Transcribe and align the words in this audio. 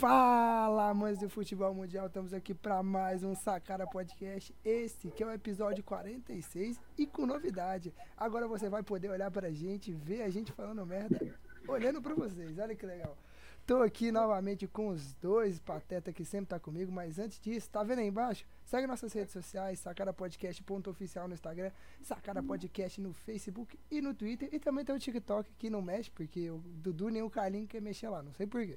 Fala, 0.00 0.90
amantes 0.90 1.20
do 1.20 1.30
futebol 1.30 1.72
mundial, 1.72 2.08
estamos 2.08 2.34
aqui 2.34 2.52
para 2.52 2.82
mais 2.82 3.22
um 3.22 3.32
Sacara 3.32 3.86
Podcast. 3.86 4.52
Este 4.64 5.08
que 5.08 5.22
é 5.22 5.26
o 5.26 5.30
episódio 5.30 5.84
46 5.84 6.80
e 6.98 7.06
com 7.06 7.24
novidade. 7.24 7.94
Agora 8.16 8.48
você 8.48 8.68
vai 8.68 8.82
poder 8.82 9.08
olhar 9.08 9.30
pra 9.30 9.52
gente, 9.52 9.92
ver 9.92 10.22
a 10.22 10.28
gente 10.28 10.50
falando 10.50 10.84
merda, 10.84 11.32
olhando 11.68 12.02
pra 12.02 12.12
vocês. 12.12 12.58
Olha 12.58 12.74
que 12.74 12.84
legal. 12.84 13.16
Tô 13.64 13.82
aqui 13.82 14.10
novamente 14.10 14.66
com 14.66 14.88
os 14.88 15.14
dois 15.14 15.60
pateta 15.60 16.12
que 16.12 16.24
sempre 16.24 16.48
tá 16.48 16.58
comigo, 16.58 16.90
mas 16.90 17.20
antes 17.20 17.38
disso, 17.38 17.70
tá 17.70 17.84
vendo 17.84 18.00
aí 18.00 18.08
embaixo? 18.08 18.44
Segue 18.64 18.88
nossas 18.88 19.12
redes 19.12 19.32
sociais, 19.32 19.78
sacarapodcast.oficial 19.78 21.28
no 21.28 21.34
Instagram, 21.34 21.70
Sacara 22.02 22.42
Podcast 22.42 23.00
no 23.00 23.12
Facebook 23.12 23.78
e 23.90 24.02
no 24.02 24.12
Twitter. 24.12 24.48
E 24.52 24.58
também 24.58 24.84
tem 24.84 24.94
o 24.94 24.98
TikTok 24.98 25.54
que 25.56 25.70
não 25.70 25.80
mexe, 25.80 26.10
porque 26.10 26.50
o 26.50 26.58
Dudu 26.58 27.08
nem 27.08 27.22
o 27.22 27.30
Carlinho 27.30 27.68
quer 27.68 27.80
mexer 27.80 28.08
lá, 28.08 28.22
não 28.22 28.32
sei 28.32 28.46
porquê. 28.46 28.76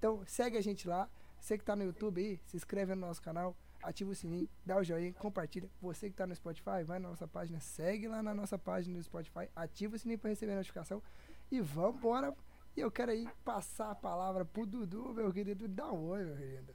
Então 0.00 0.22
segue 0.26 0.56
a 0.56 0.62
gente 0.62 0.88
lá. 0.88 1.06
Você 1.38 1.56
que 1.58 1.64
tá 1.64 1.76
no 1.76 1.84
YouTube 1.84 2.20
aí, 2.20 2.40
se 2.46 2.56
inscreve 2.56 2.94
no 2.94 3.06
nosso 3.06 3.20
canal, 3.20 3.54
ativa 3.82 4.10
o 4.10 4.14
sininho, 4.14 4.48
dá 4.64 4.78
o 4.78 4.82
joinha, 4.82 5.12
compartilha. 5.12 5.68
Você 5.80 6.08
que 6.08 6.16
tá 6.16 6.26
no 6.26 6.34
Spotify, 6.34 6.82
vai 6.84 6.98
na 6.98 7.10
nossa 7.10 7.28
página, 7.28 7.60
segue 7.60 8.08
lá 8.08 8.22
na 8.22 8.34
nossa 8.34 8.58
página 8.58 8.96
do 8.96 9.04
Spotify, 9.04 9.48
ativa 9.54 9.96
o 9.96 9.98
sininho 9.98 10.18
para 10.18 10.30
receber 10.30 10.52
a 10.52 10.56
notificação 10.56 11.02
e 11.52 11.60
vamos 11.60 11.96
embora 11.96 12.34
e 12.76 12.80
eu 12.80 12.90
quero 12.90 13.10
aí 13.10 13.26
passar 13.44 13.90
a 13.90 13.94
palavra 13.94 14.44
pro 14.44 14.64
Dudu, 14.64 15.12
meu 15.14 15.30
querido. 15.32 15.68
Dá 15.68 15.86
um 15.92 16.08
oi, 16.08 16.24
meu 16.24 16.36
querido. 16.36 16.72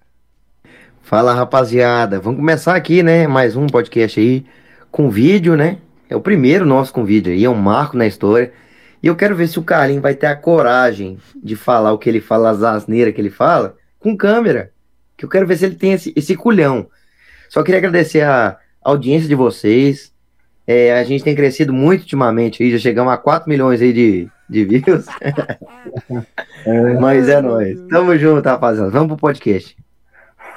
Fala, 1.01 1.33
rapaziada. 1.33 2.19
Vamos 2.19 2.39
começar 2.39 2.75
aqui, 2.75 3.01
né? 3.01 3.27
Mais 3.27 3.55
um 3.55 3.65
podcast 3.65 4.19
aí 4.19 4.45
com 4.91 5.09
vídeo, 5.09 5.55
né? 5.55 5.79
É 6.09 6.15
o 6.15 6.21
primeiro 6.21 6.65
nosso 6.65 6.93
com 6.93 7.03
vídeo 7.03 7.31
aí, 7.31 7.43
é 7.43 7.49
um 7.49 7.55
marco 7.55 7.97
na 7.97 8.05
história. 8.05 8.53
E 9.01 9.07
eu 9.07 9.15
quero 9.15 9.35
ver 9.35 9.47
se 9.47 9.59
o 9.59 9.63
Carlinho 9.63 10.01
vai 10.01 10.15
ter 10.15 10.27
a 10.27 10.35
coragem 10.35 11.17
de 11.35 11.55
falar 11.55 11.93
o 11.93 11.97
que 11.97 12.09
ele 12.09 12.21
fala, 12.21 12.49
as 12.49 12.63
asneiras 12.63 13.13
que 13.13 13.21
ele 13.21 13.29
fala, 13.29 13.75
com 13.99 14.15
câmera. 14.15 14.71
Que 15.17 15.25
eu 15.25 15.29
quero 15.29 15.47
ver 15.47 15.57
se 15.57 15.65
ele 15.65 15.75
tem 15.75 15.93
esse, 15.93 16.13
esse 16.15 16.35
culhão. 16.35 16.87
Só 17.49 17.63
queria 17.63 17.79
agradecer 17.79 18.21
a 18.21 18.57
audiência 18.83 19.27
de 19.27 19.35
vocês. 19.35 20.13
É, 20.67 20.97
a 20.97 21.03
gente 21.03 21.23
tem 21.23 21.35
crescido 21.35 21.71
muito 21.71 22.01
ultimamente 22.01 22.63
aí, 22.63 22.71
já 22.71 22.79
chegamos 22.79 23.13
a 23.13 23.17
4 23.17 23.47
milhões 23.47 23.81
aí 23.81 23.93
de, 23.93 24.27
de 24.49 24.65
views. 24.65 25.05
Mas 26.99 27.29
é 27.29 27.39
nóis. 27.41 27.79
Tamo 27.89 28.17
junto, 28.17 28.47
rapaziada. 28.47 28.89
Vamos 28.89 29.09
pro 29.09 29.17
podcast. 29.17 29.77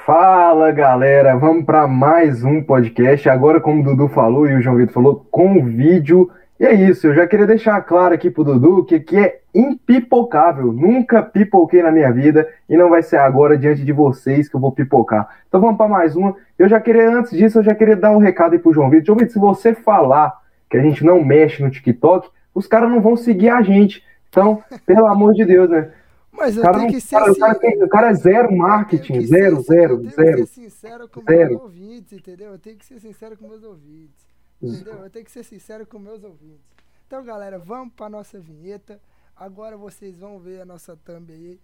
Fala 0.05 0.71
galera, 0.71 1.35
vamos 1.37 1.65
para 1.65 1.87
mais 1.87 2.43
um 2.43 2.63
podcast. 2.63 3.29
Agora, 3.29 3.61
como 3.61 3.81
o 3.81 3.83
Dudu 3.83 4.07
falou 4.07 4.47
e 4.47 4.55
o 4.55 4.61
João 4.61 4.75
Vitor 4.75 4.93
falou, 4.93 5.27
com 5.29 5.63
vídeo. 5.63 6.31
E 6.59 6.65
é 6.65 6.73
isso, 6.73 7.07
eu 7.07 7.13
já 7.15 7.25
queria 7.25 7.47
deixar 7.47 7.79
claro 7.81 8.13
aqui 8.13 8.29
pro 8.29 8.43
Dudu 8.43 8.83
que 8.83 8.95
aqui 8.95 9.17
é 9.17 9.39
impipocável. 9.55 10.73
Nunca 10.73 11.23
pipoquei 11.23 11.81
na 11.81 11.91
minha 11.91 12.11
vida 12.11 12.47
e 12.67 12.75
não 12.75 12.89
vai 12.89 13.01
ser 13.01 13.17
agora 13.17 13.57
diante 13.57 13.83
de 13.85 13.93
vocês 13.93 14.49
que 14.49 14.55
eu 14.55 14.59
vou 14.59 14.71
pipocar. 14.71 15.29
Então 15.47 15.61
vamos 15.61 15.77
para 15.77 15.87
mais 15.87 16.15
uma. 16.17 16.35
Eu 16.57 16.67
já 16.67 16.79
queria, 16.81 17.09
antes 17.09 17.31
disso, 17.31 17.59
eu 17.59 17.63
já 17.63 17.73
queria 17.73 17.95
dar 17.95 18.11
um 18.11 18.17
recado 18.17 18.53
aí 18.53 18.59
pro 18.59 18.73
João 18.73 18.89
Vitor. 18.89 19.05
João 19.05 19.17
Vitor, 19.19 19.31
se 19.33 19.39
você 19.39 19.73
falar 19.73 20.37
que 20.69 20.75
a 20.77 20.81
gente 20.81 21.03
não 21.03 21.23
mexe 21.23 21.63
no 21.63 21.71
TikTok, 21.71 22.29
os 22.53 22.67
caras 22.67 22.89
não 22.89 22.99
vão 23.01 23.15
seguir 23.15 23.49
a 23.49 23.61
gente. 23.61 24.03
Então, 24.27 24.61
pelo 24.85 25.07
amor 25.07 25.33
de 25.33 25.45
Deus, 25.45 25.69
né? 25.69 25.89
Mas 26.31 26.55
eu 26.57 26.63
cara, 26.63 26.77
tenho 26.79 26.89
que 26.91 27.01
ser 27.01 27.15
cara, 27.17 27.31
o, 27.31 27.35
cara 27.37 27.51
assim- 27.53 27.59
tem- 27.61 27.83
o 27.83 27.89
cara 27.89 28.09
é 28.09 28.13
zero 28.13 28.55
marketing, 28.55 29.21
zero, 29.21 29.61
ser- 29.61 29.63
zero, 29.73 29.93
eu 29.93 29.97
tenho 29.99 30.11
zero. 30.11 30.37
que 30.37 30.45
ser 30.45 30.61
sincero 30.61 31.09
com 31.09 31.21
Zero. 31.21 31.49
meus 31.49 31.61
ouvintes, 31.61 32.13
entendeu? 32.13 32.51
Eu 32.51 32.59
tenho 32.59 32.77
que 32.77 32.85
ser 32.85 32.99
sincero 32.99 33.35
com 33.37 33.47
meus 33.47 33.63
ouvintes. 33.63 34.28
Entendeu? 34.61 34.93
Eu 35.03 35.09
tenho 35.09 35.25
que 35.25 35.31
ser 35.31 35.43
sincero 35.43 35.85
com 35.87 35.97
meus 35.99 36.23
ouvintes. 36.23 36.65
Então, 37.07 37.23
galera, 37.23 37.57
vamos 37.57 37.93
pra 37.93 38.09
nossa 38.09 38.39
vinheta. 38.39 39.01
Agora 39.35 39.77
vocês 39.77 40.17
vão 40.19 40.37
ver 40.39 40.61
a 40.61 40.65
nossa 40.65 40.97
thumb 40.97 41.31
aí, 41.31 41.59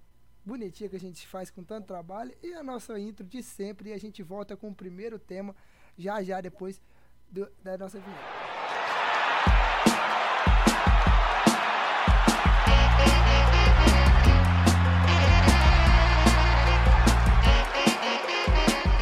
bonitinha 0.45 0.89
que 0.89 0.95
a 0.95 0.99
gente 0.99 1.27
faz 1.27 1.49
com 1.49 1.61
tanto 1.63 1.87
trabalho, 1.87 2.33
e 2.41 2.53
a 2.53 2.63
nossa 2.63 2.97
intro 2.99 3.25
de 3.25 3.43
sempre. 3.43 3.89
E 3.89 3.93
a 3.93 3.97
gente 3.97 4.23
volta 4.23 4.55
com 4.55 4.69
o 4.69 4.75
primeiro 4.75 5.19
tema, 5.19 5.53
já 5.97 6.23
já 6.23 6.39
depois 6.39 6.81
do- 7.29 7.51
da 7.61 7.77
nossa 7.77 7.99
vinheta. 7.99 8.45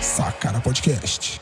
Sacara 0.01 0.59
Podcast. 0.61 1.39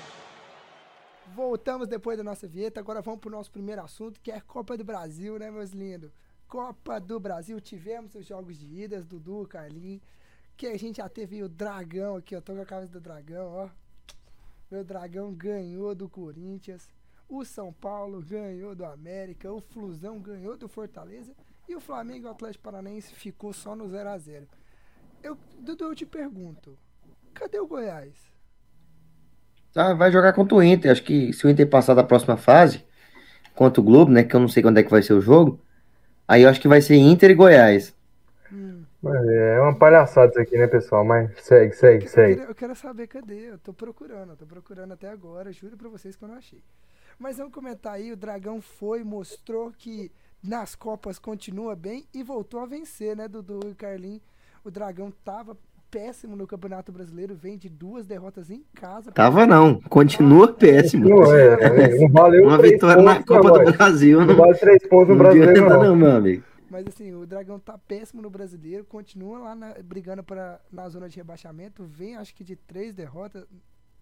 Voltamos 1.42 1.88
depois 1.88 2.20
da 2.20 2.24
nossa 2.24 2.48
vinheta. 2.48 2.80
Agora 2.80 3.02
vamos 3.02 3.20
pro 3.20 3.32
nosso 3.32 3.52
primeiro 3.52 3.82
assunto, 3.82 4.22
que 4.22 4.32
é 4.32 4.40
Copa 4.40 4.78
do 4.78 4.84
Brasil, 4.84 5.40
né, 5.40 5.50
meus 5.50 5.72
lindos? 5.72 6.12
Copa 6.48 7.00
do 7.00 7.20
Brasil. 7.20 7.60
Tivemos 7.60 8.14
os 8.14 8.28
jogos 8.28 8.60
de 8.60 8.68
idas, 8.68 9.08
Dudu, 9.08 9.48
Carlinhos. 9.48 10.04
Que 10.56 10.68
a 10.68 10.78
gente 10.78 10.98
já 10.98 11.10
teve 11.10 11.42
o 11.42 11.50
Dragão 11.50 12.18
aqui, 12.18 12.36
ó. 12.36 12.42
Tô 12.42 12.54
com 12.54 12.62
a 12.62 12.66
camisa 12.66 12.92
do 12.92 13.02
Dragão, 13.02 13.48
ó. 13.48 13.70
Meu 14.70 14.84
Dragão 14.84 15.34
ganhou 15.34 15.96
do 15.96 16.08
Corinthians. 16.08 16.88
O 17.28 17.44
São 17.44 17.74
Paulo 17.74 18.22
ganhou 18.22 18.76
do 18.76 18.86
América. 18.86 19.52
O 19.52 19.60
Flusão 19.60 20.20
ganhou 20.20 20.56
do 20.56 20.70
Fortaleza. 20.70 21.36
E 21.68 21.76
o 21.76 21.82
Flamengo 21.82 22.28
e 22.28 22.30
o 22.30 22.32
Atlético 22.32 22.66
Paranaense 22.66 23.16
ficou 23.16 23.52
só 23.52 23.76
no 23.76 23.90
0 23.90 24.10
a 24.10 24.18
0 24.20 24.48
eu, 25.24 25.36
Dudu, 25.58 25.86
eu 25.86 25.96
te 25.96 26.06
pergunto. 26.06 26.78
Cadê 27.34 27.60
o 27.60 27.66
Goiás? 27.66 28.31
Tá, 29.74 29.94
vai 29.94 30.12
jogar 30.12 30.34
contra 30.34 30.56
o 30.56 30.64
Inter. 30.64 30.92
Acho 30.92 31.04
que 31.04 31.32
se 31.34 31.46
o 31.46 31.50
Inter 31.50 31.68
passar 31.70 31.94
da 31.94 32.04
próxima 32.04 32.38
fase, 32.38 32.86
contra 33.56 33.82
o 33.82 33.84
Globo, 33.84 34.12
né? 34.12 34.24
Que 34.24 34.36
eu 34.36 34.40
não 34.40 34.48
sei 34.48 34.64
quando 34.64 34.78
é 34.80 34.84
que 34.84 34.92
vai 34.92 35.02
ser 35.04 35.14
o 35.14 35.22
jogo. 35.22 35.60
Aí 36.28 36.44
eu 36.44 36.50
acho 36.50 36.62
que 36.62 36.68
vai 36.68 36.82
ser 36.82 36.96
Inter 36.96 37.32
e 37.32 37.36
Goiás. 37.36 37.96
Hum. 38.52 38.84
É 39.04 39.60
uma 39.62 39.76
palhaçada 39.76 40.30
isso 40.32 40.40
aqui, 40.40 40.58
né, 40.58 40.68
pessoal? 40.68 41.04
Mas 41.04 41.32
segue, 41.42 41.74
segue, 41.76 42.06
Eu 42.06 42.10
segue. 42.10 42.36
quero, 42.36 42.52
eu 42.52 42.56
quero 42.56 42.76
saber 42.76 43.08
cadê. 43.08 43.52
Eu 43.52 43.58
tô 43.58 43.74
procurando, 43.74 44.32
eu 44.32 44.38
tô 44.38 44.46
procurando 44.46 44.92
até 44.94 45.10
agora. 45.10 45.52
Juro 45.52 45.78
pra 45.78 45.90
vocês 45.90 46.16
que 46.16 46.24
eu 46.24 46.28
não 46.28 46.36
achei. 46.36 46.64
Mas 47.18 47.38
vamos 47.38 47.54
comentar 47.54 47.94
aí. 47.94 48.12
O 48.12 48.18
Dragão 48.18 48.62
foi, 48.62 49.04
mostrou 49.04 49.72
que 49.72 50.12
nas 50.44 50.76
Copas 50.76 51.18
continua 51.20 51.76
bem 51.76 52.06
e 52.14 52.24
voltou 52.24 52.60
a 52.60 52.66
vencer, 52.66 53.16
né, 53.16 53.28
Dudu 53.28 53.60
e 53.70 53.76
Carlinhos? 53.76 54.22
O 54.64 54.70
Dragão 54.70 55.12
tava 55.24 55.58
péssimo 55.92 56.36
no 56.36 56.48
Campeonato 56.48 56.92
Brasileiro, 56.92 57.36
vem 57.36 57.58
de 57.58 57.70
duas 57.70 58.08
derrotas 58.08 58.50
em 58.50 58.64
casa. 58.74 59.12
Tava 59.12 59.46
não, 59.46 59.80
continua 59.82 60.54
péssimo. 60.54 61.10
Não, 61.10 61.36
é, 61.36 62.00
não 62.00 62.10
valeu 62.10 62.46
Uma 62.46 62.58
vitória 62.58 63.04
na 63.04 63.22
Copa 63.24 63.52
do 63.60 63.72
Brasil. 63.74 64.26
Não 64.26 64.34
Não, 64.34 64.36
vale 64.36 64.56
três 64.58 64.88
pontos 64.88 65.10
no 65.10 65.16
não 65.16 65.18
brasileiro, 65.18 65.52
adianta 65.52 65.78
não. 65.78 65.84
não, 65.90 65.96
meu 65.96 66.12
amigo. 66.12 66.44
Mas 66.70 66.88
assim, 66.88 67.14
o 67.14 67.26
Dragão 67.26 67.60
tá 67.60 67.78
péssimo 67.78 68.22
no 68.22 68.30
Brasileiro, 68.30 68.86
continua 68.86 69.38
lá 69.40 69.56
na- 69.56 69.74
brigando 69.84 70.24
pra, 70.24 70.62
na 70.72 70.88
zona 70.88 71.10
de 71.10 71.18
rebaixamento. 71.18 71.84
Vem, 71.84 72.16
acho 72.16 72.34
que 72.34 72.44
de 72.44 72.56
três 72.56 72.96
derrotas, 72.96 73.46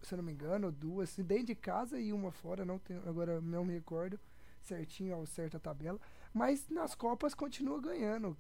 se 0.02 0.14
eu 0.14 0.18
não 0.18 0.24
me 0.24 0.32
engano, 0.32 0.72
duas, 0.72 1.16
dentro 1.18 1.46
de 1.48 1.56
casa 1.56 2.00
e 2.00 2.14
uma 2.14 2.32
fora, 2.32 2.64
não 2.64 2.78
tenho, 2.78 3.02
agora 3.08 3.42
não 3.42 3.66
me 3.66 3.74
recordo 3.74 4.20
certinho 4.62 5.16
ao 5.16 5.26
certo 5.26 5.58
a 5.58 5.60
tabela. 5.60 6.00
Mas 6.34 6.68
nas 6.70 6.94
Copas 6.94 7.34
continua 7.34 7.82
ganhando. 7.82 8.38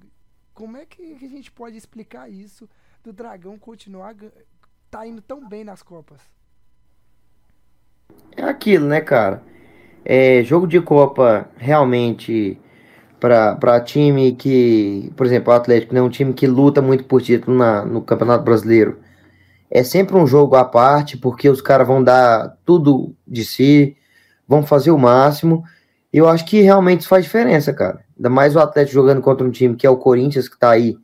Como 0.53 0.77
é 0.77 0.85
que, 0.85 1.15
que 1.15 1.25
a 1.25 1.29
gente 1.29 1.51
pode 1.51 1.77
explicar 1.77 2.29
isso 2.29 2.69
do 3.03 3.13
Dragão 3.13 3.57
continuar 3.57 4.15
tá 4.89 5.05
indo 5.05 5.21
tão 5.21 5.47
bem 5.47 5.63
nas 5.63 5.81
Copas? 5.81 6.19
É 8.35 8.43
aquilo, 8.43 8.87
né, 8.87 9.01
cara? 9.01 9.43
É, 10.03 10.43
jogo 10.43 10.65
de 10.65 10.81
Copa 10.81 11.49
realmente 11.57 12.59
para 13.19 13.81
time 13.81 14.33
que, 14.33 15.11
por 15.15 15.25
exemplo, 15.25 15.51
o 15.51 15.55
Atlético 15.55 15.95
é 15.95 16.01
um 16.01 16.09
time 16.09 16.33
que 16.33 16.47
luta 16.47 16.81
muito 16.81 17.03
por 17.03 17.21
título 17.21 17.57
na, 17.57 17.85
no 17.85 18.01
Campeonato 18.01 18.43
Brasileiro. 18.43 18.99
É 19.69 19.83
sempre 19.83 20.15
um 20.15 20.25
jogo 20.25 20.55
à 20.55 20.63
parte, 20.65 21.17
porque 21.17 21.49
os 21.49 21.61
caras 21.61 21.85
vão 21.85 22.03
dar 22.03 22.57
tudo 22.65 23.13
de 23.27 23.45
si, 23.45 23.95
vão 24.47 24.65
fazer 24.65 24.91
o 24.91 24.97
máximo. 24.97 25.63
Eu 26.11 26.27
acho 26.27 26.45
que 26.45 26.61
realmente 26.61 27.01
isso 27.01 27.09
faz 27.09 27.25
diferença, 27.25 27.73
cara. 27.73 28.03
Ainda 28.17 28.29
mais 28.29 28.55
o 28.55 28.59
Atlético 28.59 28.95
jogando 28.95 29.21
contra 29.21 29.45
um 29.45 29.51
time 29.51 29.75
que 29.75 29.85
é 29.85 29.89
o 29.89 29.97
Corinthians, 29.97 30.47
que 30.47 30.57
tá 30.57 30.71
aí 30.71 30.97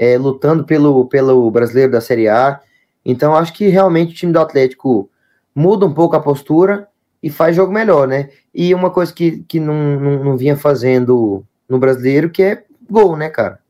é, 0.00 0.16
lutando 0.16 0.64
pelo, 0.64 1.04
pelo 1.04 1.50
brasileiro 1.50 1.92
da 1.92 2.00
Série 2.00 2.26
A. 2.26 2.58
Então, 3.04 3.36
acho 3.36 3.52
que 3.52 3.68
realmente 3.68 4.12
o 4.12 4.16
time 4.16 4.32
do 4.32 4.40
Atlético 4.40 5.10
muda 5.54 5.84
um 5.84 5.92
pouco 5.92 6.16
a 6.16 6.20
postura 6.20 6.88
e 7.22 7.28
faz 7.28 7.54
jogo 7.54 7.70
melhor, 7.70 8.08
né? 8.08 8.30
E 8.54 8.74
uma 8.74 8.90
coisa 8.90 9.12
que, 9.12 9.42
que 9.42 9.60
não, 9.60 10.00
não, 10.00 10.24
não 10.24 10.36
vinha 10.38 10.56
fazendo 10.56 11.44
no 11.68 11.78
brasileiro, 11.78 12.30
que 12.30 12.42
é 12.42 12.64
gol, 12.90 13.14
né, 13.14 13.28
cara? 13.28 13.60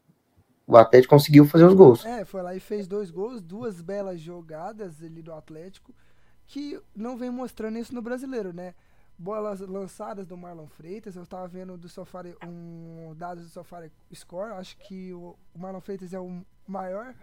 O 0.69 0.77
Atlético 0.77 1.17
conseguiu 1.17 1.45
fazer 1.47 1.65
os 1.65 1.75
gols. 1.75 2.07
É, 2.07 2.25
foi 2.25 2.43
lá 2.43 2.55
e 2.55 2.61
fez 2.61 2.87
dois 2.87 3.11
gols, 3.11 3.43
duas 3.43 3.81
belas 3.81 4.21
jogadas 4.21 5.03
ali 5.03 5.23
do 5.23 5.33
Atlético, 5.33 5.93
que 6.47 6.79
não 6.95 7.17
vem 7.17 7.29
mostrando 7.29 7.77
isso 7.77 7.93
no 7.93 8.01
brasileiro, 8.01 8.53
né? 8.53 8.73
Bolas 9.23 9.61
lançadas 9.61 10.27
do 10.27 10.35
Marlon 10.35 10.67
Freitas, 10.67 11.15
eu 11.15 11.27
tava 11.27 11.47
vendo 11.47 11.77
do 11.77 11.91
Sofari, 11.91 12.35
um 12.43 13.15
dados 13.15 13.45
do 13.45 13.51
Sofari 13.51 13.93
Score, 14.15 14.53
acho 14.53 14.79
que 14.79 15.13
o, 15.13 15.37
Marlon 15.55 15.83
Freitas 15.83 16.15
é 16.15 16.19
o 16.19 16.43
maior, 16.67 17.15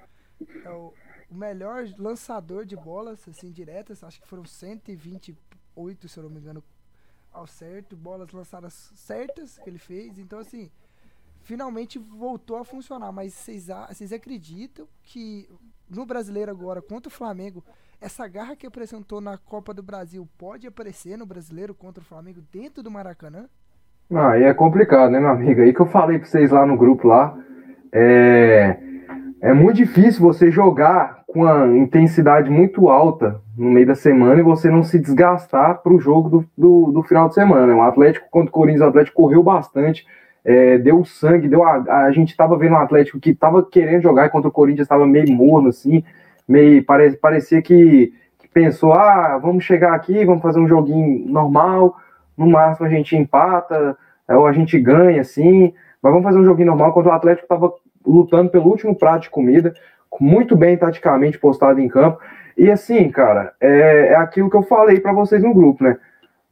é 0.63 0.69
o, 0.69 0.93
o 1.27 1.35
melhor 1.35 1.87
lançador 1.97 2.65
de 2.65 2.75
bolas, 2.75 3.27
assim, 3.27 3.51
diretas, 3.51 4.03
acho 4.03 4.21
que 4.21 4.27
foram 4.27 4.45
128, 4.45 6.07
se 6.07 6.19
eu 6.19 6.23
não 6.23 6.29
me 6.29 6.39
engano, 6.39 6.63
ao 7.31 7.47
certo, 7.47 7.97
bolas 7.97 8.31
lançadas 8.31 8.91
certas 8.93 9.57
que 9.57 9.67
ele 9.67 9.79
fez, 9.79 10.19
então 10.19 10.37
assim, 10.37 10.69
finalmente 11.41 11.97
voltou 11.97 12.57
a 12.57 12.63
funcionar. 12.63 13.11
Mas 13.11 13.33
vocês 13.33 14.13
acreditam 14.13 14.87
que 15.01 15.49
no 15.89 16.05
brasileiro 16.05 16.51
agora 16.51 16.79
contra 16.79 17.09
o 17.09 17.11
Flamengo, 17.11 17.63
essa 17.99 18.27
garra 18.27 18.55
que 18.55 18.67
apresentou 18.67 19.19
na 19.19 19.37
Copa 19.37 19.73
do 19.73 19.81
Brasil 19.81 20.27
pode 20.37 20.67
aparecer 20.67 21.17
no 21.17 21.25
brasileiro 21.25 21.73
contra 21.73 22.01
o 22.01 22.05
Flamengo 22.05 22.41
dentro 22.51 22.83
do 22.83 22.91
Maracanã? 22.91 23.45
Ah, 24.13 24.31
aí 24.31 24.43
é 24.43 24.53
complicado, 24.53 25.11
né, 25.11 25.19
meu 25.19 25.29
amigo? 25.29 25.61
Aí 25.61 25.73
que 25.73 25.81
eu 25.81 25.85
falei 25.85 26.17
pra 26.19 26.27
vocês 26.27 26.51
lá 26.51 26.65
no 26.65 26.77
grupo 26.77 27.07
lá. 27.07 27.37
É, 27.91 28.77
é 29.41 29.53
muito 29.53 29.77
difícil 29.77 30.21
você 30.21 30.51
jogar 30.51 31.23
com 31.27 31.41
uma 31.41 31.75
intensidade 31.77 32.49
muito 32.49 32.87
alta 32.87 33.41
no 33.57 33.69
meio 33.69 33.87
da 33.87 33.95
semana 33.95 34.39
e 34.39 34.43
você 34.43 34.69
não 34.69 34.83
se 34.83 34.97
desgastar 34.97 35.81
para 35.81 35.93
o 35.93 35.99
jogo 35.99 36.29
do, 36.29 36.45
do, 36.57 36.91
do, 36.91 37.03
final 37.03 37.27
de 37.27 37.33
semana. 37.33 37.75
O 37.75 37.81
Atlético 37.81 38.27
contra 38.29 38.49
o 38.49 38.53
Corinthians, 38.53 38.81
o 38.81 38.89
Atlético 38.89 39.21
correu 39.21 39.43
bastante, 39.43 40.05
é, 40.45 40.77
deu 40.77 41.03
sangue, 41.03 41.49
deu 41.49 41.63
a, 41.63 42.05
a 42.05 42.11
gente 42.11 42.29
estava 42.29 42.57
vendo 42.57 42.73
o 42.73 42.77
Atlético 42.77 43.19
que 43.19 43.31
estava 43.31 43.61
querendo 43.63 44.03
jogar 44.03 44.29
contra 44.29 44.47
o 44.47 44.51
Corinthians 44.51 44.85
estava 44.85 45.05
meio 45.05 45.29
morno 45.31 45.69
assim, 45.69 46.03
meio 46.47 46.83
pare, 46.83 47.15
parecia 47.17 47.61
que, 47.61 48.13
que 48.39 48.47
pensou, 48.47 48.93
ah, 48.93 49.37
vamos 49.37 49.63
chegar 49.63 49.93
aqui, 49.93 50.23
vamos 50.25 50.41
fazer 50.41 50.59
um 50.59 50.67
joguinho 50.67 51.27
normal, 51.29 51.95
no 52.37 52.47
máximo 52.47 52.87
a 52.87 52.89
gente 52.89 53.15
empata, 53.15 53.97
ou 54.29 54.45
a 54.45 54.53
gente 54.53 54.79
ganha 54.79 55.21
assim, 55.21 55.73
mas 56.01 56.11
vamos 56.11 56.23
fazer 56.23 56.39
um 56.39 56.45
joguinho 56.45 56.67
normal 56.67 56.93
contra 56.93 57.11
o 57.11 57.15
Atlético 57.15 57.45
estava 57.45 57.73
lutando 58.05 58.49
pelo 58.49 58.67
último 58.67 58.95
prato 58.95 59.23
de 59.23 59.29
comida, 59.29 59.73
muito 60.19 60.55
bem 60.55 60.77
taticamente 60.77 61.37
postado 61.37 61.79
em 61.79 61.87
campo. 61.87 62.19
E 62.57 62.71
assim, 62.71 63.09
cara, 63.09 63.53
é, 63.59 64.07
é 64.13 64.15
aquilo 64.15 64.49
que 64.49 64.55
eu 64.55 64.63
falei 64.63 64.99
para 64.99 65.13
vocês 65.13 65.43
no 65.43 65.53
grupo, 65.53 65.83
né? 65.83 65.97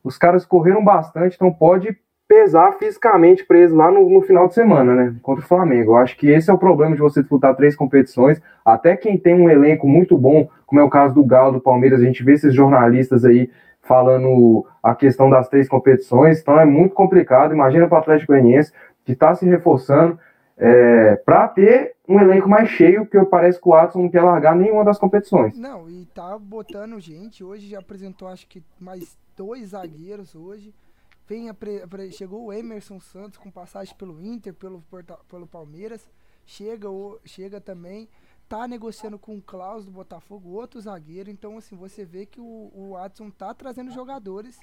Os 0.04 0.18
caras 0.18 0.46
correram 0.46 0.84
bastante, 0.84 1.36
então 1.36 1.52
pode 1.52 1.98
pesar 2.28 2.74
fisicamente 2.74 3.46
para 3.46 3.58
eles 3.58 3.72
lá 3.72 3.92
no, 3.92 4.10
no, 4.10 4.22
final 4.22 4.48
de 4.48 4.54
semana, 4.54 4.96
né? 4.96 5.16
Contra 5.22 5.44
o 5.44 5.48
Flamengo. 5.48 5.92
Eu 5.92 5.98
acho 5.98 6.18
que 6.18 6.28
esse 6.28 6.50
é 6.50 6.54
o 6.54 6.58
problema 6.58 6.96
de 6.96 7.02
você 7.02 7.22
disputar 7.22 7.56
três 7.56 7.76
competições. 7.76 8.42
Até 8.64 8.98
quem 8.98 9.18
tem 9.18 9.36
um 9.36 9.50
elenco 9.50 9.88
muito 9.88 10.18
bom, 10.18 10.50
como 10.66 10.82
é 10.82 10.84
o 10.84 10.90
caso 10.90 11.14
do 11.14 11.24
Galo, 11.24 11.54
do 11.54 11.62
Palmeiras, 11.62 12.02
a 12.02 12.04
gente 12.04 12.24
vê 12.24 12.34
esses 12.34 12.54
jornalistas 12.54 13.24
aí 13.24 13.50
falando 13.82 14.66
a 14.82 14.96
questão 14.96 15.30
das 15.30 15.48
três 15.48 15.70
competições, 15.70 16.40
então 16.40 16.60
é 16.60 16.66
muito 16.66 16.96
complicado. 16.96 17.54
Imagina 17.54 17.88
para 17.88 17.98
o 17.98 18.02
Atlético 18.02 18.34
Goianiense 18.34 18.74
que 19.06 19.12
está 19.12 19.36
se 19.36 19.46
reforçando 19.46 20.20
é, 20.58 21.16
para 21.18 21.48
ter 21.48 21.94
um 22.08 22.20
elenco 22.20 22.50
mais 22.50 22.70
cheio, 22.70 23.06
porque 23.06 23.24
parece 23.30 23.62
que 23.62 23.68
o 23.68 23.72
Watson 23.72 24.04
não 24.04 24.10
quer 24.10 24.24
largar 24.24 24.56
nenhuma 24.56 24.84
das 24.84 24.98
competições. 24.98 25.58
Não, 25.58 25.90
e 25.90 26.06
tá 26.08 26.38
botando 26.40 27.00
gente. 27.00 27.44
Hoje 27.44 27.68
já 27.68 27.80
apresentou 27.80 28.28
acho 28.28 28.48
que 28.48 28.64
mais 28.80 29.18
dois 29.36 29.70
zagueiros 29.70 30.34
hoje. 30.34 30.74
Vem 31.28 31.50
chegou 32.12 32.46
o 32.46 32.54
Emerson 32.54 33.00
Santos 33.00 33.38
com 33.38 33.50
passagem 33.50 33.96
pelo 33.96 34.22
Inter, 34.22 34.54
pelo, 34.54 34.84
pelo 35.28 35.48
Palmeiras. 35.48 36.08
Chega, 36.46 36.88
chega 37.26 37.60
também 37.60 38.08
tá 38.48 38.68
negociando 38.68 39.18
com 39.18 39.36
o 39.36 39.42
Klaus 39.42 39.86
do 39.86 39.92
Botafogo, 39.92 40.52
outro 40.52 40.80
zagueiro. 40.80 41.30
Então, 41.30 41.58
assim, 41.58 41.76
você 41.76 42.06
vê 42.06 42.26
que 42.26 42.40
o, 42.40 42.72
o 42.74 42.92
Watson 42.92 43.30
tá 43.30 43.54
trazendo 43.54 43.92
jogadores 43.92 44.60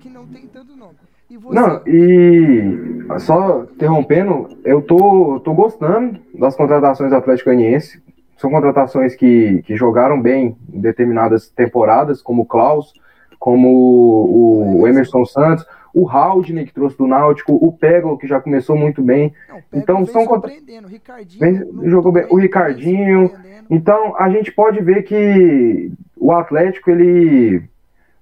que 0.00 0.08
não 0.08 0.26
tem 0.26 0.46
tanto 0.46 0.76
nome. 0.76 0.96
E 1.28 1.36
você... 1.36 1.54
Não, 1.54 1.82
e 1.86 3.18
só 3.20 3.64
interrompendo, 3.64 4.58
eu 4.64 4.82
tô, 4.82 5.40
tô 5.40 5.54
gostando 5.54 6.20
das 6.34 6.54
contratações 6.54 7.10
do 7.10 7.16
Atlético 7.16 7.50
Goianiense. 7.50 8.02
São 8.36 8.50
contratações 8.50 9.14
que, 9.14 9.62
que 9.62 9.76
jogaram 9.76 10.20
bem 10.20 10.56
em 10.70 10.80
determinadas 10.80 11.48
temporadas, 11.48 12.20
como 12.20 12.42
o 12.42 12.46
Klaus, 12.46 12.92
como 13.38 13.68
o, 13.68 14.80
o 14.82 14.86
Emerson 14.86 15.24
Santos 15.24 15.64
o 15.96 16.06
Haldner, 16.06 16.66
que 16.66 16.74
trouxe 16.74 16.98
do 16.98 17.06
Náutico, 17.06 17.54
o 17.54 17.72
Pego, 17.72 18.18
que 18.18 18.26
já 18.26 18.38
começou 18.38 18.76
muito 18.76 19.00
bem. 19.00 19.32
Não, 19.48 19.62
então 19.72 20.04
são 20.04 20.26
surpreendendo. 20.26 20.86
O 20.86 20.90
Ricardinho, 20.90 21.88
jogou 21.88 22.12
bem. 22.12 22.26
O 22.28 22.36
Ricardinho. 22.36 23.32
Então 23.70 24.14
a 24.18 24.28
gente 24.28 24.52
pode 24.52 24.82
ver 24.82 25.04
que 25.04 25.90
o 26.14 26.32
Atlético, 26.32 26.90
ele. 26.90 27.62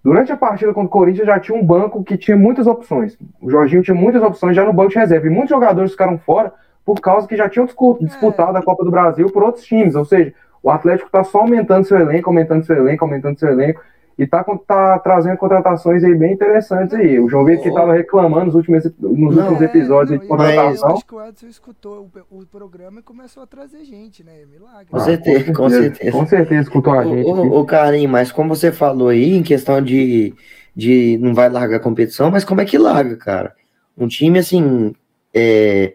Durante 0.05 0.31
a 0.31 0.37
partida 0.37 0.73
contra 0.73 0.87
o 0.87 0.91
Corinthians 0.91 1.27
já 1.27 1.41
tinha 1.41 1.59
um 1.59 1.67
banco 1.67 2.05
que 2.05 2.17
tinha 2.17 2.37
muitas 2.37 2.69
opções. 2.69 3.19
O 3.43 3.51
Jorginho 3.51 3.83
tinha 3.83 3.95
muitas 3.97 4.23
opções 4.23 4.55
já 4.55 4.65
no 4.65 4.73
banco 4.73 4.91
de 4.91 4.99
reserva. 4.99 5.27
E 5.27 5.31
muitos 5.31 5.51
jogadores 5.51 5.91
ficaram 5.91 6.17
fora 6.17 6.53
por 6.85 7.01
causa 7.01 7.27
que 7.27 7.37
já 7.37 7.49
tinham 7.49 7.67
disputado 8.01 8.57
é. 8.57 8.61
a 8.61 8.63
Copa 8.63 8.85
do 8.85 8.91
Brasil 8.93 9.27
por 9.33 9.43
outros 9.43 9.65
times. 9.65 9.97
Ou 9.97 10.05
seja, 10.05 10.33
o 10.63 10.71
Atlético 10.71 11.09
está 11.09 11.25
só 11.25 11.41
aumentando 11.41 11.87
seu 11.87 11.99
elenco, 11.99 12.31
aumentando 12.31 12.65
seu 12.65 12.77
elenco, 12.77 13.05
aumentando 13.05 13.37
seu 13.37 13.49
elenco 13.49 13.81
e 14.17 14.27
tá, 14.27 14.45
tá 14.67 14.99
trazendo 15.01 15.37
contratações 15.37 16.05
aí 16.05 16.15
bem 16.15 16.33
interessantes 16.33 16.95
aí. 16.95 17.19
O 17.19 17.29
João 17.29 17.45
Vitor 17.45 17.63
que 17.65 17.69
estava 17.69 17.93
reclamando 17.95 18.47
nos 18.47 18.55
últimos, 18.55 18.85
nos 19.01 19.37
últimos 19.37 19.61
é, 19.61 19.65
episódios 19.65 20.11
não, 20.11 20.19
de 20.19 20.27
contratação. 20.27 20.89
Eu 20.89 20.95
acho 20.95 21.07
que 21.07 21.15
o 21.15 21.25
Edson 21.27 21.47
escutou 21.47 22.11
o, 22.31 22.39
o, 22.39 22.47
programa 22.47 23.01
e 23.01 23.03
começou 23.03 23.43
a 23.43 23.47
trazer 23.47 23.85
gente, 23.85 24.23
né? 24.23 24.43
É 24.43 24.47
milagre. 24.47 24.87
Com, 24.89 25.01
certeza, 25.01 25.53
com 25.53 25.69
certeza. 25.69 26.13
Com 26.13 26.27
certeza 26.27 26.63
escutou 26.63 26.93
a 26.93 27.05
gente. 27.05 27.29
O, 27.29 27.61
o, 27.61 27.65
Karim, 27.65 28.07
mas 28.07 28.31
como 28.31 28.55
você 28.55 28.71
falou 28.71 29.09
aí, 29.09 29.37
em 29.37 29.43
questão 29.43 29.83
de, 29.83 30.33
de 30.77 31.19
não 31.21 31.35
vai 31.35 31.49
largar 31.49 31.79
a 31.79 31.81
competição, 31.81 32.31
mas 32.31 32.45
como 32.45 32.61
é 32.61 32.65
que 32.65 32.79
larga, 32.79 33.17
cara? 33.17 33.53
Um 33.99 34.07
time 34.07 34.39
assim, 34.39 34.95
é, 35.35 35.95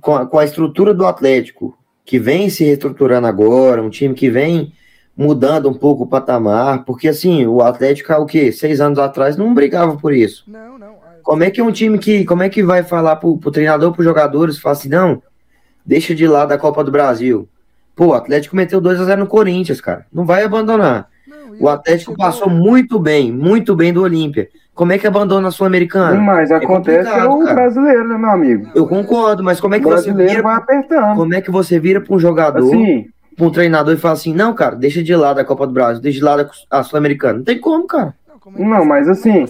com, 0.00 0.16
a, 0.16 0.26
com 0.26 0.38
a 0.38 0.44
estrutura 0.44 0.94
do 0.94 1.06
Atlético, 1.06 1.76
que 2.02 2.18
vem 2.18 2.48
se 2.48 2.64
reestruturando 2.64 3.26
agora, 3.26 3.82
um 3.82 3.90
time 3.90 4.14
que 4.14 4.30
vem 4.30 4.72
mudando 5.20 5.68
um 5.68 5.74
pouco 5.74 6.04
o 6.04 6.06
patamar, 6.06 6.82
porque 6.86 7.06
assim, 7.06 7.46
o 7.46 7.60
Atlético, 7.60 8.10
há 8.10 8.18
o 8.18 8.24
quê? 8.24 8.50
Seis 8.50 8.80
anos 8.80 8.98
atrás 8.98 9.36
não 9.36 9.52
brigava 9.52 9.94
por 9.94 10.14
isso. 10.14 10.44
Não, 10.46 10.78
não. 10.78 10.94
Como 11.22 11.44
é 11.44 11.50
que 11.50 11.60
um 11.60 11.70
time 11.70 11.98
que, 11.98 12.24
como 12.24 12.42
é 12.42 12.48
que 12.48 12.62
vai 12.62 12.82
falar 12.82 13.16
pro, 13.16 13.36
pro 13.36 13.50
treinador, 13.50 13.92
pros 13.92 14.06
jogadores, 14.06 14.58
fala 14.58 14.72
assim, 14.72 14.88
não, 14.88 15.22
deixa 15.84 16.14
de 16.14 16.26
lado 16.26 16.52
a 16.52 16.58
Copa 16.58 16.82
do 16.82 16.90
Brasil. 16.90 17.46
Pô, 17.94 18.06
o 18.06 18.14
Atlético 18.14 18.56
meteu 18.56 18.80
2 18.80 18.98
a 18.98 19.04
0 19.04 19.20
no 19.20 19.26
Corinthians, 19.26 19.78
cara. 19.78 20.06
Não 20.10 20.24
vai 20.24 20.42
abandonar. 20.42 21.08
Não, 21.28 21.66
o 21.66 21.68
Atlético 21.68 22.16
passou 22.16 22.48
muito 22.48 22.98
bem, 22.98 23.30
muito 23.30 23.76
bem 23.76 23.92
do 23.92 24.00
Olímpia. 24.00 24.48
Como 24.74 24.92
é 24.92 24.98
que 24.98 25.06
abandona 25.06 25.48
a 25.48 25.50
Sul-Americana? 25.50 26.18
Mas 26.18 26.50
é 26.50 26.54
acontece 26.54 27.10
é 27.10 27.24
o 27.24 27.40
cara. 27.40 27.54
brasileiro, 27.56 28.08
né, 28.08 28.16
meu 28.16 28.30
amigo? 28.30 28.70
Eu 28.74 28.86
concordo, 28.86 29.44
mas 29.44 29.60
como 29.60 29.74
é 29.74 29.80
que 29.80 29.84
você 29.84 30.14
vira. 30.14 30.40
Vai 30.40 30.56
apertando. 30.56 31.16
Como 31.16 31.34
é 31.34 31.42
que 31.42 31.50
você 31.50 31.78
vira 31.78 32.00
para 32.00 32.14
um 32.14 32.18
jogador 32.18 32.66
assim, 32.66 33.10
pra 33.40 33.48
um 33.48 33.52
treinador 33.52 33.94
e 33.94 33.98
fala 33.98 34.14
assim: 34.14 34.34
não, 34.34 34.54
cara, 34.54 34.76
deixa 34.76 35.02
de 35.02 35.16
lado 35.16 35.40
a 35.40 35.44
Copa 35.44 35.66
do 35.66 35.72
Brasil, 35.72 36.02
deixa 36.02 36.18
de 36.18 36.24
lado 36.24 36.50
a 36.70 36.82
Sul-Americana. 36.82 37.38
Não 37.38 37.44
tem 37.44 37.58
como, 37.58 37.86
cara. 37.86 38.14
Não, 38.46 38.68
não 38.68 38.84
mas 38.86 39.06
assim, 39.06 39.44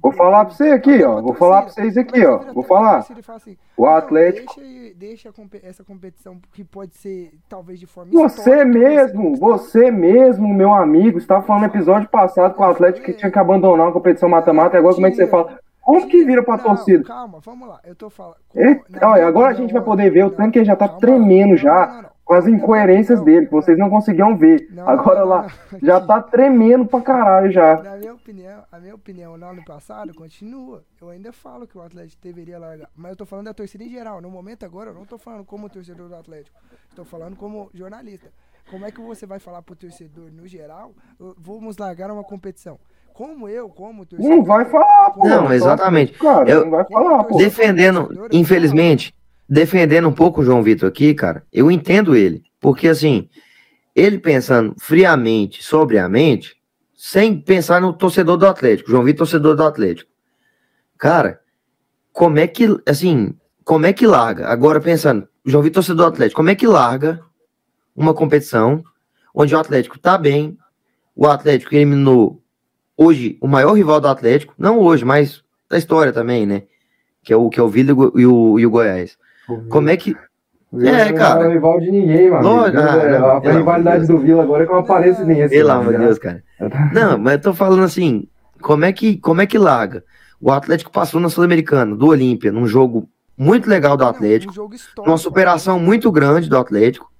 vou 0.00 0.12
falar 0.12 0.44
pra 0.44 0.54
você 0.54 0.70
aqui, 0.70 1.02
ó. 1.02 1.22
Vou 1.22 1.34
falar 1.34 1.62
pra 1.62 1.72
vocês 1.72 1.96
aqui, 1.96 2.24
ó. 2.24 2.38
Vou 2.52 2.62
falar. 2.62 2.98
Assim, 2.98 3.56
o 3.76 3.86
Atlético. 3.86 4.60
Deixa, 4.60 5.30
deixa 5.30 5.32
essa 5.62 5.82
competição 5.82 6.38
que 6.52 6.62
pode 6.62 6.94
ser, 6.94 7.32
talvez, 7.48 7.80
de 7.80 7.86
forma 7.86 8.12
Você 8.12 8.62
mesmo, 8.64 9.34
você 9.36 9.90
mesmo, 9.90 10.52
meu 10.52 10.72
amigo, 10.72 11.18
estava 11.18 11.42
falando 11.42 11.62
no 11.62 11.68
episódio 11.68 12.08
passado 12.08 12.54
com 12.54 12.62
o 12.62 12.66
Atlético 12.66 13.06
que 13.06 13.14
tinha 13.14 13.30
que 13.30 13.38
abandonar 13.38 13.86
uma 13.86 13.92
competição 13.92 14.28
mata-mata. 14.28 14.76
Agora, 14.76 14.94
como 14.94 15.06
é 15.06 15.10
que 15.10 15.16
você 15.16 15.26
fala? 15.26 15.58
Como 15.80 16.06
que 16.06 16.24
vira 16.24 16.42
pra 16.42 16.58
torcida? 16.58 17.04
Calma, 17.04 17.40
vamos 17.44 17.68
lá. 17.68 17.80
Eu 17.84 17.94
tô 17.94 18.08
falando. 18.08 18.36
É, 18.54 18.80
olha, 19.04 19.26
agora 19.26 19.48
a 19.48 19.54
gente 19.54 19.72
vai 19.72 19.82
poder 19.82 20.10
ver 20.10 20.24
o 20.24 20.30
tanto 20.30 20.52
que 20.52 20.58
ele 20.58 20.66
já 20.66 20.76
tá 20.76 20.88
tremendo 20.88 21.56
já 21.56 22.10
com 22.24 22.34
as 22.34 22.46
incoerências 22.46 23.18
não, 23.18 23.24
dele, 23.24 23.46
que 23.46 23.52
vocês 23.52 23.78
não 23.78 23.90
conseguiam 23.90 24.36
ver. 24.36 24.66
Não, 24.70 24.88
Agora 24.88 25.20
não, 25.20 25.28
lá, 25.28 25.46
já 25.82 26.00
tá 26.00 26.22
tremendo 26.22 26.86
pra 26.86 27.00
caralho 27.02 27.52
já. 27.52 27.82
Na 27.82 27.96
minha 27.96 28.14
opinião, 28.14 28.64
a 28.72 28.80
minha 28.80 28.94
opinião 28.94 29.36
no 29.36 29.46
ano 29.46 29.64
passado 29.64 30.14
continua. 30.14 30.82
Eu 31.00 31.10
ainda 31.10 31.32
falo 31.32 31.66
que 31.66 31.76
o 31.76 31.82
Atlético 31.82 32.22
deveria 32.22 32.58
largar. 32.58 32.88
Mas 32.96 33.10
eu 33.10 33.16
tô 33.16 33.26
falando 33.26 33.46
da 33.46 33.54
torcida 33.54 33.84
em 33.84 33.90
geral. 33.90 34.22
No 34.22 34.30
momento 34.30 34.64
agora, 34.64 34.90
eu 34.90 34.94
não 34.94 35.04
tô 35.04 35.18
falando 35.18 35.44
como 35.44 35.68
torcedor 35.68 36.08
do 36.08 36.16
Atlético. 36.16 36.56
Estou 36.88 37.04
falando 37.04 37.36
como 37.36 37.70
jornalista. 37.74 38.30
Como 38.70 38.86
é 38.86 38.90
que 38.90 39.00
você 39.00 39.26
vai 39.26 39.38
falar 39.38 39.60
pro 39.60 39.76
torcedor, 39.76 40.30
no 40.32 40.48
geral, 40.48 40.92
vamos 41.36 41.76
largar 41.76 42.10
uma 42.10 42.24
competição? 42.24 42.78
Como 43.12 43.46
eu, 43.46 43.68
como 43.68 44.06
torcedor. 44.06 44.34
Não 44.34 44.42
vai 44.42 44.64
falar, 44.64 45.10
pô. 45.10 45.28
Não, 45.28 45.52
exatamente. 45.52 46.14
Cara, 46.14 46.48
eu, 46.48 46.64
não 46.64 46.70
vai 46.70 46.84
falar, 46.84 47.24
pô. 47.24 47.36
Defendendo, 47.36 48.08
infelizmente 48.32 49.14
defendendo 49.48 50.08
um 50.08 50.12
pouco 50.12 50.40
o 50.40 50.44
João 50.44 50.62
Vitor 50.62 50.88
aqui, 50.88 51.14
cara, 51.14 51.44
eu 51.52 51.70
entendo 51.70 52.16
ele. 52.16 52.44
Porque, 52.60 52.88
assim, 52.88 53.28
ele 53.94 54.18
pensando 54.18 54.74
friamente, 54.78 55.62
sobriamente, 55.62 56.56
sem 56.94 57.38
pensar 57.40 57.80
no 57.80 57.92
torcedor 57.92 58.36
do 58.36 58.46
Atlético. 58.46 58.90
João 58.90 59.04
Vitor, 59.04 59.18
torcedor 59.18 59.54
do 59.54 59.62
Atlético. 59.62 60.10
Cara, 60.98 61.40
como 62.12 62.38
é 62.38 62.46
que, 62.46 62.66
assim, 62.86 63.34
como 63.64 63.86
é 63.86 63.92
que 63.92 64.06
larga? 64.06 64.48
Agora 64.48 64.80
pensando, 64.80 65.28
João 65.44 65.62
Vitor, 65.62 65.82
torcedor 65.82 66.06
do 66.06 66.14
Atlético, 66.14 66.36
como 66.36 66.50
é 66.50 66.54
que 66.54 66.66
larga 66.66 67.20
uma 67.94 68.14
competição 68.14 68.82
onde 69.34 69.54
o 69.54 69.58
Atlético 69.58 69.98
tá 69.98 70.16
bem, 70.16 70.56
o 71.14 71.26
Atlético 71.26 71.74
eliminou 71.74 72.42
hoje 72.96 73.36
o 73.40 73.48
maior 73.48 73.72
rival 73.72 74.00
do 74.00 74.08
Atlético, 74.08 74.54
não 74.56 74.78
hoje, 74.78 75.04
mas 75.04 75.42
da 75.68 75.76
história 75.76 76.12
também, 76.12 76.46
né? 76.46 76.62
Que 77.22 77.32
é 77.32 77.36
o, 77.36 77.48
que 77.48 77.58
é 77.58 77.62
o 77.62 77.68
Vila 77.68 77.90
e 77.90 78.26
o, 78.26 78.58
e 78.58 78.66
o 78.66 78.70
Goiás. 78.70 79.16
Como 79.68 79.88
é 79.88 79.96
que. 79.96 80.16
É, 80.82 81.12
cara. 81.12 81.44
Não 81.44 81.50
é 81.50 81.54
rival 81.54 81.78
de 81.80 81.90
ninguém, 81.90 82.30
mano. 82.30 82.42
Lógico, 82.48 82.78
ah, 82.82 83.36
a 83.44 83.52
rivalidade 83.52 84.06
do 84.08 84.18
Vila 84.18 84.42
agora 84.42 84.64
é 84.64 84.66
que 84.66 84.72
não 84.72 84.80
aparece 84.80 85.24
nem 85.24 85.40
esse. 85.40 85.54
Pelo 85.54 85.70
amor 85.70 85.92
de 85.92 85.98
Deus, 86.00 86.18
cara. 86.18 86.42
Não, 86.92 87.16
mas 87.18 87.34
eu 87.34 87.40
tô 87.40 87.54
falando 87.54 87.84
assim, 87.84 88.26
como 88.60 88.84
é 88.84 88.92
que, 88.92 89.16
como 89.18 89.40
é 89.40 89.46
que 89.46 89.56
larga? 89.58 90.02
O 90.40 90.50
Atlético 90.50 90.90
passou 90.90 91.20
na 91.20 91.28
Sul-Americana, 91.28 91.94
do 91.94 92.06
Olímpia, 92.08 92.50
num 92.50 92.66
jogo 92.66 93.08
muito 93.38 93.68
legal 93.68 93.96
do 93.96 94.04
Atlético, 94.04 94.52
não, 94.56 94.66
um 95.04 95.08
uma 95.10 95.16
superação 95.18 95.78
muito 95.78 96.10
grande 96.10 96.48
do 96.48 96.58
Atlético. 96.58 97.10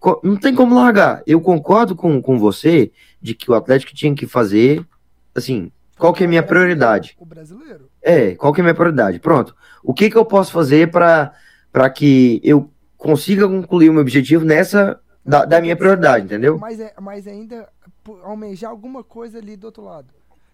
co- 0.00 0.20
não 0.24 0.36
tem 0.36 0.54
como 0.54 0.74
largar. 0.74 1.22
Eu 1.26 1.40
concordo 1.40 1.94
com, 1.94 2.20
com 2.20 2.38
você 2.38 2.90
de 3.22 3.34
que 3.34 3.50
o 3.50 3.54
Atlético 3.54 3.94
tinha 3.94 4.14
que 4.14 4.26
fazer, 4.26 4.84
assim, 5.34 5.70
qual 5.96 6.12
que 6.12 6.24
é 6.24 6.26
a 6.26 6.28
minha 6.28 6.42
prioridade? 6.42 7.16
O 7.20 7.24
brasileiro. 7.24 7.88
É, 8.02 8.34
qual 8.34 8.52
que 8.52 8.60
é 8.60 8.62
a 8.62 8.64
minha 8.64 8.74
prioridade? 8.74 9.20
Pronto. 9.20 9.54
O 9.84 9.94
que 9.94 10.10
que 10.10 10.16
eu 10.16 10.24
posso 10.24 10.50
fazer 10.52 10.90
para 10.90 11.32
para 11.72 11.88
que 11.90 12.40
eu 12.44 12.70
consiga 12.96 13.48
concluir 13.48 13.88
o 13.88 13.92
meu 13.92 14.02
objetivo 14.02 14.44
nessa 14.44 15.00
da, 15.24 15.44
da 15.44 15.60
minha 15.60 15.76
prioridade, 15.76 16.24
entendeu? 16.24 16.58
Mas, 16.58 16.80
é, 16.80 16.92
mas 17.00 17.26
ainda 17.26 17.68
almejar 18.22 18.70
alguma 18.70 19.04
coisa 19.04 19.38
ali 19.38 19.56
do 19.56 19.66
outro 19.66 19.82
lado. 19.82 20.08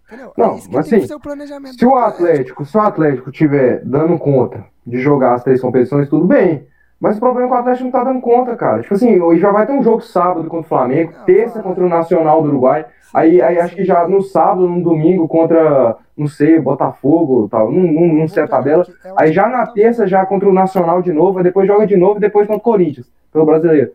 Entendeu? 0.07 0.33
Não, 0.37 0.57
é 0.57 0.61
mas 0.71 0.93
assim, 0.93 0.99
o. 0.99 1.73
Se 1.73 1.85
o 1.85 1.97
Atlético, 1.97 2.65
se 2.65 2.77
o 2.77 2.81
Atlético 2.81 3.33
tiver 3.33 3.85
dando 3.85 4.19
conta 4.19 4.65
de 4.87 5.01
jogar 5.01 5.35
as 5.35 5.43
três 5.43 5.61
competições, 5.61 6.09
tudo 6.09 6.27
bem. 6.27 6.67
Mas 6.99 7.17
o 7.19 7.21
problema 7.21 7.47
é 7.47 7.51
que 7.51 7.55
o 7.55 7.59
Atlético 7.59 7.85
não 7.85 7.91
tá 7.91 8.05
dando 8.05 8.21
conta, 8.21 8.57
cara. 8.57 8.83
Tipo 8.83 8.95
assim, 8.95 9.21
hoje 9.21 9.41
já 9.41 9.51
vai 9.51 9.67
ter 9.67 9.73
um 9.73 9.83
jogo 9.83 10.01
sábado 10.01 10.49
contra 10.49 10.67
o 10.67 10.69
Flamengo, 10.69 11.13
Não, 11.17 11.25
terça 11.25 11.63
contra 11.63 11.85
o 11.85 11.89
Nacional 11.89 12.43
do 12.43 12.49
Uruguai. 12.49 12.87
Aí, 13.13 13.41
aí 13.41 13.59
acho 13.59 13.77
que 13.77 13.85
já 13.85 14.09
no 14.09 14.23
sábado, 14.23 14.67
no 14.67 14.83
domingo, 14.83 15.29
contra, 15.29 15.97
não 16.17 16.27
sei, 16.27 16.59
Botafogo 16.59 17.49
tal. 17.51 17.71
Não, 17.71 18.15
não, 18.15 18.29
sei 18.29 18.43
a 18.43 18.49
tabela. 18.49 18.87
é 19.05 19.13
Aí 19.17 19.33
já 19.33 19.49
na 19.49 19.67
terça, 19.67 20.07
já 20.07 20.25
contra 20.25 20.49
o 20.49 20.53
Nacional 20.53 21.03
de 21.03 21.13
novo, 21.13 21.39
aí 21.39 21.45
depois 21.45 21.67
joga 21.67 21.87
de 21.87 21.97
novo 21.97 22.17
e 22.17 22.21
depois 22.21 22.47
contra 22.47 22.61
o 22.61 22.65
Corinthians, 22.65 23.11
pelo 23.31 23.45
brasileiro. 23.45 23.93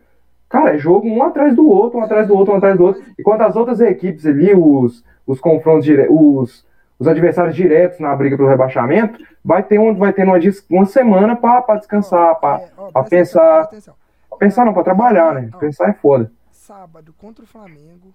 Cara, 0.47 0.75
é 0.75 0.77
jogo 0.77 1.07
um 1.07 1.23
atrás 1.23 1.55
do 1.55 1.67
outro, 1.67 1.97
um 1.97 2.03
atrás 2.03 2.27
do 2.27 2.35
outro, 2.35 2.53
um 2.53 2.57
atrás 2.57 2.77
do 2.77 2.83
outro. 2.83 3.01
Enquanto 3.17 3.41
as 3.41 3.55
outras 3.55 3.79
equipes 3.79 4.25
ali, 4.25 4.53
os, 4.53 5.03
os 5.25 5.39
confrontos 5.39 5.85
diretos, 5.85 6.15
os, 6.15 6.65
os 7.01 7.07
adversários 7.07 7.55
diretos 7.55 7.99
na 7.99 8.15
briga 8.15 8.37
pelo 8.37 8.47
rebaixamento, 8.47 9.19
vai 9.43 9.63
ter, 9.63 9.79
um, 9.79 9.95
vai 9.95 10.13
ter 10.13 10.23
uma, 10.23 10.37
uma 10.69 10.85
semana 10.85 11.35
pra 11.35 11.75
descansar, 11.75 12.35
pra, 12.39 12.61
É, 12.61 13.03
pensar. 13.09 13.61
atenção, 13.61 13.95
pensar 14.37 14.65
não, 14.65 14.73
pra 14.73 14.83
trabalhar, 14.83 15.33
né? 15.33 15.49
Ó, 15.51 15.57
Pensar 15.57 15.89
é 15.89 15.93
foda. 15.93 16.31
sábado 16.51 17.11
contra 17.17 17.43
o 17.43 17.47
Flamengo, 17.47 18.13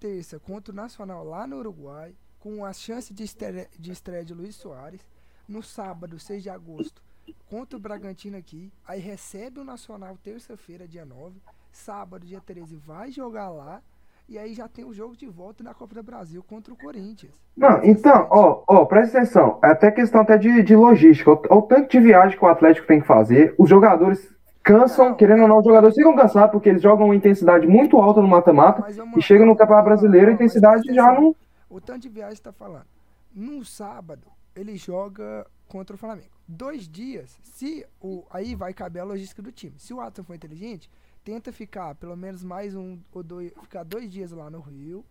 terça 0.00 0.40
contra 0.40 0.72
o 0.72 0.76
Nacional 0.76 1.22
lá 1.24 1.46
no 1.46 1.58
Uruguai, 1.58 2.12
com 2.40 2.64
a 2.64 2.72
chance 2.72 3.14
de 3.14 3.22
estreia 3.22 3.68
de, 3.78 3.92
estreia 3.92 4.24
de 4.24 4.34
Luiz 4.34 4.56
Soares. 4.56 5.00
No 5.48 5.62
sábado, 5.62 6.18
6 6.18 6.42
de 6.42 6.50
agosto, 6.50 7.00
contra 7.48 7.76
o 7.76 7.80
Bragantino 7.80 8.36
aqui. 8.36 8.72
Aí 8.88 8.98
recebe 8.98 9.60
o 9.60 9.64
Nacional 9.64 10.18
terça-feira, 10.24 10.88
dia 10.88 11.04
9. 11.04 11.40
Sábado, 11.70 12.26
dia 12.26 12.40
13, 12.40 12.74
vai 12.76 13.12
jogar 13.12 13.48
lá. 13.50 13.80
E 14.28 14.38
aí 14.38 14.54
já 14.54 14.66
tem 14.66 14.84
o 14.84 14.92
jogo 14.92 15.16
de 15.16 15.26
volta 15.26 15.62
na 15.62 15.74
Copa 15.74 15.94
do 15.94 16.02
Brasil 16.02 16.42
contra 16.42 16.72
o 16.72 16.76
Corinthians. 16.76 17.32
Não, 17.56 17.76
então, 17.84 18.12
17. 18.12 18.28
ó, 18.30 18.62
ó, 18.66 18.84
presta 18.86 19.18
atenção. 19.18 19.58
É 19.62 19.68
até 19.68 19.90
questão 19.90 20.22
até 20.22 20.38
de, 20.38 20.62
de 20.62 20.74
logística. 20.74 21.30
O, 21.30 21.58
o 21.58 21.62
tanto 21.62 21.90
de 21.90 22.00
viagem 22.00 22.38
que 22.38 22.44
o 22.44 22.48
Atlético 22.48 22.86
tem 22.86 23.00
que 23.00 23.06
fazer, 23.06 23.54
os 23.58 23.68
jogadores 23.68 24.34
cansam, 24.62 25.10
Não, 25.10 25.14
querendo 25.14 25.42
ou 25.42 25.48
não, 25.48 25.58
os 25.58 25.64
jogadores 25.64 25.94
ficam 25.94 26.16
cansados 26.16 26.50
porque 26.50 26.70
eles 26.70 26.80
jogam 26.82 27.06
uma 27.06 27.14
intensidade 27.14 27.66
muito 27.66 27.98
alta 27.98 28.22
no 28.22 28.26
mata-mata 28.26 28.86
e 29.14 29.20
chega 29.20 29.44
no 29.44 29.54
Campeonato 29.54 29.84
Brasileiro, 29.84 30.30
a 30.30 30.34
intensidade 30.34 30.92
já 30.92 31.12
não. 31.12 31.36
O 31.68 31.80
tanto 31.80 32.00
de 32.00 32.08
viagem 32.08 32.32
está 32.32 32.50
falando. 32.50 32.86
No 33.34 33.62
sábado, 33.64 34.26
ele 34.56 34.76
joga 34.76 35.46
contra 35.68 35.94
o 35.94 35.98
Flamengo. 35.98 36.30
Dois 36.48 36.88
dias, 36.88 37.38
se 37.42 37.86
o. 38.00 38.24
Aí 38.30 38.54
vai 38.54 38.72
caber 38.72 39.02
a 39.02 39.04
logística 39.04 39.42
do 39.42 39.50
time. 39.50 39.74
Se 39.78 39.92
o 39.92 39.96
Watson 39.96 40.22
for 40.22 40.34
inteligente, 40.34 40.90
tenta 41.24 41.50
ficar 41.52 41.94
pelo 41.94 42.16
menos 42.16 42.44
mais 42.44 42.74
um 42.74 42.98
ou 43.12 43.22
dois. 43.22 43.52
Ficar 43.62 43.82
dois 43.84 44.10
dias 44.10 44.30
lá 44.30 44.50
no 44.50 44.60
Rio, 44.60 45.04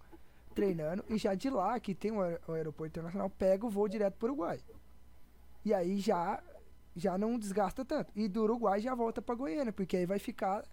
treinando. 0.53 1.03
E 1.09 1.17
já 1.17 1.33
de 1.33 1.49
lá, 1.49 1.79
que 1.79 1.93
tem 1.95 2.11
o 2.11 2.21
aer- 2.21 2.39
o 2.47 2.51
aeroporto 2.53 2.91
internacional, 2.91 3.29
pega 3.29 3.65
o 3.65 3.69
voo 3.69 3.87
direto 3.87 4.15
para 4.17 4.27
o 4.27 4.31
Uruguai. 4.33 4.59
E 5.65 5.73
aí 5.73 5.97
já. 5.99 6.39
Já 6.95 7.17
não 7.17 7.39
desgasta 7.39 7.83
tanto. 7.83 8.11
E 8.15 8.27
do 8.27 8.43
Uruguai 8.43 8.79
já 8.79 8.93
volta 8.93 9.19
para 9.19 9.33
Goiânia, 9.33 9.73
porque 9.73 9.97
aí 9.97 10.05
vai 10.05 10.19
ficar 10.19 10.63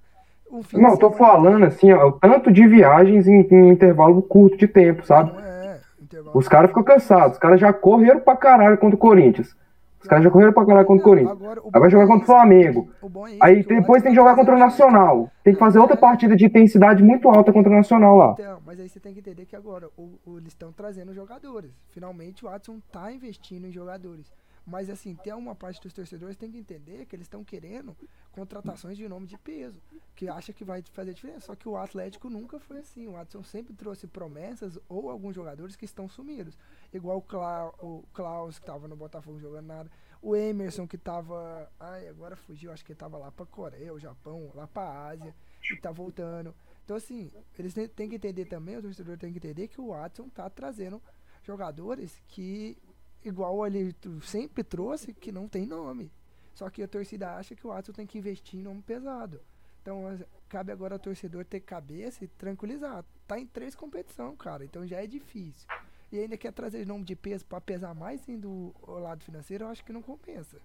um 0.50 0.62
fim 0.62 0.76
de 0.76 0.82
Não, 0.82 0.98
tô 0.98 1.10
falando 1.12 1.64
assim, 1.64 1.90
ó, 1.92 2.08
o 2.08 2.12
tanto 2.12 2.52
de 2.52 2.66
viagens 2.68 3.26
em, 3.26 3.40
em 3.40 3.70
intervalo 3.70 4.20
curto 4.20 4.58
de 4.58 4.68
tempo, 4.68 5.02
sabe? 5.06 5.32
É, 5.40 5.80
intervalo. 5.98 6.36
Os 6.36 6.46
caras 6.46 6.68
ficam 6.68 6.84
cansados, 6.84 7.32
os 7.32 7.38
caras 7.38 7.58
já 7.58 7.72
correram 7.72 8.20
pra 8.20 8.36
caralho 8.36 8.76
contra 8.76 8.96
o 8.96 8.98
Corinthians. 8.98 9.56
Os 10.00 10.08
caras 10.08 10.24
já 10.24 10.30
correram 10.30 10.52
pra 10.52 10.64
caralho 10.64 10.86
contra 10.86 11.02
o 11.02 11.08
Corinthians. 11.08 11.30
agora, 11.32 11.60
o 11.60 11.70
Aí 11.72 11.80
vai 11.80 11.90
jogar 11.90 12.04
é 12.04 12.06
contra 12.06 12.22
o. 12.22 12.26
Flamengo. 12.26 12.88
O 13.02 13.26
é 13.26 13.36
Aí 13.40 13.60
o 13.60 13.66
depois 13.66 14.02
tem 14.02 14.12
que 14.12 14.16
jogar 14.16 14.34
contra 14.34 14.54
o. 14.54 14.58
Nacional. 14.58 15.30
Tem 15.44 15.52
que 15.52 15.58
fazer 15.60 15.78
outra 15.78 15.96
partida 15.96 16.34
de 16.36 16.46
intensidade 16.46 17.02
muito 17.02 17.28
alta 17.28 17.52
contra 17.52 17.70
o 17.70 17.74
Nacional 17.74 18.16
lá. 18.16 18.34
Então, 18.38 18.58
mas 18.64 18.80
aí 18.80 18.88
você 18.88 18.98
tem 18.98 19.12
que 19.12 19.20
entender 19.20 19.44
que 19.46 19.54
agora 19.56 19.88
o, 19.96 20.18
o- 20.26 20.38
eles 20.38 20.48
estão 20.48 20.72
trazendo 20.72 21.12
jogadores. 21.14 21.70
Finalmente 21.90 22.44
o 22.44 22.48
Watson 22.48 22.78
tá 22.90 23.12
investindo 23.12 23.66
em 23.66 23.72
jogadores. 23.72 24.32
Mas 24.66 24.90
assim, 24.90 25.14
tem 25.14 25.32
uma 25.32 25.54
parte 25.54 25.80
dos 25.80 25.92
torcedores 25.92 26.36
tem 26.36 26.50
que 26.50 26.58
entender 26.58 27.06
que 27.06 27.16
eles 27.16 27.24
estão 27.24 27.42
querendo 27.42 27.96
contratações 28.30 28.96
de 28.96 29.08
nome 29.08 29.26
de 29.26 29.36
peso, 29.36 29.80
que 30.14 30.28
acha 30.28 30.52
que 30.52 30.64
vai 30.64 30.82
fazer 30.92 31.14
diferença. 31.14 31.46
Só 31.46 31.54
que 31.54 31.68
o 31.68 31.76
Atlético 31.76 32.30
nunca 32.30 32.58
foi 32.58 32.78
assim. 32.78 33.08
O 33.08 33.12
Watson 33.12 33.42
sempre 33.42 33.74
trouxe 33.74 34.06
promessas 34.06 34.78
ou 34.88 35.10
alguns 35.10 35.34
jogadores 35.34 35.76
que 35.76 35.84
estão 35.84 36.08
sumidos. 36.08 36.58
Igual 36.92 37.18
o, 37.18 37.22
Clau, 37.22 37.74
o 37.80 38.04
Klaus, 38.12 38.58
que 38.58 38.64
estava 38.64 38.86
no 38.86 38.96
Botafogo 38.96 39.38
jogando 39.38 39.66
nada. 39.66 39.90
O 40.22 40.36
Emerson, 40.36 40.86
que 40.86 40.96
estava. 40.96 41.70
Ai, 41.80 42.08
agora 42.08 42.36
fugiu, 42.36 42.72
acho 42.72 42.84
que 42.84 42.92
estava 42.92 43.16
lá 43.16 43.32
para 43.32 43.46
Coreia, 43.46 43.92
o 43.92 43.98
Japão, 43.98 44.50
lá 44.54 44.66
para 44.66 45.08
Ásia, 45.08 45.34
e 45.72 45.76
tá 45.80 45.90
voltando. 45.90 46.54
Então, 46.84 46.96
assim, 46.96 47.30
eles 47.58 47.72
têm, 47.72 48.08
que 48.08 48.16
entender 48.16 48.46
também, 48.46 48.76
o 48.76 48.82
torcedor 48.82 49.16
tem 49.16 49.30
que 49.30 49.38
entender 49.38 49.68
que 49.68 49.80
o 49.80 49.88
Watson 49.90 50.28
tá 50.28 50.50
trazendo 50.50 51.00
jogadores 51.42 52.20
que, 52.26 52.76
igual 53.24 53.66
ele 53.66 53.94
sempre 54.22 54.62
trouxe, 54.62 55.12
que 55.12 55.32
não 55.32 55.48
tem 55.48 55.66
nome. 55.66 56.10
Só 56.54 56.68
que 56.68 56.82
a 56.82 56.88
torcida 56.88 57.36
acha 57.36 57.54
que 57.54 57.66
o 57.66 57.70
Watson 57.70 57.92
tem 57.92 58.06
que 58.06 58.18
investir 58.18 58.58
em 58.58 58.62
nome 58.62 58.82
pesado. 58.82 59.40
Então, 59.82 60.18
cabe 60.48 60.72
agora 60.72 60.94
ao 60.94 60.98
torcedor 60.98 61.44
ter 61.44 61.60
cabeça 61.60 62.24
e 62.24 62.28
tranquilizar. 62.28 63.04
Tá 63.26 63.38
em 63.38 63.46
três 63.46 63.74
competições, 63.74 64.36
cara, 64.38 64.64
então 64.64 64.86
já 64.86 65.02
é 65.02 65.06
difícil. 65.06 65.66
E 66.12 66.18
ainda 66.18 66.36
quer 66.36 66.52
trazer 66.52 66.86
nome 66.86 67.04
de 67.04 67.14
peso 67.14 67.46
para 67.46 67.60
pesar 67.60 67.94
mais 67.94 68.20
do 68.26 68.74
lado 68.86 69.24
financeiro, 69.24 69.64
eu 69.64 69.68
acho 69.68 69.84
que 69.84 69.92
não 69.92 70.02
compensa. 70.02 70.56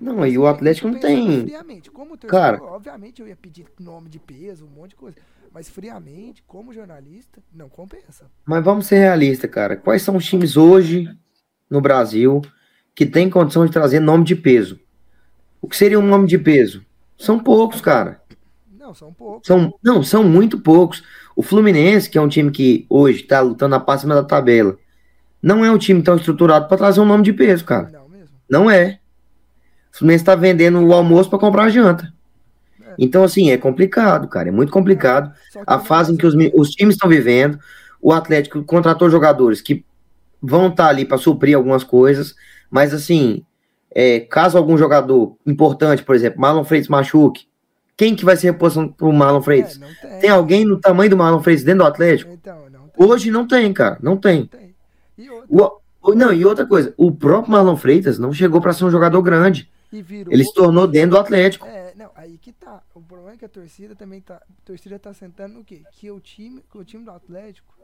Não, 0.00 0.26
e 0.26 0.36
o 0.36 0.46
Atlético 0.46 0.88
não 0.88 0.98
tem. 0.98 1.42
Friamente, 1.42 1.90
como 1.90 2.16
torcedor, 2.16 2.58
Cara. 2.58 2.62
obviamente 2.62 3.20
eu 3.20 3.28
ia 3.28 3.36
pedir 3.36 3.66
nome 3.78 4.08
de 4.08 4.18
peso, 4.18 4.64
um 4.64 4.68
monte 4.68 4.90
de 4.90 4.96
coisa. 4.96 5.16
Mas 5.52 5.68
friamente, 5.68 6.42
como 6.44 6.72
jornalista, 6.72 7.42
não 7.52 7.68
compensa. 7.68 8.30
Mas 8.44 8.64
vamos 8.64 8.86
ser 8.86 8.98
realistas, 8.98 9.50
cara. 9.50 9.76
Quais 9.76 10.02
são 10.02 10.16
os 10.16 10.24
times 10.24 10.56
hoje 10.56 11.08
no 11.70 11.80
Brasil 11.80 12.42
que 12.94 13.06
tem 13.06 13.30
condição 13.30 13.64
de 13.64 13.72
trazer 13.72 14.00
nome 14.00 14.24
de 14.24 14.34
peso? 14.34 14.78
O 15.62 15.68
que 15.68 15.76
seria 15.76 15.98
um 15.98 16.06
nome 16.06 16.26
de 16.26 16.36
peso? 16.36 16.84
São 17.16 17.38
poucos, 17.38 17.80
cara. 17.80 18.20
Não, 18.78 18.92
são 18.94 19.12
poucos. 19.12 19.46
São, 19.46 19.72
não, 19.82 20.02
são 20.02 20.24
muito 20.24 20.58
poucos. 20.58 21.02
O 21.36 21.42
Fluminense, 21.42 22.10
que 22.10 22.18
é 22.18 22.20
um 22.20 22.28
time 22.28 22.50
que 22.50 22.86
hoje 22.88 23.22
tá 23.22 23.40
lutando 23.40 23.70
na 23.70 23.80
parte 23.80 24.02
cima 24.02 24.14
da 24.14 24.24
tabela, 24.24 24.76
não 25.42 25.64
é 25.64 25.70
um 25.70 25.78
time 25.78 26.02
tão 26.02 26.16
estruturado 26.16 26.66
para 26.66 26.76
trazer 26.76 27.00
um 27.00 27.06
nome 27.06 27.24
de 27.24 27.32
peso, 27.32 27.64
cara. 27.64 27.90
Não 27.90 28.08
mesmo. 28.08 28.36
Não 28.48 28.70
é. 28.70 28.98
O 29.92 29.98
Fluminense 29.98 30.24
tá 30.24 30.34
vendendo 30.34 30.80
o 30.80 30.92
almoço 30.92 31.30
para 31.30 31.38
comprar 31.38 31.64
a 31.64 31.70
janta. 31.70 32.12
É. 32.82 32.94
Então, 32.98 33.22
assim, 33.22 33.50
é 33.50 33.56
complicado, 33.56 34.28
cara. 34.28 34.48
É 34.48 34.52
muito 34.52 34.72
complicado. 34.72 35.32
Só 35.50 35.62
A 35.66 35.78
fase 35.78 36.12
em 36.12 36.16
que 36.16 36.26
os, 36.26 36.34
os 36.54 36.70
times 36.70 36.94
estão 36.94 37.08
vivendo. 37.08 37.58
O 38.02 38.12
Atlético 38.12 38.62
contratou 38.64 39.10
jogadores 39.10 39.60
que 39.60 39.84
vão 40.42 40.68
estar 40.68 40.88
ali 40.88 41.04
para 41.04 41.18
suprir 41.18 41.56
algumas 41.56 41.84
coisas, 41.84 42.34
mas 42.70 42.92
assim, 42.94 43.44
é, 43.92 44.20
caso 44.20 44.56
algum 44.56 44.76
jogador 44.78 45.36
importante, 45.46 46.02
por 46.02 46.14
exemplo, 46.14 46.40
Marlon 46.40 46.64
Freitas 46.64 46.88
machuque, 46.88 47.48
quem 47.96 48.14
que 48.14 48.24
vai 48.24 48.36
ser 48.36 48.52
reposição 48.52 48.88
pro 48.88 49.12
Marlon 49.12 49.40
É, 49.40 49.42
Freitas? 49.42 49.78
não 49.78 49.88
tem. 50.00 50.18
Tem 50.20 50.30
alguém 50.30 50.64
no 50.64 50.80
tamanho 50.80 51.10
do 51.10 51.16
Marlon 51.16 51.42
Freitas 51.42 51.64
dentro 51.64 51.80
do 51.80 51.86
Atlético? 51.88 52.32
Então, 52.32 52.70
não 52.70 52.88
tem. 52.88 53.06
Hoje 53.06 53.30
não 53.30 53.46
tem, 53.46 53.72
cara, 53.72 53.98
não 54.02 54.12
Não 54.12 54.18
tem. 54.20 54.46
tem. 54.46 54.74
E 55.18 55.28
outra, 55.28 55.46
O- 56.02 56.10
o- 56.10 56.14
não, 56.14 56.32
e 56.32 56.44
outra 56.46 56.64
coisa, 56.66 56.94
o 56.96 57.12
próprio 57.12 57.52
Marlon 57.52 57.76
Freitas 57.76 58.18
não 58.18 58.32
chegou 58.32 58.60
para 58.60 58.72
ser 58.72 58.84
um 58.84 58.90
jogador 58.90 59.20
grande. 59.22 59.70
virou. 59.92 60.32
Ele 60.32 60.44
se 60.44 60.54
tornou 60.54 60.86
dentro 60.86 61.10
do 61.10 61.18
Atlético. 61.18 61.66
É, 61.66 61.92
não, 61.96 62.10
aí 62.14 62.38
que 62.38 62.52
tá. 62.52 62.80
O 62.94 63.00
problema 63.02 63.32
é 63.32 63.36
que 63.36 63.44
a 63.44 63.48
torcida 63.48 63.94
também 63.96 64.20
tá. 64.20 64.36
A 64.36 64.64
torcida 64.64 64.98
tá 65.00 65.12
sentando 65.12 65.54
no 65.54 65.64
quê? 65.64 65.82
Que 65.92 66.10
o 66.12 66.20
time, 66.20 66.62
que 66.70 66.78
o 66.78 66.84
time 66.84 67.04
do 67.04 67.10
Atlético, 67.10 67.74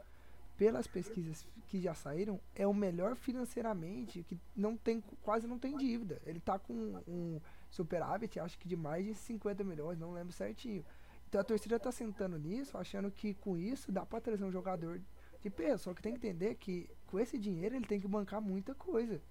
pelas 0.57 0.87
pesquisas 0.87 1.45
que 1.67 1.79
já 1.79 1.93
saíram, 1.93 2.39
é 2.55 2.65
o 2.65 2.73
melhor 2.73 3.15
financeiramente, 3.15 4.23
que 4.23 4.39
não 4.55 4.75
tem, 4.77 5.01
quase 5.21 5.45
não 5.47 5.59
tem 5.59 5.77
dívida. 5.77 6.21
Ele 6.25 6.39
tá 6.39 6.57
com 6.57 6.73
um 7.07 7.39
superávit, 7.69 8.39
acho 8.39 8.57
que 8.57 8.67
de 8.67 8.75
mais 8.75 9.05
de 9.05 9.13
50 9.13 9.63
milhões, 9.63 9.99
não 9.99 10.13
lembro 10.13 10.33
certinho. 10.33 10.83
Então 11.27 11.41
a 11.41 11.43
torcida 11.43 11.77
tá 11.77 11.91
sentando 11.91 12.37
nisso, 12.37 12.77
achando 12.77 13.11
que 13.11 13.33
com 13.33 13.57
isso 13.57 13.91
dá 13.91 14.05
pra 14.05 14.21
trazer 14.21 14.45
um 14.45 14.51
jogador 14.51 15.01
de 15.41 15.49
peso. 15.49 15.83
Só 15.83 15.93
que 15.93 16.01
tem 16.01 16.13
que 16.13 16.25
entender 16.25 16.55
que 16.55 16.89
com 17.07 17.19
esse 17.19 17.37
dinheiro 17.37 17.75
ele 17.75 17.85
tem 17.85 17.99
que 17.99 18.07
bancar 18.07 18.41
muita 18.41 18.73
coisa. 18.73 19.21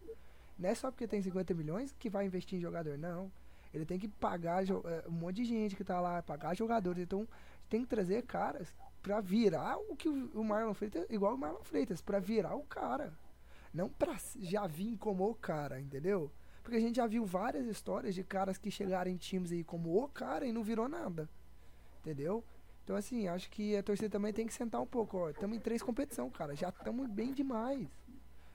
Não 0.59 0.69
é 0.69 0.75
só 0.75 0.91
porque 0.91 1.07
tem 1.07 1.23
50 1.23 1.55
milhões 1.55 1.95
que 1.99 2.11
vai 2.11 2.27
investir 2.27 2.59
em 2.59 2.63
jogador, 2.63 2.99
não. 2.99 3.33
Ele 3.73 3.85
tem 3.85 3.99
que 3.99 4.09
pagar 4.09 4.63
eh, 4.63 5.05
um 5.07 5.13
monte 5.13 5.37
de 5.37 5.45
gente 5.45 5.77
que 5.77 5.85
tá 5.85 6.01
lá, 6.01 6.23
pagar 6.23 6.55
jogadores. 6.55 7.03
Então, 7.03 7.29
tem 7.69 7.83
que 7.83 7.89
trazer 7.89 8.23
caras 8.23 8.73
pra 9.07 9.21
virar 9.21 9.79
o 9.79 9.95
que 9.95 10.09
o 10.09 10.43
Marlon 10.43 10.75
Freitas, 10.75 11.07
igual 11.09 11.37
o 11.37 11.39
Marlon 11.39 11.63
Freitas, 11.63 12.03
pra 12.03 12.19
virar 12.19 12.57
o 12.57 12.65
cara. 12.65 13.17
Não 13.73 13.89
pra 13.89 14.17
já 14.41 14.67
vir 14.67 14.97
como 14.99 15.31
o 15.31 15.33
cara, 15.33 15.81
entendeu? 15.81 16.29
Porque 16.61 16.77
a 16.77 16.81
gente 16.81 16.97
já 16.97 17.07
viu 17.07 17.25
várias 17.25 17.69
histórias 17.69 18.17
de 18.17 18.25
caras 18.25 18.59
que 18.59 18.69
chegaram 18.69 19.09
em 19.09 19.17
times 19.17 19.53
aí 19.53 19.63
como 19.63 19.97
o 20.03 20.09
cara 20.09 20.45
e 20.45 20.53
não 20.53 20.65
virou 20.65 20.89
nada. 20.89 21.31
Entendeu? 22.01 22.43
Então, 22.83 22.97
assim, 22.97 23.29
acho 23.29 23.49
que 23.49 23.77
a 23.77 23.83
torcida 23.83 24.11
também 24.11 24.33
tem 24.33 24.45
que 24.45 24.53
sentar 24.53 24.81
um 24.81 24.87
pouco. 24.87 25.19
Ó, 25.19 25.31
estamos 25.31 25.57
em 25.57 25.61
três 25.61 25.85
competição, 25.85 26.29
cara. 26.29 26.57
Já 26.57 26.71
estamos 26.71 27.09
bem 27.09 27.33
demais. 27.33 27.87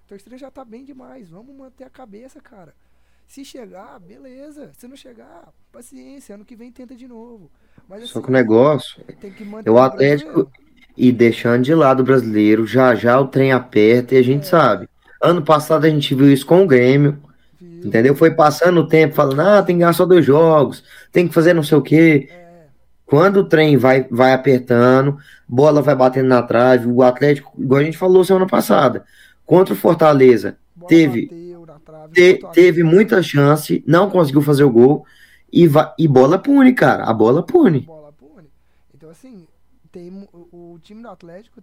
A 0.04 0.08
torcida 0.10 0.38
já 0.38 0.52
tá 0.52 0.66
bem 0.66 0.84
demais. 0.84 1.30
Vamos 1.30 1.56
manter 1.56 1.86
a 1.86 1.90
cabeça, 1.90 2.42
cara. 2.42 2.76
Se 3.32 3.46
chegar, 3.46 3.98
beleza. 3.98 4.72
Se 4.78 4.86
não 4.90 4.98
chegar, 4.98 5.48
paciência. 5.72 6.36
Ano 6.36 6.44
que 6.44 6.54
vem 6.54 6.70
tenta 6.70 6.94
de 6.94 7.08
novo. 7.08 7.50
Mas, 7.88 8.10
Só 8.10 8.20
assim, 8.20 8.24
que 8.24 8.30
o 8.30 8.34
negócio 8.34 9.02
tem 9.22 9.32
que 9.32 9.46
manter 9.46 9.70
é 9.70 9.72
o 9.72 9.80
Atlético 9.80 10.52
e 10.98 11.14
deixando 11.14 11.64
de 11.64 11.74
lado 11.74 12.02
o 12.02 12.04
brasileiro, 12.04 12.68
já 12.68 12.94
já 12.94 13.18
o 13.22 13.28
trem 13.30 13.54
aperta 13.54 14.16
e 14.16 14.18
a 14.18 14.22
gente 14.22 14.42
É. 14.42 14.50
sabe. 14.50 14.90
Ano 15.22 15.42
passado 15.42 15.86
a 15.86 15.90
gente 15.90 16.14
viu 16.14 16.30
isso 16.30 16.46
com 16.46 16.64
o 16.64 16.68
Grêmio, 16.68 17.24
Viu? 17.58 17.88
entendeu? 17.88 18.14
Foi 18.18 18.32
passando 18.32 18.82
o 18.82 18.88
tempo 18.88 19.16
falando, 19.16 19.40
ah, 19.40 19.64
tem 19.64 19.78
que 19.78 19.80
ganhar 19.80 19.94
só 19.94 20.06
dois 20.06 20.26
jogos, 20.26 20.84
tem 21.10 21.26
que 21.26 21.34
fazer 21.34 21.54
não 21.54 21.64
sei 21.64 21.78
o 21.78 21.82
quê. 21.82 22.28
É, 22.30 22.66
Quando 23.06 23.38
o 23.38 23.46
trem 23.46 23.78
vai, 23.78 24.06
vai 24.12 24.34
apertando, 24.34 25.18
bola 25.48 25.82
vai 25.82 25.96
batendo 25.96 26.28
na 26.28 26.44
trave, 26.44 26.86
o 26.86 27.02
Atlético, 27.02 27.54
igual 27.58 27.80
a 27.80 27.84
gente 27.86 27.98
falou 27.98 28.26
semana 28.26 28.46
passada, 28.48 29.06
contra 29.46 29.74
o 29.74 29.78
Fortaleza, 29.78 30.58
bola 30.76 30.90
Teve. 30.90 31.28
bateu 31.28 31.51
te- 32.14 32.40
teve 32.52 32.84
muita 32.84 33.22
chance, 33.24 33.84
não 33.88 34.10
conseguiu 34.10 34.42
fazer 34.42 34.64
o 34.64 34.72
gol 34.72 35.06
e, 35.52 35.68
va- 35.68 35.96
e 35.98 36.08
bola 36.08 36.38
pune, 36.40 36.74
cara. 36.74 37.06
A 37.06 37.14
bola 37.14 37.44
pune. 37.46 37.80
bola 37.86 38.12
pune. 38.12 38.52
Então, 38.94 39.10
assim, 39.10 39.48
tem 39.92 40.28
o, 40.34 40.74
o 40.74 40.80
time 40.80 41.02
do 41.02 41.10
Atlético. 41.10 41.62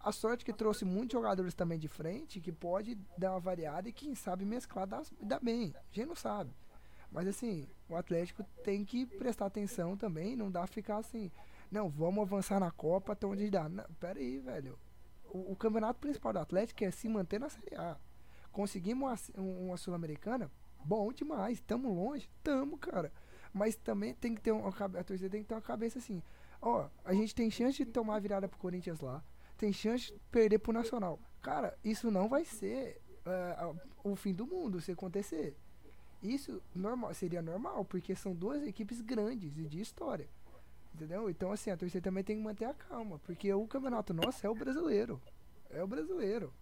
A 0.00 0.10
sorte 0.10 0.44
que 0.44 0.52
trouxe 0.52 0.84
muitos 0.84 1.12
jogadores 1.12 1.54
também 1.54 1.78
de 1.78 1.86
frente, 1.88 2.40
que 2.40 2.50
pode 2.50 2.98
dar 3.16 3.32
uma 3.32 3.40
variada 3.40 3.88
e 3.88 3.92
quem 3.92 4.14
sabe 4.14 4.44
mesclar 4.44 4.86
dá, 4.86 5.02
dá 5.20 5.38
bem. 5.38 5.72
A 5.76 5.94
gente 5.94 6.08
não 6.08 6.16
sabe. 6.16 6.50
Mas 7.10 7.28
assim, 7.28 7.68
o 7.88 7.94
Atlético 7.96 8.44
tem 8.64 8.84
que 8.84 9.06
prestar 9.06 9.46
atenção 9.46 9.96
também, 9.96 10.34
não 10.34 10.50
dá 10.50 10.66
ficar 10.66 10.96
assim, 10.96 11.30
não, 11.70 11.88
vamos 11.88 12.22
avançar 12.22 12.58
na 12.58 12.70
Copa 12.70 13.12
até 13.12 13.26
onde 13.26 13.50
dá. 13.50 13.68
Não, 13.68 13.84
pera 14.00 14.18
aí, 14.18 14.38
velho. 14.40 14.78
O, 15.30 15.52
o 15.52 15.56
campeonato 15.56 16.00
principal 16.00 16.32
do 16.32 16.38
Atlético 16.40 16.84
é 16.84 16.90
se 16.90 17.08
manter 17.08 17.38
na 17.38 17.48
Série 17.48 17.76
A. 17.76 17.96
Conseguimos 18.52 19.30
uma, 19.36 19.42
uma 19.42 19.76
Sul-Americana, 19.76 20.50
bom 20.84 21.12
demais. 21.12 21.60
Tamo 21.60 21.92
longe? 21.92 22.28
Tamo, 22.42 22.76
cara. 22.78 23.12
Mas 23.52 23.74
também 23.76 24.14
tem 24.14 24.34
que 24.34 24.40
ter 24.40 24.52
uma 24.52 24.68
a 24.68 25.04
torcida 25.04 25.28
tem 25.30 25.42
que 25.42 25.48
ter 25.48 25.54
uma 25.54 25.60
cabeça 25.60 25.98
assim. 25.98 26.22
Ó, 26.60 26.88
a 27.04 27.12
gente 27.12 27.34
tem 27.34 27.50
chance 27.50 27.76
de 27.84 27.90
tomar 27.90 28.16
a 28.16 28.20
virada 28.20 28.48
pro 28.48 28.58
Corinthians 28.58 29.00
lá. 29.00 29.22
Tem 29.58 29.72
chance 29.72 30.06
de 30.12 30.18
perder 30.30 30.58
pro 30.58 30.72
Nacional. 30.72 31.18
Cara, 31.40 31.76
isso 31.84 32.10
não 32.10 32.28
vai 32.28 32.44
ser 32.44 33.00
a- 33.26 33.74
o 34.04 34.16
fim 34.16 34.32
do 34.34 34.46
mundo 34.46 34.80
se 34.80 34.92
acontecer. 34.92 35.56
Isso 36.22 36.62
normal, 36.74 37.12
seria 37.14 37.42
normal, 37.42 37.84
porque 37.84 38.14
são 38.14 38.32
duas 38.34 38.62
equipes 38.62 39.00
grandes 39.00 39.56
e 39.58 39.64
de 39.66 39.80
história. 39.80 40.28
Entendeu? 40.94 41.28
Então, 41.30 41.50
assim, 41.50 41.70
a 41.70 41.76
torcida 41.76 42.02
também 42.02 42.22
tem 42.22 42.36
que 42.36 42.42
manter 42.42 42.66
a 42.66 42.74
calma. 42.74 43.18
Porque 43.20 43.52
o 43.52 43.66
campeonato 43.66 44.12
nosso 44.14 44.46
é 44.46 44.50
o 44.50 44.54
brasileiro. 44.54 45.20
É 45.70 45.82
o 45.82 45.86
brasileiro. 45.86 46.52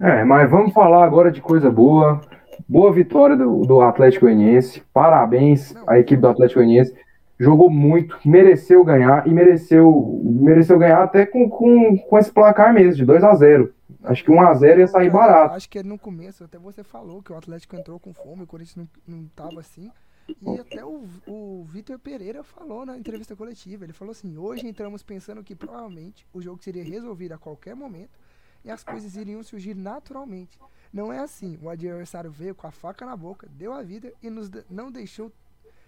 É, 0.00 0.24
mas 0.24 0.50
vamos 0.50 0.72
falar 0.72 1.04
agora 1.04 1.30
de 1.30 1.40
coisa 1.40 1.70
boa. 1.70 2.20
Boa 2.68 2.92
vitória 2.92 3.36
do, 3.36 3.62
do 3.62 3.80
Atlético 3.80 4.26
Goianiense. 4.26 4.82
Parabéns 4.92 5.74
à 5.86 5.98
equipe 5.98 6.20
do 6.20 6.28
Atlético 6.28 6.60
Goianiense. 6.60 6.94
Jogou 7.38 7.68
muito, 7.68 8.18
mereceu 8.24 8.82
ganhar 8.82 9.26
e 9.26 9.30
mereceu, 9.30 10.20
mereceu 10.24 10.78
ganhar 10.78 11.02
até 11.02 11.26
com, 11.26 11.48
com, 11.50 11.98
com 11.98 12.18
esse 12.18 12.32
placar 12.32 12.72
mesmo, 12.72 12.94
de 12.94 13.04
2 13.04 13.22
a 13.22 13.34
0 13.34 13.74
Acho 14.04 14.24
que 14.24 14.30
1 14.30 14.40
a 14.40 14.54
0 14.54 14.80
ia 14.80 14.86
sair 14.86 15.10
Cara, 15.10 15.26
barato. 15.26 15.54
Acho 15.54 15.68
que 15.68 15.82
no 15.82 15.98
começo, 15.98 16.44
até 16.44 16.58
você 16.58 16.82
falou 16.82 17.22
que 17.22 17.32
o 17.32 17.36
Atlético 17.36 17.76
entrou 17.76 18.00
com 18.00 18.14
fome, 18.14 18.44
o 18.44 18.46
Corinthians 18.46 18.88
não, 19.06 19.16
não 19.16 19.26
tava 19.34 19.60
assim. 19.60 19.90
E 20.28 20.58
até 20.58 20.84
o, 20.84 21.04
o 21.26 21.64
Vitor 21.68 21.98
Pereira 21.98 22.42
falou 22.42 22.84
na 22.84 22.96
entrevista 22.96 23.36
coletiva. 23.36 23.84
Ele 23.84 23.92
falou 23.92 24.12
assim: 24.12 24.36
hoje 24.36 24.66
entramos 24.66 25.02
pensando 25.02 25.42
que 25.42 25.54
provavelmente 25.54 26.26
o 26.32 26.40
jogo 26.40 26.62
seria 26.62 26.82
resolvido 26.82 27.32
a 27.32 27.38
qualquer 27.38 27.76
momento 27.76 28.18
e 28.66 28.70
as 28.70 28.82
coisas 28.82 29.14
iriam 29.16 29.42
surgir 29.44 29.74
naturalmente. 29.74 30.58
Não 30.92 31.12
é 31.12 31.20
assim. 31.20 31.56
O 31.62 31.70
adversário 31.70 32.30
veio 32.30 32.54
com 32.54 32.66
a 32.66 32.72
faca 32.72 33.06
na 33.06 33.16
boca, 33.16 33.46
deu 33.56 33.72
a 33.72 33.80
vida 33.80 34.12
e 34.20 34.28
nos 34.28 34.50
não 34.68 34.90
deixou. 34.90 35.30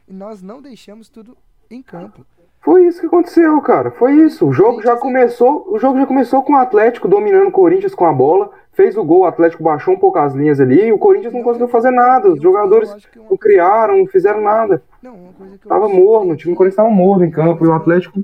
E 0.07 0.13
nós 0.13 0.41
não 0.41 0.63
deixamos 0.63 1.09
tudo 1.09 1.37
em 1.69 1.83
campo. 1.83 2.25
Foi 2.61 2.87
isso 2.87 3.01
que 3.01 3.07
aconteceu, 3.07 3.61
cara. 3.61 3.91
Foi 3.91 4.13
isso. 4.13 4.47
O 4.47 4.53
jogo 4.53 4.81
já 4.81 4.97
começou, 4.97 5.67
o 5.71 5.79
jogo 5.79 5.99
já 5.99 6.07
começou 6.07 6.43
com 6.43 6.53
o 6.55 6.57
Atlético 6.57 7.09
dominando 7.09 7.49
o 7.49 7.53
Corinthians 7.53 7.95
com 7.95 8.07
a 8.07 8.13
bola, 8.13 8.51
fez 8.73 8.97
o 8.97 9.05
gol, 9.05 9.21
o 9.21 9.27
Atlético 9.27 9.63
baixou 9.63 9.95
um 9.95 9.99
pouco 9.99 10.19
as 10.19 10.35
linhas 10.35 10.61
ali 10.61 10.87
e 10.87 10.93
o 10.93 10.99
Corinthians 10.99 11.33
não 11.33 11.43
conseguiu 11.43 11.69
fazer 11.69 11.91
nada. 11.91 12.33
Os 12.33 12.41
jogadores 12.41 12.95
não 13.17 13.37
criaram, 13.37 13.99
não 13.99 14.07
fizeram 14.07 14.41
nada. 14.41 14.83
Não, 15.03 15.15
uma 15.15 15.33
coisa 15.33 15.59
que 15.59 15.67
eu 15.67 15.69
Tava 15.69 15.89
morno, 15.89 16.33
o 16.33 16.37
time 16.37 16.55
do 16.55 16.57
Corinthians 16.57 16.77
tava 16.77 16.91
morno 16.91 17.25
em 17.25 17.31
campo 17.31 17.65
e 17.65 17.69
o 17.69 17.73
Atlético, 17.73 18.23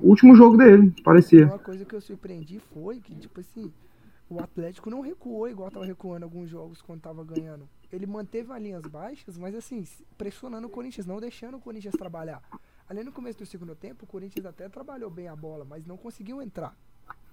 último 0.00 0.34
jogo 0.34 0.56
dele, 0.56 0.94
parecia. 1.04 1.46
Uma 1.46 1.58
coisa 1.58 1.84
que 1.84 1.94
eu 1.94 2.00
surpreendi 2.00 2.60
foi 2.72 2.98
que, 2.98 3.14
tipo 3.14 3.40
assim, 3.40 3.70
o 4.28 4.40
Atlético 4.40 4.90
não 4.90 5.00
recuou 5.00 5.48
igual 5.48 5.70
tava 5.70 5.86
recuando 5.86 6.24
alguns 6.24 6.50
jogos 6.50 6.82
quando 6.82 7.00
tava 7.00 7.24
ganhando. 7.24 7.68
Ele 7.92 8.06
manteve 8.06 8.52
as 8.52 8.60
linhas 8.60 8.82
baixas, 8.82 9.38
mas 9.38 9.54
assim, 9.54 9.84
pressionando 10.18 10.66
o 10.66 10.70
Corinthians, 10.70 11.06
não 11.06 11.20
deixando 11.20 11.56
o 11.56 11.60
Corinthians 11.60 11.94
trabalhar. 11.94 12.42
Ali 12.88 13.04
no 13.04 13.12
começo 13.12 13.38
do 13.38 13.46
segundo 13.46 13.74
tempo, 13.74 14.04
o 14.04 14.06
Corinthians 14.06 14.46
até 14.46 14.68
trabalhou 14.68 15.10
bem 15.10 15.28
a 15.28 15.36
bola, 15.36 15.64
mas 15.68 15.86
não 15.86 15.96
conseguiu 15.96 16.42
entrar. 16.42 16.74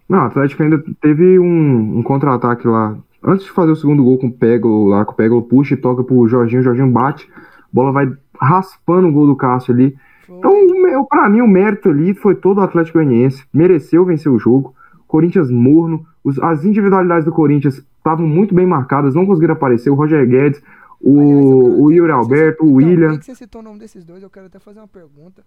Não, 0.07 0.19
o 0.19 0.27
Atlético 0.27 0.63
ainda 0.63 0.83
teve 1.01 1.39
um, 1.39 1.99
um 1.99 2.03
contra-ataque 2.03 2.67
lá. 2.67 2.97
Antes 3.23 3.45
de 3.45 3.51
fazer 3.51 3.71
o 3.71 3.75
segundo 3.75 4.03
gol 4.03 4.17
com 4.17 4.27
o 4.27 4.33
Pego 4.33 4.85
lá, 4.85 5.05
com 5.05 5.13
o 5.13 5.15
Pego 5.15 5.41
puxa 5.41 5.73
e 5.73 5.77
toca 5.77 6.03
pro 6.03 6.27
Jorginho, 6.27 6.61
o 6.61 6.63
Jorginho 6.63 6.91
bate, 6.91 7.29
a 7.35 7.41
bola 7.71 7.91
vai 7.91 8.11
raspando 8.39 9.07
o 9.07 9.11
gol 9.11 9.27
do 9.27 9.35
Cássio 9.35 9.73
ali. 9.73 9.97
Então, 10.29 11.05
pra 11.09 11.27
mim, 11.29 11.41
o 11.41 11.47
mérito 11.47 11.89
ali 11.89 12.13
foi 12.13 12.35
todo 12.35 12.59
o 12.59 12.61
Atlético 12.61 12.97
Goianiense. 12.97 13.45
Mereceu 13.53 14.05
vencer 14.05 14.31
o 14.31 14.39
jogo. 14.39 14.73
Corinthians 15.07 15.51
morno. 15.51 16.05
Os- 16.23 16.39
as 16.39 16.63
individualidades 16.63 17.25
do 17.25 17.31
Corinthians 17.31 17.77
estavam 17.97 18.25
muito 18.27 18.55
bem 18.55 18.65
marcadas, 18.65 19.13
não 19.15 19.25
conseguiram 19.25 19.53
aparecer. 19.53 19.89
O 19.89 19.95
Roger 19.95 20.25
Guedes, 20.27 20.61
o, 21.01 21.19
Aliás, 21.19 21.43
eu 21.45 21.61
quero 21.61 21.81
o 21.83 21.91
Yuri 21.91 22.11
Alberto, 22.11 22.63
o 22.63 22.67
então, 22.67 22.75
William. 22.89 23.17
que 23.17 23.25
você 23.25 23.35
citou 23.35 23.61
o 23.61 23.63
nome 23.63 23.79
desses 23.79 24.03
dois, 24.05 24.23
eu 24.23 24.29
quero 24.29 24.45
até 24.47 24.57
fazer 24.59 24.79
uma 24.79 24.87
pergunta 24.87 25.43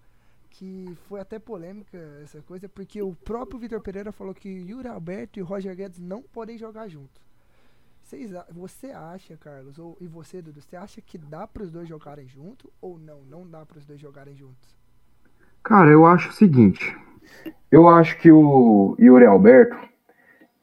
que 0.51 0.85
foi 1.07 1.19
até 1.19 1.37
polêmica 1.37 1.97
essa 2.23 2.39
coisa, 2.41 2.67
porque 2.69 3.01
o 3.01 3.13
próprio 3.25 3.59
Vitor 3.59 3.79
Pereira 3.81 4.11
falou 4.11 4.33
que 4.33 4.49
Yuri 4.49 4.87
Alberto 4.87 5.39
e 5.39 5.41
Roger 5.43 5.75
Guedes 5.75 5.99
não 5.99 6.21
podem 6.33 6.57
jogar 6.57 6.87
juntos. 6.87 7.26
Você 8.51 8.87
acha, 8.87 9.35
Carlos, 9.35 9.77
ou, 9.77 9.97
e 9.99 10.07
você, 10.07 10.41
Dudu, 10.41 10.61
você 10.61 10.77
acha 10.77 11.01
que 11.01 11.17
dá 11.17 11.45
para 11.45 11.63
os 11.63 11.71
dois 11.71 11.89
jogarem 11.89 12.27
junto 12.27 12.71
ou 12.81 12.97
não? 12.97 13.21
Não 13.29 13.45
dá 13.45 13.65
para 13.65 13.77
os 13.77 13.85
dois 13.85 13.99
jogarem 13.99 14.35
juntos? 14.35 14.77
Cara, 15.61 15.89
eu 15.89 16.05
acho 16.05 16.29
o 16.29 16.33
seguinte. 16.33 16.95
Eu 17.69 17.89
acho 17.89 18.17
que 18.19 18.31
o 18.31 18.95
Yuri 18.97 19.25
Alberto, 19.25 19.75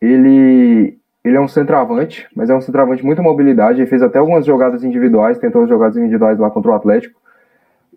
ele, 0.00 0.98
ele 1.22 1.36
é 1.36 1.40
um 1.40 1.48
centroavante, 1.48 2.26
mas 2.34 2.48
é 2.48 2.54
um 2.54 2.62
centroavante 2.62 3.04
muita 3.04 3.20
mobilidade. 3.20 3.80
Ele 3.80 3.90
fez 3.90 4.00
até 4.00 4.18
algumas 4.18 4.46
jogadas 4.46 4.82
individuais, 4.82 5.38
tentou 5.38 5.64
as 5.64 5.68
jogadas 5.68 5.98
individuais 5.98 6.38
lá 6.38 6.50
contra 6.50 6.70
o 6.70 6.74
Atlético. 6.74 7.20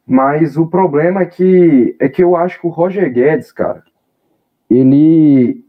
Mas 0.06 0.58
o 0.58 0.68
problema 0.68 1.22
é 1.22 1.26
que, 1.26 1.96
é 2.00 2.10
que 2.10 2.22
eu 2.22 2.36
acho 2.36 2.60
que 2.60 2.68
o 2.68 2.70
Roger 2.70 3.12
Guedes, 3.12 3.52
cara, 3.54 3.84
ele, 4.70 5.66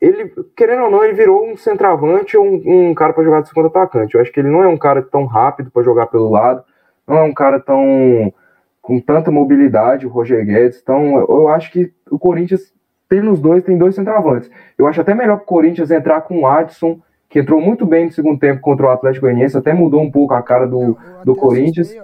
ele, 0.00 0.32
querendo 0.56 0.84
ou 0.84 0.90
não, 0.90 1.04
ele 1.04 1.14
virou 1.14 1.44
um 1.44 1.56
centroavante 1.56 2.36
ou 2.36 2.44
um, 2.44 2.90
um 2.90 2.94
cara 2.94 3.12
para 3.12 3.24
jogar 3.24 3.42
de 3.42 3.48
segundo 3.48 3.66
atacante. 3.66 4.14
Eu 4.14 4.20
acho 4.20 4.32
que 4.32 4.40
ele 4.40 4.50
não 4.50 4.62
é 4.62 4.68
um 4.68 4.76
cara 4.76 5.02
tão 5.02 5.24
rápido 5.24 5.70
para 5.70 5.82
jogar 5.82 6.06
pelo 6.06 6.30
lado, 6.30 6.62
não 7.06 7.18
é 7.18 7.22
um 7.22 7.34
cara 7.34 7.58
tão 7.58 8.32
com 8.80 8.98
tanta 9.00 9.30
mobilidade, 9.30 10.06
o 10.06 10.10
Roger 10.10 10.44
Guedes. 10.46 10.80
Então, 10.82 11.18
eu 11.28 11.48
acho 11.48 11.70
que 11.70 11.92
o 12.10 12.18
Corinthians 12.18 12.72
tem 13.08 13.20
nos 13.20 13.40
dois, 13.40 13.62
tem 13.62 13.76
dois 13.76 13.94
centroavantes. 13.94 14.50
Eu 14.78 14.86
acho 14.86 15.00
até 15.00 15.14
melhor 15.14 15.36
pro 15.36 15.46
Corinthians 15.46 15.90
entrar 15.90 16.22
com 16.22 16.40
o 16.40 16.46
Adson, 16.46 16.98
que 17.28 17.38
entrou 17.38 17.60
muito 17.60 17.84
bem 17.84 18.06
no 18.06 18.12
segundo 18.12 18.38
tempo 18.38 18.60
contra 18.60 18.86
o 18.86 18.90
Atlético 18.90 19.26
Goianiense, 19.26 19.56
até 19.56 19.74
mudou 19.74 20.00
um 20.00 20.10
pouco 20.10 20.32
a 20.32 20.42
cara 20.42 20.66
do, 20.66 20.80
eu 20.82 20.98
do 21.24 21.36
Corinthians. 21.36 21.94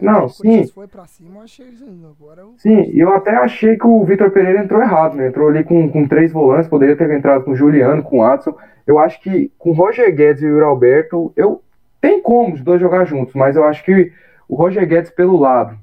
Não, 0.00 0.28
sim. 0.28 0.64
Cima, 1.08 1.42
achei 1.42 1.66
agora 2.04 2.42
Sim, 2.56 2.82
e 2.92 3.00
eu 3.00 3.12
até 3.12 3.34
achei 3.34 3.76
que 3.76 3.86
o 3.86 4.04
Vitor 4.04 4.30
Pereira 4.30 4.62
entrou 4.62 4.80
errado, 4.80 5.16
né? 5.16 5.26
Entrou 5.26 5.48
ali 5.48 5.64
com, 5.64 5.88
com 5.88 6.06
três 6.06 6.32
volantes, 6.32 6.68
poderia 6.68 6.94
ter 6.94 7.10
entrado 7.10 7.44
com 7.44 7.50
o 7.50 7.56
Juliano, 7.56 8.02
com 8.02 8.18
o 8.18 8.22
Adson. 8.24 8.56
Eu 8.86 8.98
acho 8.98 9.20
que 9.20 9.50
com 9.58 9.70
o 9.70 9.74
Roger 9.74 10.14
Guedes 10.14 10.42
e 10.42 10.46
o 10.46 10.50
Yuri 10.50 10.64
Alberto, 10.64 11.32
eu 11.34 11.60
tem 12.00 12.22
como 12.22 12.54
os 12.54 12.60
dois 12.60 12.80
jogar 12.80 13.04
juntos, 13.06 13.34
mas 13.34 13.56
eu 13.56 13.64
acho 13.64 13.82
que 13.84 14.12
o 14.48 14.54
Roger 14.54 14.86
Guedes 14.86 15.10
pelo 15.10 15.36
lado, 15.36 15.76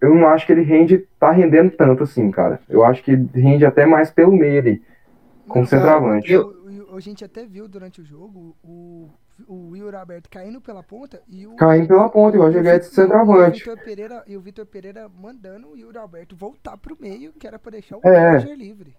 eu 0.00 0.14
não 0.14 0.28
acho 0.28 0.46
que 0.46 0.52
ele 0.52 0.62
rende, 0.62 1.08
tá 1.18 1.30
rendendo 1.32 1.70
tanto 1.70 2.04
assim, 2.04 2.30
cara. 2.30 2.60
Eu 2.68 2.84
acho 2.84 3.02
que 3.02 3.14
rende 3.34 3.64
até 3.66 3.84
mais 3.84 4.10
pelo 4.10 4.32
meio 4.32 4.60
ali, 4.60 4.82
como 5.48 5.62
Não, 5.62 5.66
centroavante. 5.66 6.30
eu- 6.32 6.63
A 6.96 7.00
gente 7.00 7.24
até 7.24 7.44
viu 7.44 7.66
durante 7.66 8.00
o 8.00 8.04
jogo 8.04 8.56
o, 8.62 9.08
o 9.48 9.76
Yuri 9.76 9.96
Alberto 9.96 10.28
caindo 10.30 10.60
pela 10.60 10.82
ponta 10.82 11.20
e 11.28 11.46
o. 11.46 11.56
Caindo 11.56 11.88
pela 11.88 12.08
ponta, 12.08 12.36
e 12.36 12.40
o 12.40 12.42
Roger 12.42 12.62
Vi- 12.62 12.68
Guedes 12.70 12.88
e 12.88 12.90
o 12.90 12.94
centroavante. 12.94 13.58
Vitor 13.60 13.78
Pereira, 13.84 14.22
e 14.26 14.36
o 14.36 14.40
Vitor 14.40 14.66
Pereira 14.66 15.08
mandando 15.20 15.70
o 15.70 15.76
Yuri 15.76 15.98
Alberto 15.98 16.36
voltar 16.36 16.76
pro 16.76 16.96
meio, 17.00 17.32
que 17.32 17.46
era 17.46 17.58
pra 17.58 17.72
deixar 17.72 17.96
o 17.96 18.00
É. 18.06 18.34
Roger 18.38 18.56
livre. 18.56 18.94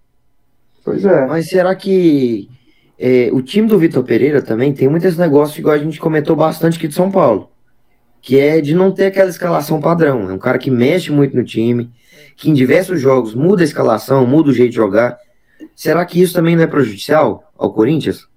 Pois 0.84 1.05
é. 1.05 1.25
Mas 1.25 1.47
será 1.49 1.75
que 1.75 2.49
é, 2.99 3.29
o 3.34 3.41
time 3.41 3.67
do 3.67 3.79
Vitor 3.79 4.03
Pereira 4.03 4.41
também 4.41 4.73
tem 4.73 4.88
muito 4.88 5.05
esse 5.08 5.19
negócio, 5.19 5.60
igual 5.60 5.75
a 5.75 5.79
gente 5.79 5.99
comentou 5.99 6.36
bastante 6.36 6.77
aqui 6.77 6.88
de 6.88 6.93
São 6.93 7.10
Paulo, 7.12 7.49
que 8.21 8.39
é 8.39 8.62
de 8.62 8.75
não 8.75 8.91
ter 8.91 9.08
aquela 9.08 9.29
escalação 9.29 9.79
padrão. 9.79 10.29
É 10.29 10.34
um 10.34 10.38
cara 10.39 10.58
que 10.58 10.69
mexe 10.69 11.12
muito 11.12 11.36
no 11.36 11.43
time, 11.43 11.91
que 12.36 12.49
em 12.49 12.53
diversos 12.53 12.99
jogos 12.99 13.34
muda 13.34 13.63
a 13.63 13.65
escalação, 13.65 14.27
muda 14.27 14.49
o 14.49 14.53
jeito 14.53 14.71
de 14.71 14.75
jogar, 14.75 15.17
será 15.76 16.06
que 16.06 16.22
isso 16.22 16.34
também 16.34 16.56
não 16.56 16.63
é 16.63 16.68
prejudicial 16.68 17.52
ao 17.58 17.74
Corinthians? 17.74 18.28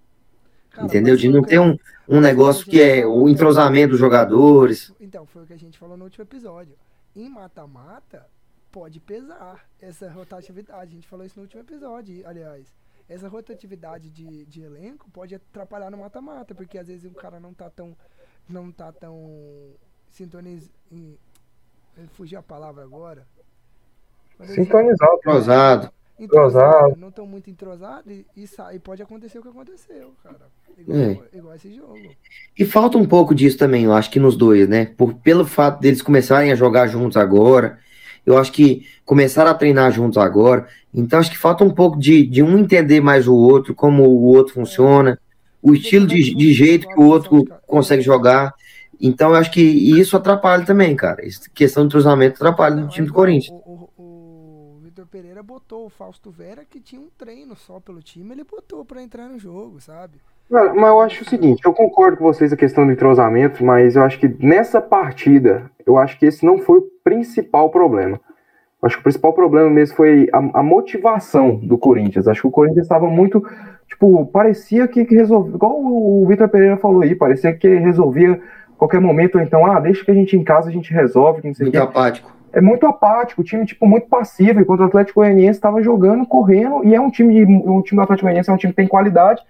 Cara, 0.70 0.87
Entendeu? 0.87 1.16
De 1.16 1.28
não 1.28 1.42
ter 1.42 1.59
um, 1.59 1.76
um 2.09 2.20
negócio 2.20 2.64
que 2.64 2.81
é 2.81 3.07
o 3.07 3.28
entrosamento 3.28 3.90
dos 3.90 4.00
jogadores. 4.00 4.92
Então, 5.00 5.26
foi 5.26 5.42
o 5.42 5.46
que 5.46 5.52
a 5.52 5.59
gente 5.59 5.78
falou 5.78 5.96
no 5.96 6.04
último 6.04 6.24
episódio. 6.24 6.76
Em 7.14 7.28
mata-mata, 7.28 8.26
pode 8.70 9.00
pesar 9.00 9.66
essa 9.81 10.11
rotatividade. 10.11 10.92
A 10.92 10.94
gente 10.94 11.09
falou 11.09 11.26
isso 11.26 11.37
no 11.37 11.42
último 11.42 11.62
episódio, 11.62 12.26
aliás. 12.26 12.72
Essa 13.09 13.26
rotatividade 13.28 14.11
de, 14.11 14.44
de 14.44 14.62
elenco 14.62 15.11
pode 15.11 15.35
atrapalhar 15.35 15.90
no 15.90 15.98
mata-mata, 15.98 16.54
porque 16.54 16.78
às 16.78 16.88
vezes 16.88 17.11
o 17.11 17.14
cara 17.14 17.40
não 17.40 17.54
tá 17.54 17.70
tão. 17.70 17.96
não 18.48 18.70
tá 18.70 18.92
tão 18.92 19.74
sintonizado. 20.11 20.72
Fugiu 22.12 22.38
a 22.38 22.42
palavra 22.42 22.85
agora. 22.85 23.26
Sintonizado. 24.44 25.14
Entrosado. 25.16 25.92
Entrosado, 26.18 26.96
não 26.96 27.09
estão 27.09 27.26
muito 27.26 27.48
entrosados 27.50 28.11
e, 28.12 28.26
e, 28.37 28.48
e 28.74 28.78
pode 28.78 29.02
acontecer 29.02 29.38
o 29.38 29.42
que 29.42 29.48
aconteceu, 29.48 30.12
cara. 30.22 30.37
Igual, 30.78 30.98
É. 30.98 31.18
igual 31.35 31.54
esse 31.54 31.74
jogo. 31.74 31.98
E 32.57 32.64
falta 32.64 32.98
um 32.98 33.07
pouco 33.07 33.35
disso 33.35 33.59
também, 33.59 33.85
eu 33.85 33.92
acho 33.92 34.11
que 34.11 34.20
nos 34.20 34.37
dois, 34.37 34.68
né? 34.68 34.87
Por, 34.96 35.14
pelo 35.14 35.44
fato 35.44 35.81
deles 35.81 36.02
começarem 36.02 36.52
a 36.52 36.57
jogar 36.57 36.87
juntos 36.87 37.16
agora, 37.16 37.78
eu 38.24 38.37
acho 38.37 38.52
que 38.52 38.87
começaram 39.04 39.50
a 39.50 39.54
treinar 39.54 39.90
juntos 39.90 40.18
agora, 40.18 40.66
então 40.92 41.18
acho 41.18 41.31
que 41.31 41.38
falta 41.38 41.64
um 41.64 41.70
pouco 41.70 41.98
de, 41.98 42.24
de 42.26 42.42
um 42.42 42.59
entender 42.59 43.00
mais 43.00 43.26
o 43.26 43.35
outro, 43.35 43.74
como 43.74 44.04
o 44.04 44.24
outro 44.24 44.54
funciona, 44.54 45.18
o 45.62 45.74
estilo 45.74 46.07
de, 46.07 46.35
de 46.35 46.52
jeito 46.52 46.87
que 46.87 47.00
o 47.00 47.07
outro 47.07 47.44
consegue 47.66 48.02
jogar. 48.02 48.54
Então 49.00 49.31
eu 49.31 49.37
acho 49.37 49.50
que 49.50 49.61
isso 49.61 50.16
atrapalha 50.16 50.64
também, 50.64 50.94
cara. 50.96 51.24
Essa 51.26 51.48
questão 51.54 51.85
de 51.85 51.87
entrosamento 51.88 52.37
atrapalha 52.37 52.76
no 52.76 52.88
time 52.88 53.07
é 53.07 53.11
do 53.11 53.12
igual 53.12 53.24
Corinthians. 53.26 53.61
O, 53.64 53.77
Pereira 55.08 55.42
botou 55.42 55.86
o 55.86 55.90
Fausto 55.90 56.30
Vera, 56.30 56.64
que 56.64 56.80
tinha 56.80 57.00
um 57.00 57.08
treino 57.18 57.56
só 57.56 57.80
pelo 57.80 58.00
time, 58.00 58.32
ele 58.32 58.44
botou 58.44 58.84
pra 58.84 59.02
entrar 59.02 59.28
no 59.28 59.38
jogo, 59.38 59.80
sabe? 59.80 60.20
Mas, 60.48 60.74
mas 60.74 60.88
eu 60.88 61.00
acho 61.00 61.22
o 61.24 61.28
seguinte, 61.28 61.62
eu 61.64 61.72
concordo 61.72 62.16
com 62.18 62.24
vocês 62.24 62.52
a 62.52 62.56
questão 62.56 62.86
do 62.86 62.92
entrosamento, 62.92 63.64
mas 63.64 63.96
eu 63.96 64.02
acho 64.02 64.18
que 64.18 64.28
nessa 64.38 64.80
partida, 64.80 65.70
eu 65.84 65.98
acho 65.98 66.18
que 66.18 66.26
esse 66.26 66.44
não 66.44 66.58
foi 66.58 66.78
o 66.78 66.88
principal 67.02 67.70
problema. 67.70 68.20
Eu 68.80 68.86
acho 68.86 68.96
que 68.96 69.00
o 69.00 69.04
principal 69.04 69.32
problema 69.32 69.68
mesmo 69.68 69.96
foi 69.96 70.28
a, 70.32 70.60
a 70.60 70.62
motivação 70.62 71.56
do 71.56 71.76
Corinthians. 71.76 72.28
Acho 72.28 72.42
que 72.42 72.46
o 72.46 72.52
Corinthians 72.52 72.84
estava 72.84 73.08
muito, 73.08 73.42
tipo, 73.88 74.24
parecia 74.26 74.86
que, 74.86 75.04
que 75.04 75.16
resolvia, 75.16 75.54
igual 75.54 75.74
o 75.76 76.24
Vitor 76.28 76.48
Pereira 76.48 76.76
falou 76.76 77.02
aí, 77.02 77.14
parecia 77.14 77.52
que 77.52 77.68
resolvia 77.68 78.40
qualquer 78.76 79.00
momento, 79.00 79.34
ou 79.34 79.40
então, 79.42 79.66
ah, 79.66 79.80
deixa 79.80 80.04
que 80.04 80.10
a 80.10 80.14
gente 80.14 80.36
em 80.36 80.44
casa 80.44 80.68
a 80.68 80.72
gente 80.72 80.92
resolve, 80.92 81.42
que 81.42 81.48
não 81.48 81.54
sei 81.54 81.66
o 81.66 81.70
Muito 81.70 81.82
apático. 81.82 82.38
É 82.52 82.61
muito 82.61 82.87
apático, 82.87 83.40
o 83.40 83.44
time 83.44 83.66
tipo 83.66 83.87
muito 83.87 84.08
passivo, 84.08 84.61
enquanto 84.61 84.80
o 84.80 84.84
Atlético 84.84 85.20
Goianiense 85.20 85.58
estava 85.58 85.82
jogando, 85.82 86.26
correndo, 86.26 86.84
e 86.84 86.94
é 86.94 87.00
um 87.00 87.11
time 87.11 87.44
o 87.44 87.82
time 87.82 87.98
do 87.98 88.02
Atlético 88.02 88.26
Goianiense 88.26 88.50
é 88.50 88.52
um 88.52 88.56
time 88.56 88.72
que 88.72 88.76
tem 88.76 88.88
qualidade 88.88 89.42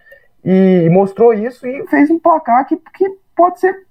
e 0.45 0.89
mostrou 0.91 1.33
isso 1.33 1.67
e 1.67 1.87
fez 1.89 2.11
um 2.11 2.19
placar 2.19 2.67
que, 2.67 2.77
que 2.77 3.17
pode 3.37 3.61
ser 3.61 3.87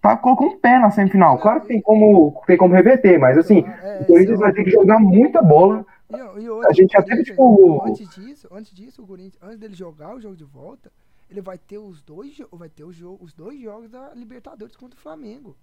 tá 0.00 0.16
colocou 0.16 0.48
um 0.48 0.58
pé 0.58 0.78
na 0.78 0.90
semifinal. 0.90 1.38
Claro 1.38 1.60
que 1.60 1.68
tem 1.68 1.80
como 1.80 2.42
tem 2.46 2.56
como 2.56 2.74
reverter, 2.74 3.18
mas 3.18 3.38
assim, 3.38 3.64
É, 3.82 4.00
o 4.00 4.06
Corinthians 4.06 4.40
vai 4.40 4.52
ter 4.52 4.64
que 4.64 4.70
jogar 4.70 4.98
muita 4.98 5.40
bola. 5.40 5.86
E, 6.10 6.42
e 6.42 6.50
outra, 6.50 6.70
a 6.70 6.72
gente 6.72 6.90
o 6.90 6.92
já 6.92 7.02
teve, 7.02 7.34
Corinthians, 7.34 7.78
tipo, 7.78 7.88
Antes 7.88 8.14
disso, 8.14 8.48
antes 8.50 8.74
disso, 8.74 9.02
o 9.02 9.06
Corinthians, 9.06 9.38
antes 9.42 9.58
dele 9.58 9.74
jogar 9.74 10.14
o 10.14 10.20
jogo 10.20 10.36
de 10.36 10.44
volta, 10.44 10.90
ele 11.30 11.40
vai 11.40 11.56
ter 11.56 11.78
os 11.78 12.02
dois, 12.02 12.36
vai 12.52 12.68
ter 12.68 12.84
o 12.84 12.92
jogo, 12.92 13.24
os 13.24 13.32
dois 13.32 13.58
jogos 13.60 13.88
da 13.88 14.10
Libertadores 14.14 14.76
contra 14.76 14.98
o 14.98 15.00
Flamengo. 15.00 15.56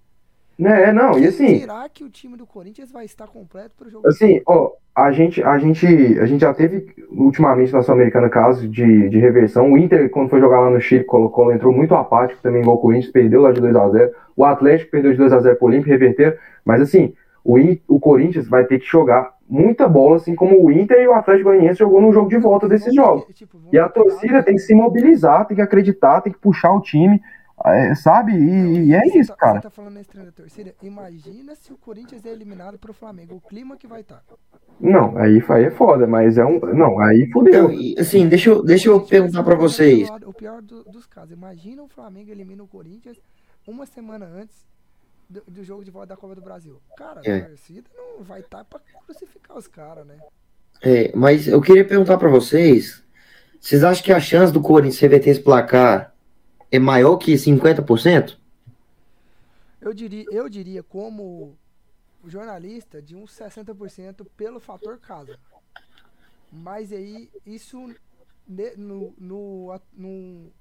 Né, 0.59 0.91
não, 0.91 1.17
e 1.17 1.25
assim, 1.25 1.61
Será 1.61 1.87
que 1.87 2.03
o 2.03 2.09
time 2.09 2.35
do 2.35 2.45
Corinthians 2.45 2.91
vai 2.91 3.05
estar 3.05 3.27
completo 3.27 3.71
pro 3.77 3.89
jogo? 3.89 4.03
de 4.03 4.09
Assim, 4.09 4.41
ó, 4.45 4.71
a 4.93 5.09
gente, 5.09 5.41
a 5.41 5.57
gente, 5.57 5.87
a 6.19 6.25
gente 6.25 6.41
já 6.41 6.53
teve 6.53 6.93
ultimamente 7.09 7.71
na 7.71 7.81
Sul-Americana 7.81 8.27
casos 8.27 8.69
de, 8.69 9.07
de 9.07 9.19
reversão. 9.19 9.71
O 9.71 9.77
Inter, 9.77 10.09
quando 10.09 10.29
foi 10.29 10.41
jogar 10.41 10.59
lá 10.59 10.69
no 10.69 10.81
Chile, 10.81 11.05
colocou, 11.05 11.53
entrou 11.53 11.71
muito 11.71 11.95
apático 11.95 12.41
também, 12.41 12.61
igual 12.61 12.75
o 12.75 12.81
Corinthians, 12.81 13.09
perdeu 13.09 13.41
lá 13.41 13.53
de 13.53 13.61
2x0. 13.61 14.11
O 14.35 14.43
Atlético 14.43 14.91
perdeu 14.91 15.13
de 15.13 15.17
2x0 15.17 15.55
pro 15.55 15.67
Olímpio, 15.67 15.89
reverteram. 15.89 16.35
Mas 16.65 16.81
assim, 16.81 17.13
o, 17.41 17.55
o 17.87 17.97
Corinthians 17.97 18.49
vai 18.49 18.65
ter 18.65 18.79
que 18.79 18.85
jogar 18.85 19.31
muita 19.49 19.87
bola, 19.87 20.17
assim 20.17 20.35
como 20.35 20.61
o 20.61 20.69
Inter 20.69 20.99
e 20.99 21.07
o 21.07 21.13
Atlético 21.13 21.49
Goianiense 21.49 21.79
jogou 21.79 22.01
no 22.01 22.11
jogo 22.11 22.27
de 22.27 22.37
volta 22.37 22.67
desses 22.67 22.93
jogos. 22.93 23.25
tipo, 23.33 23.57
E 23.71 23.79
a 23.79 23.87
torcida 23.87 24.43
tem 24.43 24.55
que 24.55 24.61
se 24.61 24.75
mobilizar, 24.75 25.47
tem 25.47 25.55
que 25.55 25.63
acreditar, 25.63 26.19
tem 26.19 26.33
que 26.33 26.39
puxar 26.39 26.73
o 26.73 26.81
time, 26.81 27.21
é, 27.65 27.93
sabe? 27.95 28.33
E, 28.33 28.87
e 28.89 28.93
é 28.93 29.05
isso, 29.17 29.29
tá- 29.31 29.35
cara. 29.37 29.53
Você 29.59 29.63
tá 29.63 29.69
falando 29.69 30.03
treino 30.05 30.29
da 30.29 30.31
torcida? 30.35 30.73
Imagina 30.81 31.55
se 31.55 31.71
o 31.73 31.77
Corinthians 31.77 32.25
é 32.25 32.29
eliminado 32.29 32.77
pro 32.77 32.93
Flamengo. 32.93 33.35
O 33.35 33.41
clima 33.41 33.75
que 33.77 33.87
vai 33.87 34.01
estar. 34.01 34.23
Não, 34.79 35.17
aí, 35.17 35.43
aí 35.49 35.63
é 35.65 35.71
foda, 35.71 36.07
mas 36.07 36.37
é 36.37 36.45
um. 36.45 36.59
Não, 36.59 36.99
aí 36.99 37.23
Então, 37.23 37.31
fudeu. 37.33 37.71
e, 37.71 37.95
assim, 37.99 38.27
deixa 38.29 38.49
eu, 38.49 38.63
deixa 38.63 38.87
eu 38.89 39.01
perguntar 39.01 39.43
pra 39.43 39.55
vocês. 39.55 40.09
O 40.25 40.33
pior 40.33 40.61
do- 40.61 40.83
dos 40.85 41.05
casos. 41.05 41.31
Imagina 41.31 41.83
o 41.83 41.87
Flamengo 41.87 42.31
elimina 42.31 42.63
o 42.63 42.67
Corinthians 42.67 43.17
uma 43.67 43.85
semana 43.85 44.25
antes 44.25 44.55
do, 45.29 45.41
do 45.47 45.63
jogo 45.63 45.83
de 45.83 45.91
volta 45.91 46.07
da 46.07 46.17
Copa 46.17 46.33
do 46.35 46.41
Brasil. 46.41 46.79
Cara, 46.97 47.21
É. 47.25 47.37
a 47.39 47.45
torcida 47.49 47.89
não 47.95 48.23
vai 48.23 48.39
estar 48.39 48.63
pra 48.63 48.79
crucificar 49.05 49.57
os 49.57 49.67
caras, 49.67 50.05
né? 50.07 50.15
É, 50.81 51.11
mas 51.15 51.47
eu 51.47 51.59
queria 51.61 51.85
perguntar 51.85 52.17
pra 52.17 52.29
vocês, 52.29 53.03
vocês 53.59 53.83
acham 53.83 54.01
que 54.03 54.13
a 54.13 54.19
chance 54.21 54.53
do 54.53 54.61
Corinthians 54.61 54.99
reverter 54.99 55.31
esse 55.31 55.41
placar 55.41 56.13
é 56.71 56.79
maior 56.79 57.17
que 57.17 57.33
50%? 57.33 58.37
Eu 59.81 59.93
diria, 59.93 60.25
eu 60.31 60.49
diria 60.49 60.83
como 60.83 61.57
jornalista 62.25 63.01
de 63.01 63.15
uns 63.15 63.31
60% 63.31 64.25
pelo 64.35 64.59
fator 64.59 64.97
casa. 64.99 65.39
Mas 66.51 66.91
aí 66.91 67.29
isso 67.45 67.93
no, 68.77 69.13
no, 69.17 69.71
a- 69.71 69.81
no 69.93 70.51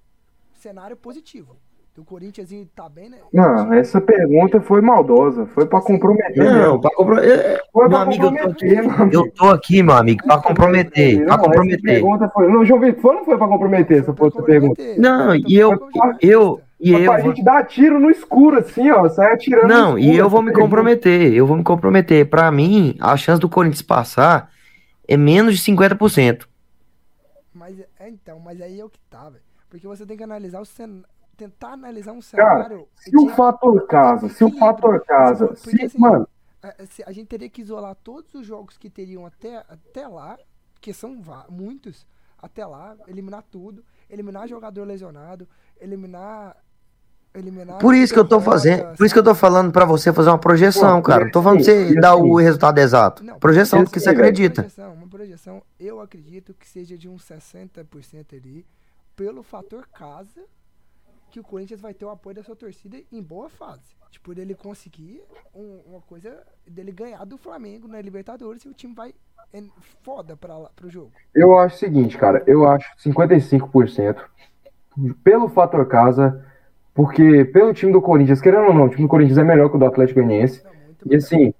cenário 0.53 0.97
positivo. 0.97 1.57
O 1.99 2.05
Corinthians 2.05 2.49
tá 2.77 2.89
bem, 2.89 3.09
né? 3.11 3.19
Não, 3.33 3.73
essa 3.75 4.01
pergunta 4.01 4.61
foi 4.61 4.81
maldosa, 4.81 5.47
foi 5.47 5.67
pra 5.67 5.81
comprometer. 5.81 6.37
Não, 6.45 6.81
pra 6.81 6.91
é, 7.25 7.61
foi 7.73 7.89
meu 7.89 7.91
pra 7.91 8.03
amigo, 8.03 8.25
eu 8.25 8.31
tô, 8.31 8.37
comprometer, 8.39 8.83
meu 8.83 8.91
amigo. 8.93 9.15
eu 9.27 9.31
tô 9.33 9.45
aqui, 9.49 9.83
meu 9.83 9.95
amigo, 9.97 10.25
pra 10.25 10.39
comprometer, 10.41 11.19
Não, 11.19 11.25
pra 11.27 11.35
essa 11.35 11.43
comprometer. 11.45 11.83
pergunta 11.83 12.29
foi. 12.33 12.49
Não, 12.49 12.65
João 12.65 12.81
Vitor, 12.81 13.15
não 13.15 13.25
foi 13.25 13.37
pra 13.37 13.49
comprometer 13.49 13.99
essa 14.01 14.15
Foi 14.15 14.27
outra 14.27 14.43
pergunta? 14.45 14.81
Não, 14.97 15.35
e 15.35 15.57
eu, 15.57 15.73
eu, 16.21 16.61
e 16.81 16.93
eu, 16.93 17.05
pra 17.05 17.19
vou- 17.21 17.31
gente 17.35 17.43
dar 17.43 17.65
tiro 17.67 17.99
no 17.99 18.11
escuro, 18.11 18.59
assim, 18.61 18.89
ó. 18.93 19.09
Sai 19.09 19.33
atirando 19.33 19.67
no 19.67 19.75
não, 19.75 19.99
e 19.99 20.17
eu 20.17 20.31
vou 20.31 20.41
me 20.41 20.47
pergunta. 20.53 20.65
comprometer, 20.67 21.35
eu 21.35 21.47
vou 21.49 21.57
me 21.57 21.65
comprometer. 21.65 22.27
Pra 22.31 22.49
mim, 22.53 22.95
a 23.01 23.17
chance 23.17 23.41
do 23.41 23.49
Corinthians 23.49 23.83
passar 23.83 24.51
é 25.09 25.17
menos 25.17 25.59
de 25.59 25.63
50%. 25.65 26.47
Mas 27.53 27.81
é 27.99 28.09
então, 28.09 28.39
mas 28.39 28.61
aí 28.61 28.79
é 28.79 28.85
o 28.85 28.89
que 28.89 29.01
tá, 29.11 29.25
velho. 29.25 29.43
Porque 29.69 29.87
você 29.87 30.07
tem 30.07 30.17
que 30.17 30.23
analisar 30.23 30.61
o 30.61 30.65
cen... 30.65 31.03
tentar 31.39 31.69
analisar 31.73 32.13
um 32.13 32.21
Cara, 32.21 32.55
cenário. 32.65 32.89
Se 32.97 33.17
o 33.17 33.27
de- 33.29 33.33
fator 33.35 33.87
casa, 33.87 34.29
se 34.29 34.45
o 34.45 34.51
fator 34.59 35.01
casa, 35.05 35.47
Porque, 35.47 35.71
se, 35.79 35.85
assim, 35.85 35.99
mano, 35.99 36.29
a- 36.63 36.75
se- 36.85 37.05
a 37.07 37.13
gente 37.13 37.29
teria 37.29 37.49
que 37.49 37.63
isolar 37.63 37.95
todos 37.95 38.35
os 38.35 38.45
jogos 38.45 38.77
que 38.77 38.91
teriam 38.91 39.25
até, 39.25 39.57
até 39.69 40.07
lá, 40.07 40.37
que 40.81 40.93
são 40.93 41.17
muitos, 41.49 42.07
até 42.43 42.67
lá, 42.67 42.97
eliminar 43.07 43.45
tudo, 43.51 43.85
eliminar 44.11 44.49
jogador 44.49 44.85
lesionado, 44.85 45.49
eliminar. 45.81 46.57
eliminar 47.35 47.79
Por 47.79 47.95
isso 47.95 48.13
que 48.13 48.19
eu 48.19 48.27
tô 48.27 48.41
fazendo, 48.41 48.97
por 48.97 49.05
isso 49.05 49.15
que 49.15 49.19
eu 49.21 49.25
tô 49.25 49.35
falando 49.35 49.71
pra 49.71 49.85
você 49.85 50.13
fazer 50.13 50.31
uma 50.31 50.39
projeção, 50.39 50.97
Pô, 51.01 51.07
cara. 51.09 51.25
Não 51.27 51.31
tô 51.31 51.41
falando 51.43 51.59
pra 51.59 51.65
você 51.67 51.83
assim, 51.85 51.95
dar 52.01 52.15
assim- 52.15 52.23
o 52.23 52.35
resultado 52.37 52.79
exato. 52.79 53.23
Não, 53.23 53.39
Projeção 53.39 53.85
do 53.85 53.91
que 53.91 53.99
assim, 53.99 54.05
você 54.07 54.11
acredita. 54.11 54.63
Uma 54.63 54.69
projeção, 54.69 54.95
uma 54.95 55.09
projeção, 55.09 55.63
eu 55.79 56.01
acredito 56.01 56.53
que 56.55 56.67
seja 56.69 56.99
de 56.99 57.09
uns 57.09 57.23
60% 57.23 58.35
ali, 58.35 58.67
pelo 59.15 59.43
fator 59.45 59.87
casa, 59.89 60.41
que 61.31 61.41
o 61.41 61.43
Corinthians 61.45 61.81
vai 61.81 61.95
ter 61.95 62.05
o 62.05 62.11
apoio 62.11 62.37
da 62.37 62.43
sua 62.43 62.57
torcida 62.57 62.97
em 63.13 63.23
boa 63.23 63.49
fase. 63.49 63.97
Tipo, 64.11 64.35
dele 64.35 64.55
conseguir 64.55 65.23
um- 65.55 65.81
uma 65.87 66.01
coisa, 66.01 66.43
dele 66.67 66.91
ganhar 66.93 67.25
do 67.25 67.37
Flamengo 67.37 67.87
na 67.87 68.01
Libertadores 68.01 68.63
e 68.65 68.69
o 68.69 68.73
time 68.75 68.95
vai 68.95 69.15
en- 69.53 69.71
foda 70.03 70.37
pra 70.37 70.57
lá, 70.57 70.71
pro 70.75 70.89
jogo. 70.89 71.13
eu 71.35 71.59
acho 71.59 71.77
o 71.77 71.79
seguinte, 71.79 72.17
cara. 72.19 72.43
Eu 72.47 72.67
acho 72.69 72.87
55% 72.99 74.25
pelo 75.23 75.49
fator 75.49 75.87
casa, 75.87 76.45
porque 76.95 77.45
pelo 77.45 77.73
time 77.75 77.93
do 77.93 78.01
Corinthians, 78.03 78.41
querendo 78.41 78.69
ou 78.69 78.75
não, 78.75 78.87
o 78.87 78.89
time 78.89 79.03
do 79.03 79.09
Corinthians 79.09 79.39
é 79.39 79.45
melhor 79.45 79.69
que 79.71 79.77
o 79.77 79.79
do 79.79 79.85
Atlético 79.87 80.21
Goianiense. 80.21 80.63
E 81.09 81.15
assim. 81.17 81.55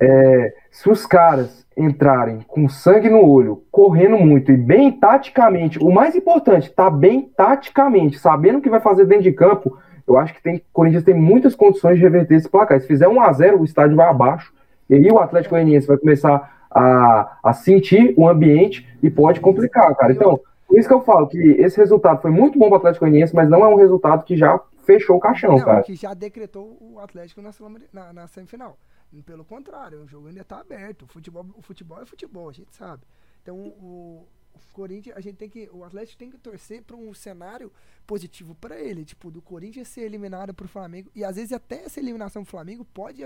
É, 0.00 0.54
se 0.70 0.88
os 0.90 1.06
caras 1.06 1.66
entrarem 1.76 2.40
com 2.46 2.68
sangue 2.68 3.08
no 3.08 3.26
olho, 3.26 3.62
correndo 3.70 4.18
muito 4.18 4.52
e 4.52 4.56
bem 4.56 4.92
taticamente, 4.92 5.78
o 5.78 5.90
mais 5.90 6.14
importante, 6.14 6.70
tá 6.70 6.90
bem 6.90 7.22
taticamente, 7.36 8.18
sabendo 8.18 8.58
o 8.58 8.62
que 8.62 8.68
vai 8.68 8.80
fazer 8.80 9.06
dentro 9.06 9.24
de 9.24 9.32
campo, 9.32 9.78
eu 10.06 10.18
acho 10.18 10.34
que 10.34 10.42
tem, 10.42 10.56
o 10.56 10.62
Corinthians 10.72 11.04
tem 11.04 11.14
muitas 11.14 11.54
condições 11.54 11.96
de 11.96 12.02
reverter 12.02 12.34
esse 12.34 12.48
placar. 12.48 12.80
Se 12.80 12.86
fizer 12.86 13.08
1 13.08 13.20
a 13.20 13.32
0 13.32 13.60
o 13.60 13.64
estádio 13.64 13.96
vai 13.96 14.08
abaixo, 14.08 14.52
e 14.88 14.94
aí 14.94 15.10
o 15.10 15.18
Atlético 15.18 15.54
Goianiense 15.54 15.86
vai 15.86 15.96
começar 15.96 16.66
a, 16.70 17.38
a 17.42 17.52
sentir 17.52 18.12
o 18.16 18.28
ambiente 18.28 18.86
e 19.02 19.08
pode 19.08 19.40
complicar, 19.40 19.94
cara. 19.94 20.12
Então, 20.12 20.40
por 20.66 20.78
isso 20.78 20.88
que 20.88 20.94
eu 20.94 21.00
falo 21.00 21.28
que 21.28 21.38
esse 21.38 21.78
resultado 21.78 22.20
foi 22.20 22.30
muito 22.30 22.58
bom 22.58 22.66
para 22.66 22.74
o 22.74 22.78
Atlético 22.78 23.04
Goianiense, 23.04 23.34
mas 23.34 23.48
não 23.48 23.64
é 23.64 23.68
um 23.68 23.76
resultado 23.76 24.24
que 24.24 24.36
já 24.36 24.60
fechou 24.84 25.16
o 25.16 25.20
caixão, 25.20 25.56
Não, 25.56 25.64
cara. 25.64 25.82
que 25.82 25.94
já 25.94 26.14
decretou 26.14 26.76
o 26.80 26.98
Atlético 26.98 27.40
na, 27.40 27.50
na, 27.92 28.12
na 28.12 28.26
semifinal. 28.26 28.76
Pelo 29.24 29.44
contrário, 29.44 30.02
o 30.02 30.06
jogo 30.06 30.28
ainda 30.28 30.44
tá 30.44 30.60
aberto. 30.60 31.02
O 31.02 31.06
futebol, 31.06 31.46
o 31.56 31.62
futebol 31.62 32.00
é 32.00 32.06
futebol, 32.06 32.48
a 32.48 32.52
gente 32.52 32.74
sabe. 32.74 33.04
Então 33.42 33.56
o, 33.58 34.28
o 34.54 34.60
Corinthians, 34.72 35.16
a 35.16 35.20
gente 35.20 35.36
tem 35.36 35.48
que. 35.48 35.68
O 35.72 35.82
Atlético 35.84 36.18
tem 36.18 36.30
que 36.30 36.38
torcer 36.38 36.82
para 36.82 36.96
um 36.96 37.12
cenário 37.12 37.72
positivo 38.06 38.54
para 38.54 38.78
ele. 38.80 39.04
Tipo, 39.04 39.30
do 39.30 39.42
Corinthians 39.42 39.88
ser 39.88 40.02
eliminado 40.02 40.54
pro 40.54 40.68
Flamengo. 40.68 41.10
E 41.14 41.24
às 41.24 41.36
vezes 41.36 41.52
até 41.52 41.84
essa 41.84 41.98
eliminação 41.98 42.42
do 42.42 42.48
Flamengo 42.48 42.84
pode 42.84 43.22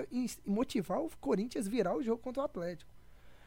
motivar 0.46 1.00
o 1.00 1.10
Corinthians 1.20 1.68
virar 1.68 1.94
o 1.94 2.02
jogo 2.02 2.22
contra 2.22 2.42
o 2.42 2.46
Atlético. 2.46 2.90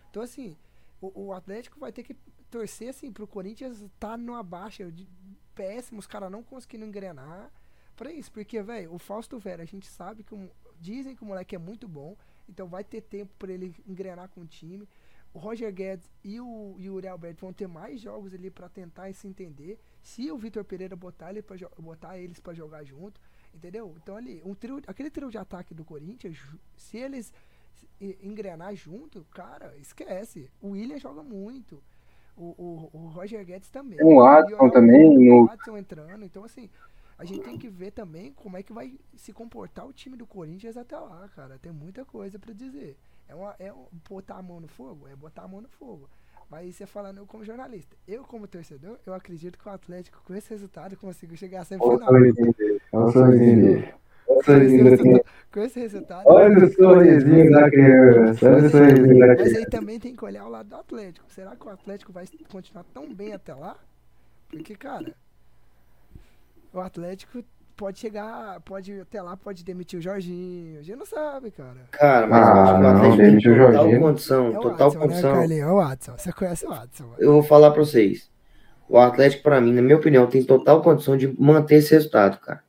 Então, 0.09 0.21
assim, 0.21 0.55
o, 1.01 1.27
o 1.27 1.33
Atlético 1.33 1.79
vai 1.79 1.91
ter 1.91 2.03
que 2.03 2.15
torcer 2.49 2.89
assim, 2.89 3.11
pro 3.11 3.27
Corinthians 3.27 3.81
estar 3.81 4.09
tá 4.09 4.17
numa 4.17 4.43
baixa 4.43 4.91
de 4.91 5.07
péssimo, 5.53 5.99
os 5.99 6.07
caras 6.07 6.31
não 6.31 6.43
conseguindo 6.43 6.85
engrenar. 6.85 7.51
Pra 7.95 8.11
isso, 8.11 8.31
porque, 8.31 8.61
velho, 8.61 8.93
o 8.93 8.99
Fausto 8.99 9.39
Vera, 9.39 9.63
a 9.63 9.65
gente 9.65 9.87
sabe 9.87 10.23
que 10.23 10.33
o- 10.33 10.51
dizem 10.79 11.15
que 11.15 11.23
o 11.23 11.25
moleque 11.25 11.55
é 11.55 11.59
muito 11.59 11.87
bom, 11.87 12.15
então 12.49 12.67
vai 12.67 12.83
ter 12.83 13.01
tempo 13.01 13.31
pra 13.37 13.51
ele 13.51 13.75
engrenar 13.87 14.29
com 14.29 14.41
o 14.41 14.45
time. 14.45 14.87
O 15.33 15.39
Roger 15.39 15.71
Guedes 15.71 16.09
e 16.23 16.39
o 16.39 16.75
Yuri 16.79 17.07
Alberto 17.07 17.41
vão 17.41 17.53
ter 17.53 17.67
mais 17.67 17.99
jogos 18.01 18.33
ali 18.33 18.49
pra 18.49 18.69
tentar 18.69 19.13
se 19.13 19.27
entender. 19.27 19.77
Se 20.01 20.31
o 20.31 20.37
Vitor 20.37 20.63
Pereira 20.63 20.95
botar, 20.95 21.29
ele 21.31 21.41
pra 21.41 21.55
botar 21.77 22.17
eles 22.17 22.39
pra 22.39 22.53
jogar 22.53 22.83
junto, 22.83 23.19
entendeu? 23.53 23.93
Então 24.01 24.15
ali, 24.15 24.41
um 24.45 24.55
trio, 24.55 24.81
aquele 24.87 25.11
trio 25.11 25.29
de 25.29 25.37
ataque 25.37 25.73
do 25.73 25.83
Corinthians, 25.85 26.37
se 26.77 26.97
eles 26.97 27.31
e- 28.01 28.17
engrenar 28.23 28.73
junto, 28.75 29.25
cara, 29.31 29.75
esquece. 29.77 30.49
O 30.61 30.69
William 30.69 30.97
joga 30.97 31.21
muito. 31.21 31.83
O, 32.35 32.45
o, 32.57 32.89
o 32.93 33.07
Roger 33.09 33.43
Guedes 33.45 33.69
também. 33.69 33.97
Tem 33.97 34.05
o 34.07 34.19
Watson 34.21 34.51
E 34.51 34.67
o- 34.67 34.71
também, 34.71 35.31
O 35.31 35.45
Watson 35.45 35.77
entrando. 35.77 36.23
Então, 36.23 36.43
assim, 36.45 36.69
a 37.17 37.25
gente 37.25 37.43
tem 37.43 37.57
que 37.57 37.67
ver 37.69 37.91
também 37.91 38.31
como 38.33 38.57
é 38.57 38.63
que 38.63 38.71
vai 38.73 38.93
se 39.15 39.33
comportar 39.33 39.85
o 39.87 39.93
time 39.93 40.15
do 40.15 40.25
Corinthians 40.27 40.77
até 40.77 40.97
lá, 40.97 41.27
cara. 41.35 41.57
Tem 41.59 41.71
muita 41.71 42.05
coisa 42.05 42.37
pra 42.37 42.53
dizer. 42.53 42.97
É, 43.27 43.35
uma, 43.35 43.55
é 43.59 43.73
um- 43.73 43.87
botar 44.09 44.35
a 44.37 44.41
mão 44.41 44.59
no 44.59 44.67
fogo? 44.67 45.07
É 45.07 45.15
botar 45.15 45.43
a 45.43 45.47
mão 45.47 45.61
no 45.61 45.67
fogo. 45.69 46.09
Mas 46.49 46.75
você 46.75 46.85
falando 46.85 47.17
eu 47.17 47.25
como 47.25 47.43
jornalista. 47.43 47.95
Eu, 48.07 48.23
como 48.23 48.47
torcedor, 48.47 48.97
eu 49.05 49.13
acredito 49.13 49.57
que 49.59 49.67
o 49.67 49.71
Atlético, 49.71 50.21
com 50.23 50.33
esse 50.33 50.49
resultado, 50.49 50.95
conseguiu 50.95 51.35
chegar 51.35 51.65
semifinal. 51.65 51.99
sorrisinho 52.07 52.53
dele. 52.53 52.81
Olha 52.93 53.05
o 53.05 53.11
sorrisinho. 53.11 53.93
Olha 54.29 54.37
o 54.39 54.43
Com 54.43 54.53
esse 54.53 54.77
sorrisinho 54.77 55.23
Com 55.51 55.59
esse 55.61 55.79
resultado. 55.79 56.23
Olha 56.27 56.65
o 56.65 56.71
sorrisinho 56.73 57.51
da 57.51 57.69
criança. 57.69 58.49
Olha 58.49 58.65
o 58.65 58.69
sorrisinho 58.69 59.19
da 59.19 59.27
Mas 59.27 59.35
criança. 59.41 59.57
aí 59.57 59.65
também 59.65 59.99
tem 59.99 60.15
que 60.15 60.23
olhar 60.23 60.45
o 60.45 60.49
lado 60.49 60.69
do 60.69 60.75
Atlético. 60.75 61.25
Será 61.31 61.55
que 61.55 61.65
o 61.65 61.69
Atlético 61.69 62.13
vai 62.13 62.25
continuar 62.49 62.83
tão 62.93 63.13
bem 63.13 63.33
até 63.33 63.53
lá? 63.53 63.77
Porque, 64.49 64.75
cara, 64.75 65.13
o 66.77 66.81
Atlético 66.81 67.43
pode 67.75 67.99
chegar, 67.99 68.59
pode 68.61 68.99
até 69.01 69.21
lá, 69.21 69.37
pode 69.37 69.63
demitir 69.63 69.99
o 69.99 70.01
Jorginho. 70.01 70.79
A 70.79 70.81
gente 70.83 70.97
não 70.97 71.05
sabe, 71.05 71.51
cara. 71.51 71.77
Cara, 71.91 72.27
mas 72.27 72.47
Ah, 72.47 72.73
o 72.75 72.81
não, 72.81 73.17
tem 73.17 73.37
o 73.37 73.41
total 73.41 73.55
Jorginho. 73.73 73.99
condição, 74.01 74.45
É 74.47 74.49
o 74.57 74.61
total 74.61 74.89
Watson, 74.91 74.99
né, 74.99 75.07
condição. 75.07 75.33
Carlinhos? 75.33 75.61
É 75.67 75.71
o 75.71 75.75
Watson. 75.75 76.17
Você 76.17 76.33
conhece 76.33 76.65
o 76.65 76.69
Watson. 76.69 77.03
mano. 77.03 77.15
Eu 77.19 77.31
vou 77.33 77.43
falar 77.43 77.71
pra 77.71 77.83
vocês. 77.83 78.29
O 78.89 78.97
Atlético, 78.97 79.43
pra 79.43 79.59
mim, 79.61 79.73
na 79.73 79.81
minha 79.81 79.97
opinião, 79.97 80.27
tem 80.27 80.43
total 80.43 80.81
condição 80.81 81.17
de 81.17 81.27
manter 81.39 81.75
esse 81.75 81.91
resultado, 81.93 82.39
cara. 82.39 82.63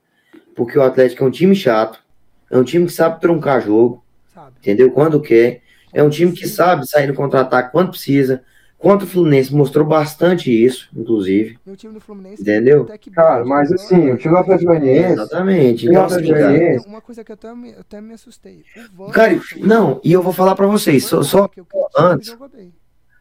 Porque 0.55 0.77
o 0.79 0.83
Atlético 0.83 1.23
é 1.23 1.27
um 1.27 1.31
time 1.31 1.55
chato, 1.55 2.03
é 2.51 2.59
um 2.59 2.65
time 2.65 2.87
que 2.87 2.93
sabe 2.93 3.21
truncar 3.21 3.61
jogo, 3.63 4.05
Sabe? 4.35 4.57
entendeu? 4.59 4.91
Quando 4.91 5.21
quer. 5.21 5.63
É 5.91 6.03
um 6.03 6.11
time 6.11 6.33
que 6.33 6.47
sabe 6.47 6.87
sair 6.87 7.07
no 7.07 7.15
contra-ataque 7.15 7.73
quando 7.73 7.91
precisa. 7.91 8.45
Contra 8.79 9.05
o 9.05 9.11
Fluminense 9.11 9.53
mostrou 9.53 9.85
bastante 9.85 10.51
isso, 10.53 10.89
inclusive. 10.97 11.59
E 11.67 11.71
o 11.71 11.75
time 11.77 11.95
do 11.95 12.01
Fluminense. 12.01 12.41
Entendeu? 12.41 12.83
até 12.83 12.97
que 12.97 13.11
Cara, 13.11 13.45
mas 13.45 13.69
jogou, 13.71 13.85
assim, 13.85 14.11
o 14.13 14.17
time 14.17 14.33
do 14.35 14.39
Atlético 14.39 14.71
Goianiense. 14.71 15.13
Exatamente. 15.15 15.87
E 15.87 15.89
Então, 15.91 16.03
o 16.03 16.07
assim, 16.07 16.15
Atlético 16.31 16.39
cara, 16.39 16.89
Uma 16.89 17.01
coisa 17.01 17.25
que 17.25 17.33
eu 17.33 17.35
até 17.35 17.55
me, 17.55 17.71
até 17.75 18.01
me 18.01 18.15
assustei. 18.15 18.63
O 18.97 19.03
Wanderson- 19.03 19.13
Cara, 19.13 19.41
não, 19.67 20.01
e 20.05 20.13
eu 20.13 20.23
vou 20.23 20.33
falar 20.33 20.55
pra 20.55 20.67
vocês, 20.69 21.05
só, 21.05 21.23
só 21.25 21.49
que 21.49 21.59
eu 21.61 21.65
critico, 21.65 21.91
antes. 21.99 22.37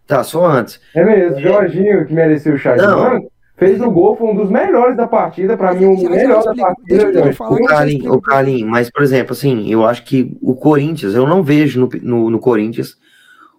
tá, 0.05 0.23
só 0.23 0.45
antes. 0.45 0.79
É 0.93 1.03
mesmo, 1.03 1.39
Jorginho, 1.39 2.05
que 2.05 2.13
mereceu 2.13 2.53
o 2.53 2.57
chá 2.59 2.75
de 2.75 2.83
Não. 2.83 3.27
fez 3.57 3.81
o 3.81 3.89
gol, 3.89 4.15
foi 4.15 4.27
um 4.27 4.35
dos 4.35 4.51
melhores 4.51 4.95
da 4.95 5.07
partida. 5.07 5.57
Pra 5.57 5.73
Mas 5.73 5.81
mim, 5.81 5.87
o 5.87 5.95
já- 5.97 6.03
já 6.03 6.09
melhor 6.11 6.43
da 6.43 6.53
partida. 6.55 7.09
O 7.49 7.65
Carlinhos, 7.65 8.15
o 8.15 8.21
Carlinhos, 8.21 8.69
mas, 8.69 8.91
por 8.91 9.01
exemplo, 9.01 9.31
assim, 9.33 9.71
eu 9.71 9.83
acho 9.83 10.03
que 10.05 10.37
o 10.39 10.53
Corinthians, 10.55 11.15
eu 11.15 11.25
não 11.25 11.41
vejo 11.41 11.79
no, 11.79 11.89
no, 12.03 12.29
no 12.29 12.39
Corinthians 12.39 12.95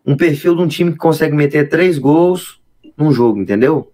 um 0.09 0.17
perfil 0.17 0.57
de 0.57 0.63
um 0.63 0.67
time 0.69 0.93
que 0.93 0.99
consegue 0.99 1.37
meter 1.37 1.69
três 1.69 1.99
gols 1.99 2.61
num 2.97 3.13
jogo, 3.13 3.39
entendeu? 3.39 3.93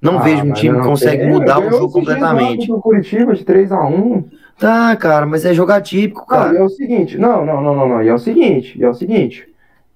Não 0.00 0.18
Ah, 0.18 0.22
vejo 0.22 0.42
um 0.44 0.52
time 0.52 0.72
não 0.74 0.80
que 0.82 0.88
consegue 0.88 1.22
tem, 1.22 1.30
mudar 1.30 1.58
o 1.60 1.70
jogo 1.70 1.92
completamente. 1.92 2.70
o 2.72 2.80
Curitiba 2.80 3.34
de 3.34 3.44
3x1. 3.44 4.24
Tá, 4.58 4.94
cara, 4.96 5.26
mas 5.26 5.44
é 5.44 5.52
jogar 5.54 5.80
típico, 5.80 6.20
Não, 6.20 6.26
cara. 6.26 6.56
é 6.56 6.62
o 6.62 6.68
seguinte, 6.68 7.18
não, 7.18 7.44
não, 7.44 7.60
não, 7.62 7.74
não, 7.74 7.88
não. 7.88 8.02
E 8.02 8.08
é 8.08 8.14
o 8.14 8.18
seguinte, 8.18 8.82
é 8.82 8.88
o 8.88 8.94
seguinte. 8.94 9.46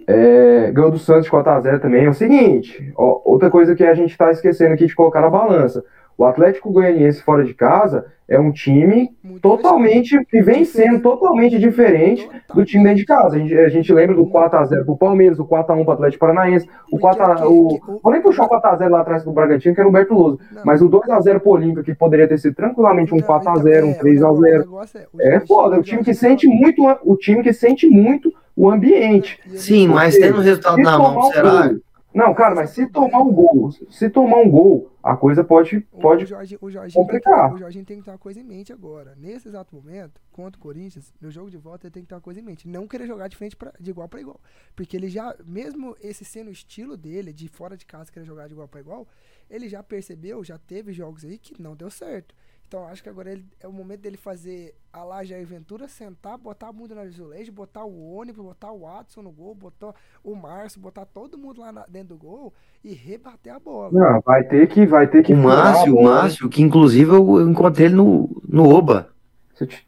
É, 0.07 0.71
ganhou 0.73 0.91
do 0.91 0.99
Santos 0.99 1.29
4x0 1.29 1.81
também. 1.81 2.05
É 2.05 2.09
o 2.09 2.15
seguinte, 2.15 2.93
ó, 2.97 3.21
outra 3.25 3.51
coisa 3.51 3.75
que 3.75 3.85
a 3.85 3.95
gente 3.95 4.17
tá 4.17 4.31
esquecendo 4.31 4.75
aqui 4.75 4.87
de 4.87 4.95
colocar 4.95 5.21
na 5.21 5.29
balança. 5.31 5.85
O 6.19 6.25
Atlético 6.25 6.73
Goianiense 6.73 7.23
fora 7.23 7.45
de 7.45 7.55
casa 7.55 8.07
é 8.29 8.39
um 8.41 8.51
time 8.51 9.09
Muito 9.23 9.41
totalmente, 9.41 10.23
que 10.27 10.43
vem 10.43 10.65
sendo 10.65 11.01
totalmente 11.01 11.57
diferente 11.59 12.29
do 12.53 12.65
time 12.65 12.83
dentro 12.83 12.99
de 12.99 13.07
casa. 13.07 13.37
A 13.37 13.39
gente, 13.39 13.55
a 13.57 13.69
gente 13.69 13.93
lembra 13.93 14.17
do 14.17 14.27
4x0 14.27 14.85
pro 14.85 14.97
Palmeiras, 14.97 15.39
o 15.39 15.47
4x1 15.47 15.85
pro 15.85 15.93
Atlético 15.93 16.27
Paranaense, 16.27 16.69
o 16.93 16.99
4x, 16.99 17.47
o, 17.47 18.01
vou 18.03 18.13
nem 18.13 18.21
puxar 18.21 18.45
o 18.45 18.49
4x0 18.49 18.89
lá 18.91 19.01
atrás 19.01 19.23
pro 19.23 19.33
Bragantino, 19.33 19.75
que 19.75 19.81
era 19.81 19.87
o 19.87 19.91
Humberto 19.91 20.13
Louso, 20.13 20.41
Não. 20.53 20.63
mas 20.65 20.83
o 20.83 20.89
2x0 20.91 21.39
pro 21.39 21.53
Olímpia, 21.53 21.85
que 21.85 21.95
poderia 21.95 22.27
ter 22.27 22.37
sido 22.39 22.55
tranquilamente 22.57 23.15
um 23.15 23.19
Não, 23.19 23.25
4x0, 23.25 23.85
um 23.85 23.91
então, 23.91 24.09
é, 24.17 24.29
o 24.31 24.35
3x0. 24.35 24.59
negócio 24.59 24.99
é, 24.99 25.07
o 25.13 25.21
É 25.21 25.25
Jorginho- 25.31 25.47
foda, 25.47 25.77
é 25.77 25.79
o 25.79 25.83
time 25.83 26.03
que 26.05 26.13
sente 26.15 26.47
muito, 26.49 26.83
o 27.05 27.17
time 27.17 27.43
que 27.45 27.53
sente 27.53 27.87
muito 27.89 28.31
o 28.57 28.69
ambiente. 28.69 29.39
Sim, 29.55 29.87
mas 29.87 30.19
tendo 30.19 30.39
o 30.39 30.41
resultado 30.43 30.79
na 30.79 30.99
mão, 30.99 31.17
um 31.19 31.23
será? 31.31 31.71
Não, 32.15 32.35
cara, 32.35 32.55
mas 32.55 32.71
se 32.71 32.87
tomar 32.87 33.21
um 33.23 33.33
gol, 33.33 33.71
se 33.91 34.09
tomar 34.11 34.39
um 34.39 34.51
gol, 34.51 34.91
a 35.03 35.17
coisa 35.17 35.45
pode, 35.45 35.81
pode 36.01 36.25
o 36.25 36.27
Jorginho, 36.27 36.59
o 36.63 36.69
tem 36.69 36.81
que 36.81 36.95
complicar. 36.95 37.43
ter- 37.45 37.53
o 37.53 37.57
Jorginho 37.57 37.85
tem 37.85 37.99
que 37.99 38.05
ter 38.05 38.11
uma 38.11 38.19
coisa 38.19 38.41
em 38.41 38.45
mente 38.45 38.73
agora. 38.73 39.15
Nesse 39.17 39.49
exato 39.49 39.75
momento, 39.75 40.21
contra 40.33 40.59
o 40.59 40.63
Corinthians, 40.63 41.13
no 41.21 41.31
jogo 41.31 41.51
de 41.51 41.57
volta, 41.59 41.87
ele 41.87 41.93
tem 41.93 42.03
que 42.03 42.09
ter 42.09 42.15
uma 42.15 42.21
coisa 42.21 42.41
em 42.41 42.43
mente. 42.43 42.67
Não 42.67 42.87
querer 42.89 43.07
jogar 43.07 43.29
de 43.29 43.37
frente 43.37 43.55
pra, 43.57 43.73
de 43.79 43.91
igual 43.91 44.09
para 44.09 44.21
igual. 44.21 44.41
Porque 44.75 44.97
ele 44.97 45.09
já, 45.09 45.35
mesmo 45.45 45.97
esse 46.01 46.25
sendo 46.25 46.49
o 46.49 46.53
estilo 46.53 46.97
dele, 46.97 47.33
de 47.33 47.47
fora 47.49 47.77
de 47.77 47.85
casa 47.87 48.11
querer 48.11 48.25
jogar 48.27 48.47
de 48.49 48.55
igual 48.55 48.69
para 48.69 48.81
igual, 48.81 49.07
ele 49.51 49.69
já 49.69 49.83
percebeu, 49.83 50.43
já 50.43 50.59
teve 50.59 50.93
jogos 50.93 51.25
aí 51.25 51.39
que 51.39 51.61
não 51.61 51.77
deu 51.77 51.91
certo. 51.91 52.35
Então 52.69 52.87
acho 52.87 53.03
que 53.03 53.09
agora 53.09 53.33
ele, 53.33 53.47
é 53.61 53.67
o 53.67 53.73
momento 53.73 54.01
dele 54.03 54.19
fazer 54.19 54.75
a 54.93 55.03
lá 55.03 55.25
Jair 55.25 55.47
Ventura, 55.47 55.89
sentar, 55.89 56.37
botar 56.37 56.69
a 56.69 56.73
bunda 56.73 56.95
na 56.95 57.01
azulejo, 57.01 57.51
botar 57.51 57.83
o 57.85 58.13
ônibus, 58.15 58.45
botar 58.45 58.71
o 58.73 58.81
Watson 58.81 59.23
no 59.23 59.31
gol, 59.31 59.55
botar 59.55 59.95
o 60.23 60.35
Márcio, 60.35 60.79
botar 60.79 61.07
todo 61.07 61.39
mundo 61.39 61.63
lá 61.63 61.73
na- 61.73 61.87
dentro 61.89 62.09
do 62.09 62.19
gol 62.19 62.53
e 62.85 62.93
rebater 62.93 63.55
a 63.55 63.59
bola. 63.59 63.91
Não, 63.91 64.21
vai 64.21 64.45
ter 64.45 64.69
que, 64.69 64.85
vai 64.85 65.07
ter 65.07 65.23
que. 65.23 65.33
O 65.33 65.37
a 65.37 65.41
Márcio, 65.41 65.93
o 65.93 65.97
bola. 65.97 66.15
Márcio, 66.17 66.49
que 66.51 66.61
inclusive 66.61 67.11
eu 67.11 67.49
encontrei 67.49 67.87
ele 67.87 67.95
no, 67.95 68.29
no 68.47 68.69
Oba. 68.69 69.09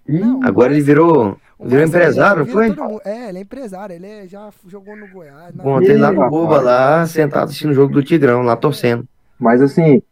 Não, 0.08 0.42
Agora 0.42 0.72
ele 0.72 0.80
virou, 0.82 1.36
virou 1.60 1.68
Márcio, 1.68 1.84
empresário, 1.86 2.46
não 2.46 2.52
foi? 2.52 2.74
É, 3.04 3.28
ele 3.28 3.38
é 3.38 3.42
empresário, 3.42 3.94
ele 3.94 4.06
é- 4.06 4.26
já 4.26 4.50
jogou 4.66 4.96
no 4.96 5.06
Goiás. 5.06 5.54
na- 5.54 5.62
Encontrei 5.62 5.96
lá 5.98 6.10
no 6.10 6.22
Oba, 6.22 6.60
lá, 6.62 7.06
sentado 7.06 7.44
assistindo 7.44 7.70
o 7.70 7.74
jogo 7.74 7.92
do 7.92 8.02
Tigrão, 8.02 8.42
lá 8.42 8.56
torcendo. 8.56 9.04
Mas 9.38 9.62
assim, 9.62 10.02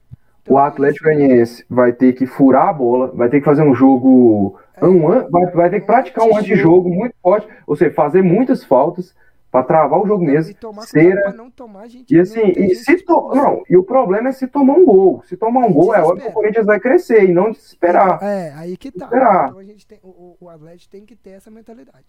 o 0.48 0.58
Atlético 0.58 1.04
Goianiense 1.04 1.64
vai 1.68 1.92
ter 1.92 2.12
que 2.12 2.26
furar 2.26 2.68
a 2.68 2.72
bola, 2.72 3.08
vai 3.14 3.28
ter 3.28 3.38
que 3.40 3.44
fazer 3.44 3.62
um 3.62 3.74
jogo. 3.74 4.58
Um, 4.80 5.10
an- 5.10 5.28
vai, 5.30 5.46
vai 5.50 5.70
ter 5.70 5.80
que 5.80 5.86
praticar 5.86 6.24
um 6.26 6.36
antijogo 6.36 6.88
muito 6.88 7.14
forte, 7.22 7.48
ou 7.66 7.74
seja, 7.76 7.92
fazer 7.94 8.22
muitas 8.22 8.62
faltas 8.64 9.14
para 9.50 9.64
travar 9.64 10.00
o 10.00 10.06
jogo 10.06 10.22
mesmo. 10.24 10.50
E 10.52 10.54
tomar 10.54 10.82
cera. 10.82 11.34
tomar 11.56 11.88
gente. 11.88 12.14
E 12.14 12.20
assim, 12.20 12.52
e 12.56 12.74
se 12.74 12.96
to... 13.04 13.32
não, 13.34 13.62
e 13.68 13.76
o 13.76 13.82
problema 13.82 14.28
é 14.28 14.32
se 14.32 14.46
tomar 14.46 14.74
um 14.74 14.84
gol. 14.84 15.22
Se 15.24 15.36
tomar 15.36 15.66
um 15.66 15.72
gol, 15.72 15.94
é 15.94 16.00
óbvio 16.02 16.22
que 16.24 16.28
o. 16.28 16.32
Corinthians 16.32 16.66
vai 16.66 16.78
crescer 16.78 17.24
e 17.24 17.32
não 17.32 17.50
desesperar. 17.50 18.22
É, 18.22 18.52
aí 18.54 18.76
que 18.76 18.92
tá. 18.92 19.06
Esperar. 19.06 19.48
Então 19.48 19.58
a 19.58 19.64
gente 19.64 19.86
tem, 19.86 19.98
o, 20.02 20.36
o- 20.40 20.48
Atlético 20.48 20.90
tem 20.92 21.04
que 21.04 21.16
ter 21.16 21.30
essa 21.30 21.50
mentalidade. 21.50 22.06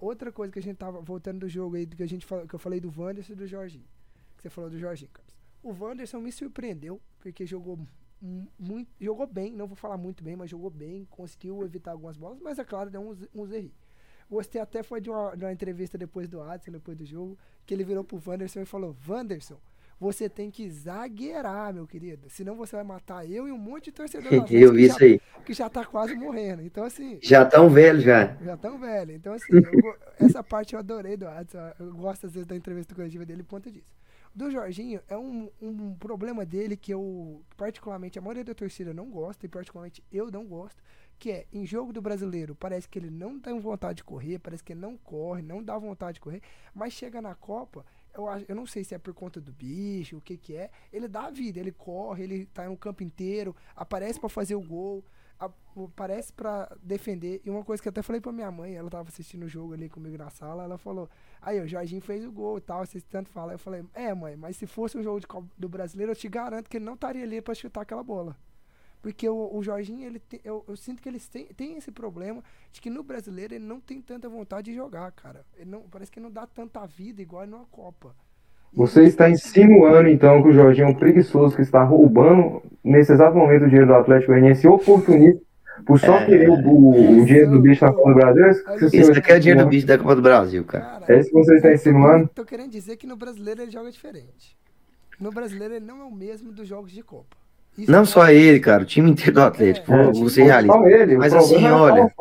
Outra 0.00 0.32
coisa 0.32 0.52
que 0.52 0.58
a 0.58 0.62
gente 0.62 0.76
tava 0.78 1.00
voltando 1.00 1.40
do 1.40 1.48
jogo 1.48 1.76
aí, 1.76 1.86
que, 1.86 2.02
a 2.02 2.08
gente 2.08 2.24
falou, 2.24 2.46
que 2.46 2.54
eu 2.54 2.58
falei 2.58 2.80
do 2.80 2.90
Wanderson 2.96 3.34
e 3.34 3.36
do 3.36 3.46
Jorginho. 3.46 3.84
Que 4.38 4.42
você 4.42 4.48
falou 4.50 4.70
do 4.70 4.78
Jorginho, 4.78 5.10
Carlos. 5.12 5.29
O 5.62 5.72
Wanderson 5.72 6.20
me 6.20 6.32
surpreendeu, 6.32 7.00
porque 7.20 7.44
jogou 7.46 7.78
mu- 8.20 8.48
muito, 8.58 8.88
jogou 9.00 9.26
bem, 9.26 9.52
não 9.52 9.66
vou 9.66 9.76
falar 9.76 9.96
muito 9.96 10.22
bem, 10.24 10.36
mas 10.36 10.50
jogou 10.50 10.70
bem, 10.70 11.06
conseguiu 11.10 11.62
evitar 11.64 11.92
algumas 11.92 12.16
bolas, 12.16 12.38
mas 12.40 12.58
é 12.58 12.64
claro, 12.64 12.90
deu 12.90 13.00
uns, 13.00 13.18
uns 13.34 13.50
erros. 13.52 13.72
Gostei 14.30 14.60
até 14.60 14.82
foi 14.82 15.00
de 15.00 15.10
uma, 15.10 15.36
de 15.36 15.44
uma 15.44 15.52
entrevista 15.52 15.98
depois 15.98 16.28
do 16.28 16.40
Adson, 16.40 16.70
depois 16.70 16.96
do 16.96 17.04
jogo, 17.04 17.36
que 17.66 17.74
ele 17.74 17.82
virou 17.84 18.04
pro 18.04 18.22
Wanderson 18.24 18.60
e 18.60 18.64
falou: 18.64 18.96
Wanderson, 19.08 19.58
você 19.98 20.28
tem 20.28 20.50
que 20.52 20.70
zagueirar, 20.70 21.74
meu 21.74 21.84
querido. 21.86 22.30
Senão 22.30 22.54
você 22.54 22.76
vai 22.76 22.84
matar 22.84 23.28
eu 23.28 23.48
e 23.48 23.52
um 23.52 23.58
monte 23.58 23.86
de 23.86 23.92
torcedor 23.92 24.32
Eu 24.32 24.42
vi 24.42 24.48
que 24.76 24.82
isso 24.86 24.98
já- 24.98 25.04
aí. 25.04 25.20
que 25.44 25.52
já 25.52 25.68
tá 25.68 25.84
quase 25.84 26.14
morrendo. 26.14 26.62
Então, 26.62 26.84
assim, 26.84 27.18
Já 27.20 27.44
tão 27.44 27.68
velho 27.68 28.00
já. 28.00 28.36
já 28.36 28.56
tão 28.56 28.78
velho. 28.78 29.12
Então, 29.12 29.32
assim, 29.34 29.46
eu 29.52 29.96
essa 30.20 30.44
parte 30.44 30.74
eu 30.74 30.78
adorei 30.78 31.16
do 31.16 31.26
Adson. 31.26 31.58
Eu 31.80 31.92
gosto, 31.94 32.26
às 32.26 32.32
vezes, 32.32 32.46
da 32.46 32.54
entrevista 32.54 32.94
coletiva 32.94 33.26
dele 33.26 33.42
por 33.42 33.50
conta 33.50 33.68
disso. 33.70 33.90
Do 34.32 34.50
Jorginho, 34.50 35.00
é 35.08 35.16
um, 35.16 35.50
um 35.60 35.94
problema 35.94 36.46
dele 36.46 36.76
que 36.76 36.94
eu, 36.94 37.42
particularmente, 37.56 38.18
a 38.18 38.22
maioria 38.22 38.44
da 38.44 38.54
torcida 38.54 38.94
não 38.94 39.10
gosta, 39.10 39.44
e 39.44 39.48
particularmente 39.48 40.04
eu 40.12 40.30
não 40.30 40.46
gosto, 40.46 40.80
que 41.18 41.30
é, 41.30 41.46
em 41.52 41.66
jogo 41.66 41.92
do 41.92 42.00
brasileiro, 42.00 42.54
parece 42.54 42.88
que 42.88 42.98
ele 42.98 43.10
não 43.10 43.38
tem 43.38 43.58
vontade 43.60 43.98
de 43.98 44.04
correr, 44.04 44.38
parece 44.38 44.62
que 44.62 44.72
ele 44.72 44.80
não 44.80 44.96
corre, 44.96 45.42
não 45.42 45.62
dá 45.62 45.76
vontade 45.76 46.14
de 46.14 46.20
correr, 46.20 46.40
mas 46.74 46.92
chega 46.92 47.20
na 47.20 47.34
Copa, 47.34 47.84
eu, 48.14 48.24
eu 48.48 48.54
não 48.54 48.66
sei 48.66 48.84
se 48.84 48.94
é 48.94 48.98
por 48.98 49.12
conta 49.12 49.40
do 49.40 49.52
bicho, 49.52 50.16
o 50.16 50.20
que 50.20 50.36
que 50.36 50.56
é, 50.56 50.70
ele 50.92 51.08
dá 51.08 51.26
a 51.26 51.30
vida, 51.30 51.58
ele 51.58 51.72
corre, 51.72 52.22
ele 52.24 52.46
tá 52.46 52.66
no 52.66 52.76
campo 52.76 53.02
inteiro, 53.02 53.54
aparece 53.76 54.18
para 54.18 54.28
fazer 54.28 54.54
o 54.54 54.62
gol, 54.62 55.04
aparece 55.84 56.32
para 56.32 56.76
defender. 56.82 57.40
E 57.44 57.50
uma 57.50 57.64
coisa 57.64 57.82
que 57.82 57.88
eu 57.88 57.90
até 57.90 58.02
falei 58.02 58.20
pra 58.20 58.32
minha 58.32 58.50
mãe, 58.50 58.74
ela 58.74 58.90
tava 58.90 59.08
assistindo 59.08 59.44
o 59.44 59.48
jogo 59.48 59.72
ali 59.72 59.88
comigo 59.88 60.16
na 60.18 60.30
sala, 60.30 60.64
ela 60.64 60.76
falou: 60.76 61.08
Aí, 61.40 61.60
o 61.60 61.66
Jorginho 61.66 62.02
fez 62.02 62.24
o 62.24 62.32
gol 62.32 62.58
e 62.58 62.60
tal, 62.60 62.84
vocês 62.84 63.02
tanto 63.04 63.30
falam. 63.30 63.52
Eu 63.52 63.58
falei: 63.58 63.84
É, 63.94 64.12
mãe, 64.14 64.36
mas 64.36 64.56
se 64.56 64.66
fosse 64.66 64.98
um 64.98 65.02
jogo 65.02 65.20
de, 65.20 65.26
do 65.56 65.68
brasileiro, 65.68 66.12
eu 66.12 66.16
te 66.16 66.28
garanto 66.28 66.68
que 66.68 66.76
ele 66.76 66.84
não 66.84 66.94
estaria 66.94 67.22
ali 67.22 67.40
para 67.40 67.54
chutar 67.54 67.82
aquela 67.82 68.02
bola. 68.02 68.36
Porque 69.02 69.26
o, 69.28 69.56
o 69.56 69.62
Jorginho, 69.62 70.06
ele 70.06 70.18
tem, 70.18 70.40
eu, 70.44 70.62
eu, 70.68 70.76
sinto 70.76 71.00
que 71.00 71.08
eles 71.08 71.26
têm, 71.26 71.46
têm 71.46 71.76
esse 71.76 71.90
problema 71.90 72.44
de 72.70 72.80
que 72.80 72.90
no 72.90 73.02
brasileiro 73.02 73.54
ele 73.54 73.64
não 73.64 73.80
tem 73.80 74.00
tanta 74.02 74.28
vontade 74.28 74.70
de 74.70 74.76
jogar, 74.76 75.10
cara. 75.12 75.46
Ele 75.56 75.70
não, 75.70 75.88
parece 75.88 76.10
que 76.10 76.20
não 76.20 76.30
dá 76.30 76.46
tanta 76.46 76.86
vida 76.86 77.22
igual 77.22 77.46
numa 77.46 77.64
Copa. 77.66 78.14
Você 78.72 79.04
está 79.04 79.28
insinuando, 79.28 80.08
então, 80.08 80.42
que 80.42 80.48
o 80.48 80.52
Jorginho 80.52 80.86
é 80.86 80.90
um 80.90 80.94
preguiçoso 80.94 81.56
que 81.56 81.62
está 81.62 81.82
roubando, 81.82 82.62
nesse 82.84 83.12
exato 83.12 83.36
momento, 83.36 83.64
o 83.64 83.68
dinheiro 83.68 83.86
do 83.86 83.94
Atlético 83.94 84.32
Goianiense 84.32 84.68
oportunista 84.68 85.42
por 85.84 85.98
só 85.98 86.18
é... 86.18 86.26
querer 86.26 86.50
o, 86.50 86.54
o, 86.54 87.24
dinheiro 87.24 87.50
do 87.50 87.60
bicho 87.60 87.84
na 87.84 87.92
Copa 87.92 88.10
do 88.10 88.14
Brasil? 88.14 88.50
Isso, 88.50 88.96
isso 88.96 89.12
aqui 89.12 89.32
é 89.32 89.36
o 89.36 89.40
dinheiro 89.40 89.64
do 89.64 89.68
bicho 89.68 89.86
da 89.86 89.98
Copa 89.98 90.14
do 90.14 90.22
Brasil, 90.22 90.64
cara. 90.64 90.84
cara 90.84 91.04
é 91.08 91.20
isso 91.20 91.30
que 91.30 91.36
você 91.36 91.56
está 91.56 91.72
insinuando? 91.72 92.30
Tô 92.34 92.44
querendo 92.44 92.70
dizer 92.70 92.96
que 92.96 93.06
no 93.06 93.16
brasileiro 93.16 93.62
ele 93.62 93.70
joga 93.70 93.90
diferente. 93.90 94.56
No 95.18 95.30
brasileiro 95.30 95.74
ele 95.74 95.84
não 95.84 96.00
é 96.00 96.04
o 96.04 96.14
mesmo 96.14 96.52
dos 96.52 96.66
jogos 96.66 96.92
de 96.92 97.02
Copa. 97.02 97.36
Isso 97.76 97.90
não 97.90 98.04
só 98.04 98.28
ele, 98.30 98.60
cara, 98.60 98.82
o 98.82 98.86
time 98.86 99.10
inteiro 99.10 99.32
do 99.32 99.42
Atlético. 99.42 99.92
É, 99.92 100.12
você 100.12 100.42
realista. 100.42 100.78
Ele, 100.88 101.16
Mas 101.16 101.32
assim, 101.32 101.66
é 101.66 101.72
olha. 101.72 102.12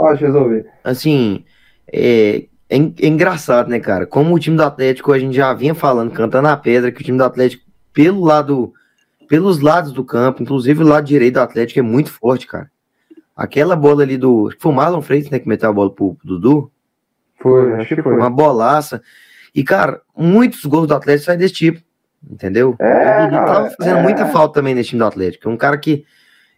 Assim, 0.84 1.44
é, 1.92 2.46
é, 2.70 2.78
é, 2.78 3.08
engraçado, 3.08 3.68
né, 3.70 3.80
cara? 3.80 4.06
Como 4.06 4.34
o 4.34 4.40
time 4.40 4.56
do 4.56 4.64
Atlético, 4.64 5.12
a 5.12 5.18
gente 5.18 5.36
já 5.36 5.52
vinha 5.54 5.74
falando, 5.74 6.12
cantando 6.12 6.48
a 6.48 6.56
pedra, 6.56 6.92
que 6.92 7.02
o 7.02 7.04
time 7.04 7.18
do 7.18 7.24
Atlético, 7.24 7.64
pelo 7.92 8.24
lado, 8.24 8.72
pelos 9.28 9.60
lados 9.60 9.92
do 9.92 10.04
campo, 10.04 10.44
inclusive 10.44 10.84
o 10.84 10.88
lado 10.88 11.06
direito 11.06 11.34
do 11.34 11.42
Atlético, 11.42 11.80
é 11.80 11.84
muito 11.84 12.12
forte, 12.12 12.46
cara. 12.46 12.70
Aquela 13.36 13.76
bola 13.76 14.04
ali 14.04 14.18
do. 14.18 14.52
Foi 14.60 14.72
o 14.72 14.76
Marlon 14.76 15.02
Freitas, 15.02 15.32
né, 15.32 15.40
que 15.40 15.48
meteu 15.48 15.70
a 15.70 15.74
bola 15.74 15.90
pro, 15.90 16.14
pro 16.14 16.28
Dudu? 16.28 16.72
Foi, 17.42 17.74
acho 17.76 17.96
que 17.96 18.04
foi. 18.04 18.16
Uma 18.16 18.30
bolaça. 18.30 19.02
E, 19.56 19.64
cara, 19.64 20.02
muitos 20.16 20.64
gols 20.66 20.88
do 20.88 20.94
Atlético 20.94 21.26
saem 21.26 21.40
desse 21.40 21.54
tipo. 21.54 21.82
Entendeu? 22.30 22.76
É, 22.80 23.24
o 23.24 23.30
Dudu 23.30 23.46
tava 23.46 23.70
fazendo 23.72 24.00
é. 24.00 24.04
muita 24.04 24.26
falta 24.28 24.56
também 24.56 24.76
nesse 24.76 24.90
time 24.90 25.00
do 25.00 25.06
Atlético. 25.06 25.48
É 25.48 25.52
um 25.52 25.58
cara 25.58 25.78
que 25.78 26.06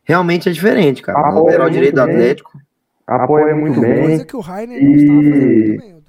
realmente 0.04 0.50
é 0.50 0.52
diferente, 0.52 1.02
cara. 1.02 1.20
O 1.20 1.46
lateral 1.46 1.70
direito 1.70 1.96
do 1.96 2.02
Atlético. 2.02 2.60
Apoia 3.06 3.56
muito 3.56 3.80
bem. 3.80 4.08
Coisa 4.08 4.26
que 4.26 4.36
o 4.36 4.40
Rainer 4.40 4.82
não 4.82 4.92
estava 4.92 5.20
fazendo 5.22 5.52
muito 5.52 5.82
bem. 5.82 6.01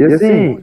E 0.00 0.14
assim, 0.14 0.58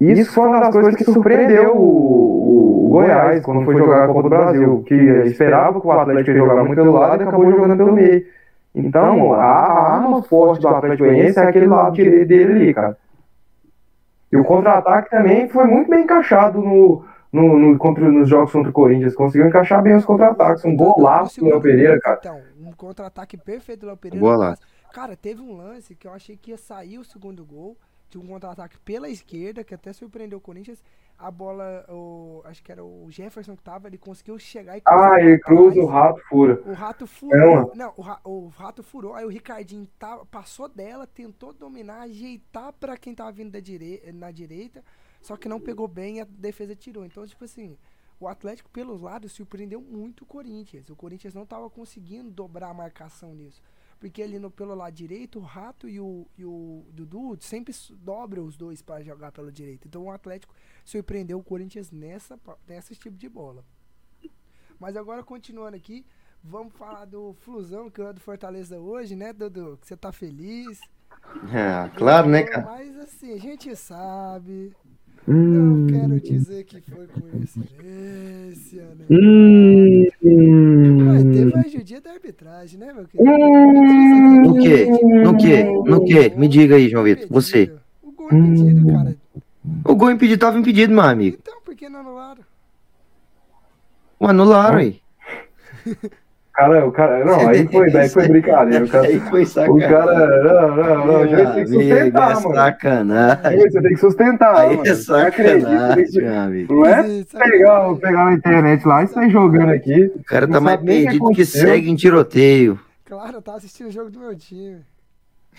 isso 0.00 0.32
foi 0.32 0.46
uma 0.46 0.60
das 0.60 0.72
coisas 0.72 0.94
que 0.94 1.02
surpreendeu 1.02 1.76
o, 1.76 2.86
o, 2.86 2.88
Goiás 2.88 3.42
quando 3.42 3.64
foi 3.64 3.76
jogar 3.76 4.04
a 4.04 4.06
Copa 4.06 4.22
do 4.22 4.28
Brasil, 4.28 4.84
que 4.86 4.94
esperava 4.94 5.80
que 5.80 5.86
o 5.86 5.90
Atlético 5.90 6.30
ia 6.30 6.36
jogar 6.36 6.62
muito 6.62 6.76
pelo 6.76 6.92
lado 6.92 7.20
e 7.20 7.26
acabou 7.26 7.50
jogando 7.50 7.76
pelo 7.76 7.92
meio. 7.92 8.24
Então, 8.72 9.32
a 9.32 9.94
arma 9.94 10.22
forte 10.22 10.60
do 10.60 10.68
Atlético 10.68 11.02
Goianiense 11.02 11.38
é 11.38 11.42
aquele 11.42 11.66
lado 11.66 11.96
direito 11.96 12.28
dele 12.28 12.52
ali, 12.52 12.74
cara. 12.74 12.96
E 14.30 14.36
o 14.36 14.44
contra-ataque 14.44 15.10
também 15.10 15.48
foi 15.48 15.66
muito 15.66 15.90
bem 15.90 16.04
encaixado 16.04 16.60
no, 16.60 17.04
no, 17.32 17.58
no, 17.58 17.78
contra, 17.78 18.08
nos 18.08 18.28
jogos 18.28 18.52
contra 18.52 18.70
o 18.70 18.72
Corinthians. 18.72 19.16
Conseguiu 19.16 19.48
encaixar 19.48 19.82
bem 19.82 19.96
os 19.96 20.04
contra-ataques. 20.04 20.64
Um 20.64 20.76
golaço 20.76 21.40
do 21.40 21.46
Léo 21.46 21.60
Pereira, 21.60 21.98
cara. 21.98 22.18
Então, 22.20 22.40
um 22.60 22.70
contra-ataque 22.72 23.36
perfeito 23.36 23.80
do 23.80 23.86
Léo 23.86 23.96
Pereira. 23.96 24.24
Golaço. 24.24 24.62
Cara, 24.92 25.16
teve 25.16 25.42
um 25.42 25.56
lance 25.56 25.96
que 25.96 26.06
eu 26.06 26.12
achei 26.12 26.36
que 26.36 26.52
ia 26.52 26.56
sair 26.56 26.98
o 26.98 27.04
segundo 27.04 27.44
gol 27.44 27.76
de 28.08 28.18
um 28.18 28.26
contra-ataque 28.26 28.78
pela 28.80 29.08
esquerda, 29.08 29.62
que 29.62 29.74
até 29.74 29.92
surpreendeu 29.92 30.38
o 30.38 30.40
Corinthians. 30.40 30.82
A 31.18 31.32
bola, 31.32 31.84
o, 31.88 32.42
acho 32.44 32.62
que 32.62 32.70
era 32.70 32.84
o 32.84 33.10
Jefferson 33.10 33.56
que 33.56 33.62
tava, 33.62 33.88
ele 33.88 33.98
conseguiu 33.98 34.38
chegar 34.38 34.78
e 34.78 34.82
Ah, 34.86 35.20
ele 35.20 35.38
cruza, 35.40 35.80
o 35.80 35.86
rato 35.86 36.20
fura. 36.28 36.62
O 36.64 36.72
rato 36.72 37.06
furou. 37.08 37.72
Não, 37.74 37.92
o, 37.96 38.30
o, 38.30 38.48
rato 38.48 38.84
furou. 38.84 39.14
Aí 39.14 39.24
o 39.24 39.28
Ricardinho 39.28 39.88
tá, 39.98 40.24
passou 40.30 40.68
dela, 40.68 41.08
tentou 41.08 41.52
dominar, 41.52 42.02
ajeitar 42.02 42.72
para 42.72 42.96
quem 42.96 43.16
tava 43.16 43.32
vindo 43.32 43.50
da 43.50 43.58
direi 43.58 44.00
na 44.12 44.30
direita, 44.30 44.84
só 45.20 45.36
que 45.36 45.48
não 45.48 45.60
pegou 45.60 45.88
bem 45.88 46.18
e 46.18 46.20
a 46.20 46.24
defesa 46.24 46.76
tirou. 46.76 47.04
Então, 47.04 47.26
tipo 47.26 47.44
assim, 47.44 47.76
o 48.20 48.28
Atlético 48.28 48.70
pelos 48.70 49.00
lados 49.00 49.32
surpreendeu 49.32 49.80
muito 49.80 50.22
o 50.22 50.26
Corinthians. 50.26 50.88
O 50.88 50.96
Corinthians 50.96 51.34
não 51.34 51.44
tava 51.44 51.68
conseguindo 51.68 52.30
dobrar 52.30 52.70
a 52.70 52.74
marcação 52.74 53.34
nisso. 53.34 53.60
Porque 53.98 54.22
ali 54.22 54.38
no, 54.38 54.50
pelo 54.50 54.74
lado 54.74 54.94
direito, 54.94 55.38
o 55.38 55.42
Rato 55.42 55.88
e 55.88 55.98
o, 55.98 56.26
e 56.36 56.44
o 56.44 56.86
Dudu 56.92 57.36
sempre 57.40 57.74
dobram 57.92 58.44
os 58.44 58.56
dois 58.56 58.80
para 58.80 59.02
jogar 59.02 59.32
pelo 59.32 59.50
direito. 59.50 59.88
Então 59.88 60.04
o 60.04 60.10
Atlético 60.10 60.54
surpreendeu 60.84 61.38
o 61.38 61.42
Corinthians 61.42 61.90
nessa, 61.90 62.38
nesse 62.66 62.94
tipo 62.94 63.16
de 63.16 63.28
bola. 63.28 63.64
Mas 64.78 64.96
agora 64.96 65.24
continuando 65.24 65.76
aqui, 65.76 66.06
vamos 66.42 66.72
falar 66.74 67.06
do 67.06 67.34
Flusão, 67.40 67.90
que 67.90 68.00
é 68.00 68.12
do 68.12 68.20
Fortaleza 68.20 68.78
hoje, 68.78 69.16
né, 69.16 69.32
Dudu? 69.32 69.76
Que 69.80 69.88
você 69.88 69.96
tá 69.96 70.12
feliz. 70.12 70.80
Ah, 71.52 71.90
claro, 71.98 72.28
né, 72.28 72.44
cara? 72.44 72.64
Mas 72.64 72.96
assim, 72.98 73.32
a 73.32 73.38
gente 73.38 73.74
sabe 73.74 74.72
Hum. 75.28 75.84
Não 75.84 75.86
quero 75.86 76.18
dizer 76.22 76.64
que 76.64 76.80
foi 76.80 77.06
coincidência, 77.06 78.82
né? 78.94 79.04
Hum. 79.10 80.06
Teve 81.38 81.58
a 81.58 81.68
judia 81.68 82.00
da 82.00 82.10
arbitragem, 82.12 82.78
né, 82.78 82.92
meu 82.92 83.06
querido? 83.06 83.30
Hum. 83.30 84.42
No 84.42 84.58
que? 84.58 84.86
No 84.86 85.36
que? 85.36 85.64
No 85.64 86.04
que? 86.04 86.28
Me 86.36 86.48
diga 86.48 86.76
aí, 86.76 86.88
João 86.88 87.04
Vitor. 87.04 87.26
Você. 87.30 87.72
O 88.02 88.12
gol 88.12 88.28
impedido, 88.32 88.86
cara. 88.86 89.16
O 89.84 89.94
gol 89.94 90.10
impedido 90.10 90.40
tava 90.40 90.58
impedido, 90.58 90.92
meu 90.92 91.02
amigo. 91.02 91.38
Então, 91.40 91.60
por 91.62 91.74
que 91.74 91.88
não 91.88 92.00
anularam? 92.00 92.42
Anularam 94.20 94.78
aí. 94.78 95.00
cara, 96.58 96.86
o 96.86 96.92
cara. 96.92 97.24
Não, 97.24 97.48
aí 97.48 97.68
foi, 97.68 97.90
daí 97.90 98.08
foi 98.08 98.28
brincadeira. 98.28 98.84
O 98.84 98.88
cara, 98.88 99.06
aí 99.06 99.20
foi 99.20 99.46
sacanagem. 99.46 99.86
O 99.86 99.90
cara. 99.90 100.42
Não, 100.42 100.76
não, 100.76 101.06
não. 101.06 101.28
Gente 101.28 101.52
tem 101.52 101.64
que 101.64 101.70
sustentar, 101.70 102.30
é 102.30 102.34
mano. 102.34 102.54
Sacanagem. 102.54 103.58
Você 103.58 103.82
tem 103.82 103.90
que 103.90 103.96
sustentar. 103.96 104.56
Aí 104.56 104.76
mano. 104.76 104.88
é 104.88 104.94
sacanagem, 104.94 106.22
meu 106.22 106.40
amigo. 106.40 106.74
Não 106.74 106.86
é 106.86 107.24
pegar, 107.24 107.94
pegar 107.94 108.26
a 108.26 108.34
internet 108.34 108.86
lá 108.86 109.04
e 109.04 109.06
sair 109.06 109.30
jogando 109.30 109.70
aqui. 109.70 110.12
O 110.16 110.24
cara 110.24 110.48
tá 110.48 110.60
mais 110.60 110.80
perdido 110.80 111.28
que, 111.28 111.34
que 111.36 111.46
segue 111.46 111.88
em 111.88 111.96
tiroteio. 111.96 112.78
Claro, 113.04 113.36
eu 113.36 113.42
tava 113.42 113.58
assistindo 113.58 113.86
o 113.86 113.92
jogo 113.92 114.10
do 114.10 114.18
meu 114.18 114.36
time. 114.36 114.80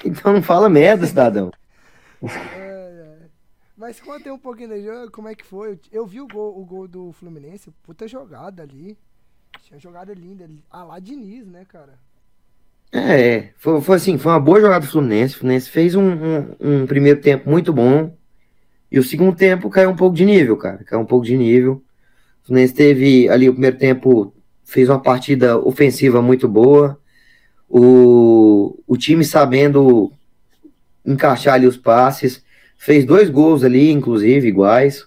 Então 0.03 0.33
não 0.33 0.41
fala 0.41 0.69
merda, 0.69 1.07
cidadão. 1.07 1.51
é, 2.21 2.59
é. 2.59 3.17
Mas 3.75 3.99
conta 3.99 4.31
um 4.31 4.38
pouquinho 4.38 4.69
do 4.69 4.81
jogo, 4.81 5.12
como 5.12 5.29
é 5.29 5.35
que 5.35 5.45
foi. 5.45 5.79
Eu 5.91 6.05
vi 6.05 6.19
o 6.19 6.27
gol, 6.27 6.59
o 6.59 6.65
gol 6.65 6.88
do 6.88 7.12
Fluminense, 7.13 7.71
puta 7.83 8.07
jogada 8.07 8.62
ali. 8.63 8.97
Tinha 9.62 9.79
jogada 9.79 10.13
linda. 10.13 10.49
Ah, 10.69 10.83
lá 10.83 10.99
Diniz, 10.99 11.45
né, 11.45 11.65
cara? 11.67 11.93
É, 12.91 13.49
foi, 13.57 13.79
foi 13.81 13.95
assim, 13.97 14.17
foi 14.17 14.31
uma 14.31 14.39
boa 14.39 14.59
jogada 14.59 14.85
do 14.85 14.91
Fluminense. 14.91 15.35
O 15.35 15.39
Fluminense 15.39 15.69
fez 15.69 15.95
um, 15.95 16.09
um, 16.12 16.55
um, 16.59 16.88
primeiro 16.88 17.21
tempo 17.21 17.49
muito 17.49 17.71
bom. 17.71 18.15
E 18.91 18.97
o 18.97 19.03
segundo 19.03 19.35
tempo 19.35 19.69
caiu 19.69 19.91
um 19.91 19.95
pouco 19.95 20.15
de 20.15 20.25
nível, 20.25 20.57
cara. 20.57 20.83
Caiu 20.83 21.01
um 21.01 21.05
pouco 21.05 21.25
de 21.25 21.38
nível. 21.38 21.83
O 22.43 22.47
Fluminense 22.47 22.73
teve 22.73 23.29
ali 23.29 23.47
o 23.47 23.53
primeiro 23.53 23.77
tempo, 23.77 24.33
fez 24.65 24.89
uma 24.89 24.99
partida 24.99 25.57
ofensiva 25.59 26.21
muito 26.21 26.47
boa. 26.47 26.99
O, 27.69 28.81
o 28.88 28.97
time 28.97 29.23
sabendo 29.23 30.12
encaixar 31.05 31.55
ali 31.55 31.67
os 31.67 31.77
passes. 31.77 32.43
Fez 32.75 33.05
dois 33.05 33.29
gols 33.29 33.63
ali, 33.63 33.91
inclusive, 33.91 34.47
iguais, 34.47 35.05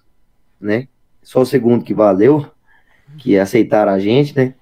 né? 0.61 0.87
Só 1.23 1.41
o 1.41 1.47
segundo 1.47 1.85
que 1.85 1.95
valeu 1.95 2.52
que 3.19 3.39
aceitaram 3.39 3.93
a 3.93 3.99
gente, 3.99 4.37
né? 4.37 4.55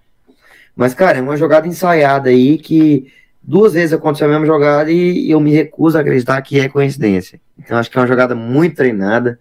Mas, 0.75 0.95
cara, 0.95 1.19
é 1.19 1.21
uma 1.21 1.37
jogada 1.37 1.69
ensaiada 1.69 2.31
aí 2.31 2.57
que 2.57 3.13
duas 3.43 3.75
vezes 3.75 3.93
aconteceu 3.93 4.27
a 4.27 4.31
mesma 4.31 4.47
jogada 4.47 4.91
e 4.91 5.31
eu 5.31 5.41
me 5.41 5.51
recuso 5.51 5.99
a 5.99 6.01
acreditar 6.01 6.41
que 6.43 6.59
é 6.59 6.69
coincidência. 6.69 7.41
Então, 7.59 7.77
acho 7.77 7.91
que 7.91 7.99
é 7.99 8.01
uma 8.01 8.07
jogada 8.07 8.35
muito 8.35 8.77
treinada. 8.77 9.39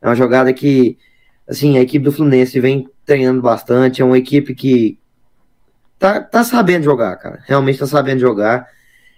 É 0.00 0.08
uma 0.08 0.14
jogada 0.14 0.52
que, 0.52 0.98
assim, 1.46 1.78
a 1.78 1.82
equipe 1.82 2.04
do 2.04 2.12
Fluminense 2.12 2.58
vem 2.58 2.88
treinando 3.04 3.40
bastante. 3.40 4.02
É 4.02 4.04
uma 4.04 4.18
equipe 4.18 4.54
que 4.54 4.98
tá, 5.98 6.20
tá 6.20 6.42
sabendo 6.42 6.84
jogar, 6.84 7.14
cara. 7.16 7.40
Realmente 7.46 7.78
tá 7.78 7.86
sabendo 7.86 8.20
jogar. 8.20 8.66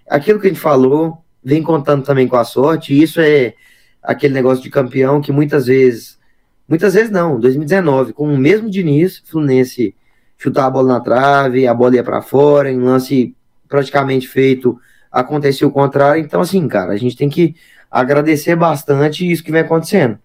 Aquilo 0.07 0.39
que 0.39 0.47
a 0.47 0.49
gente 0.49 0.61
falou, 0.61 1.23
vem 1.43 1.63
contando 1.63 2.03
também 2.03 2.27
com 2.27 2.35
a 2.35 2.43
sorte. 2.43 2.93
E 2.93 3.01
isso 3.01 3.19
é 3.19 3.53
aquele 4.03 4.33
negócio 4.33 4.63
de 4.63 4.69
campeão 4.69 5.21
que 5.21 5.31
muitas 5.31 5.65
vezes 5.65 6.18
Muitas 6.69 6.93
vezes 6.93 7.09
não. 7.09 7.39
2019, 7.39 8.13
com 8.13 8.31
o 8.31 8.37
mesmo 8.37 8.69
Diniz, 8.69 9.23
Fluminense 9.25 9.95
chutar 10.37 10.67
a 10.67 10.69
bola 10.69 10.93
na 10.93 10.99
trave, 11.01 11.67
a 11.67 11.73
bola 11.73 11.95
ia 11.95 12.03
para 12.03 12.21
fora, 12.21 12.71
em 12.71 12.79
lance 12.79 13.35
praticamente 13.67 14.27
feito, 14.27 14.79
aconteceu 15.11 15.67
o 15.67 15.71
contrário. 15.71 16.23
Então, 16.23 16.39
assim, 16.39 16.65
cara, 16.67 16.93
a 16.93 16.97
gente 16.97 17.17
tem 17.17 17.27
que 17.27 17.55
agradecer 17.89 18.55
bastante 18.55 19.29
isso 19.29 19.43
que 19.43 19.51
vem 19.51 19.61
acontecendo. 19.61 20.17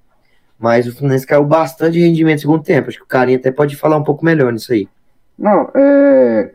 Mas 0.59 0.87
o 0.87 0.95
Fluminense 0.95 1.27
caiu 1.27 1.45
bastante 1.45 1.95
de 1.95 2.01
rendimento 2.01 2.37
no 2.37 2.41
segundo 2.43 2.63
tempo. 2.63 2.89
Acho 2.89 2.99
que 2.99 3.05
o 3.05 3.09
Carinha 3.09 3.39
até 3.39 3.51
pode 3.51 3.75
falar 3.75 3.97
um 3.97 4.05
pouco 4.05 4.25
melhor 4.25 4.53
nisso 4.53 4.73
aí. 4.73 4.89
Não, 5.37 5.69
é. 5.75 6.55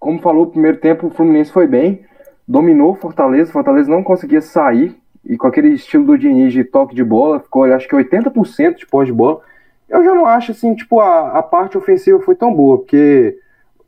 como 0.00 0.20
falou, 0.20 0.44
o 0.44 0.50
primeiro 0.50 0.78
tempo 0.78 1.06
o 1.06 1.10
Fluminense 1.10 1.52
foi 1.52 1.66
bem, 1.66 2.00
dominou 2.48 2.92
o 2.92 2.96
Fortaleza, 2.96 3.50
o 3.50 3.52
Fortaleza 3.52 3.90
não 3.90 4.02
conseguia 4.02 4.40
sair, 4.40 4.96
e 5.26 5.36
com 5.36 5.46
aquele 5.46 5.68
estilo 5.68 6.04
do 6.04 6.18
Diniz 6.18 6.52
de 6.52 6.64
toque 6.64 6.94
de 6.94 7.02
bola, 7.02 7.40
ficou 7.40 7.64
acho 7.64 7.88
que 7.88 7.96
80% 7.96 8.76
de 8.76 8.86
pós 8.86 9.06
de 9.06 9.12
bola. 9.12 9.40
Eu 9.88 10.02
já 10.04 10.14
não 10.14 10.26
acho 10.26 10.52
assim, 10.52 10.74
tipo, 10.74 11.00
a, 11.00 11.38
a 11.38 11.42
parte 11.42 11.76
ofensiva 11.76 12.20
foi 12.20 12.34
tão 12.34 12.54
boa, 12.54 12.78
porque 12.78 13.36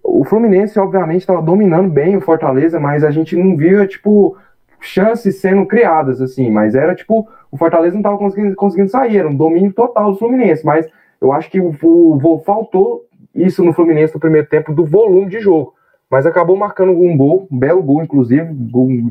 o 0.02 0.24
Fluminense, 0.24 0.78
obviamente, 0.78 1.20
estava 1.20 1.42
dominando 1.42 1.90
bem 1.90 2.16
o 2.16 2.20
Fortaleza, 2.20 2.80
mas 2.80 3.04
a 3.04 3.10
gente 3.10 3.36
não 3.36 3.56
via, 3.56 3.86
tipo, 3.86 4.36
chances 4.80 5.40
sendo 5.40 5.66
criadas, 5.66 6.20
assim, 6.20 6.50
mas 6.50 6.74
era 6.74 6.94
tipo, 6.94 7.28
o 7.50 7.56
Fortaleza 7.56 7.94
não 7.94 8.00
estava 8.00 8.18
conseguindo, 8.18 8.54
conseguindo 8.54 8.90
sair, 8.90 9.18
era 9.18 9.28
um 9.28 9.34
domínio 9.34 9.72
total 9.72 10.12
do 10.12 10.18
Fluminense, 10.18 10.64
mas 10.64 10.88
eu 11.20 11.32
acho 11.32 11.50
que 11.50 11.60
o, 11.60 11.74
o, 11.82 12.38
faltou 12.44 13.04
isso 13.34 13.64
no 13.64 13.72
Fluminense 13.72 14.14
no 14.14 14.20
primeiro 14.20 14.48
tempo 14.48 14.72
do 14.72 14.84
volume 14.84 15.28
de 15.28 15.40
jogo. 15.40 15.74
Mas 16.10 16.24
acabou 16.24 16.56
marcando 16.56 16.92
um 16.92 17.16
gol, 17.16 17.46
um 17.50 17.58
belo 17.58 17.82
gol, 17.82 18.02
inclusive, 18.02 18.48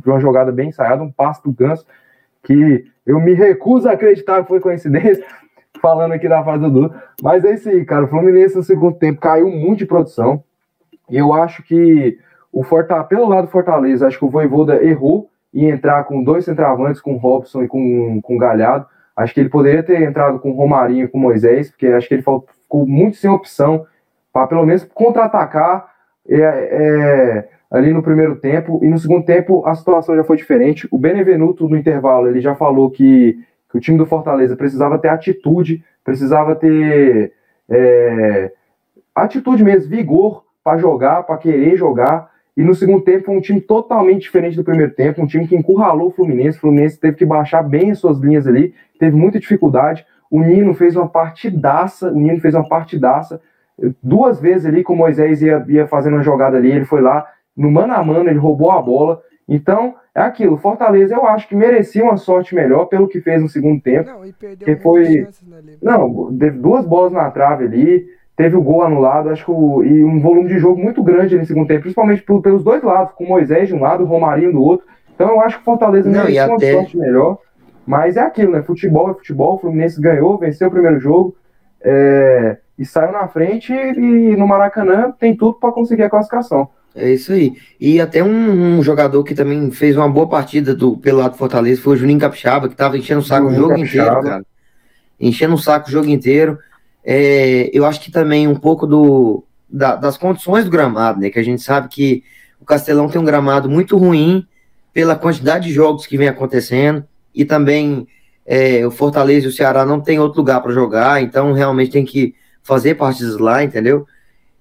uma 0.05 0.19
jogada 0.19 0.51
bem 0.51 0.69
ensaiada, 0.69 1.03
um 1.03 1.11
passe 1.11 1.43
do 1.43 1.51
Ganso, 1.51 1.86
que 2.47 2.85
eu 3.05 3.19
me 3.19 3.33
recuso 3.33 3.89
a 3.89 3.91
acreditar 3.91 4.41
que 4.41 4.47
foi 4.47 4.61
coincidência, 4.61 5.25
falando 5.81 6.13
aqui 6.13 6.29
da 6.29 6.41
fase 6.43 6.63
do 6.63 6.71
Dudu. 6.71 6.95
Mas 7.21 7.43
é 7.43 7.53
isso 7.53 7.67
aí, 7.67 7.83
cara. 7.83 8.05
O 8.05 8.07
Fluminense 8.07 8.55
no 8.55 8.63
segundo 8.63 8.95
tempo 8.95 9.19
caiu 9.19 9.49
muito 9.49 9.79
de 9.79 9.85
produção. 9.85 10.41
E 11.09 11.17
eu 11.17 11.33
acho 11.33 11.61
que 11.63 12.17
o 12.51 12.63
Fortaleza, 12.63 13.07
pelo 13.09 13.27
lado 13.27 13.47
do 13.47 13.51
Fortaleza, 13.51 14.07
acho 14.07 14.17
que 14.17 14.25
o 14.25 14.29
Voivoda 14.29 14.81
errou 14.81 15.29
em 15.53 15.69
entrar 15.69 16.05
com 16.05 16.23
dois 16.23 16.45
centravantes, 16.45 17.01
com 17.01 17.17
Robson 17.17 17.63
e 17.63 17.67
com, 17.67 18.21
com 18.21 18.37
Galhardo. 18.37 18.85
Acho 19.15 19.33
que 19.33 19.41
ele 19.41 19.49
poderia 19.49 19.83
ter 19.83 20.01
entrado 20.01 20.39
com 20.39 20.51
Romarinho 20.51 21.05
e 21.05 21.07
com 21.07 21.19
Moisés, 21.19 21.69
porque 21.69 21.87
acho 21.87 22.07
que 22.07 22.13
ele 22.13 22.23
ficou 22.23 22.87
muito 22.87 23.17
sem 23.17 23.29
opção 23.29 23.85
para 24.31 24.47
pelo 24.47 24.65
menos 24.65 24.85
contra-atacar 24.85 25.91
é, 26.29 26.39
é, 26.39 27.49
ali 27.70 27.93
no 27.93 28.01
primeiro 28.01 28.36
tempo. 28.38 28.80
E 28.84 28.88
no 28.88 28.97
segundo 28.97 29.26
tempo 29.26 29.65
a 29.65 29.76
situação 29.76 30.15
já 30.15 30.24
foi 30.24 30.38
diferente. 30.38 30.88
O 30.91 30.97
Benevenuto, 30.97 31.68
no 31.68 31.78
intervalo, 31.78 32.28
ele 32.28 32.41
já 32.41 32.55
falou 32.55 32.89
que, 32.89 33.38
que 33.70 33.78
o 33.78 33.82
time 33.82 33.97
do 33.97 34.05
Fortaleza 34.05 34.55
precisava 34.55 34.97
ter 34.97 35.09
atitude, 35.09 35.84
precisava 36.03 36.55
ter 36.55 37.34
é, 37.70 38.51
atitude 39.15 39.63
mesmo, 39.63 39.89
vigor 39.89 40.43
para 40.63 40.78
jogar, 40.78 41.24
para 41.24 41.38
querer 41.38 41.76
jogar. 41.78 42.30
E 42.55 42.63
no 42.63 42.74
segundo 42.74 43.03
tempo 43.03 43.26
foi 43.26 43.38
um 43.38 43.41
time 43.41 43.61
totalmente 43.61 44.24
diferente 44.24 44.57
do 44.57 44.63
primeiro 44.63 44.91
tempo, 44.91 45.22
um 45.22 45.28
time 45.28 45.47
que 45.47 45.55
encurralou 45.55 46.07
o 46.07 46.11
Fluminense. 46.11 46.57
O 46.57 46.61
Fluminense 46.61 46.99
teve 46.99 47.18
que 47.18 47.26
baixar 47.26 47.61
bem 47.61 47.91
as 47.91 47.99
suas 47.99 48.18
linhas 48.18 48.47
ali, 48.47 48.74
teve 48.99 49.15
muita 49.15 49.39
dificuldade. 49.39 50.05
O 50.30 50.41
Nino 50.41 50.74
fez 50.74 50.95
uma 50.95 51.07
partidaça, 51.07 52.11
o 52.11 52.20
Nino 52.20 52.39
fez 52.39 52.55
uma 52.55 52.68
partidaça. 52.68 53.39
Duas 54.01 54.41
vezes 54.41 54.65
ali, 54.65 54.84
com 54.84 54.93
o 54.93 54.97
Moisés 54.97 55.41
ia, 55.41 55.63
ia 55.68 55.88
fazendo 55.88 56.15
uma 56.15 56.24
jogada 56.24 56.57
ali, 56.57 56.72
ele 56.72 56.84
foi 56.84 56.99
lá, 56.99 57.28
no 57.58 57.72
mano 57.72 57.93
a 57.93 58.03
mano, 58.03 58.30
ele 58.30 58.39
roubou 58.39 58.72
a 58.72 58.82
bola. 58.82 59.22
Então, 59.49 59.95
é 60.14 60.22
aquilo. 60.22 60.58
Fortaleza, 60.58 61.16
eu 61.16 61.26
acho 61.26 61.47
que 61.47 61.55
merecia 61.55 62.03
uma 62.03 62.18
sorte 62.18 62.53
melhor 62.53 62.86
pelo 62.86 63.08
que 63.08 63.22
fez 63.22 63.41
no 63.41 63.49
segundo 63.49 63.82
tempo. 63.82 64.10
Não, 64.10 64.26
e 64.26 64.34
perdeu 64.34 64.66
que 64.66 64.76
foi... 64.82 65.28
né, 65.41 65.74
Não, 65.82 66.38
teve 66.38 66.58
duas 66.60 66.86
bolas 66.86 67.12
na 67.12 67.32
trave 67.32 67.66
ali 67.66 68.18
teve 68.38 68.55
o 68.55 68.62
gol 68.62 68.84
anulado, 68.84 69.32
acho 69.32 69.43
que 69.43 69.51
o, 69.51 69.84
e 69.84 70.03
um 70.05 70.20
volume 70.20 70.47
de 70.47 70.60
jogo 70.60 70.80
muito 70.80 71.01
grande 71.01 71.36
no 71.36 71.43
segundo 71.43 71.68
tempo, 71.68 71.82
principalmente 71.82 72.22
pelos 72.22 72.64
dois 72.64 72.84
lados, 72.84 73.14
com 73.14 73.24
o 73.24 73.28
Moisés 73.28 73.68
de 73.68 73.74
um 73.74 73.82
lado, 73.82 74.03
o 74.03 74.05
Romarinho 74.05 74.53
do 74.53 74.62
outro. 74.62 74.86
Então 75.14 75.28
eu 75.30 75.41
acho 75.41 75.55
que 75.55 75.64
o 75.64 75.66
Fortaleza 75.66 76.08
não, 76.08 76.20
merecia 76.20 76.45
até... 76.45 76.74
uma 76.76 76.82
sorte 76.82 76.97
melhor. 76.97 77.39
Mas 77.84 78.16
é 78.16 78.22
aquilo, 78.22 78.51
né? 78.51 78.62
Futebol 78.62 79.10
é 79.10 79.14
futebol, 79.16 79.55
o 79.55 79.58
Fluminense 79.58 79.99
ganhou, 79.99 80.38
venceu 80.38 80.68
o 80.68 80.72
primeiro 80.72 80.99
jogo 80.99 81.36
é, 81.82 82.58
e 82.78 82.86
saiu 82.86 83.12
na 83.12 83.28
frente 83.28 83.74
e 83.74 84.36
no 84.36 84.47
Maracanã 84.47 85.12
tem 85.18 85.36
tudo 85.36 85.53
para 85.53 85.72
conseguir 85.72 86.03
a 86.03 86.10
classificação. 86.10 86.70
É 86.97 87.13
isso 87.13 87.31
aí. 87.31 87.55
E 87.79 88.01
até 88.01 88.23
um, 88.23 88.77
um, 88.77 88.83
jogador 88.83 89.23
que 89.23 89.35
também 89.35 89.69
fez 89.69 89.95
uma 89.95 90.09
boa 90.09 90.27
partida 90.27 90.73
do, 90.73 90.97
pelo 90.97 91.19
lado 91.19 91.33
do 91.33 91.37
Fortaleza 91.37 91.81
foi 91.81 91.95
o 91.95 91.97
Juninho 91.97 92.19
Capixaba, 92.19 92.67
que 92.67 92.73
estava 92.73 92.97
enchendo 92.97 93.21
o 93.21 93.23
saco 93.23 93.43
Juninho 93.43 93.59
o 93.59 93.61
jogo 93.63 93.75
Capixaba. 93.75 94.09
inteiro, 94.09 94.27
cara. 94.27 94.45
Enchendo 95.19 95.53
o 95.53 95.59
saco 95.59 95.87
o 95.87 95.91
jogo 95.91 96.09
inteiro. 96.09 96.57
É, 97.05 97.69
eu 97.71 97.85
acho 97.85 98.01
que 98.01 98.11
também 98.11 98.47
um 98.47 98.55
pouco 98.55 98.87
do, 98.87 99.43
da, 99.69 99.95
das 99.95 100.17
condições 100.17 100.65
do 100.65 100.71
gramado, 100.71 101.19
né? 101.19 101.29
Que 101.29 101.39
a 101.39 101.43
gente 101.43 101.61
sabe 101.61 101.87
que 101.87 102.23
o 102.59 102.65
Castelão 102.65 103.07
tem 103.07 103.21
um 103.21 103.25
gramado 103.25 103.69
muito 103.69 103.95
ruim 103.95 104.45
pela 104.91 105.15
quantidade 105.15 105.67
de 105.67 105.73
jogos 105.73 106.07
que 106.07 106.17
vem 106.17 106.27
acontecendo 106.27 107.05
e 107.33 107.45
também 107.45 108.07
é, 108.45 108.85
o 108.87 108.89
Fortaleza 108.89 109.45
e 109.45 109.49
o 109.49 109.53
Ceará 109.53 109.85
não 109.85 110.01
tem 110.01 110.19
outro 110.19 110.39
lugar 110.39 110.61
para 110.61 110.73
jogar, 110.73 111.21
então 111.21 111.53
realmente 111.53 111.91
tem 111.91 112.03
que 112.03 112.33
fazer 112.63 112.95
partidas 112.95 113.37
lá, 113.37 113.63
entendeu? 113.63 114.07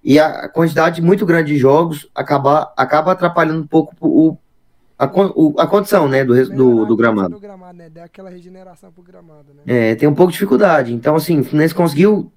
E 0.08 0.20
a 0.20 0.48
quantidade 0.48 1.02
muito 1.02 1.26
grande 1.26 1.52
de 1.52 1.58
jogos 1.58 2.08
acaba, 2.14 2.72
acaba 2.76 3.10
atrapalhando 3.10 3.60
um 3.60 3.66
pouco 3.66 3.92
o, 4.00 4.38
a, 4.96 5.10
o, 5.34 5.54
a 5.58 5.66
condição, 5.66 6.08
né, 6.08 6.24
do, 6.24 6.48
do, 6.48 6.86
do 6.86 6.96
gramado. 6.96 7.30
Do 7.30 7.40
gramado 7.40 7.76
né? 7.76 7.90
Dá 7.90 8.04
aquela 8.04 8.30
regeneração 8.30 8.92
pro 8.92 9.02
gramado, 9.02 9.46
né? 9.52 9.90
É, 9.90 9.94
tem 9.96 10.08
um 10.08 10.14
pouco 10.14 10.30
de 10.30 10.34
dificuldade. 10.38 10.94
Então, 10.94 11.16
assim, 11.16 11.40
o 11.40 11.44
Fluminense 11.44 11.74
conseguiu 11.74 12.30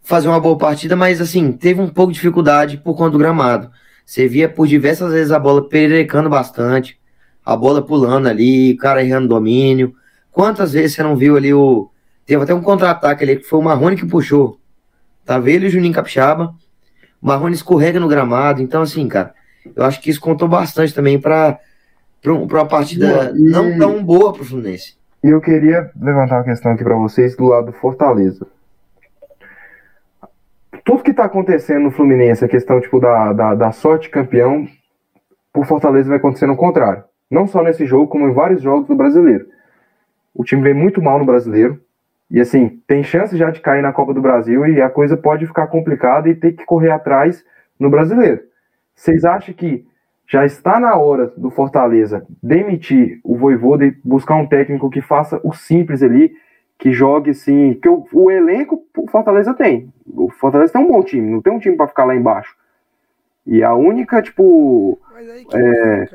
fazer 0.00 0.28
uma 0.28 0.40
boa 0.40 0.56
partida, 0.56 0.96
mas 0.96 1.20
assim, 1.20 1.52
teve 1.52 1.82
um 1.82 1.88
pouco 1.90 2.12
de 2.12 2.18
dificuldade 2.18 2.78
por 2.78 2.96
conta 2.96 3.10
do 3.10 3.18
gramado. 3.18 3.70
Você 4.06 4.26
via 4.26 4.48
por 4.48 4.66
diversas 4.66 5.12
vezes 5.12 5.32
a 5.32 5.38
bola 5.38 5.68
pererecando 5.68 6.30
bastante, 6.30 6.98
a 7.44 7.54
bola 7.54 7.82
pulando 7.82 8.26
ali, 8.26 8.72
o 8.72 8.78
cara 8.78 9.04
errando 9.04 9.28
domínio. 9.28 9.94
Quantas 10.32 10.72
vezes 10.72 10.96
você 10.96 11.02
não 11.02 11.14
viu 11.14 11.36
ali 11.36 11.52
o. 11.52 11.90
Teve 12.24 12.42
até 12.42 12.54
um 12.54 12.62
contra-ataque 12.62 13.22
ali 13.22 13.36
que 13.36 13.44
foi 13.44 13.58
o 13.58 13.62
Marrone 13.62 13.96
que 13.96 14.06
puxou. 14.06 14.58
Tava 15.26 15.50
ele 15.50 15.66
e 15.66 15.68
o 15.68 15.70
Juninho 15.70 15.92
Capixaba. 15.92 16.54
O 17.22 17.26
Marrone 17.26 17.54
escorrega 17.54 18.00
no 18.00 18.08
gramado. 18.08 18.62
Então, 18.62 18.82
assim, 18.82 19.06
cara, 19.08 19.34
eu 19.74 19.84
acho 19.84 20.00
que 20.00 20.10
isso 20.10 20.20
contou 20.20 20.48
bastante 20.48 20.94
também 20.94 21.20
para 21.20 21.58
uma 22.24 22.66
partida 22.66 23.32
e... 23.36 23.50
não 23.50 23.78
tão 23.78 24.02
boa 24.02 24.32
para 24.32 24.42
o 24.42 24.44
Fluminense. 24.44 24.94
E 25.22 25.28
eu 25.28 25.40
queria 25.40 25.90
levantar 26.00 26.36
uma 26.36 26.44
questão 26.44 26.72
aqui 26.72 26.82
para 26.82 26.96
vocês 26.96 27.36
do 27.36 27.44
lado 27.44 27.66
do 27.66 27.72
Fortaleza 27.72 28.46
tudo 30.90 31.04
que 31.04 31.12
está 31.12 31.24
acontecendo 31.24 31.84
no 31.84 31.90
Fluminense, 31.92 32.44
a 32.44 32.48
questão 32.48 32.80
tipo, 32.80 32.98
da, 32.98 33.32
da, 33.32 33.54
da 33.54 33.72
sorte 33.72 34.08
campeão, 34.08 34.66
por 35.52 35.64
Fortaleza 35.64 36.08
vai 36.08 36.18
acontecer 36.18 36.46
no 36.46 36.56
contrário. 36.56 37.04
Não 37.30 37.46
só 37.46 37.62
nesse 37.62 37.86
jogo, 37.86 38.08
como 38.08 38.28
em 38.28 38.32
vários 38.32 38.60
jogos 38.60 38.88
do 38.88 38.96
brasileiro. 38.96 39.46
O 40.34 40.44
time 40.44 40.62
vem 40.62 40.74
muito 40.74 41.00
mal 41.00 41.18
no 41.18 41.24
brasileiro. 41.24 41.80
E 42.30 42.40
assim, 42.40 42.80
tem 42.86 43.02
chance 43.02 43.36
já 43.36 43.50
de 43.50 43.60
cair 43.60 43.82
na 43.82 43.92
Copa 43.92 44.14
do 44.14 44.22
Brasil 44.22 44.64
e 44.66 44.80
a 44.80 44.88
coisa 44.88 45.16
pode 45.16 45.46
ficar 45.46 45.66
complicada 45.66 46.28
e 46.28 46.34
ter 46.34 46.52
que 46.52 46.64
correr 46.64 46.90
atrás 46.90 47.44
no 47.78 47.90
brasileiro. 47.90 48.40
Vocês 48.94 49.24
acham 49.24 49.52
que 49.54 49.84
já 50.28 50.46
está 50.46 50.78
na 50.78 50.94
hora 50.96 51.32
do 51.36 51.50
Fortaleza 51.50 52.24
demitir 52.40 53.20
o 53.24 53.36
Voivoda 53.36 53.84
e 53.84 53.96
buscar 54.04 54.36
um 54.36 54.46
técnico 54.46 54.88
que 54.88 55.00
faça 55.00 55.40
o 55.42 55.52
simples 55.52 56.04
ali, 56.04 56.32
que 56.78 56.92
jogue 56.92 57.30
assim, 57.30 57.74
que 57.74 57.88
o, 57.88 58.06
o 58.12 58.30
elenco 58.30 58.84
o 58.96 59.08
Fortaleza 59.08 59.52
tem. 59.52 59.92
O 60.06 60.30
Fortaleza 60.30 60.72
tem 60.72 60.82
um 60.82 60.88
bom 60.88 61.02
time, 61.02 61.28
não 61.28 61.42
tem 61.42 61.52
um 61.52 61.58
time 61.58 61.76
para 61.76 61.88
ficar 61.88 62.04
lá 62.04 62.14
embaixo. 62.14 62.54
E 63.44 63.62
a 63.64 63.74
única, 63.74 64.22
tipo. 64.22 64.98
Mas 65.12 65.28
aí 65.28 65.44
que 65.44 65.56
é... 65.56 66.08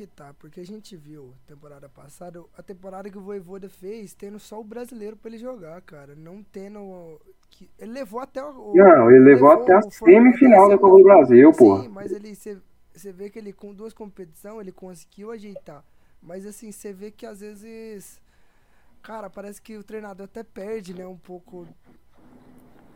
que 0.00 0.06
tá. 0.06 0.32
Porque 0.38 0.60
a 0.60 0.64
gente 0.64 0.96
viu 0.96 1.34
temporada 1.46 1.88
passada, 1.88 2.42
a 2.56 2.62
temporada 2.62 3.10
que 3.10 3.18
o 3.18 3.20
Voivoda 3.20 3.68
fez, 3.68 4.14
tendo 4.14 4.38
só 4.38 4.60
o 4.60 4.64
brasileiro 4.64 5.16
para 5.16 5.30
ele 5.30 5.38
jogar, 5.38 5.80
cara. 5.82 6.14
Não 6.14 6.42
tendo. 6.42 7.20
Que... 7.50 7.68
Ele 7.78 7.92
levou 7.92 8.20
até 8.20 8.42
o. 8.42 8.72
Não, 8.74 9.10
ele 9.10 9.24
levou, 9.24 9.50
levou 9.50 9.62
até 9.62 9.74
a 9.74 9.82
semifinal 9.90 10.68
da 10.68 10.78
Copa 10.78 10.96
do 10.96 11.04
Brasil, 11.04 11.52
pô. 11.52 11.82
Sim, 11.82 11.88
mas 11.88 12.12
ele. 12.12 12.34
Você 12.34 13.12
vê 13.12 13.30
que 13.30 13.38
ele, 13.38 13.52
com 13.52 13.72
duas 13.72 13.92
competições, 13.92 14.60
ele 14.60 14.72
conseguiu 14.72 15.30
ajeitar. 15.30 15.84
Mas 16.22 16.44
assim, 16.44 16.72
você 16.72 16.92
vê 16.92 17.10
que 17.10 17.24
às 17.24 17.40
vezes 17.40 18.20
Cara, 19.02 19.30
parece 19.30 19.62
que 19.62 19.76
o 19.78 19.82
treinador 19.82 20.24
até 20.24 20.42
perde, 20.42 20.94
né, 20.94 21.06
um 21.06 21.16
pouco. 21.16 21.66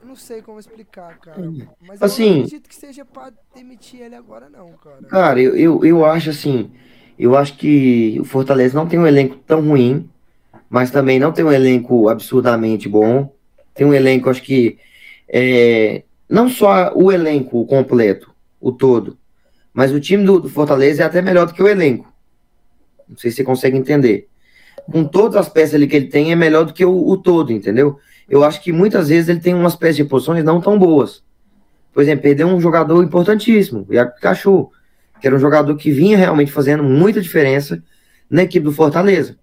Eu 0.05 0.09
não 0.09 0.17
sei 0.17 0.43
como 0.43 0.61
explicar, 0.61 1.19
cara. 1.19 1.51
Mas 1.81 2.03
assim, 2.03 2.25
eu 2.25 2.29
não 2.29 2.39
acredito 2.41 2.69
que 2.69 2.77
seja 2.77 3.07
pra 3.07 3.33
demitir 3.55 4.03
ele 4.03 4.15
agora, 4.15 4.51
não, 4.51 4.71
cara. 4.73 5.03
Cara, 5.09 5.41
eu, 5.41 5.57
eu, 5.57 5.83
eu 5.83 6.05
acho 6.05 6.29
assim. 6.29 6.71
Eu 7.19 7.35
acho 7.35 7.57
que 7.57 8.19
o 8.21 8.25
Fortaleza 8.25 8.79
não 8.79 8.87
tem 8.87 8.99
um 8.99 9.07
elenco 9.07 9.37
tão 9.47 9.67
ruim, 9.67 10.07
mas 10.69 10.91
também 10.91 11.19
não 11.19 11.33
tem 11.33 11.43
um 11.43 11.51
elenco 11.51 12.11
absurdamente 12.11 12.87
bom. 12.87 13.35
Tem 13.73 13.87
um 13.87 13.95
elenco, 13.95 14.29
acho 14.29 14.43
que. 14.43 14.79
É, 15.27 16.03
não 16.29 16.51
só 16.51 16.93
o 16.95 17.11
elenco 17.11 17.65
completo, 17.65 18.31
o 18.61 18.73
todo, 18.73 19.17
mas 19.73 19.91
o 19.91 19.99
time 19.99 20.23
do, 20.23 20.39
do 20.39 20.51
Fortaleza 20.51 21.03
é 21.03 21.07
até 21.07 21.23
melhor 21.23 21.47
do 21.47 21.55
que 21.55 21.63
o 21.63 21.69
elenco. 21.69 22.13
Não 23.09 23.17
sei 23.17 23.31
se 23.31 23.39
você 23.39 23.45
consegue 23.45 23.79
entender 23.79 24.29
com 24.91 25.03
todas 25.03 25.37
as 25.37 25.49
peças 25.49 25.77
ali 25.77 25.87
que 25.87 25.97
ele 25.97 26.09
tem, 26.09 26.31
é 26.31 26.37
melhor 26.37 26.67
do 26.67 26.75
que 26.75 26.85
o, 26.85 27.09
o 27.09 27.17
todo, 27.17 27.51
entendeu? 27.51 27.99
Eu 28.29 28.43
acho 28.45 28.63
que 28.63 28.73
muitas 28.73 29.09
vezes 29.09 29.29
ele 29.29 29.41
tem 29.41 29.55
umas 29.55 29.77
peças 29.77 29.97
de 29.97 30.05
posições 30.05 30.43
não 30.45 30.61
tão 30.61 30.79
boas. 30.79 31.23
Por 31.93 32.03
exemplo, 32.03 32.23
perdeu 32.23 32.49
um 32.49 32.61
jogador 32.61 33.03
importantíssimo, 33.05 33.87
o 33.89 33.95
Iago 33.95 34.15
Pikachu, 34.15 34.71
que 35.21 35.27
era 35.27 35.37
um 35.37 35.39
jogador 35.39 35.77
que 35.77 35.91
vinha 35.91 36.17
realmente 36.17 36.51
fazendo 36.51 36.83
muita 36.83 37.21
diferença 37.21 37.83
na 38.29 38.43
equipe 38.43 38.65
do 38.65 38.73
Fortaleza, 38.73 39.37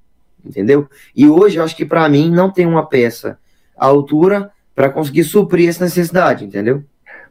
entendeu? 0.44 0.88
E 1.16 1.28
hoje 1.28 1.58
eu 1.58 1.64
acho 1.64 1.76
que 1.76 1.86
para 1.86 2.08
mim 2.10 2.30
não 2.30 2.52
tem 2.52 2.66
uma 2.66 2.86
peça 2.86 3.38
à 3.78 3.86
altura 3.86 4.52
para 4.76 4.90
conseguir 4.90 5.24
suprir 5.24 5.70
essa 5.70 5.84
necessidade, 5.86 6.44
entendeu? 6.46 6.84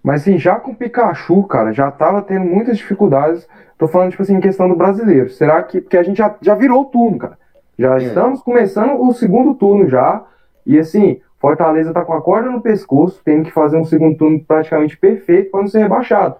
Mas 0.02 0.22
assim, 0.22 0.38
já 0.38 0.56
com 0.56 0.70
o 0.70 0.74
Pikachu, 0.74 1.42
cara, 1.44 1.72
já 1.72 1.90
tava 1.90 2.22
tendo 2.22 2.46
muitas 2.46 2.78
dificuldades. 2.78 3.46
Tô 3.76 3.86
falando, 3.86 4.10
tipo 4.10 4.22
assim, 4.22 4.34
em 4.36 4.40
questão 4.40 4.68
do 4.68 4.74
brasileiro. 4.76 5.28
Será 5.30 5.62
que. 5.62 5.80
Porque 5.80 5.96
a 5.96 6.02
gente 6.02 6.16
já, 6.18 6.34
já 6.40 6.54
virou 6.54 6.82
o 6.82 6.84
turno, 6.86 7.18
cara. 7.18 7.38
Já 7.78 7.98
É. 7.98 8.04
estamos 8.04 8.42
começando 8.42 8.98
o 9.00 9.12
segundo 9.12 9.54
turno 9.54 9.88
já. 9.88 10.24
E 10.66 10.78
assim, 10.78 11.20
Fortaleza 11.40 11.92
tá 11.92 12.04
com 12.04 12.12
a 12.12 12.20
corda 12.20 12.50
no 12.50 12.60
pescoço, 12.60 13.20
tendo 13.24 13.44
que 13.44 13.50
fazer 13.50 13.76
um 13.78 13.84
segundo 13.84 14.16
turno 14.16 14.44
praticamente 14.44 14.96
perfeito 14.96 15.50
para 15.50 15.60
não 15.62 15.68
ser 15.68 15.78
rebaixado. 15.80 16.36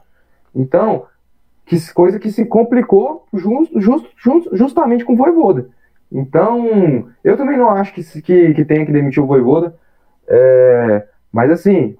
Então, 0.54 1.06
que 1.64 1.76
coisa 1.92 2.18
que 2.18 2.30
se 2.30 2.44
complicou 2.44 3.24
just, 3.32 3.72
just, 3.76 4.06
just- 4.16 4.48
justamente 4.52 5.04
com 5.04 5.14
o 5.14 5.16
Voivoda. 5.16 5.68
Então, 6.12 7.08
eu 7.24 7.36
também 7.36 7.56
não 7.56 7.70
acho 7.70 7.94
que, 7.94 8.02
que, 8.20 8.52
que 8.54 8.64
tenha 8.64 8.84
que 8.84 8.92
demitir 8.92 9.22
o 9.22 9.26
Voivoda. 9.26 9.74
É, 10.28 11.06
mas 11.32 11.50
assim, 11.50 11.96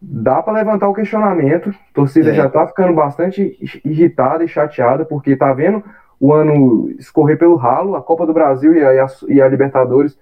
dá 0.00 0.42
para 0.42 0.54
levantar 0.54 0.88
o 0.88 0.94
questionamento. 0.94 1.68
A 1.70 1.94
torcida 1.94 2.30
É. 2.30 2.34
já 2.34 2.48
tá 2.48 2.66
ficando 2.66 2.94
bastante 2.94 3.58
irritada 3.84 4.42
e 4.42 4.48
chateada, 4.48 5.04
porque 5.04 5.36
tá 5.36 5.52
vendo 5.52 5.82
o 6.18 6.32
ano 6.32 6.88
escorrer 6.98 7.36
pelo 7.36 7.56
ralo, 7.56 7.94
a 7.96 8.02
Copa 8.02 8.24
do 8.24 8.32
Brasil 8.32 8.72
e 8.74 8.84
a, 8.84 8.94
e 8.94 8.98
a- 9.00 9.06
e 9.28 9.42
a 9.42 9.48
Libertadores. 9.48 10.16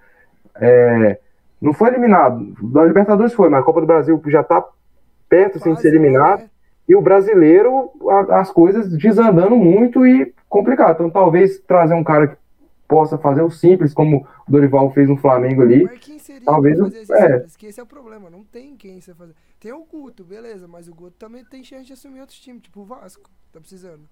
é, 0.61 1.19
não 1.61 1.73
foi 1.73 1.89
eliminado. 1.89 2.55
Da 2.63 2.85
Libertadores 2.85 3.33
foi, 3.33 3.49
mas 3.49 3.61
a 3.61 3.65
Copa 3.65 3.81
do 3.81 3.87
Brasil 3.87 4.21
já 4.27 4.43
tá 4.43 4.65
perto 5.29 5.59
sem 5.59 5.73
Quase 5.73 5.83
ser 5.83 5.89
eliminado. 5.89 6.41
lá, 6.41 6.45
né? 6.45 6.51
E 6.89 6.97
o 6.97 7.01
brasileiro, 7.03 7.91
a- 8.09 8.41
as 8.41 8.51
coisas 8.51 8.89
desandando 8.97 9.57
muito 9.57 10.05
e 10.07 10.35
complicado. 10.49 10.95
Então, 10.95 11.11
talvez 11.11 11.61
trazer 11.61 11.95
um 11.95 12.03
cara 12.03 12.29
que 12.29 12.37
possa 12.89 13.17
fazer 13.17 13.43
o 13.43 13.51
simples, 13.51 13.95
como 13.95 14.27
o 14.49 14.51
Dorival 14.51 14.91
fez 14.91 15.09
no 15.09 15.17
Flamengo 15.17 15.63
ali. 15.63 15.85
Mas 15.85 16.01
quem 16.01 16.19
seria 16.19 16.45
talvez 16.45 16.77
fazer 16.79 17.03
esse 17.03 17.13
é. 17.13 17.33
simples? 17.37 17.57
Que 17.57 17.67
esse 17.67 17.79
é 17.79 17.83
o 17.83 17.87
problema, 17.87 18.29
não 18.29 18.43
tem 18.43 18.77
quem 18.77 19.01
você 19.01 19.15
fazer. 19.15 19.35
Tem 19.61 19.73
o 19.73 19.85
Guto, 19.85 20.25
beleza, 20.25 20.67
mas 20.67 20.89
o 20.89 20.95
Guto 20.95 21.17
também 21.17 21.45
tem 21.45 21.63
chance 21.63 21.85
de 21.85 21.93
assumir 21.93 22.21
outros 22.21 22.41
times, 22.41 22.63
tipo 22.63 22.81
o 22.81 22.85
Vasco, 22.85 23.31
tá 23.53 23.61
precisando. 23.61 24.09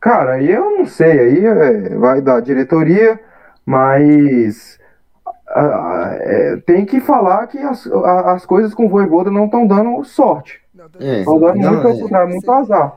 Cara, 0.00 0.34
aí 0.34 0.50
eu 0.50 0.70
não 0.78 0.86
sei, 0.86 1.18
aí 1.18 1.46
é, 1.46 1.96
vai 1.96 2.20
da 2.20 2.38
diretoria, 2.40 3.18
mas 3.66 4.78
ah, 5.50 6.10
é, 6.20 6.56
tem 6.66 6.84
que 6.84 7.00
falar 7.00 7.46
que 7.46 7.58
as, 7.58 7.86
as 7.86 8.44
coisas 8.46 8.74
com 8.74 8.86
o 8.86 8.88
Voivoda 8.88 9.30
não 9.30 9.46
estão 9.46 9.66
dando 9.66 10.04
sorte. 10.04 10.60
Não, 10.74 10.88
tá 10.88 10.98
É, 11.00 11.18
Estão 11.20 11.40
dando 11.40 11.56
Não, 11.58 11.72
muito, 11.72 11.88
é. 11.88 12.00
contrário, 12.00 12.28
muito 12.30 12.50
azar. 12.52 12.94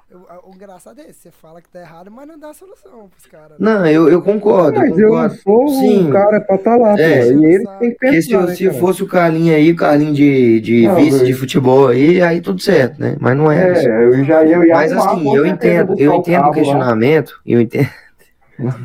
O, 0.48 0.54
engraçado 0.56 1.00
é 1.00 1.10
esse, 1.10 1.22
você 1.22 1.32
fala 1.32 1.62
que 1.62 1.70
tá 1.70 1.80
errado, 1.80 2.12
mas 2.12 2.28
não 2.28 2.38
dá 2.38 2.54
solução 2.54 3.10
pros 3.10 3.26
caras. 3.26 3.52
né? 3.52 3.56
Não, 3.60 3.86
eu, 3.88 4.08
eu 4.10 4.22
concordo. 4.22 4.80
Mas 4.80 4.98
eu 4.98 5.30
sou 5.32 5.68
Sim. 5.70 6.10
o 6.10 6.12
cara 6.12 6.40
pra 6.42 6.56
estar 6.58 6.76
lá, 6.78 7.00
É. 7.00 7.26
pô. 7.26 7.32
E 7.42 7.46
ele 7.46 7.68
tem 7.80 7.90
que 7.92 7.98
Porque 7.98 8.22
se, 8.22 8.30
pensar, 8.30 8.48
né, 8.48 8.56
se 8.56 8.66
cara? 8.68 8.78
fosse 8.80 9.04
o 9.04 9.08
Carlinho 9.08 9.56
aí, 9.56 9.72
o 9.72 9.76
Carlinho 9.76 10.14
de, 10.14 10.62
de 10.62 10.88
Não, 10.88 10.96
vice 10.96 11.20
eu- 11.22 11.26
de 11.26 11.34
futebol 11.34 11.88
aí, 11.88 12.22
aí 12.22 12.40
tudo 12.42 12.62
certo, 12.62 13.00
né? 13.00 13.16
Mas 13.20 13.36
não 13.36 13.52
é. 13.52 13.72
isso. 13.72 13.88
É, 13.90 14.04
eu 14.06 14.24
já 14.24 14.44
eu 14.46 14.64
ia 14.64 14.74
Mas 14.76 14.92
assim, 14.94 15.36
eu 15.36 15.46
entendo, 15.46 15.96
eu 15.98 16.12
o 16.12 16.16
entendo 16.18 16.36
o 16.36 16.42
cabo 16.42 16.48
lá. 16.50 16.54
questionamento, 16.54 17.42
eu 17.46 17.60
entendo. 17.62 17.90
Nossa, 18.60 18.78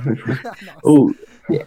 O- 0.83 1.11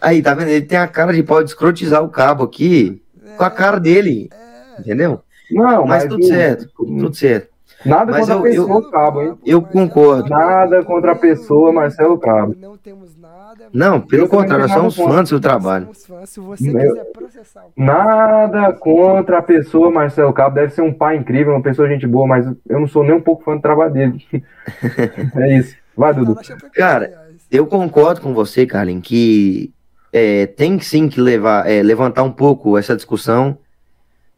aí, 0.00 0.22
tá 0.22 0.34
vendo? 0.34 0.48
Ele 0.48 0.64
tem 0.66 0.78
a 0.78 0.86
cara 0.88 1.12
de 1.12 1.22
pode 1.22 1.48
escrotizar 1.50 2.02
o 2.02 2.08
cabo 2.08 2.44
aqui 2.44 3.02
com 3.36 3.44
a 3.44 3.50
cara 3.50 3.78
dele, 3.78 4.28
é, 4.32 4.80
entendeu? 4.80 5.20
Não, 5.50 5.86
Mas 5.86 6.04
mas 6.04 6.12
tudo 6.12 6.20
o- 6.24 6.26
certo, 6.28 6.68
tudo 6.76 7.14
certo. 7.14 7.50
Nada 7.84 8.12
Mas 8.12 8.20
contra 8.28 8.34
eu- 8.34 8.38
a 8.38 8.42
pessoa, 8.42 8.68
eu- 8.68 8.76
o 8.76 8.90
cabo, 8.90 9.22
hein? 9.22 9.34
eu 9.46 9.62
concordo. 9.62 10.28
Nada 10.28 10.84
contra 10.84 11.12
a 11.12 11.16
pessoa, 11.16 11.72
Marcelo 11.72 12.18
Cabo. 12.18 12.54
Não 12.60 12.76
temos 12.76 13.16
nada. 13.18 13.68
Não, 13.72 13.98
pelo 14.02 14.24
Eu 14.24 14.28
contrário, 14.28 14.64
nós 14.68 14.72
somos 14.72 14.94
fãs 14.96 15.22
do 15.22 15.28
seu 15.30 15.40
trabalho. 15.40 15.88
Fãs. 16.06 16.28
Se 16.28 16.40
você 16.40 16.70
Meu- 16.70 16.92
quiser 16.92 17.04
processar 17.10 17.62
o 17.64 17.82
Nada 17.82 18.74
contra 18.74 19.38
a 19.38 19.42
pessoa, 19.42 19.90
Marcelo 19.90 20.30
Cabo. 20.34 20.56
Deve 20.56 20.74
ser 20.74 20.82
um 20.82 20.92
pai 20.92 21.16
incrível, 21.16 21.54
uma 21.54 21.62
pessoa 21.62 21.88
gente 21.88 22.06
boa, 22.06 22.26
mas 22.26 22.46
eu 22.68 22.80
não 22.80 22.86
sou 22.86 23.02
nem 23.02 23.14
um 23.14 23.20
pouco 23.20 23.42
fã 23.44 23.56
do 23.56 23.62
trabalho 23.62 23.92
dele. 23.94 24.26
É 25.36 25.56
isso. 25.56 25.74
Vai, 25.96 26.12
Dudu. 26.14 26.36
Cara. 26.74 27.29
Eu 27.50 27.66
concordo 27.66 28.20
com 28.20 28.32
você, 28.32 28.64
Carlin, 28.64 29.00
que 29.00 29.72
é, 30.12 30.46
tem 30.46 30.78
sim 30.78 31.08
que 31.08 31.20
levar, 31.20 31.68
é, 31.68 31.82
levantar 31.82 32.22
um 32.22 32.30
pouco 32.30 32.78
essa 32.78 32.94
discussão, 32.94 33.58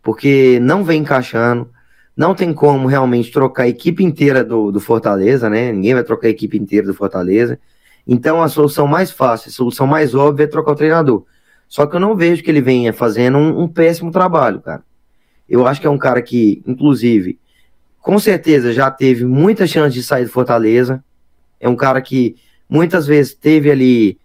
porque 0.03 0.59
não 0.61 0.83
vem 0.83 1.03
encaixando, 1.03 1.69
não 2.17 2.35
tem 2.35 2.55
como 2.55 2.89
realmente 2.89 3.31
trocar 3.31 3.65
a 3.65 3.69
equipe 3.69 4.03
inteira 4.03 4.43
do, 4.43 4.73
do 4.73 4.81
Fortaleza, 4.81 5.51
né? 5.51 5.73
Ninguém 5.73 5.95
vai 5.95 6.05
trocar 6.05 6.29
a 6.29 6.31
equipe 6.31 6.59
inteira 6.59 6.87
do 6.87 6.95
Fortaleza. 6.95 7.59
Então 8.07 8.43
a 8.43 8.49
solução 8.49 8.87
mais 8.87 9.11
fácil, 9.11 9.51
a 9.51 9.53
solução 9.53 9.87
mais 9.87 10.15
óbvia 10.15 10.45
é 10.45 10.47
trocar 10.47 10.73
o 10.73 10.77
treinador. 10.77 11.25
Só 11.69 11.87
que 11.87 11.97
eu 11.97 12.01
não 12.01 12.17
vejo 12.17 12.43
que 12.43 12.51
ele 12.51 12.61
venha 12.61 12.93
fazendo 12.93 13.37
um, 13.37 13.63
um 13.63 13.69
péssimo 13.69 14.11
trabalho, 14.11 14.61
cara. 14.61 14.83
Eu 15.49 15.67
acho 15.67 15.81
que 15.81 15.87
é 15.87 15.91
um 15.91 15.99
cara 15.99 16.23
que, 16.23 16.63
inclusive, 16.67 17.39
com 18.01 18.19
certeza 18.19 18.73
já 18.73 18.91
teve 18.91 19.25
muita 19.25 19.67
chance 19.67 19.95
de 19.95 20.03
sair 20.03 20.25
do 20.25 20.31
Fortaleza. 20.31 21.05
É 21.61 21.69
um 21.69 21.77
cara 21.77 22.01
que 22.01 22.37
muitas 22.73 23.07
vezes 23.07 23.35
teve 23.35 23.71
ali 23.71 24.19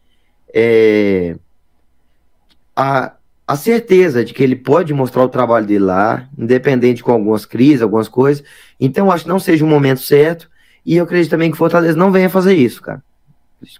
é, 0.53 1.35
a, 2.73 3.11
a 3.45 3.55
certeza 3.57 4.23
de 4.23 4.33
que 4.33 4.41
ele 4.41 4.55
pode 4.55 4.93
mostrar 4.93 5.23
o 5.23 5.29
trabalho 5.29 5.65
dele 5.67 5.83
lá, 5.83 6.29
independente 6.37 7.03
com 7.03 7.11
algumas 7.11 7.45
crises, 7.45 7.81
algumas 7.81 8.07
coisas. 8.07 8.43
Então, 8.79 9.11
acho 9.11 9.23
que 9.25 9.29
não 9.29 9.39
seja 9.39 9.65
o 9.65 9.67
momento 9.67 9.99
certo. 9.99 10.49
E 10.85 10.95
eu 10.95 11.03
acredito 11.03 11.29
também 11.29 11.51
que 11.51 11.57
Fortaleza 11.57 11.97
não 11.97 12.09
venha 12.09 12.29
fazer 12.29 12.53
isso, 12.53 12.81
cara. 12.81 13.03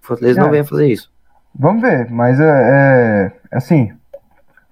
Fortaleza 0.02 0.42
não 0.42 0.50
É. 0.50 0.52
venha 0.52 0.66
fazer 0.66 0.88
isso. 0.88 1.10
Vamos 1.56 1.82
ver, 1.82 2.12
mas 2.12 2.40
é, 2.40 3.32
é 3.50 3.58
assim. 3.58 3.94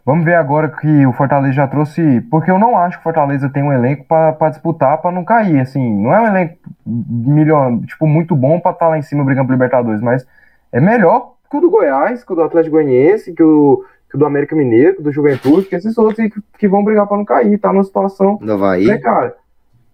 Vamos 0.06 0.24
ver 0.24 0.36
agora 0.36 0.70
que 0.70 1.06
o 1.08 1.14
Fortaleza 1.14 1.54
já 1.54 1.68
trouxe. 1.68 2.22
Porque 2.30 2.52
eu 2.52 2.60
não 2.60 2.78
acho 2.78 2.98
que 2.98 3.02
o 3.02 3.04
Fortaleza 3.04 3.50
tem 3.50 3.64
um 3.64 3.74
elenco 3.74 4.06
para 4.06 4.50
disputar, 4.50 5.02
para 5.02 5.12
não 5.12 5.26
cair. 5.26 5.60
Assim, 5.60 5.94
não 6.00 6.14
é 6.14 6.22
um 6.22 6.28
elenco 6.28 6.58
milhão, 6.86 7.82
tipo, 7.82 8.06
muito 8.06 8.36
bom 8.36 8.60
para 8.60 8.72
estar 8.72 8.88
lá 8.88 8.98
em 9.00 9.02
cima 9.02 9.24
brigando 9.24 9.48
por 9.48 9.54
Libertadores, 9.54 10.02
mas 10.02 10.26
é 10.72 10.80
melhor 10.80 11.34
que 11.50 11.58
o 11.58 11.62
do 11.62 11.70
Goiás, 11.72 12.24
que 12.24 12.32
o 12.32 12.36
do 12.36 12.44
Atlético 12.44 12.76
Goianiense, 12.76 13.34
que 13.34 13.42
o, 13.42 13.84
que 14.10 14.16
o 14.16 14.20
do 14.20 14.26
América 14.26 14.56
Mineiro, 14.56 14.96
que 14.96 15.02
o 15.02 15.04
do 15.06 15.12
Juventude, 15.12 15.68
que 15.68 15.76
esses 15.76 15.98
outros 15.98 16.18
que, 16.18 16.42
que 16.60 16.68
vão 16.68 16.84
brigar 16.84 17.08
para 17.08 17.18
não 17.18 17.26
cair, 17.26 17.58
tá 17.58 17.74
numa 17.74 17.84
situação 17.84 18.38
No 18.42 18.54
Havaí. 18.54 18.86
né, 18.86 19.00
cara? 19.00 19.36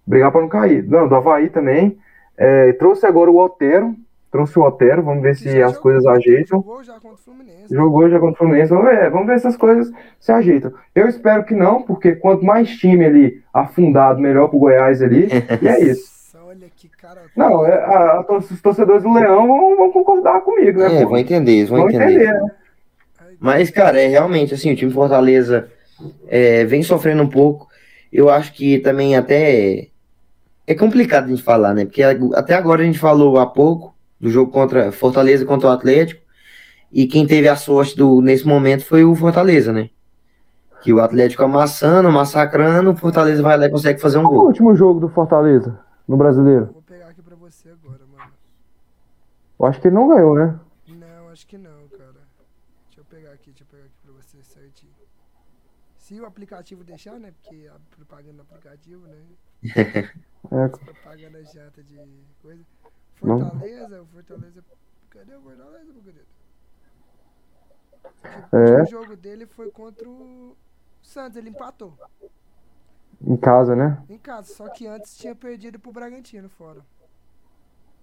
Brigar 0.05 0.32
para 0.32 0.41
não 0.41 0.49
cair. 0.49 0.84
Não, 0.89 1.07
do 1.07 1.16
Havaí 1.16 1.49
também. 1.49 1.97
É, 2.38 2.74
trouxe 2.74 3.05
agora 3.05 3.32
o 3.32 3.38
Otero. 3.38 3.95
Trouxe 4.32 4.57
o 4.57 4.63
Otero, 4.63 5.03
vamos 5.03 5.21
ver 5.21 5.36
se 5.36 5.43
já 5.51 5.65
as 5.65 5.73
jogou, 5.73 5.82
coisas 5.84 6.05
ajeitam. 6.05 6.59
Jogou 6.59 6.84
já 6.84 6.93
contra 6.93 7.09
o 7.13 7.17
Fluminense. 7.17 7.75
Jogou 7.75 8.09
já 8.09 8.19
contra 8.19 8.34
o 8.34 8.38
Fluminense. 8.38 8.69
Vamos 8.69 8.86
ver, 8.86 9.09
vamos 9.09 9.27
ver 9.27 9.39
se 9.41 9.47
as 9.47 9.57
coisas 9.57 9.91
se 10.19 10.32
ajeitam. 10.32 10.71
Eu 10.95 11.07
espero 11.09 11.43
que 11.43 11.53
não, 11.53 11.82
porque 11.82 12.15
quanto 12.15 12.45
mais 12.45 12.69
time 12.77 13.05
ali 13.05 13.43
afundado, 13.53 14.19
melhor 14.21 14.47
pro 14.47 14.59
Goiás 14.59 15.01
ali. 15.01 15.27
E 15.61 15.67
é 15.67 15.84
isso. 15.84 16.09
Olha 16.47 16.67
que 16.75 16.88
cara. 16.88 17.21
Não, 17.36 17.65
é, 17.65 17.73
a- 17.73 18.25
a- 18.27 18.38
os 18.38 18.61
torcedores 18.61 19.03
do 19.03 19.13
Leão 19.13 19.47
vão, 19.47 19.75
vão 19.75 19.91
concordar 19.91 20.39
comigo, 20.41 20.79
né? 20.79 21.01
É, 21.01 21.05
vão 21.05 21.17
entender, 21.17 21.51
eles 21.51 21.69
vão 21.69 21.79
Vão 21.79 21.89
entender. 21.89 22.05
entender, 22.13 22.34
né? 22.34 22.51
Mas, 23.39 23.69
cara, 23.69 23.99
é 23.99 24.07
realmente 24.07 24.53
assim, 24.53 24.71
o 24.71 24.75
time 24.75 24.91
Fortaleza 24.91 25.67
é, 26.27 26.63
vem 26.65 26.84
sofrendo 26.84 27.23
um 27.23 27.29
pouco. 27.29 27.67
Eu 28.13 28.29
acho 28.29 28.53
que 28.53 28.79
também 28.79 29.15
até 29.15 29.88
é 30.67 30.75
complicado 30.75 31.25
a 31.25 31.27
gente 31.29 31.41
falar, 31.43 31.73
né? 31.73 31.86
Porque 31.86 32.01
até 32.03 32.53
agora 32.53 32.82
a 32.82 32.86
gente 32.86 32.99
falou 32.99 33.39
há 33.39 33.45
pouco 33.45 33.91
do 34.22 34.30
jogo 34.30 34.51
contra 34.51 34.91
Fortaleza 34.91 35.43
contra 35.45 35.67
o 35.67 35.72
Atlético. 35.72 36.22
E 36.91 37.07
quem 37.07 37.26
teve 37.26 37.47
a 37.47 37.55
sorte 37.55 37.95
do, 37.97 38.22
nesse 38.22 38.45
momento 38.45 38.86
foi 38.86 39.03
o 39.03 39.15
Fortaleza, 39.15 39.74
né? 39.74 39.89
Que 40.84 40.93
o 40.93 40.99
Atlético 41.01 41.43
amassando, 41.43 42.11
massacrando, 42.11 42.91
o 42.91 42.95
Fortaleza 42.95 43.41
vai 43.41 43.57
lá 43.57 43.65
e 43.65 43.69
consegue 43.69 43.99
fazer 43.99 44.17
um 44.19 44.24
Qual 44.24 44.30
foi 44.32 44.38
o 44.38 44.41
gol. 44.41 44.47
último 44.49 44.76
jogo 44.76 44.99
do 44.99 45.09
Fortaleza 45.09 45.80
no 46.07 46.17
Brasileiro? 46.17 46.67
Vou 46.74 46.82
pegar 46.84 47.07
aqui 47.07 47.22
pra 47.22 47.36
você 47.36 47.69
agora, 47.69 48.01
mano. 48.05 48.32
Eu 49.59 49.65
acho 49.65 49.82
que 49.82 49.88
ele 49.88 49.95
não 49.95 50.07
ganhou, 50.07 50.36
né? 50.36 50.59
Não, 50.88 51.30
acho 51.30 51.47
que 51.47 51.57
não, 51.57 51.88
cara. 51.89 52.28
Deixa 52.88 52.99
eu 52.99 53.05
pegar 53.05 53.32
aqui, 53.32 53.51
deixa 53.51 53.63
eu 53.63 53.67
pegar 53.67 53.84
aqui 53.86 53.95
pra 54.03 54.13
você 54.13 54.38
certinho. 54.43 54.91
Se 55.97 56.19
o 56.19 56.26
aplicativo 56.26 56.84
deixar, 56.84 57.17
né? 57.19 57.32
Porque 57.41 57.67
a 57.67 57.95
propaganda 57.95 58.34
do 58.34 58.41
aplicativo, 58.41 59.01
né? 59.07 59.17
É, 60.51 60.67
Propaganda 60.67 61.45
chata 61.45 61.84
de 61.84 61.99
coisa. 62.41 62.63
Fortaleza, 63.28 64.01
o 64.01 64.05
Fortaleza. 64.05 64.63
Cadê 65.09 65.36
o 65.36 65.41
Fortaleza, 65.41 65.93
meu 65.93 66.01
querido? 66.01 66.26
É. 68.51 68.82
O 68.82 68.86
jogo 68.86 69.15
dele 69.15 69.45
foi 69.45 69.72
contra 69.72 70.07
o 70.07 70.55
Santos, 71.01 71.38
ele 71.38 71.49
empatou 71.49 71.93
em 73.26 73.38
casa, 73.38 73.76
né? 73.76 73.97
em 74.09 74.17
casa, 74.17 74.53
só 74.53 74.67
que 74.69 74.88
antes 74.88 75.15
tinha 75.15 75.36
perdido 75.36 75.80
pro 75.80 75.91
Bragantino 75.91 76.49
fora. 76.49 76.80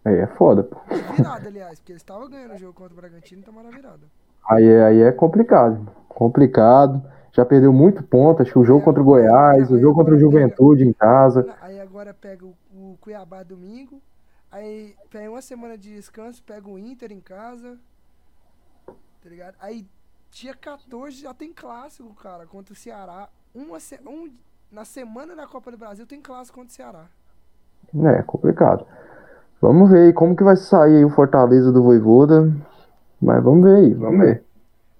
Aí 0.04 0.14
é 0.14 0.26
foda, 0.26 0.62
pô. 0.62 0.76
Virada, 1.16 1.48
aliás, 1.48 1.80
porque 1.80 1.92
eles 1.92 2.02
estavam 2.02 2.30
ganhando 2.30 2.54
o 2.54 2.58
jogo 2.58 2.72
contra 2.72 2.92
o 2.92 2.96
Bragantino 2.96 3.40
e 3.40 3.44
tomaram 3.44 3.68
a 3.68 3.72
virada. 3.72 4.06
Aí 4.48 4.64
é, 4.64 4.84
aí 4.84 5.00
é 5.02 5.12
complicado. 5.12 5.90
Complicado. 6.08 7.02
Já 7.32 7.44
perdeu 7.44 7.72
muito 7.72 8.02
ponto. 8.02 8.40
Acho 8.40 8.52
que 8.52 8.58
o 8.58 8.64
jogo 8.64 8.84
contra 8.84 9.02
o 9.02 9.04
Goiás, 9.04 9.70
o 9.70 9.78
jogo 9.78 9.96
contra 9.96 10.14
o 10.14 10.18
Juventude 10.18 10.84
em 10.84 10.92
casa. 10.92 11.46
Aí 11.60 11.78
agora 11.78 12.14
pega 12.14 12.46
o, 12.46 12.54
o 12.72 12.96
Cuiabá 13.00 13.42
domingo. 13.42 14.00
Aí 14.50 14.96
pega 15.10 15.30
uma 15.30 15.42
semana 15.42 15.76
de 15.76 15.94
descanso, 15.94 16.42
pega 16.42 16.68
o 16.68 16.78
Inter 16.78 17.12
em 17.12 17.20
casa. 17.20 17.78
Tá 19.22 19.28
ligado? 19.28 19.56
Aí 19.60 19.86
dia 20.30 20.54
14 20.54 21.20
já 21.20 21.34
tem 21.34 21.52
clássico, 21.52 22.14
cara, 22.14 22.46
contra 22.46 22.72
o 22.72 22.76
Ceará. 22.76 23.28
Uma 23.54 23.80
se- 23.80 24.00
um, 24.06 24.32
na 24.70 24.84
semana 24.84 25.34
da 25.34 25.46
Copa 25.46 25.70
do 25.70 25.78
Brasil 25.78 26.06
tem 26.06 26.20
clássico 26.20 26.58
contra 26.58 26.70
o 26.72 26.74
Ceará. 26.74 27.06
É, 27.94 28.22
complicado. 28.22 28.86
Vamos 29.60 29.90
ver 29.90 30.06
aí 30.06 30.12
como 30.12 30.36
que 30.36 30.44
vai 30.44 30.56
sair 30.56 30.98
aí 30.98 31.04
o 31.04 31.10
Fortaleza 31.10 31.72
do 31.72 31.82
Voivoda. 31.82 32.52
Mas 33.20 33.42
vamos 33.42 33.64
ver 33.64 33.76
aí, 33.76 33.94
vamos 33.94 34.20
ver. 34.20 34.44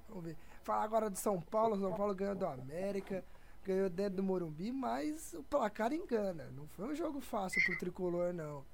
Vamos 0.09 0.25
ver. 0.25 0.37
Falar 0.65 0.83
agora 0.85 1.11
de 1.11 1.19
São 1.19 1.41
Paulo. 1.41 1.79
São 1.79 1.93
Paulo 1.95 2.15
ganhou 2.15 2.35
do 2.35 2.47
América, 2.47 3.25
ganhou 3.65 3.89
dentro 3.89 4.17
do 4.17 4.23
Morumbi, 4.23 4.73
mas 4.73 5.33
o 5.35 5.43
placar 5.45 5.93
engana. 5.93 6.47
Não 6.57 6.67
foi 6.69 6.87
um 6.89 6.95
jogo 6.95 7.21
fácil 7.21 7.63
pro 7.65 7.79
tricolor, 7.79 8.33
não. 8.33 8.65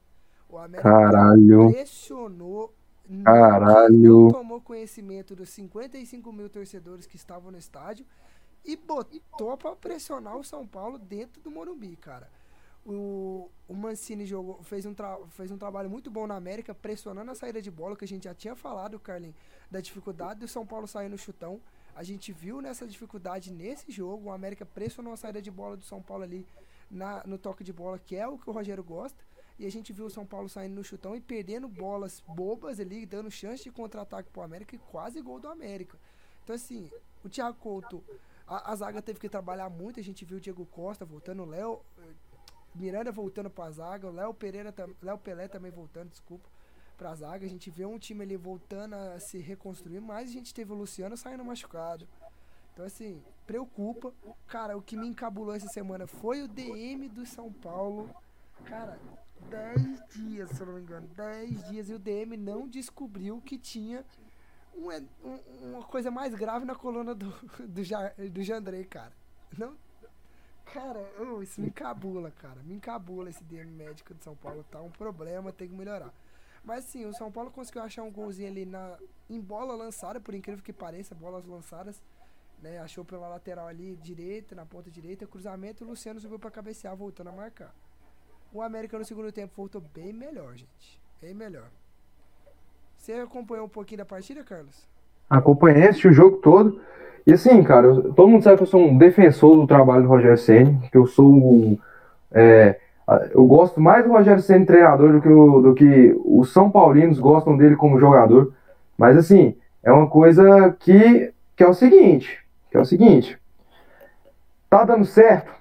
O 0.54 0.58
América 0.58 0.88
Caralho. 0.88 1.70
pressionou. 1.72 2.72
não- 3.08 3.24
Caralho. 3.24 4.20
Não 4.22 4.28
tomou 4.30 4.60
conhecimento 4.60 5.34
dos 5.34 5.48
55 5.50 6.32
mil 6.32 6.48
torcedores 6.48 7.06
que 7.06 7.16
estavam 7.16 7.50
no 7.50 7.58
estádio 7.58 8.06
e 8.64 8.76
botou 8.76 9.56
pra 9.56 9.74
pressionar 9.74 10.36
o 10.36 10.44
São 10.44 10.64
Paulo 10.66 10.96
dentro 10.98 11.42
do 11.42 11.50
Morumbi, 11.50 11.96
cara. 11.96 12.30
O, 12.86 13.50
o 13.66 13.74
Mancini 13.74 14.24
jogou, 14.26 14.62
fez, 14.62 14.86
um 14.86 14.94
fez 15.30 15.50
um 15.50 15.56
trabalho 15.58 15.90
muito 15.90 16.10
bom 16.10 16.26
na 16.26 16.36
América, 16.36 16.74
pressionando 16.74 17.30
a 17.30 17.34
saída 17.34 17.60
de 17.60 17.70
bola, 17.70 17.96
que 17.96 18.04
a 18.04 18.08
gente 18.08 18.24
já 18.24 18.34
tinha 18.34 18.54
falado, 18.54 18.98
Carlin, 19.00 19.34
da 19.70 19.80
dificuldade 19.80 20.40
do 20.40 20.48
São 20.48 20.64
Paulo 20.66 20.86
sair 20.86 21.08
no 21.08 21.18
chutão. 21.18 21.60
A 21.96 22.02
gente 22.02 22.32
viu 22.32 22.60
nessa 22.60 22.86
dificuldade 22.86 23.50
nesse 23.52 23.90
jogo. 23.90 24.28
O 24.28 24.32
América 24.32 24.64
pressionou 24.66 25.12
a 25.14 25.16
saída 25.16 25.40
de 25.42 25.50
bola 25.50 25.76
do 25.76 25.84
São 25.84 26.00
Paulo 26.02 26.24
ali 26.24 26.46
na, 26.90 27.22
no 27.26 27.38
toque 27.38 27.64
de 27.64 27.72
bola, 27.72 27.98
que 27.98 28.16
é 28.16 28.26
o 28.28 28.36
que 28.38 28.48
o 28.48 28.52
Rogério 28.52 28.84
gosta. 28.84 29.22
E 29.58 29.66
a 29.66 29.70
gente 29.70 29.92
viu 29.92 30.06
o 30.06 30.10
São 30.10 30.26
Paulo 30.26 30.48
saindo 30.48 30.74
no 30.74 30.82
chutão 30.82 31.14
e 31.14 31.20
perdendo 31.20 31.68
bolas 31.68 32.22
bobas 32.26 32.80
ali, 32.80 33.06
dando 33.06 33.30
chance 33.30 33.62
de 33.62 33.70
contra-ataque 33.70 34.30
pro 34.30 34.42
América 34.42 34.74
e 34.74 34.78
quase 34.78 35.20
gol 35.20 35.38
do 35.38 35.48
América. 35.48 35.98
Então, 36.42 36.56
assim, 36.56 36.90
o 37.24 37.28
Thiago 37.28 37.56
Couto, 37.58 38.02
a, 38.46 38.72
a 38.72 38.76
zaga 38.76 39.00
teve 39.00 39.20
que 39.20 39.28
trabalhar 39.28 39.70
muito. 39.70 40.00
A 40.00 40.02
gente 40.02 40.24
viu 40.24 40.38
o 40.38 40.40
Diego 40.40 40.66
Costa 40.66 41.04
voltando, 41.04 41.42
o 41.42 41.46
Léo, 41.46 41.80
eh, 41.98 42.02
Miranda 42.74 43.12
voltando 43.12 43.48
pra 43.48 43.70
zaga, 43.70 44.08
o 44.08 44.12
Léo 44.12 44.34
Pereira, 44.34 44.74
Léo 45.00 45.18
Pelé 45.18 45.46
também 45.46 45.70
voltando, 45.70 46.10
desculpa, 46.10 46.48
pra 46.98 47.14
zaga. 47.14 47.46
A 47.46 47.48
gente 47.48 47.70
vê 47.70 47.86
um 47.86 47.98
time 47.98 48.24
ali 48.24 48.36
voltando 48.36 48.94
a 48.94 49.20
se 49.20 49.38
reconstruir, 49.38 50.00
mas 50.00 50.28
a 50.28 50.32
gente 50.32 50.52
teve 50.52 50.72
o 50.72 50.76
Luciano 50.76 51.16
saindo 51.16 51.44
machucado. 51.44 52.06
Então, 52.72 52.84
assim, 52.84 53.22
preocupa. 53.46 54.12
Cara, 54.48 54.76
o 54.76 54.82
que 54.82 54.96
me 54.96 55.06
encabulou 55.06 55.54
essa 55.54 55.68
semana 55.68 56.08
foi 56.08 56.42
o 56.42 56.48
DM 56.48 57.08
do 57.08 57.24
São 57.24 57.52
Paulo. 57.52 58.10
Cara, 58.64 58.98
10 59.50 60.00
dias, 60.14 60.50
se 60.50 60.60
eu 60.60 60.66
não 60.66 60.74
me 60.74 60.80
engano. 60.80 61.06
10 61.08 61.64
dias 61.68 61.88
e 61.90 61.94
o 61.94 61.98
DM 61.98 62.36
não 62.36 62.66
descobriu 62.68 63.40
que 63.40 63.58
tinha 63.58 64.04
um- 64.74 64.88
um- 65.24 65.70
uma 65.74 65.82
coisa 65.84 66.10
mais 66.10 66.34
grave 66.34 66.64
na 66.64 66.74
coluna 66.74 67.14
do, 67.14 67.30
do, 67.66 67.82
Ja- 67.84 68.12
do 68.30 68.42
Jandrei, 68.42 68.84
cara. 68.84 69.12
Não. 69.56 69.76
Cara, 70.64 70.98
ô, 71.20 71.42
isso 71.42 71.60
me 71.60 71.68
encabula, 71.68 72.30
cara. 72.30 72.60
Me 72.62 72.74
encabula 72.74 73.28
esse 73.30 73.44
DM 73.44 73.70
médico 73.70 74.14
de 74.14 74.24
São 74.24 74.34
Paulo. 74.34 74.64
Tá 74.70 74.80
um 74.80 74.90
problema, 74.90 75.52
tem 75.52 75.68
que 75.68 75.74
melhorar. 75.74 76.12
Mas 76.64 76.86
sim, 76.86 77.04
o 77.04 77.12
São 77.12 77.30
Paulo 77.30 77.50
conseguiu 77.50 77.82
achar 77.82 78.02
um 78.02 78.10
golzinho 78.10 78.48
ali 78.48 78.64
na, 78.64 78.98
em 79.28 79.38
bola 79.38 79.74
lançada, 79.76 80.18
por 80.18 80.34
incrível 80.34 80.64
que 80.64 80.72
pareça, 80.72 81.14
bolas 81.14 81.44
lançadas. 81.44 82.02
Né, 82.62 82.78
achou 82.78 83.04
pela 83.04 83.28
lateral 83.28 83.66
ali, 83.68 83.94
direita, 83.96 84.54
na 84.54 84.64
ponta 84.64 84.90
direita, 84.90 85.26
cruzamento, 85.26 85.84
o 85.84 85.86
Luciano 85.86 86.18
subiu 86.18 86.38
pra 86.38 86.50
cabecear, 86.50 86.96
voltando 86.96 87.28
a 87.28 87.32
marcar. 87.32 87.74
O 88.54 88.62
América 88.62 88.96
no 88.96 89.04
segundo 89.04 89.32
tempo 89.32 89.52
voltou 89.56 89.82
bem 89.92 90.12
melhor, 90.12 90.52
gente. 90.52 91.00
Bem 91.20 91.34
melhor. 91.34 91.64
Você 92.96 93.14
acompanhou 93.14 93.66
um 93.66 93.68
pouquinho 93.68 93.98
da 93.98 94.04
partida, 94.04 94.44
Carlos? 94.44 94.86
Acompanhei, 95.28 95.88
assisti 95.88 96.06
o 96.06 96.12
jogo 96.12 96.36
todo. 96.36 96.80
E 97.26 97.32
assim, 97.32 97.64
cara, 97.64 97.88
eu- 97.88 98.14
todo 98.14 98.28
mundo 98.28 98.44
sabe 98.44 98.56
que 98.58 98.62
eu 98.62 98.68
sou 98.68 98.80
um 98.80 98.96
defensor 98.96 99.56
do 99.56 99.66
trabalho 99.66 100.04
do 100.04 100.08
Rogério 100.08 100.38
Ceni, 100.38 100.88
que 100.88 100.96
eu 100.96 101.04
sou 101.04 101.32
um, 101.32 101.76
é, 102.30 102.78
eu 103.32 103.44
gosto 103.44 103.80
mais 103.80 104.04
do 104.04 104.12
Rogério 104.12 104.40
Ceni 104.40 104.64
treinador 104.64 105.12
do 105.14 105.20
que, 105.20 105.28
o, 105.28 105.60
do 105.60 105.74
que 105.74 106.14
os 106.24 106.52
São 106.52 106.70
Paulinos 106.70 107.18
gostam 107.18 107.56
dele 107.56 107.74
como 107.74 107.98
jogador. 107.98 108.54
Mas 108.96 109.16
assim, 109.16 109.56
é 109.82 109.90
uma 109.90 110.08
coisa 110.08 110.70
que, 110.78 111.32
que 111.56 111.64
é 111.64 111.68
o 111.68 111.74
seguinte, 111.74 112.38
que 112.70 112.76
é 112.76 112.80
o 112.80 112.84
seguinte, 112.84 113.36
tá 114.70 114.84
dando 114.84 115.04
certo 115.04 115.52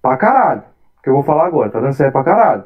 pra 0.00 0.16
caralho, 0.16 0.62
que 1.06 1.10
eu 1.10 1.14
vou 1.14 1.22
falar 1.22 1.46
agora, 1.46 1.70
tá 1.70 1.78
dando 1.78 1.92
certo 1.92 2.14
pra 2.14 2.24
caralho. 2.24 2.64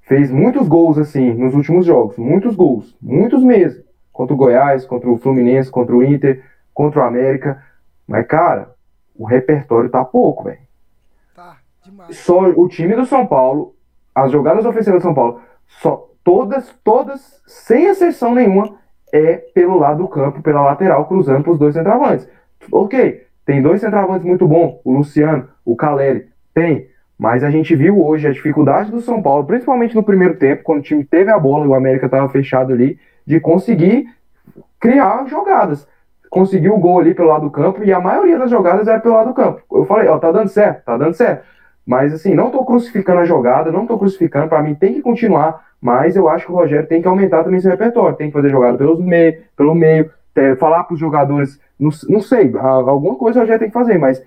Fez 0.00 0.28
muitos 0.28 0.66
gols 0.66 0.98
assim 0.98 1.32
nos 1.34 1.54
últimos 1.54 1.86
jogos, 1.86 2.18
muitos 2.18 2.56
gols, 2.56 2.96
muitos 3.00 3.44
mesmo 3.44 3.84
contra 4.12 4.34
o 4.34 4.36
Goiás, 4.36 4.84
contra 4.84 5.08
o 5.08 5.16
Fluminense, 5.16 5.70
contra 5.70 5.94
o 5.94 6.02
Inter, 6.02 6.44
contra 6.74 7.00
o 7.00 7.04
América. 7.04 7.62
Mas, 8.08 8.26
cara, 8.26 8.74
o 9.14 9.24
repertório 9.24 9.88
tá 9.88 10.04
pouco, 10.04 10.42
velho. 10.42 10.58
Tá, 11.32 11.58
demais. 11.84 12.16
Só 12.16 12.40
o 12.40 12.66
time 12.66 12.96
do 12.96 13.06
São 13.06 13.24
Paulo, 13.24 13.76
as 14.12 14.32
jogadas 14.32 14.66
ofensivas 14.66 15.00
do 15.00 15.04
São 15.04 15.14
Paulo, 15.14 15.40
só 15.68 16.08
todas, 16.24 16.74
todas, 16.82 17.40
sem 17.46 17.84
exceção 17.84 18.34
nenhuma, 18.34 18.78
é 19.12 19.36
pelo 19.36 19.78
lado 19.78 20.02
do 20.02 20.08
campo, 20.08 20.42
pela 20.42 20.62
lateral, 20.62 21.06
cruzando 21.06 21.44
pros 21.44 21.58
dois 21.58 21.74
centravantes. 21.74 22.28
Ok, 22.72 23.28
tem 23.46 23.62
dois 23.62 23.80
centravantes 23.80 24.26
muito 24.26 24.48
bons, 24.48 24.80
o 24.84 24.92
Luciano, 24.92 25.48
o 25.64 25.76
Caleri, 25.76 26.28
tem. 26.52 26.89
Mas 27.20 27.44
a 27.44 27.50
gente 27.50 27.76
viu 27.76 28.02
hoje 28.02 28.26
a 28.26 28.32
dificuldade 28.32 28.90
do 28.90 29.02
São 29.02 29.20
Paulo, 29.20 29.44
principalmente 29.44 29.94
no 29.94 30.02
primeiro 30.02 30.36
tempo, 30.36 30.62
quando 30.62 30.78
o 30.78 30.82
time 30.82 31.04
teve 31.04 31.30
a 31.30 31.38
bola 31.38 31.66
e 31.66 31.68
o 31.68 31.74
América 31.74 32.06
estava 32.06 32.26
fechado 32.30 32.72
ali, 32.72 32.98
de 33.26 33.38
conseguir 33.38 34.06
criar 34.80 35.26
jogadas. 35.26 35.86
Conseguiu 36.30 36.74
o 36.74 36.78
gol 36.78 36.98
ali 36.98 37.12
pelo 37.12 37.28
lado 37.28 37.42
do 37.42 37.50
campo 37.50 37.84
e 37.84 37.92
a 37.92 38.00
maioria 38.00 38.38
das 38.38 38.50
jogadas 38.50 38.88
era 38.88 38.98
pelo 39.00 39.16
lado 39.16 39.28
do 39.28 39.34
campo. 39.34 39.60
Eu 39.70 39.84
falei, 39.84 40.08
ó, 40.08 40.18
tá 40.18 40.32
dando 40.32 40.48
certo, 40.48 40.82
tá 40.82 40.96
dando 40.96 41.12
certo. 41.12 41.44
Mas 41.86 42.14
assim, 42.14 42.34
não 42.34 42.50
tô 42.50 42.64
crucificando 42.64 43.20
a 43.20 43.26
jogada, 43.26 43.70
não 43.70 43.86
tô 43.86 43.98
crucificando, 43.98 44.48
para 44.48 44.62
mim 44.62 44.74
tem 44.74 44.94
que 44.94 45.02
continuar, 45.02 45.62
mas 45.78 46.16
eu 46.16 46.26
acho 46.26 46.46
que 46.46 46.52
o 46.52 46.54
Rogério 46.54 46.88
tem 46.88 47.02
que 47.02 47.08
aumentar 47.08 47.44
também 47.44 47.60
seu 47.60 47.70
repertório, 47.70 48.16
tem 48.16 48.28
que 48.28 48.32
fazer 48.32 48.48
jogada 48.48 48.78
pelos 48.78 48.98
meio, 48.98 49.42
pelo 49.54 49.74
meio, 49.74 50.10
é, 50.34 50.56
falar 50.56 50.84
pros 50.84 50.98
jogadores, 50.98 51.60
não, 51.78 51.90
não 52.08 52.20
sei, 52.22 52.50
alguma 52.56 53.16
coisa 53.16 53.40
o 53.40 53.42
Rogério 53.42 53.60
tem 53.60 53.68
que 53.68 53.74
fazer, 53.74 53.98
mas 53.98 54.24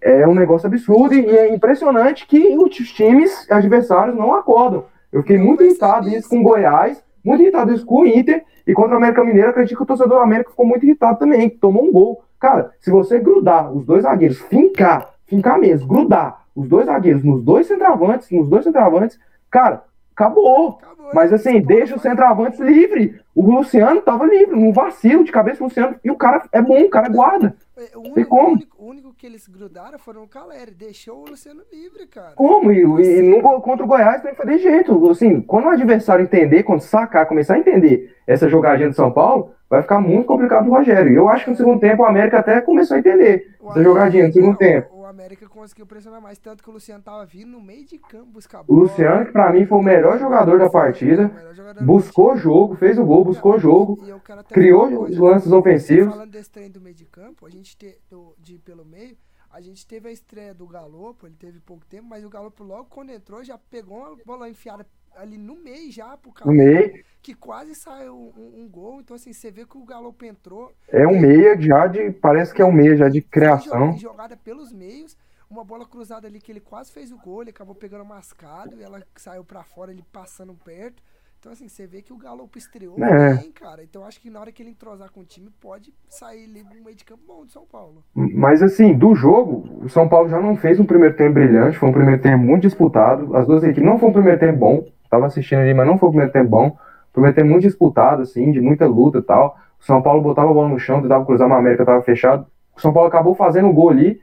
é 0.00 0.26
um 0.26 0.34
negócio 0.34 0.66
absurdo 0.66 1.14
e 1.14 1.26
é 1.26 1.54
impressionante 1.54 2.26
que 2.26 2.56
os 2.56 2.74
times 2.92 3.50
adversários 3.50 4.16
não 4.16 4.34
acordam. 4.34 4.84
Eu 5.12 5.22
fiquei 5.22 5.38
muito 5.38 5.62
irritado 5.62 6.08
isso 6.08 6.28
com 6.28 6.42
Goiás, 6.42 7.02
muito 7.24 7.42
irritado 7.42 7.72
isso 7.72 7.84
com 7.84 8.02
o 8.02 8.06
Inter 8.06 8.44
e 8.66 8.72
contra 8.72 8.94
o 8.94 8.96
América 8.96 9.24
Mineiro. 9.24 9.50
Acredito 9.50 9.76
que 9.76 9.82
o 9.82 9.86
torcedor 9.86 10.18
do 10.18 10.24
América 10.24 10.50
ficou 10.50 10.66
muito 10.66 10.84
irritado 10.84 11.18
também, 11.18 11.50
que 11.50 11.58
tomou 11.58 11.84
um 11.84 11.92
gol. 11.92 12.22
Cara, 12.38 12.70
se 12.80 12.90
você 12.90 13.18
grudar 13.18 13.70
os 13.72 13.84
dois 13.84 14.04
zagueiros, 14.04 14.40
fincar, 14.40 15.10
fincar 15.26 15.58
mesmo, 15.58 15.86
grudar 15.86 16.44
os 16.54 16.68
dois 16.68 16.86
zagueiros 16.86 17.22
nos 17.22 17.42
dois 17.42 17.66
centravantes, 17.66 18.30
nos 18.30 18.48
dois 18.48 18.64
centravantes, 18.64 19.18
cara, 19.50 19.84
acabou. 20.14 20.78
Acabou, 20.82 21.10
Mas 21.12 21.32
assim, 21.32 21.60
deixa 21.60 21.96
os 21.96 22.02
centravantes 22.02 22.58
livre. 22.58 23.20
O 23.34 23.42
Luciano 23.42 24.00
tava 24.00 24.24
livre, 24.24 24.56
num 24.56 24.72
vacilo 24.72 25.24
de 25.24 25.32
cabeça 25.32 25.62
o 25.62 25.66
Luciano. 25.66 25.96
E 26.04 26.10
o 26.10 26.16
cara 26.16 26.42
é 26.52 26.62
bom, 26.62 26.82
o 26.82 26.90
cara 26.90 27.08
guarda. 27.08 27.54
É, 27.80 27.96
O 27.96 28.00
único, 28.00 28.26
como? 28.26 28.48
o 28.48 28.52
único, 28.52 28.76
o 28.82 28.86
único 28.86 29.14
que 29.14 29.26
eles 29.26 29.46
grudaram 29.48 29.98
foram 29.98 30.22
o 30.22 30.28
Caleri. 30.28 30.70
Deixou 30.70 31.22
o 31.22 31.30
Luciano 31.30 31.62
livre, 31.72 32.06
cara. 32.06 32.32
Como? 32.34 32.70
E, 32.70 32.80
e 32.80 33.22
no, 33.22 33.40
contra 33.62 33.84
o 33.84 33.88
Goiás 33.88 34.20
tem 34.22 34.32
que 34.32 34.36
fazer 34.36 34.58
jeito. 34.58 35.10
Assim, 35.10 35.40
quando 35.40 35.64
o 35.64 35.70
adversário 35.70 36.22
entender, 36.22 36.62
quando 36.62 36.80
sacar, 36.80 37.26
começar 37.26 37.54
a 37.54 37.58
entender 37.58 38.14
essa 38.26 38.48
jogadinha 38.48 38.90
de 38.90 38.96
São 38.96 39.10
Paulo, 39.10 39.52
vai 39.68 39.80
ficar 39.80 40.00
muito 40.00 40.26
complicado 40.26 40.64
pro 40.64 40.74
Rogério. 40.74 41.10
E 41.12 41.16
eu 41.16 41.28
acho 41.28 41.44
que 41.44 41.50
no 41.50 41.56
segundo 41.56 41.80
tempo 41.80 42.02
o 42.02 42.06
América 42.06 42.40
até 42.40 42.60
começou 42.60 42.96
a 42.96 43.00
entender 43.00 43.56
essa 43.70 43.82
jogadinha 43.82 44.26
no 44.26 44.32
segundo 44.32 44.56
tempo. 44.58 44.99
América 45.10 45.48
conseguiu 45.48 45.86
pressionar 45.86 46.20
mais, 46.20 46.38
tanto 46.38 46.62
que 46.62 46.70
o 46.70 46.72
Luciano 46.72 47.02
tava 47.02 47.24
vindo 47.26 47.50
no 47.50 47.60
meio 47.60 47.84
de 47.84 47.98
campo 47.98 48.26
buscar 48.26 48.58
a 48.58 48.60
O 48.62 48.64
bola. 48.64 48.80
Luciano, 48.80 49.26
que 49.26 49.32
pra 49.32 49.52
mim 49.52 49.66
foi 49.66 49.78
o 49.78 49.82
melhor 49.82 50.18
jogador 50.18 50.58
da 50.58 50.70
partida, 50.70 51.30
jogador 51.52 51.84
buscou 51.84 52.36
jogo, 52.36 52.74
fez 52.76 52.98
o 52.98 53.04
gol, 53.04 53.24
buscou 53.24 53.54
o 53.54 53.58
jogo, 53.58 53.98
E 54.02 54.44
criou 54.52 55.04
os 55.04 55.18
lances 55.18 55.52
ofensivos. 55.52 56.12
Falando 56.12 56.30
desse 56.30 56.50
trem 56.50 56.70
do 56.70 56.80
meio 56.80 56.94
de 56.94 57.04
campo, 57.04 57.46
a 57.46 57.50
gente 57.50 57.76
te, 57.76 58.00
do, 58.08 58.34
de 58.38 58.58
pelo 58.58 58.84
meio, 58.84 59.16
a 59.50 59.60
gente 59.60 59.86
teve 59.86 60.08
a 60.08 60.12
estreia 60.12 60.54
do 60.54 60.66
Galopo, 60.66 61.26
ele 61.26 61.36
teve 61.36 61.58
pouco 61.60 61.84
tempo, 61.84 62.06
mas 62.08 62.24
o 62.24 62.30
Galopo 62.30 62.62
logo 62.62 62.88
quando 62.88 63.10
entrou 63.10 63.42
já 63.42 63.58
pegou 63.58 63.98
uma 63.98 64.16
bola 64.24 64.48
enfiada 64.48 64.86
ali 65.20 65.38
no 65.38 65.56
meio 65.56 65.90
já 65.92 66.16
pro 66.16 66.30
No 66.30 66.34
cara, 66.34 66.52
meio. 66.52 67.04
que 67.22 67.34
quase 67.34 67.74
saiu 67.74 68.32
um, 68.36 68.62
um 68.62 68.68
gol. 68.68 69.00
Então 69.00 69.14
assim, 69.16 69.32
você 69.32 69.50
vê 69.50 69.66
que 69.66 69.76
o 69.78 69.84
Galopo 69.84 70.24
entrou, 70.24 70.72
É 70.88 71.06
um 71.06 71.18
meia 71.20 71.60
já 71.60 71.86
de. 71.86 72.10
Parece 72.12 72.52
que 72.54 72.62
é 72.62 72.64
um 72.64 72.72
meia 72.72 72.96
já 72.96 73.08
de 73.08 73.20
criação. 73.22 73.92
jo- 73.92 73.96
jogada 73.96 74.36
pelos 74.36 74.72
meios, 74.72 75.16
uma 75.48 75.64
bola 75.64 75.86
cruzada 75.86 76.26
ali 76.26 76.40
que 76.40 76.50
ele 76.52 76.60
quase 76.60 76.92
fez 76.92 77.12
o 77.12 77.18
gol, 77.18 77.42
ele 77.42 77.50
acabou 77.50 77.74
pegando 77.74 78.04
mascado 78.04 78.76
e 78.78 78.82
ela 78.82 79.02
saiu 79.16 79.44
pra 79.44 79.62
fora, 79.64 79.90
ele 79.92 80.04
passando 80.12 80.54
perto. 80.54 81.02
Então, 81.38 81.52
assim, 81.52 81.68
você 81.68 81.86
vê 81.86 82.02
que 82.02 82.12
o 82.12 82.18
Galopo 82.18 82.58
estreou 82.58 83.02
É. 83.02 83.34
bem, 83.36 83.50
cara. 83.50 83.82
Então, 83.82 84.04
acho 84.04 84.20
que 84.20 84.28
na 84.28 84.40
hora 84.40 84.52
que 84.52 84.62
ele 84.62 84.68
entrosar 84.70 85.10
com 85.10 85.20
o 85.20 85.24
time, 85.24 85.48
pode 85.58 85.94
sair 86.06 86.44
ali 86.44 86.62
no 86.62 86.84
meio 86.84 86.94
de 86.94 87.02
campo 87.02 87.24
bom 87.26 87.46
de 87.46 87.52
São 87.52 87.64
Paulo. 87.64 88.04
Mas 88.40 88.62
assim, 88.62 88.94
do 88.94 89.14
jogo, 89.14 89.68
o 89.82 89.88
São 89.90 90.08
Paulo 90.08 90.30
já 90.30 90.40
não 90.40 90.56
fez 90.56 90.80
um 90.80 90.86
primeiro 90.86 91.14
tempo 91.14 91.34
brilhante, 91.34 91.76
foi 91.76 91.90
um 91.90 91.92
primeiro 91.92 92.22
tempo 92.22 92.42
muito 92.42 92.62
disputado. 92.62 93.36
As 93.36 93.46
duas 93.46 93.62
equipes 93.62 93.84
não 93.84 93.98
foi 93.98 94.08
um 94.08 94.14
primeiro 94.14 94.40
tempo 94.40 94.58
bom, 94.58 94.82
tava 95.10 95.26
assistindo 95.26 95.58
ali, 95.58 95.74
mas 95.74 95.86
não 95.86 95.98
foi 95.98 96.08
um 96.08 96.12
primeiro 96.12 96.32
tempo 96.32 96.48
bom. 96.48 96.74
Primeiro 97.12 97.36
tempo 97.36 97.50
muito 97.50 97.64
disputado, 97.64 98.22
assim, 98.22 98.50
de 98.50 98.58
muita 98.58 98.86
luta 98.86 99.18
e 99.18 99.22
tal. 99.22 99.58
O 99.78 99.84
São 99.84 100.00
Paulo 100.00 100.22
botava 100.22 100.50
a 100.50 100.54
bola 100.54 100.70
no 100.70 100.78
chão, 100.78 101.02
tentava 101.02 101.22
cruzar, 101.26 101.46
mas 101.50 101.58
a 101.58 101.60
América 101.60 101.84
tava 101.84 102.00
fechado. 102.00 102.46
O 102.74 102.80
São 102.80 102.94
Paulo 102.94 103.08
acabou 103.08 103.34
fazendo 103.34 103.68
o 103.68 103.74
gol 103.74 103.90
ali. 103.90 104.18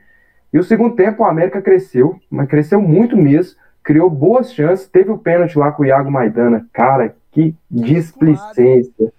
E 0.52 0.58
o 0.58 0.64
segundo 0.64 0.96
tempo, 0.96 1.22
o 1.22 1.26
América 1.26 1.62
cresceu, 1.62 2.16
mas 2.28 2.48
cresceu 2.48 2.82
muito 2.82 3.16
mesmo, 3.16 3.56
criou 3.84 4.10
boas 4.10 4.52
chances, 4.52 4.88
teve 4.88 5.12
o 5.12 5.18
pênalti 5.18 5.56
lá 5.56 5.70
com 5.70 5.84
o 5.84 5.86
Iago 5.86 6.10
Maidana. 6.10 6.66
Cara, 6.72 7.14
que 7.30 7.54
displicência. 7.70 9.12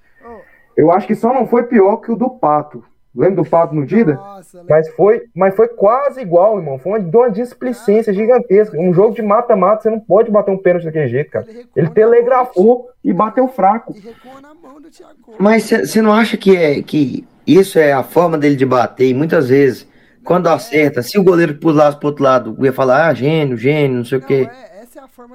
Eu 0.75 0.91
acho 0.91 1.07
que 1.07 1.15
só 1.15 1.33
não 1.33 1.47
foi 1.47 1.63
pior 1.63 1.95
que 2.01 2.11
o 2.11 2.17
do 2.17 2.31
Pato. 2.31 2.83
Lembra 3.15 3.43
do 3.43 3.49
Pato 3.49 3.73
no 3.73 3.85
Dida? 3.85 4.13
Nossa, 4.13 4.63
Mas 4.69 4.87
foi, 4.89 5.23
mas 5.35 5.55
foi 5.55 5.67
quase 5.67 6.21
igual, 6.21 6.57
irmão. 6.59 6.77
Foi 6.77 6.91
uma, 6.93 6.99
de 6.99 7.15
uma 7.17 7.29
displicência 7.31 8.13
gigantesca. 8.13 8.77
Um 8.77 8.93
jogo 8.93 9.15
de 9.15 9.21
mata-mata, 9.21 9.81
você 9.83 9.89
não 9.89 9.99
pode 9.99 10.29
bater 10.29 10.51
um 10.51 10.57
pênalti 10.57 10.85
daquele 10.85 11.07
jeito, 11.07 11.31
cara. 11.31 11.45
Ele 11.75 11.87
na 11.87 11.93
telegrafou 11.93 12.89
e 13.03 13.11
bateu 13.11 13.47
fraco. 13.47 13.93
mão- 13.93 14.01
recuou 14.03 14.41
na 14.41 14.53
mão 14.53 14.79
do 14.79 14.89
Thiago 14.89 15.15
Couto. 15.21 15.41
Mas 15.41 15.63
você 15.63 16.01
não 16.01 16.13
acha 16.13 16.37
que, 16.37 16.55
é, 16.55 16.81
que 16.83 17.27
isso 17.47 17.79
é 17.79 17.91
a 17.91 18.03
forma 18.03 18.37
dele 18.37 18.55
de 18.55 18.65
bater? 18.65 19.07
E 19.09 19.13
muitas 19.13 19.49
vezes, 19.49 19.87
quando 20.23 20.47
acerta, 20.47 21.01
se 21.01 21.17
o 21.17 21.23
goleiro 21.23 21.55
pulasse 21.55 21.97
pro 21.97 22.09
outro 22.09 22.23
lado, 22.23 22.55
ia 22.63 22.71
falar, 22.71 23.07
ah, 23.07 23.13
gênio, 23.13 23.57
gênio, 23.57 23.97
não 23.97 24.05
sei 24.05 24.19
o 24.19 24.21
Não, 24.21 24.27
quê. 24.27 24.47
é, 24.51 24.68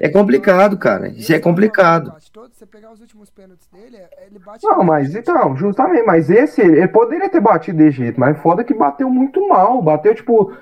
é 0.01 0.07
É 0.07 0.09
complicado, 0.09 0.73
de 0.73 0.79
cara. 0.79 1.09
Isso 1.09 1.33
é 1.33 1.39
complicado. 1.39 2.03
dele 2.05 2.13
bate. 2.15 2.33
Todo- 2.33 2.51
você 2.53 2.67
pegar 2.67 2.93
os 2.93 3.01
últimos 3.01 3.31
pênaltis 3.31 3.69
dele, 3.73 3.97
é- 3.97 4.27
ele 4.31 4.39
bate. 4.39 4.65
Não, 4.67 4.83
mas 4.85 5.15
então, 5.15 5.57
justamente, 5.57 6.05
mas 6.05 6.31
esse, 6.31 6.61
ele 6.61 6.89
poderia 6.89 7.29
ter 7.29 7.41
batido 7.41 7.79
desse 7.79 7.99
jeito, 7.99 8.19
mas 8.21 8.39
foda 8.39 8.63
que 8.65 8.75
bateu 8.75 9.09
muito 9.11 9.47
mal. 9.49 9.81
Bateu, 9.83 10.15
tipo, 10.15 10.53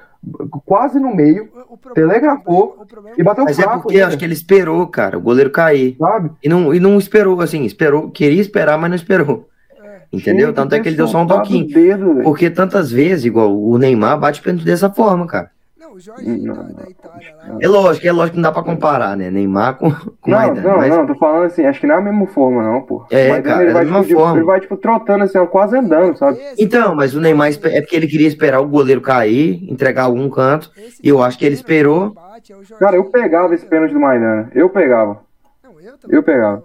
quase 0.65 0.99
no 1.01 1.15
meio, 1.15 1.49
O- 1.69 1.75
o 1.75 1.77
problema- 1.77 2.13
telegrafou 2.13 2.77
o 2.81 2.87
problema- 2.87 3.17
e 3.19 3.23
bateu 3.23 3.45
Mas 3.45 3.59
é 3.59 3.63
fraco, 3.63 3.83
porque 3.83 3.99
né? 3.99 4.05
acho 4.05 4.19
que 4.19 4.25
ele 4.25 4.35
esperou, 4.35 4.87
cara, 4.87 5.19
o 5.19 5.21
goleiro 5.21 5.51
cair. 5.51 5.97
sabe? 5.99 6.31
E 6.43 6.49
não, 6.49 6.73
e 6.75 6.79
não 6.81 6.97
esperou, 6.99 7.41
assim, 7.41 7.65
esperou, 7.65 8.11
queria 8.11 8.41
esperar, 8.41 8.79
mas 8.79 8.91
não 8.91 8.97
esperou. 8.97 9.49
É. 9.83 10.03
Entendeu? 10.13 10.53
Tanto 10.53 10.75
é 10.75 10.81
que 10.81 10.89
ele 10.89 10.97
deu 10.97 11.09
só 11.09 11.23
um 11.23 11.27
toquinho. 11.27 11.67
dedo. 11.69 12.21
Porque 12.23 12.51
tantas 12.51 12.91
vezes, 12.93 13.25
igual 13.25 13.57
o 13.59 13.77
Neymar, 13.79 14.19
bate 14.21 14.41
pênalti 14.43 14.65
dessa 14.65 14.91
forma, 14.91 15.27
cara. 15.27 15.51
O 15.93 16.01
Jorginho 16.01 16.47
Não, 16.55 16.55
da, 16.55 16.63
da 16.85 16.91
Itália 16.91 17.35
lá. 17.37 17.59
É 17.61 17.69
lógico, 17.69 18.07
é 18.07 18.13
lógico 18.13 18.31
que 18.31 18.37
não 18.37 18.43
dá 18.49 18.53
pra 18.53 18.63
comparar, 18.63 19.15
né? 19.17 19.31
Neymar 19.31 19.77
com, 19.77 19.91
com 19.93 20.31
Não, 20.31 20.39
Maidana. 20.39 20.69
não, 20.71 20.77
mas 20.79 20.89
não, 20.91 21.07
tô 21.07 21.15
falando 21.17 21.45
assim, 21.45 21.67
acho 21.67 21.81
que 21.81 21.87
não 21.87 21.97
é 21.97 21.99
a 21.99 22.01
mesma 22.01 22.27
forma, 22.29 22.63
não, 22.63 22.81
pô. 22.83 23.05
É, 23.11 23.27
O 23.27 23.31
Maidana, 23.33 23.43
cara, 23.43 23.63
ele 23.63 23.71
é 23.71 23.75
vai, 23.75 23.85
da 23.85 23.91
mesma 23.91 24.01
tipo, 24.07 24.09
de- 24.09 24.15
forma. 24.23 24.37
ele 24.39 24.47
vai, 24.47 24.61
tipo, 24.61 24.77
trotando 24.79 25.25
assim, 25.25 25.39
ó, 25.39 25.47
quase 25.47 25.77
andando, 25.77 26.17
sabe? 26.17 26.39
Esse- 26.41 26.63
Então, 26.65 26.95
mas 26.95 27.15
o 27.15 27.21
Neymar 27.21 27.51
é 27.65 27.81
porque 27.83 27.95
ele 27.97 28.07
queria 28.07 28.27
esperar 28.27 28.61
o 28.61 28.69
goleiro 28.69 29.01
cair, 29.03 29.63
entregar 29.71 30.05
algum 30.05 30.31
canto. 30.31 30.71
esse 30.77 30.99
e 31.03 31.09
eu 31.09 31.23
acho 31.23 31.39
que 31.39 31.45
ele 31.45 31.55
esperou. 31.55 32.11
bate 32.15 32.53
é 32.53 32.57
o 32.57 32.63
Cara, 32.79 32.97
eu 32.97 33.05
pegava 33.05 33.55
esse 33.55 33.67
pênalti 33.67 33.93
do 33.93 34.01
Maidana. 34.01 34.51
Eu 34.55 34.71
pegava. 34.71 35.21
Não, 35.63 35.79
eu 35.79 35.99
também. 35.99 36.17
Eu 36.17 36.23
pegava. 36.23 36.65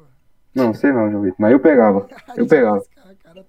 Não, 0.55 0.73
sei 0.73 0.91
não, 0.93 1.11
João 1.11 1.21
Vitor, 1.23 1.35
mas 1.39 1.51
eu 1.51 1.59
pegava. 1.59 2.07
Eu 2.37 2.47
pegava. 2.47 2.81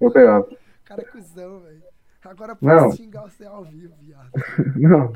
Eu 0.01 0.11
pegava. 0.11 0.47
cara 0.85 1.03
é 1.03 1.05
cuzão, 1.05 1.61
velho. 1.61 1.79
Agora 2.25 2.57
Não. 2.61 2.85
posso 2.85 2.97
xingar 2.97 3.23
você 3.23 3.47
ao 3.47 3.65
vivo. 3.65 3.95
Não. 4.77 5.13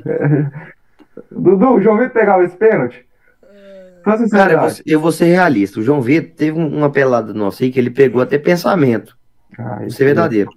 Dudu, 1.31 1.75
o 1.75 1.81
João 1.81 1.97
Vitor 1.99 2.13
pegava 2.13 2.45
esse 2.45 2.57
pênalti? 2.57 3.05
Fala 4.05 4.29
Cara, 4.29 4.53
eu 4.55 4.61
vou, 4.61 4.71
ser- 4.71 4.83
eu 4.87 5.01
vou 5.01 5.13
ser 5.13 5.25
realista. 5.27 5.79
O 5.79 5.83
João 5.83 6.01
Vitor 6.01 6.33
teve 6.37 6.59
um- 6.59 6.77
uma 6.79 6.91
pelada 6.91 7.33
nossa 7.33 7.63
aí 7.63 7.71
que 7.71 7.79
ele 7.79 7.91
pegou 7.91 8.21
até 8.21 8.37
pensamento. 8.39 9.17
Ah, 9.59 9.79
Vou 9.81 9.91
ser 9.91 10.05
verdadeiro. 10.07 10.51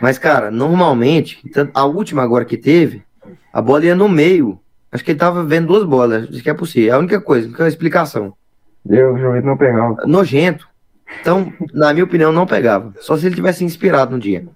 Mas, 0.00 0.18
cara, 0.18 0.50
normalmente, 0.50 1.42
a 1.72 1.84
última 1.84 2.22
agora 2.22 2.44
que 2.44 2.56
teve, 2.56 3.02
a 3.52 3.60
bola 3.62 3.86
ia 3.86 3.94
no 3.94 4.08
meio. 4.08 4.60
Acho 4.92 5.02
que 5.04 5.10
ele 5.10 5.18
tava 5.18 5.42
vendo 5.42 5.66
duas 5.68 5.82
bolas. 5.84 6.28
Acho 6.28 6.42
que 6.42 6.50
é 6.50 6.54
possível. 6.54 6.92
É 6.92 6.96
a 6.96 6.98
única 6.98 7.20
coisa, 7.20 7.46
a 7.46 7.48
única 7.48 7.66
explicação. 7.66 8.34
Eu, 8.88 9.14
o 9.14 9.18
João 9.18 9.32
Vitor 9.32 9.48
não 9.50 9.56
pegava. 9.56 9.96
Nojento. 10.06 10.68
Então, 11.20 11.52
na 11.72 11.92
minha 11.92 12.04
opinião, 12.04 12.30
não 12.32 12.46
pegava. 12.46 12.92
Só 13.00 13.16
se 13.16 13.26
ele 13.26 13.34
tivesse 13.34 13.64
inspirado 13.64 14.12
no 14.12 14.18
dia. 14.20 14.46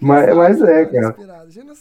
Mas, 0.00 0.34
mas 0.34 0.62
é, 0.62 0.86
cara. 0.86 1.16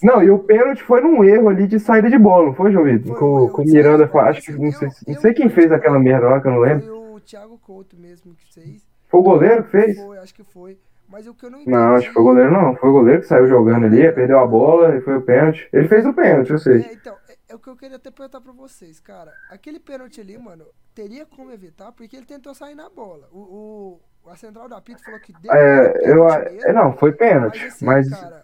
Não 0.01 0.23
e 0.23 0.29
o 0.31 0.39
pênalti 0.39 0.83
foi 0.83 1.01
num 1.01 1.23
erro 1.23 1.49
ali 1.49 1.67
de 1.67 1.79
saída 1.79 2.09
de 2.09 2.17
bola, 2.17 2.47
não 2.47 2.53
foi, 2.53 2.71
João 2.71 2.85
Vitor? 2.85 3.07
Foi 3.07 3.19
Com, 3.19 3.49
com 3.49 3.61
o 3.61 3.65
Miranda, 3.65 4.09
acho 4.21 4.41
que 4.41 4.51
não 4.53 4.71
sei, 4.71 4.89
não 5.07 5.15
sei 5.21 5.33
quem 5.33 5.49
fez 5.49 5.71
aquela 5.71 5.99
merda 5.99 6.27
lá, 6.29 6.41
que 6.41 6.47
eu 6.47 6.51
não 6.51 6.59
lembro. 6.59 6.85
Foi 6.85 6.95
o 7.15 7.19
Thiago 7.19 7.57
Couto 7.59 7.95
mesmo 7.97 8.33
que 8.33 8.53
fez. 8.53 8.87
Foi 9.07 9.19
o 9.19 9.23
goleiro 9.23 9.63
que 9.63 9.71
fez? 9.71 9.97
Foi, 9.97 10.17
acho 10.17 10.33
que 10.33 10.43
foi. 10.43 10.77
Mas 11.09 11.25
o 11.25 11.33
que 11.33 11.45
eu 11.45 11.49
não 11.49 11.61
entendi. 11.61 11.71
Não, 11.77 11.95
acho 11.95 12.07
que 12.07 12.13
foi 12.13 12.21
o 12.21 12.25
goleiro 12.25 12.51
não. 12.51 12.75
Foi 12.75 12.89
o 12.89 12.93
goleiro 12.93 13.21
que 13.21 13.27
saiu 13.27 13.47
jogando 13.47 13.85
ali, 13.85 14.11
perdeu 14.11 14.39
a 14.39 14.45
bola 14.45 14.95
e 14.97 15.01
foi 15.01 15.15
o 15.15 15.21
pênalti. 15.21 15.69
Ele 15.71 15.87
fez 15.87 16.05
o 16.05 16.13
pênalti, 16.13 16.51
eu 16.51 16.57
sei. 16.59 16.81
É, 16.81 16.93
então, 16.93 17.15
é, 17.29 17.35
é 17.49 17.55
o 17.55 17.59
que 17.59 17.69
eu 17.69 17.77
queria 17.77 17.95
até 17.95 18.11
perguntar 18.11 18.41
pra 18.41 18.51
vocês, 18.51 18.99
cara. 18.99 19.31
Aquele 19.49 19.79
pênalti 19.79 20.19
ali, 20.19 20.37
mano, 20.37 20.65
teria 20.93 21.25
como 21.25 21.51
evitar, 21.51 21.93
porque 21.93 22.17
ele 22.17 22.25
tentou 22.25 22.53
sair 22.53 22.75
na 22.75 22.89
bola. 22.89 23.29
O, 23.31 23.39
o- 23.39 24.01
a 24.31 24.35
central 24.35 24.67
da 24.69 24.79
Pito 24.81 25.03
falou 25.03 25.19
que 25.19 25.33
deu 25.41 25.51
É, 25.51 25.93
eu, 26.03 26.25
mesmo, 26.25 26.61
é, 26.65 26.73
não, 26.73 26.93
foi 26.93 27.11
pênalti, 27.11 27.59
mas, 27.61 27.73
assim, 27.73 27.85
mas 27.85 28.09
cara, 28.09 28.43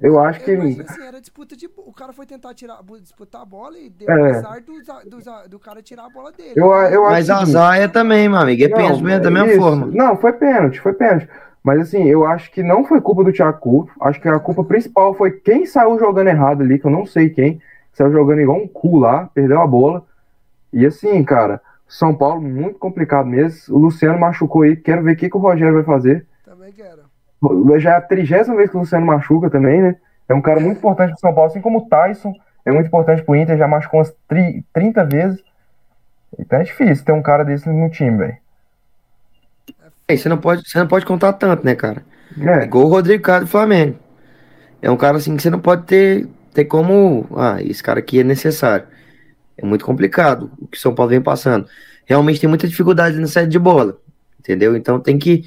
eu 0.00 0.18
acho 0.18 0.40
que 0.40 0.52
imagino 0.52 0.84
assim, 0.88 1.02
era 1.06 1.20
disputa 1.20 1.56
de. 1.56 1.66
O 1.76 1.92
cara 1.92 2.12
foi 2.12 2.26
tentar 2.26 2.54
tirar, 2.54 2.80
disputar 3.00 3.42
a 3.42 3.44
bola 3.44 3.78
e 3.78 3.90
deu 3.90 4.08
É. 4.10 4.30
azar 4.30 4.60
do, 4.62 4.72
do, 5.10 5.48
do 5.50 5.58
cara 5.58 5.82
tirar 5.82 6.06
a 6.06 6.10
bola 6.10 6.32
dele. 6.32 6.54
eu, 6.56 6.66
eu 6.72 7.04
acho 7.06 7.12
Mas 7.14 7.30
a 7.30 7.38
que- 7.40 7.46
Zaia 7.46 7.88
também, 7.88 8.28
meu 8.28 8.38
amigo. 8.38 8.64
É 8.64 8.68
pênalti 8.68 9.02
mesmo, 9.02 9.22
da 9.22 9.30
mesma 9.30 9.48
isso. 9.52 9.60
forma. 9.60 9.86
Não, 9.86 10.16
foi 10.16 10.32
pênalti, 10.32 10.80
foi 10.80 10.92
pênalti. 10.94 11.28
Mas 11.62 11.80
assim, 11.82 12.04
eu 12.08 12.24
acho 12.26 12.50
que 12.50 12.62
não 12.62 12.84
foi 12.86 13.00
culpa 13.02 13.22
do 13.22 13.32
Thiago 13.32 13.58
Couto. 13.58 13.92
Acho 14.00 14.18
que 14.18 14.28
a 14.28 14.38
culpa 14.38 14.64
principal 14.64 15.12
foi 15.14 15.32
quem 15.32 15.66
saiu 15.66 15.98
jogando 15.98 16.28
errado 16.28 16.62
ali, 16.62 16.78
que 16.78 16.86
eu 16.86 16.90
não 16.90 17.04
sei 17.04 17.28
quem. 17.28 17.60
Saiu 17.92 18.10
jogando 18.10 18.40
igual 18.40 18.56
um 18.56 18.66
cu 18.66 18.98
lá, 18.98 19.28
perdeu 19.34 19.60
a 19.60 19.66
bola. 19.66 20.02
E 20.72 20.86
assim, 20.86 21.22
cara, 21.22 21.60
São 21.90 22.14
Paulo 22.14 22.40
muito 22.40 22.78
complicado 22.78 23.26
mesmo. 23.26 23.74
O 23.74 23.78
Luciano 23.80 24.18
machucou 24.18 24.62
aí, 24.62 24.76
quero 24.76 25.02
ver 25.02 25.12
o 25.12 25.16
que, 25.16 25.28
que 25.28 25.36
o 25.36 25.40
Rogério 25.40 25.74
vai 25.74 25.82
fazer. 25.82 26.24
Também 26.44 26.72
quero. 26.72 27.02
Já 27.80 27.92
é 27.92 27.96
a 27.96 28.00
trigésima 28.00 28.56
vez 28.56 28.70
que 28.70 28.76
o 28.76 28.80
Luciano 28.80 29.04
machuca 29.04 29.50
também, 29.50 29.82
né? 29.82 29.96
É 30.28 30.34
um 30.34 30.40
cara 30.40 30.60
muito 30.60 30.78
importante 30.78 31.10
pro 31.10 31.18
São 31.20 31.34
Paulo, 31.34 31.50
assim 31.50 31.60
como 31.60 31.78
o 31.78 31.88
Tyson. 31.88 32.32
É 32.64 32.70
muito 32.70 32.86
importante 32.86 33.22
pro 33.24 33.34
Inter, 33.34 33.58
já 33.58 33.66
machucou 33.66 33.98
umas 33.98 34.14
tri- 34.28 34.64
30 34.72 35.04
vezes. 35.04 35.42
Então 36.38 36.60
é 36.60 36.62
difícil 36.62 37.04
ter 37.04 37.12
um 37.12 37.22
cara 37.22 37.44
desse 37.44 37.68
no 37.68 37.90
time, 37.90 38.16
velho. 38.18 38.36
É, 40.06 40.16
você, 40.16 40.28
não 40.28 40.38
pode, 40.38 40.68
você 40.68 40.78
não 40.78 40.86
pode 40.86 41.04
contar 41.04 41.32
tanto, 41.32 41.64
né, 41.64 41.74
cara? 41.74 42.04
É, 42.40 42.64
Igual 42.64 42.84
o 42.84 42.88
Rodrigo 42.88 43.22
Caio 43.24 43.40
do 43.40 43.46
Flamengo. 43.46 43.98
É 44.82 44.90
um 44.90 44.96
cara 44.96 45.16
assim 45.16 45.36
que 45.36 45.42
você 45.42 45.50
não 45.50 45.60
pode 45.60 45.84
ter, 45.84 46.28
ter 46.54 46.64
como. 46.66 47.26
Ah, 47.36 47.60
esse 47.62 47.82
cara 47.82 47.98
aqui 48.00 48.20
é 48.20 48.24
necessário. 48.24 48.86
É 49.60 49.66
muito 49.66 49.84
complicado 49.84 50.50
o 50.58 50.66
que 50.66 50.78
o 50.78 50.80
São 50.80 50.94
Paulo 50.94 51.10
vem 51.10 51.20
passando. 51.20 51.66
Realmente 52.06 52.40
tem 52.40 52.48
muita 52.48 52.66
dificuldade 52.66 53.18
na 53.18 53.26
saída 53.26 53.50
de 53.50 53.58
bola. 53.58 54.00
Entendeu? 54.38 54.74
Então 54.74 54.98
tem 54.98 55.18
que 55.18 55.44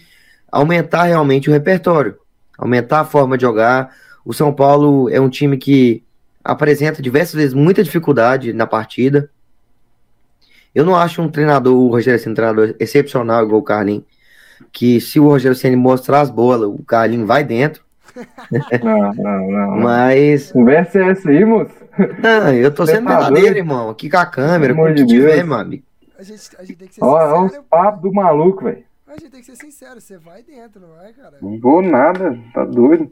aumentar 0.52 1.04
realmente 1.04 1.50
o 1.50 1.52
repertório. 1.52 2.16
Aumentar 2.58 3.00
a 3.00 3.06
forma 3.06 3.36
de 3.38 3.42
jogar. 3.42 3.92
O 4.24 4.32
São 4.32 4.54
Paulo 4.54 5.10
é 5.10 5.20
um 5.20 5.30
time 5.30 5.58
que 5.58 6.04
apresenta 6.44 7.02
diversas 7.02 7.34
vezes 7.34 7.54
muita 7.56 7.84
dificuldade 7.84 8.54
na 8.54 8.68
partida. 8.68 9.30
Eu 10.76 10.86
não 10.86 10.96
acho 10.96 11.22
um 11.22 11.30
treinador, 11.30 11.76
o 11.76 11.90
Rogério 11.90 12.20
Ceni, 12.20 12.34
um 12.34 12.36
treinador 12.36 12.76
excepcional 12.80 13.44
igual 13.44 13.62
o 13.62 13.64
Carlinhos. 13.64 14.04
Que 14.72 15.02
se 15.02 15.20
o 15.20 15.28
Rogério 15.28 15.58
Ceni 15.58 15.76
mostrar 15.76 16.22
as 16.22 16.30
bolas, 16.30 16.70
o 16.70 16.84
Carlinhos 16.84 17.28
vai 17.28 17.44
dentro. 17.44 17.84
Não, 18.84 19.14
não, 19.14 19.52
não. 19.52 19.78
Mas. 19.80 20.52
Conversa 20.52 21.00
é 21.00 21.10
essa 21.12 21.30
aí, 21.30 21.44
moço? 21.46 21.74
Não, 22.22 22.54
eu 22.54 22.74
tô 22.74 22.86
sendo 22.86 23.02
Você 23.02 23.04
tá 23.08 23.10
verdadeiro, 23.10 23.46
doido? 23.48 23.58
irmão. 23.58 23.90
Aqui 23.90 24.10
com 24.10 24.18
a 24.18 24.26
câmera, 24.26 24.74
com 24.74 24.82
o 24.84 24.88
que 24.88 24.94
de 24.94 25.06
tiver, 25.06 25.36
Deus. 25.36 25.48
meu 25.48 25.58
amigo. 25.58 25.84
A 26.18 26.24
gente, 26.24 26.42
a 26.58 26.64
gente 26.64 26.76
tem 26.78 26.88
que 26.88 26.96
ser 26.96 27.04
Ó, 27.04 27.20
é 27.22 27.34
os 27.34 27.44
sincero. 27.50 27.64
papos 27.70 28.02
do 28.02 28.14
maluco, 28.14 28.64
velho. 28.64 28.84
A 29.08 29.12
gente 29.14 29.30
tem 29.30 29.40
que 29.42 29.46
ser 29.46 29.56
sincero. 29.56 30.00
Você 30.02 30.18
vai 30.18 30.42
dentro, 30.42 30.82
não 30.82 30.96
vai, 30.96 31.12
cara? 31.14 31.38
Não 31.42 31.60
vou 31.60 31.82
nada, 31.82 32.40
tá 32.54 32.64
doido. 32.66 33.12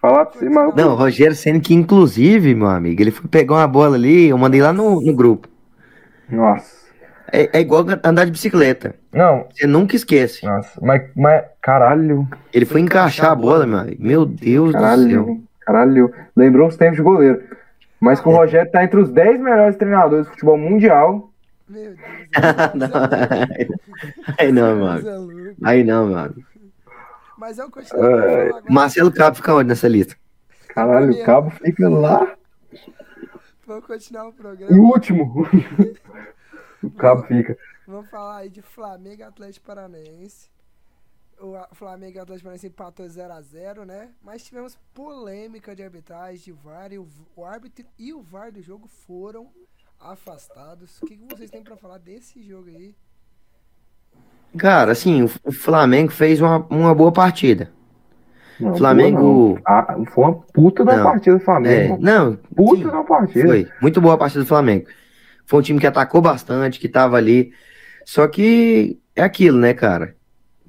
Falar 0.00 0.26
pra 0.26 0.38
você, 0.38 0.48
mas. 0.48 0.74
Não, 0.76 0.92
o 0.92 0.94
Rogério 0.94 1.34
Senna, 1.34 1.58
que 1.60 1.74
inclusive, 1.74 2.54
meu 2.54 2.68
amigo, 2.68 3.02
ele 3.02 3.10
foi 3.10 3.28
pegar 3.28 3.54
uma 3.56 3.66
bola 3.66 3.96
ali, 3.96 4.28
eu 4.28 4.38
mandei 4.38 4.62
lá 4.62 4.72
no, 4.72 5.00
no 5.00 5.12
grupo. 5.14 5.48
Nossa. 6.28 6.77
É, 7.32 7.58
é 7.58 7.60
igual 7.60 7.84
andar 8.02 8.24
de 8.24 8.30
bicicleta. 8.32 8.94
Não, 9.12 9.46
Você 9.50 9.66
nunca 9.66 9.94
esquece. 9.96 10.44
nossa, 10.46 10.78
mas, 10.80 11.02
mas 11.14 11.44
caralho, 11.60 12.26
Ele 12.52 12.64
foi 12.64 12.80
encaixar 12.80 13.32
a 13.32 13.34
bola, 13.34 13.66
meu 13.66 13.78
amigo. 13.78 14.02
Meu 14.02 14.24
Deus 14.26 14.68
do 14.68 14.72
céu. 14.72 14.80
caralho, 14.80 15.44
caralho. 15.60 16.14
Lembrou 16.36 16.68
os 16.68 16.76
tempos 16.76 16.96
de 16.96 17.02
goleiro. 17.02 17.42
Mas 18.00 18.20
que 18.20 18.28
o 18.28 18.32
Rogério 18.32 18.70
tá 18.70 18.84
entre 18.84 19.00
os 19.00 19.10
10 19.10 19.40
melhores 19.40 19.76
treinadores 19.76 20.24
de 20.26 20.30
futebol 20.30 20.56
mundial. 20.56 21.30
Meu 21.68 21.82
Deus. 21.94 21.98
Não, 22.74 22.88
Aí 24.38 24.52
não, 24.52 24.76
meu 24.76 24.86
amigo. 24.86 25.08
Você 25.08 25.50
é. 25.64 25.68
Aí 25.68 25.84
não, 25.84 26.06
meu 26.06 26.18
amigo. 26.18 26.42
Mas 27.36 27.56
vamos 27.56 27.88
falar 27.88 28.22
agora. 28.22 28.62
Marcelo 28.70 29.12
Cabo 29.12 29.36
fica 29.36 29.54
onde 29.54 29.68
nessa 29.68 29.86
lista? 29.88 30.14
Caralho, 30.68 31.12
o 31.12 31.24
cabo 31.24 31.50
fica 31.50 31.88
lá. 31.88 32.26
Vamos 33.66 33.84
continuar 33.86 34.26
o 34.26 34.30
E 34.30 34.32
programa. 34.32 34.72
o 34.78 34.84
último. 34.86 35.46
o 36.82 36.90
cabo 36.90 37.22
fica. 37.24 37.56
Vamos 37.86 38.08
falar 38.10 38.38
aí 38.38 38.50
de 38.50 38.62
Flamengo 38.62 39.22
e 39.22 39.24
Atlético 39.24 39.66
Paranaense. 39.66 40.50
O 41.40 41.54
a- 41.56 41.68
Flamengo 41.72 42.16
e 42.16 42.20
Atlético 42.20 42.44
Paranaense 42.44 42.66
empatou 42.66 43.06
0x0, 43.06 43.84
né? 43.84 44.12
Mas 44.22 44.44
tivemos 44.44 44.76
polêmica 44.94 45.74
de 45.74 45.82
arbitragem 45.82 46.44
de 46.44 46.52
VAR 46.52 46.92
e 46.92 46.98
o, 46.98 47.08
o 47.36 47.44
árbitro 47.44 47.84
e 47.98 48.12
o 48.12 48.20
VAR 48.22 48.52
do 48.52 48.60
jogo 48.62 48.88
foram 48.88 49.50
afastados. 50.00 51.00
O 51.00 51.06
que, 51.06 51.16
que 51.16 51.24
vocês 51.24 51.50
têm 51.50 51.62
pra 51.64 51.76
falar 51.76 51.98
desse 51.98 52.42
jogo 52.42 52.68
aí? 52.68 52.94
Cara, 54.58 54.92
assim, 54.92 55.22
o, 55.44 55.52
Flamengo 55.52 56.10
fez 56.10 56.40
uma, 56.40 56.58
uma 56.70 56.94
boa 56.94 57.12
partida. 57.12 57.70
Não, 58.58 58.74
Flamengo-. 58.76 59.58
Ah, 59.66 59.96
foi 60.12 60.24
uma 60.24 60.34
puta 60.34 60.84
da 60.84 60.96
Não. 60.96 61.02
partida 61.02 61.36
do 61.36 61.42
É, 61.42 61.44
Flamengo. 61.44 61.98
não, 62.00 62.36
puta 62.56 62.76
sim, 62.82 62.84
da 62.90 63.04
partida. 63.04 63.46
foi. 63.46 63.72
Muito 63.80 64.00
boa 64.00 64.14
a 64.14 64.18
partida 64.18 64.42
do 64.44 64.48
Flamengo. 64.48 64.86
Foi 65.48 65.60
um 65.60 65.62
time 65.62 65.80
que 65.80 65.86
atacou 65.86 66.20
bastante, 66.20 66.78
que 66.78 66.88
tava 66.88 67.16
ali. 67.16 67.52
Só 68.04 68.28
que 68.28 68.98
é 69.16 69.22
aquilo, 69.22 69.58
né, 69.58 69.72
cara? 69.72 70.14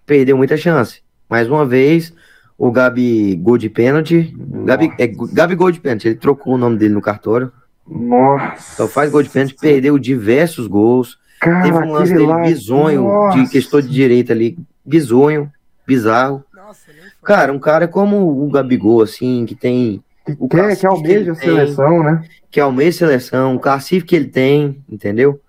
Perdeu 0.06 0.38
muita 0.38 0.56
chance. 0.56 1.02
Mais 1.30 1.50
uma 1.50 1.66
vez, 1.66 2.14
o 2.58 2.72
Gabi 2.72 3.36
gol 3.36 3.58
de 3.58 3.70
pênalti. 3.70 4.34
Gabi, 4.66 4.90
é, 4.98 5.06
Gabi 5.06 5.54
gol 5.54 5.70
de 5.70 5.82
pênalti. 5.82 6.08
Ele 6.08 6.16
trocou 6.16 6.54
o 6.56 6.58
nome 6.58 6.78
dele 6.78 6.94
no 6.94 7.02
cartório. 7.02 7.52
Nossa. 7.86 8.78
Só 8.78 8.88
faz 8.88 9.12
gol 9.12 9.22
de 9.22 9.30
pênalti, 9.30 9.56
perdeu 9.60 10.00
diversos 10.00 10.66
gols. 10.66 11.20
Cara, 11.42 11.64
Teve 11.64 11.78
um 11.78 11.92
lance 11.92 12.14
dele 12.14 12.26
lá, 12.26 12.42
bizonho, 12.42 13.04
nossa. 13.04 13.38
de 13.38 13.50
questão 13.50 13.82
de 13.82 13.90
direita 13.90 14.32
ali. 14.32 14.58
Bizonho, 14.86 15.52
bizarro. 15.86 16.44
Nossa. 16.56 16.90
Cara, 17.22 17.52
um 17.52 17.60
cara 17.60 17.86
como 17.86 18.46
o 18.46 18.50
Gabigol, 18.50 19.02
assim, 19.02 19.46
que 19.46 19.56
tem. 19.56 20.02
Que 20.36 20.44
o 20.44 20.48
quer, 20.48 20.76
que 20.76 20.84
cacife 20.84 20.86
almeja 20.88 21.32
a 21.32 21.36
que 21.36 21.46
ele 21.46 21.56
tem. 21.56 21.66
seleção, 21.66 22.04
né? 22.04 22.24
Que 22.52 22.60
almeja 22.60 22.98
seleção, 22.98 23.56
o 23.56 23.60
cacife 23.60 24.06
que 24.06 24.16
ele 24.16 24.28
tem, 24.28 24.84
entendeu? 24.90 25.40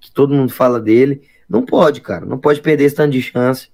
Que 0.00 0.10
todo 0.10 0.34
mundo 0.34 0.52
fala 0.52 0.80
dele. 0.80 1.22
Não 1.48 1.64
pode, 1.64 2.00
cara. 2.00 2.24
Não 2.24 2.38
pode 2.38 2.60
perder 2.60 2.84
esse 2.84 2.94
tanto 2.94 3.12
de 3.12 3.22
chance. 3.22 3.68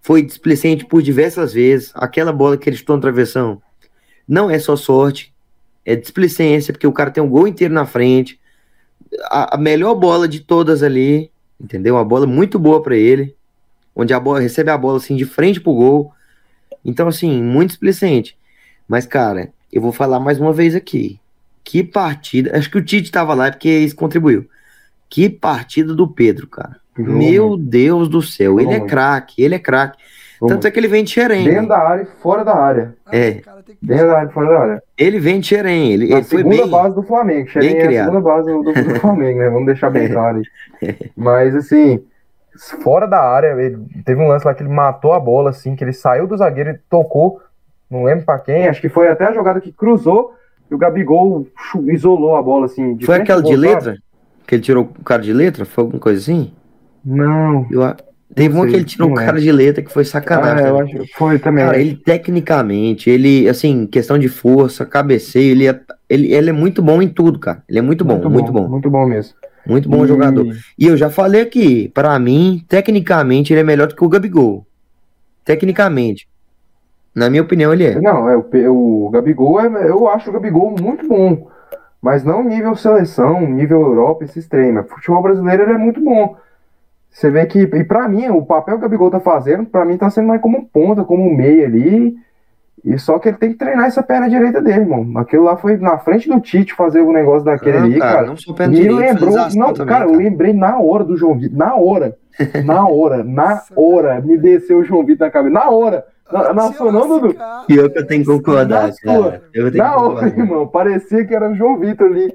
Foi 0.00 0.22
displicente 0.22 0.84
por 0.84 1.02
diversas 1.02 1.52
vezes. 1.52 1.90
Aquela 1.94 2.32
bola 2.32 2.56
que 2.56 2.68
ele 2.68 2.76
chutou 2.76 2.96
na 2.96 3.02
travessão 3.02 3.60
não 4.26 4.50
é 4.50 4.58
só 4.58 4.76
sorte, 4.76 5.32
é 5.84 5.96
displicência, 5.96 6.72
porque 6.72 6.86
o 6.86 6.92
cara 6.92 7.10
tem 7.10 7.22
um 7.22 7.28
gol 7.28 7.46
inteiro 7.46 7.74
na 7.74 7.84
frente. 7.84 8.40
A, 9.24 9.56
a 9.56 9.58
melhor 9.58 9.94
bola 9.94 10.28
de 10.28 10.40
todas 10.40 10.82
ali, 10.82 11.30
entendeu? 11.60 11.96
Uma 11.96 12.04
bola 12.04 12.26
muito 12.26 12.58
boa 12.58 12.82
pra 12.82 12.96
ele, 12.96 13.36
onde 13.94 14.14
a 14.14 14.20
bola 14.20 14.40
recebe 14.40 14.70
a 14.70 14.78
bola 14.78 14.98
assim 14.98 15.16
de 15.16 15.24
frente 15.24 15.60
pro 15.60 15.74
gol. 15.74 16.12
Então, 16.84 17.08
assim, 17.08 17.42
muito 17.42 17.70
displicente. 17.70 18.36
Mas, 18.88 19.06
cara, 19.06 19.52
eu 19.72 19.80
vou 19.82 19.92
falar 19.92 20.20
mais 20.20 20.38
uma 20.40 20.52
vez 20.52 20.74
aqui. 20.74 21.18
Que 21.64 21.82
partida. 21.82 22.56
Acho 22.56 22.70
que 22.70 22.78
o 22.78 22.84
Tite 22.84 23.10
tava 23.10 23.34
lá 23.34 23.46
é 23.46 23.50
porque 23.50 23.68
isso 23.70 23.94
contribuiu. 23.96 24.46
Que 25.08 25.28
partida 25.28 25.94
do 25.94 26.08
Pedro, 26.08 26.46
cara. 26.46 26.76
Meu 26.96 27.56
Deus 27.56 28.08
do 28.08 28.20
céu. 28.20 28.60
Ele 28.60 28.72
é 28.74 28.80
craque, 28.80 29.42
ele 29.42 29.54
é 29.54 29.58
craque. 29.58 29.96
Tanto 30.46 30.66
é 30.66 30.70
que 30.72 30.78
ele 30.80 30.88
vem 30.88 31.04
de 31.04 31.10
Xerém. 31.10 31.44
Dentro 31.44 31.62
né? 31.62 31.68
da 31.68 31.78
área 31.78 32.02
e 32.02 32.20
fora 32.20 32.44
da 32.44 32.56
área. 32.56 32.94
Ah, 33.06 33.16
é. 33.16 33.32
que- 33.34 33.42
Dentro 33.80 34.08
da 34.08 34.18
área 34.18 34.28
e 34.28 34.32
fora 34.32 34.48
da 34.48 34.58
área. 34.58 34.82
Ele 34.98 35.20
vem 35.20 35.38
de 35.38 35.46
Xerém. 35.46 35.92
Ele, 35.92 36.12
A 36.12 36.16
ele 36.16 36.24
foi 36.24 36.38
segunda 36.38 36.62
bem. 36.62 36.70
base 36.70 36.94
do 36.96 37.02
Flamengo. 37.04 37.48
Xerém 37.48 37.68
bem 37.70 37.78
é 37.78 37.82
a 37.82 37.86
criado. 37.86 38.04
segunda 38.06 38.20
base 38.28 38.50
do, 38.50 38.62
do- 38.64 38.72
Flamengo, 39.00 39.38
né? 39.38 39.48
Vamos 39.50 39.66
deixar 39.66 39.90
bem 39.90 40.04
É. 40.04 40.08
claro 40.08 40.42
aí. 40.82 40.96
Mas, 41.16 41.54
assim, 41.54 42.02
fora 42.82 43.06
da 43.06 43.20
área, 43.20 43.54
ele 43.60 43.78
teve 44.04 44.20
um 44.20 44.26
lance 44.26 44.44
lá 44.44 44.52
que 44.52 44.62
ele 44.64 44.70
matou 44.70 45.12
a 45.12 45.20
bola, 45.20 45.50
assim, 45.50 45.76
que 45.76 45.84
ele 45.84 45.92
saiu 45.92 46.26
do 46.26 46.36
zagueiro 46.36 46.70
e 46.70 46.78
tocou, 46.90 47.40
não 47.92 48.04
lembro 48.04 48.24
pra 48.24 48.38
quem, 48.38 48.66
acho 48.66 48.80
que 48.80 48.88
foi 48.88 49.08
até 49.08 49.26
a 49.26 49.32
jogada 49.32 49.60
que 49.60 49.70
cruzou 49.70 50.32
e 50.70 50.74
o 50.74 50.78
Gabigol 50.78 51.46
isolou 51.88 52.34
a 52.36 52.42
bola, 52.42 52.64
assim. 52.66 52.94
de 52.96 53.04
Foi 53.04 53.16
aquela 53.16 53.42
de 53.42 53.54
letra? 53.54 53.96
Que 54.46 54.54
ele 54.56 54.62
tirou 54.62 54.84
o 54.98 55.04
cara 55.04 55.20
de 55.22 55.32
letra? 55.32 55.64
Foi 55.64 55.84
alguma 55.84 56.00
coisa 56.00 56.20
assim? 56.20 56.52
Não. 57.04 57.66
Eu 57.70 57.82
Teve 58.34 58.54
uma 58.54 58.66
que 58.66 58.74
ele 58.74 58.84
tirou 58.84 59.10
o 59.10 59.14
cara 59.14 59.38
de 59.38 59.52
letra, 59.52 59.82
que 59.82 59.92
foi 59.92 60.06
sacanagem. 60.06 60.64
Ah, 60.64 60.68
eu 60.68 60.78
acho 60.80 60.98
que 61.00 61.12
foi 61.12 61.38
também. 61.38 61.66
Cara, 61.66 61.78
ele 61.78 61.94
tecnicamente, 61.96 63.10
ele, 63.10 63.46
assim, 63.46 63.86
questão 63.86 64.18
de 64.18 64.26
força, 64.28 64.86
cabeceio, 64.86 65.50
ele 65.52 65.68
é, 65.68 65.78
ele, 66.08 66.32
ele 66.32 66.48
é 66.48 66.52
muito 66.52 66.80
bom 66.80 67.02
em 67.02 67.08
tudo, 67.08 67.38
cara. 67.38 67.62
Ele 67.68 67.78
é 67.78 67.82
muito 67.82 68.04
bom, 68.06 68.18
muito 68.30 68.50
bom. 68.50 68.66
Muito 68.68 68.88
bom 68.88 69.04
mesmo. 69.06 69.34
Muito 69.66 69.86
bom 69.86 70.02
E- 70.04 70.08
jogador. 70.08 70.46
E 70.78 70.86
eu 70.86 70.96
já 70.96 71.10
falei 71.10 71.42
aqui, 71.42 71.90
pra 71.90 72.18
mim, 72.18 72.64
tecnicamente, 72.66 73.52
ele 73.52 73.60
é 73.60 73.64
melhor 73.64 73.86
do 73.86 73.94
que 73.94 74.02
o 74.02 74.08
Gabigol. 74.08 74.66
Tecnicamente. 75.44 76.26
Na 77.14 77.28
minha 77.28 77.42
opinião, 77.42 77.72
ele 77.72 77.84
é. 77.84 78.00
Não, 78.00 78.28
é, 78.28 78.36
o, 78.36 79.06
o 79.06 79.10
Gabigol, 79.10 79.60
é, 79.60 79.88
eu 79.88 80.08
acho 80.08 80.30
o 80.30 80.32
Gabigol 80.32 80.74
muito 80.80 81.06
bom. 81.06 81.48
Mas 82.00 82.24
não 82.24 82.42
nível 82.42 82.74
seleção, 82.74 83.42
nível 83.42 83.80
Europa, 83.80 84.24
esses 84.24 84.48
treinos. 84.48 84.90
Futebol 84.90 85.22
brasileiro 85.22 85.62
ele 85.62 85.72
é 85.72 85.78
muito 85.78 86.02
bom. 86.02 86.36
Você 87.08 87.30
vê 87.30 87.46
que, 87.46 87.60
e 87.60 87.84
pra 87.84 88.08
mim, 88.08 88.28
o 88.28 88.44
papel 88.44 88.74
que 88.74 88.80
o 88.80 88.82
Gabigol 88.82 89.10
tá 89.10 89.20
fazendo, 89.20 89.66
pra 89.66 89.84
mim 89.84 89.98
tá 89.98 90.08
sendo 90.10 90.28
mais 90.28 90.40
como 90.40 90.66
ponta, 90.66 91.04
como 91.04 91.32
meia 91.36 91.66
ali. 91.66 92.16
E 92.84 92.98
só 92.98 93.18
que 93.18 93.28
ele 93.28 93.36
tem 93.36 93.52
que 93.52 93.58
treinar 93.58 93.86
essa 93.86 94.02
perna 94.02 94.28
direita 94.28 94.60
dele, 94.60 94.80
irmão. 94.80 95.06
Aquilo 95.20 95.44
lá 95.44 95.56
foi 95.56 95.76
na 95.76 95.98
frente 95.98 96.28
do 96.28 96.40
Tite 96.40 96.74
fazer 96.74 97.00
o 97.00 97.12
negócio 97.12 97.44
daquele 97.44 97.78
Não, 97.78 97.84
ali, 97.84 97.98
cara. 98.00 98.26
não 98.26 98.36
sou 98.36 98.54
pé 98.54 98.66
Me 98.66 98.74
direito, 98.74 99.24
lembrou, 99.24 99.36
não, 99.54 99.72
também, 99.72 99.94
cara, 99.94 100.04
eu 100.06 100.16
lembrei 100.16 100.52
na 100.52 100.80
hora 100.80 101.04
do 101.04 101.16
João 101.16 101.38
Vitor, 101.38 101.56
na 101.56 101.76
hora, 101.76 102.16
na 102.64 102.88
hora, 102.88 103.22
na 103.22 103.62
hora, 103.76 104.20
me 104.20 104.36
desceu 104.36 104.78
o 104.78 104.84
João 104.84 105.04
Vitor 105.04 105.26
na 105.26 105.30
cabeça, 105.30 105.54
na 105.54 105.70
hora, 105.70 106.04
na, 106.30 106.52
na 106.52 106.62
Se 106.68 106.74
sua 106.76 106.92
não, 106.92 107.08
Dudu? 107.08 107.26
lascar, 107.28 107.64
Pior 107.66 107.90
que 107.90 107.98
eu 107.98 108.06
tenho 108.06 108.24
que 108.24 108.30
esse 108.30 108.38
concordar, 108.42 108.88
Na 108.88 108.94
cara. 109.22 109.42
Eu 109.54 109.70
tenho 109.72 109.84
Na 109.84 109.90
que 109.90 109.96
hora, 109.96 110.08
concordar. 110.14 110.38
irmão, 110.38 110.66
parecia 110.66 111.24
que 111.24 111.34
era 111.34 111.50
o 111.50 111.54
João 111.54 111.78
Vitor 111.78 112.06
ali, 112.08 112.34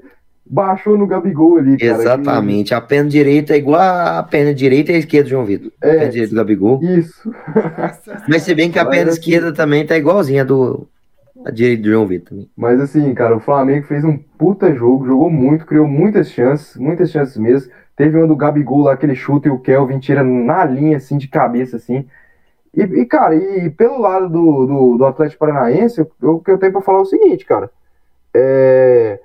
baixou 0.50 0.96
no 0.96 1.06
Gabigol 1.06 1.58
ali, 1.58 1.76
cara. 1.76 1.92
Exatamente. 1.92 2.74
A 2.74 2.80
perna 2.80 3.10
direita 3.10 3.54
é 3.54 3.58
igual 3.58 3.80
a 3.80 4.22
perna 4.22 4.54
direita 4.54 4.92
e 4.92 4.96
a 4.96 4.98
esquerda 4.98 5.24
do 5.24 5.30
João 5.30 5.44
Vitor. 5.44 5.70
A 5.82 5.86
É. 5.86 5.90
perna 5.92 6.08
direita 6.10 6.30
do 6.34 6.36
Gabigol. 6.36 6.78
Que- 6.80 6.86
Isso, 6.98 7.30
Mas 8.28 8.42
se 8.42 8.54
bem 8.54 8.70
que 8.70 8.78
a 8.78 8.84
Mas 8.84 8.94
perna 8.96 9.10
assim- 9.10 9.20
esquerda 9.20 9.52
também 9.52 9.86
tá 9.86 9.96
igualzinha 9.96 10.42
a 10.42 10.44
do 10.44 10.86
a 11.46 11.50
direita 11.52 11.82
do 11.84 11.90
João 11.90 12.04
Vitor. 12.06 12.38
mas 12.56 12.80
assim, 12.80 13.14
cara, 13.14 13.36
o 13.36 13.40
Flamengo 13.40 13.86
fez 13.86 14.02
um 14.04 14.18
puta 14.36 14.74
jogo, 14.74 15.06
jogou 15.06 15.30
muito, 15.30 15.64
criou 15.66 15.86
muitas 15.86 16.30
chances, 16.30 16.76
muitas 16.76 17.10
chances 17.12 17.36
mesmo. 17.36 17.70
Teve 17.96 18.16
uma 18.18 18.26
do 18.26 18.34
Gabigol 18.36 18.80
lá, 18.82 18.92
aquele 18.94 19.14
chute 19.14 19.46
e 19.48 19.50
o 19.50 19.58
Kelvin 19.58 19.98
tira 20.00 20.22
na 20.24 20.64
linha, 20.64 20.96
assim, 20.96 21.16
de 21.16 21.28
cabeça, 21.28 21.76
assim. 21.76 22.04
E, 22.74 22.82
e, 22.82 23.06
cara, 23.06 23.34
e 23.34 23.70
pelo 23.70 23.98
lado 23.98 24.28
do, 24.28 24.66
do, 24.66 24.98
do 24.98 25.04
Atlético 25.06 25.40
Paranaense, 25.40 26.06
o 26.22 26.40
que 26.40 26.50
eu 26.50 26.58
tenho 26.58 26.72
pra 26.72 26.82
falar 26.82 26.98
é 26.98 27.02
o 27.02 27.06
seguinte, 27.06 27.44
cara. 27.44 27.70
É, 28.34 29.18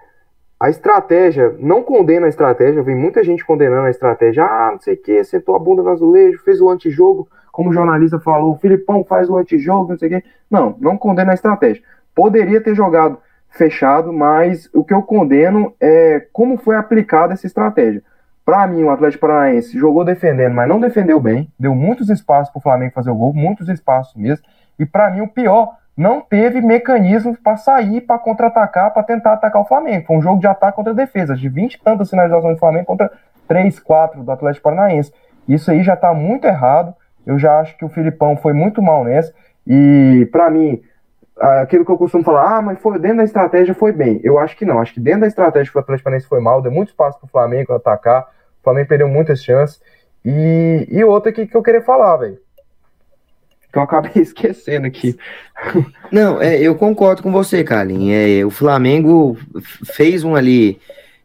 a 0.59 0.69
estratégia, 0.69 1.55
não 1.59 1.83
condena 1.83 2.25
a 2.25 2.29
estratégia, 2.29 2.79
eu 2.79 2.83
vi 2.83 2.95
muita 2.95 3.23
gente 3.23 3.45
condenando 3.45 3.85
a 3.85 3.89
estratégia. 3.89 4.45
Ah, 4.45 4.69
não 4.71 4.79
sei 4.79 4.93
o 4.93 4.97
que, 4.97 5.23
sentou 5.23 5.55
a 5.55 5.59
bunda 5.59 5.83
no 5.83 5.89
azulejo, 5.89 6.41
fez 6.43 6.61
o 6.61 6.69
antijogo, 6.69 7.27
como 7.51 7.69
o 7.69 7.73
jornalista 7.73 8.19
falou, 8.19 8.53
o 8.53 8.57
Filipão 8.57 9.03
faz 9.03 9.29
o 9.29 9.37
antijogo, 9.37 9.91
não 9.91 9.97
sei 9.97 10.07
o 10.07 10.11
que. 10.11 10.27
Não, 10.49 10.75
não 10.79 10.97
condena 10.97 11.31
a 11.31 11.33
estratégia. 11.35 11.83
Poderia 12.15 12.61
ter 12.61 12.73
jogado 12.75 13.17
fechado, 13.49 14.11
mas 14.11 14.69
o 14.73 14.83
que 14.83 14.93
eu 14.93 15.03
condeno 15.03 15.73
é 15.79 16.25
como 16.31 16.57
foi 16.57 16.75
aplicada 16.75 17.33
essa 17.33 17.45
estratégia. 17.45 18.01
Para 18.45 18.67
mim, 18.67 18.83
o 18.83 18.89
Atlético 18.89 19.21
Paranaense 19.21 19.77
jogou 19.77 20.03
defendendo, 20.03 20.53
mas 20.53 20.67
não 20.67 20.79
defendeu 20.79 21.19
bem, 21.19 21.49
deu 21.57 21.73
muitos 21.73 22.09
espaços 22.09 22.51
para 22.51 22.59
o 22.59 22.61
Flamengo 22.61 22.93
fazer 22.93 23.09
o 23.09 23.15
gol, 23.15 23.33
muitos 23.33 23.69
espaços 23.69 24.15
mesmo. 24.15 24.45
E 24.77 24.85
para 24.85 25.09
mim, 25.09 25.21
o 25.21 25.27
pior, 25.27 25.77
não 25.95 26.21
teve 26.21 26.59
mecanismo 26.59 27.37
para 27.37 27.55
sair, 27.55 28.01
para 28.01 28.17
contra-atacar, 28.17 28.91
para 28.91 29.03
tentar 29.03 29.33
atacar 29.33 29.61
o 29.61 29.65
Flamengo. 29.65 30.07
Foi 30.07 30.17
um 30.17 30.21
jogo 30.21 30.39
de 30.39 30.47
ataque 30.47 30.75
contra 30.75 30.93
defesa, 30.93 31.35
de 31.35 31.47
20 31.47 31.75
e 31.75 31.81
tantas 31.81 32.09
finalizações 32.09 32.55
do 32.55 32.59
Flamengo 32.59 32.85
contra 32.85 33.11
3, 33.47 33.79
4 33.79 34.23
do 34.23 34.31
Atlético 34.31 34.63
Paranaense. 34.63 35.13
Isso 35.47 35.69
aí 35.69 35.83
já 35.83 35.93
está 35.93 36.13
muito 36.13 36.45
errado. 36.45 36.95
Eu 37.25 37.37
já 37.37 37.59
acho 37.59 37.77
que 37.77 37.85
o 37.85 37.89
Filipão 37.89 38.35
foi 38.35 38.53
muito 38.53 38.81
mal 38.81 39.03
nessa. 39.03 39.33
E 39.67 40.27
para 40.31 40.49
mim, 40.49 40.81
aquilo 41.37 41.85
que 41.85 41.91
eu 41.91 41.97
costumo 41.97 42.23
falar, 42.23 42.57
ah, 42.57 42.61
mas 42.61 42.79
foi 42.79 42.99
dentro 42.99 43.17
da 43.17 43.23
estratégia 43.23 43.73
foi 43.73 43.91
bem. 43.91 44.19
Eu 44.23 44.37
acho 44.37 44.55
que 44.55 44.65
não. 44.65 44.79
Acho 44.79 44.93
que 44.93 44.99
dentro 44.99 45.21
da 45.21 45.27
estratégia 45.27 45.71
o 45.73 45.79
Atlético 45.79 46.09
foi 46.27 46.39
mal, 46.39 46.61
deu 46.61 46.71
muito 46.71 46.89
espaço 46.89 47.19
para 47.19 47.27
o 47.27 47.29
Flamengo 47.29 47.73
atacar. 47.73 48.23
O 48.61 48.63
Flamengo 48.63 48.87
perdeu 48.87 49.07
muitas 49.07 49.43
chances. 49.43 49.81
E, 50.23 50.87
e 50.89 51.03
outra 51.03 51.31
aqui 51.31 51.45
que 51.45 51.55
eu 51.55 51.63
queria 51.63 51.81
falar, 51.81 52.17
velho. 52.17 52.37
Que 53.71 53.77
eu 53.77 53.83
acabei 53.83 54.11
esquecendo 54.21 54.87
aqui. 54.87 55.17
Não, 56.11 56.41
é, 56.41 56.61
eu 56.61 56.75
concordo 56.75 57.23
com 57.23 57.31
você, 57.31 57.63
Carlin. 57.63 58.11
É, 58.11 58.45
o 58.45 58.49
Flamengo 58.49 59.37
fez 59.93 60.23
um 60.23 60.35
ali 60.35 60.79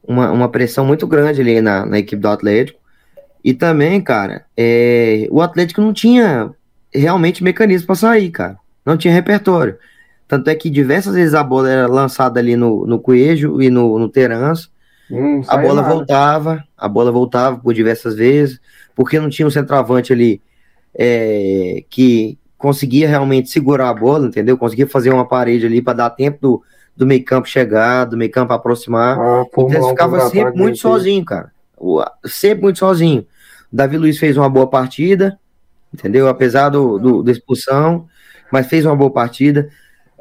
uma, 0.06 0.32
uma 0.32 0.48
pressão 0.48 0.86
muito 0.86 1.06
grande 1.06 1.42
ali 1.42 1.60
na, 1.60 1.84
na 1.84 1.98
equipe 1.98 2.20
do 2.20 2.28
Atlético. 2.28 2.80
E 3.44 3.52
também, 3.52 4.00
cara, 4.00 4.46
é, 4.56 5.28
o 5.30 5.40
Atlético 5.40 5.80
não 5.80 5.92
tinha 5.92 6.50
realmente 6.92 7.44
mecanismo 7.44 7.86
para 7.86 7.96
sair, 7.96 8.30
cara. 8.30 8.56
Não 8.84 8.96
tinha 8.96 9.12
repertório. 9.12 9.76
Tanto 10.28 10.48
é 10.50 10.54
que 10.54 10.70
diversas 10.70 11.14
vezes 11.14 11.34
a 11.34 11.42
bola 11.42 11.70
era 11.70 11.86
lançada 11.88 12.38
ali 12.38 12.54
no, 12.56 12.86
no 12.86 13.00
Coelho 13.00 13.60
e 13.62 13.70
no, 13.70 13.98
no 13.98 14.08
Terans. 14.08 14.70
Não 15.10 15.42
A 15.48 15.56
bola 15.56 15.80
nada. 15.82 15.94
voltava, 15.94 16.64
a 16.76 16.86
bola 16.88 17.10
voltava 17.10 17.56
por 17.58 17.72
diversas 17.72 18.14
vezes, 18.14 18.60
porque 18.94 19.18
não 19.18 19.30
tinha 19.30 19.48
um 19.48 19.50
centroavante 19.50 20.12
ali 20.12 20.42
é, 20.94 21.82
que 21.88 22.38
conseguia 22.58 23.08
realmente 23.08 23.48
segurar 23.48 23.88
a 23.88 23.94
bola, 23.94 24.26
entendeu? 24.26 24.58
Conseguia 24.58 24.86
fazer 24.86 25.10
uma 25.10 25.26
parede 25.26 25.64
ali 25.64 25.80
para 25.80 25.94
dar 25.94 26.10
tempo 26.10 26.38
do, 26.40 26.62
do 26.96 27.06
meio 27.06 27.24
campo 27.24 27.48
chegar, 27.48 28.04
do 28.04 28.16
meio 28.16 28.30
campo 28.30 28.52
aproximar. 28.52 29.18
Ah, 29.18 29.44
Então 29.66 29.68
ele 29.70 29.88
ficava 29.90 30.16
sempre 30.30 30.58
muito 30.60 30.78
sozinho, 30.78 31.24
cara. 31.24 31.52
Sempre 32.26 32.62
muito 32.64 32.78
sozinho. 32.78 33.26
O 33.72 33.76
Davi 33.76 33.96
Luiz 33.98 34.18
fez 34.18 34.36
uma 34.36 34.48
boa 34.48 34.66
partida, 34.66 35.38
entendeu? 35.92 36.28
Apesar 36.28 36.68
do, 36.70 36.98
do- 36.98 37.22
da 37.22 37.32
expulsão, 37.32 38.06
mas 38.52 38.66
fez 38.66 38.84
uma 38.84 38.96
boa 38.96 39.10
partida. 39.12 39.70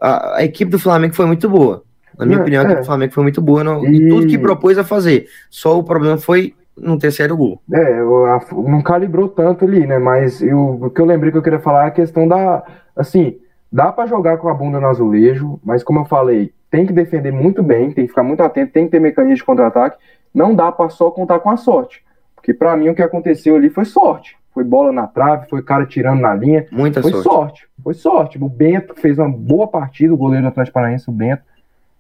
A, 0.02 0.38
a 0.38 0.44
equipe 0.44 0.72
do 0.72 0.80
Flamengo 0.80 1.16
foi 1.16 1.26
muito 1.26 1.50
boa. 1.50 1.84
Na 2.18 2.26
minha 2.26 2.40
É, 2.40 2.42
opinião, 2.42 2.62
a 2.62 2.66
equipe 2.66 2.78
é. 2.80 2.82
do 2.82 2.86
Flamengo 2.86 3.14
foi 3.14 3.24
muito 3.24 3.42
boa 3.42 3.64
no, 3.64 3.86
E- 3.86 3.98
em 3.98 4.10
tudo 4.10 4.28
que 4.28 4.38
propôs 4.38 4.78
a 4.78 4.84
fazer. 4.84 5.28
Só 5.50 5.78
o 5.78 5.84
problema 5.84 6.18
foi 6.18 6.54
não 6.78 6.98
ter 6.98 7.12
saído 7.12 7.36
gol. 7.38 7.62
É, 7.74 8.00
eu- 8.00 8.26
a- 8.26 8.46
não 8.68 8.82
calibrou 8.82 9.28
tanto 9.30 9.66
ali, 9.66 9.86
né? 9.88 9.98
Mas 10.00 10.42
eu- 10.42 10.80
o 10.82 10.90
que 10.90 11.02
eu 11.02 11.06
lembrei 11.06 11.32
que 11.32 11.38
eu 11.38 11.42
queria 11.42 11.60
falar 11.60 11.86
é 11.86 11.88
a 11.88 11.92
questão 11.92 12.28
da. 12.28 12.64
Assim, 12.96 13.38
dá 13.72 13.92
para 13.92 14.08
jogar 14.08 14.38
com 14.38 14.48
a 14.50 14.54
bunda 14.54 14.80
no 14.80 14.88
azulejo, 14.88 15.60
mas 15.64 15.84
como 15.84 16.00
eu 16.00 16.06
falei, 16.06 16.52
tem 16.70 16.86
que 16.86 16.94
defender 16.94 17.32
muito 17.32 17.64
bem, 17.64 17.92
tem 17.92 18.04
que 18.06 18.10
ficar 18.10 18.24
muito 18.24 18.42
atento, 18.42 18.72
tem 18.74 18.86
que 18.86 18.92
ter 18.92 19.00
mecanismo 19.00 19.38
de 19.38 19.44
contra-ataque. 19.44 19.98
Não 20.34 20.54
dá 20.54 20.72
para 20.72 20.90
só 20.90 21.10
contar 21.10 21.40
com 21.40 21.50
a 21.50 21.58
sorte. 21.58 22.04
Porque 22.36 22.54
para 22.54 22.76
mim 22.78 22.90
o 22.90 22.96
que 22.96 23.02
aconteceu 23.02 23.56
ali 23.56 23.70
foi 23.70 23.86
sorte. 23.86 24.36
Foi 24.58 24.64
bola 24.64 24.92
na 24.92 25.06
trave, 25.06 25.48
foi 25.48 25.62
cara 25.62 25.86
tirando 25.86 26.20
na 26.20 26.34
linha. 26.34 26.66
Muita 26.72 27.00
foi 27.00 27.12
sorte. 27.12 27.30
sorte. 27.30 27.68
Foi 27.84 27.94
sorte. 27.94 28.44
O 28.44 28.50
Bento 28.50 28.96
fez 28.96 29.20
uma 29.20 29.30
boa 29.30 29.68
partida, 29.68 30.12
o 30.12 30.18
goleiro 30.18 30.46
do 30.46 30.48
Atlético 30.48 30.74
Paranaense, 30.74 31.08
o 31.08 31.14
Bento. 31.14 31.44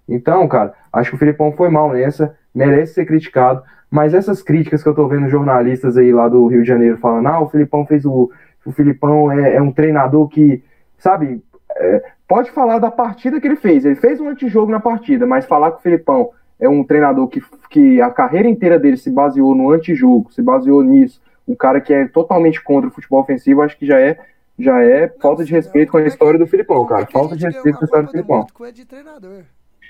Então, 0.10 0.47
cara, 0.47 0.74
acho 0.91 1.12
que 1.12 1.16
o 1.16 1.20
Filipão 1.20 1.51
foi 1.51 1.70
mal 1.70 1.93
nessa, 1.93 2.36
merece 2.55 2.95
ser 2.95 3.05
criticado. 3.05 3.62
Mas 3.91 4.16
essas 4.16 4.41
críticas 4.41 4.82
que 4.82 4.89
eu 4.89 4.95
tô 4.95 5.08
vendo 5.08 5.30
jornalistas 5.30 5.97
aí 5.97 6.12
lá 6.12 6.28
do 6.28 6.47
Rio 6.47 6.64
de 6.64 6.68
Janeiro 6.68 6.97
falando, 6.97 7.28
ah, 7.28 7.39
o 7.39 7.47
Filipão 7.47 7.86
fez 7.86 8.03
o. 8.05 8.32
O 8.66 8.72
Filipão 8.72 9.32
é, 9.32 9.58
é 9.58 9.62
um 9.62 9.72
treinador 9.72 10.28
que, 10.28 10.64
sabe, 10.97 11.43
é, 11.76 12.03
pode 12.28 12.49
falar 12.49 12.80
da 12.80 12.89
partida 12.89 13.39
que 13.39 13.45
ele 13.45 13.55
fez. 13.55 13.86
Ele 13.86 13.93
fez 13.93 14.20
um 14.20 14.30
antijogo 14.30 14.72
na 14.72 14.80
partida, 14.80 15.28
mas 15.28 15.45
falar 15.45 15.74
que 15.74 15.78
o 15.78 15.84
Filipão 15.84 16.32
é 16.60 16.68
um 16.68 16.84
treinador 16.84 17.28
que, 17.28 17.39
que 17.70 18.01
a 18.01 18.10
carreira 18.10 18.49
inteira 18.49 18.80
dele 18.80 18.97
se 18.97 19.12
baseou 19.12 19.53
no 19.53 19.70
antijogo, 19.70 20.32
se 20.32 20.41
baseou 20.41 20.82
nisso, 20.82 21.22
um 21.48 21.56
cara 21.56 21.80
que 21.80 21.93
é 21.93 22.08
totalmente 22.08 22.62
contra 22.62 22.89
o 22.89 22.93
futebol 22.93 23.22
ofensivo, 23.22 23.62
acho 23.62 23.78
que 23.78 23.86
já 23.86 24.00
é 24.00 24.18
já 24.60 24.84
é 24.84 25.08
falta 25.22 25.45
de 25.45 25.52
respeito 25.52 25.91
com 25.91 26.00
a 26.00 26.04
história 26.04 26.39
do 26.39 26.48
Filipão, 26.48 26.84
cara. 26.86 27.06
Falta 27.06 27.38
de 27.38 27.45
respeito 27.45 27.78
com 27.78 27.84
a 27.84 27.86
história 27.86 28.06
do 28.06 28.12
Filipão. 28.12 28.48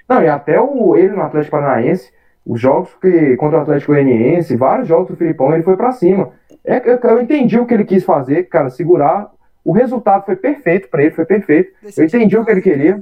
Não, 0.10 0.22
e 0.22 0.28
até 0.28 0.60
o, 0.60 0.96
ele 0.96 1.16
no 1.16 1.22
Atlético 1.22 1.52
Paranaense, 1.52 2.12
os 2.46 2.60
jogos 2.60 2.94
que 3.02 3.36
contra 3.38 3.60
o 3.60 3.62
Atlético 3.62 3.94
Goianiense, 3.94 4.56
vários 4.56 4.88
jogos 4.88 5.10
do 5.10 5.16
Filipão, 5.16 5.54
ele 5.54 5.64
foi 5.64 5.78
para 5.78 5.92
cima. 5.92 6.32
É, 6.66 6.78
eu, 6.86 6.98
eu 6.98 7.22
entendi 7.22 7.58
o 7.58 7.66
que 7.66 7.74
ele 7.74 7.86
quis 7.86 8.04
fazer, 8.04 8.44
cara, 8.44 8.70
segurar. 8.70 9.32
O 9.64 9.72
resultado 9.72 10.26
foi 10.26 10.36
perfeito 10.36 10.90
para 10.90 11.02
ele, 11.02 11.12
foi 11.12 11.26
perfeito. 11.26 11.74
Eu 11.96 12.06
entendi 12.06 12.38
o 12.38 12.44
que 12.46 12.52
ele 12.52 12.62
queria. 12.62 13.02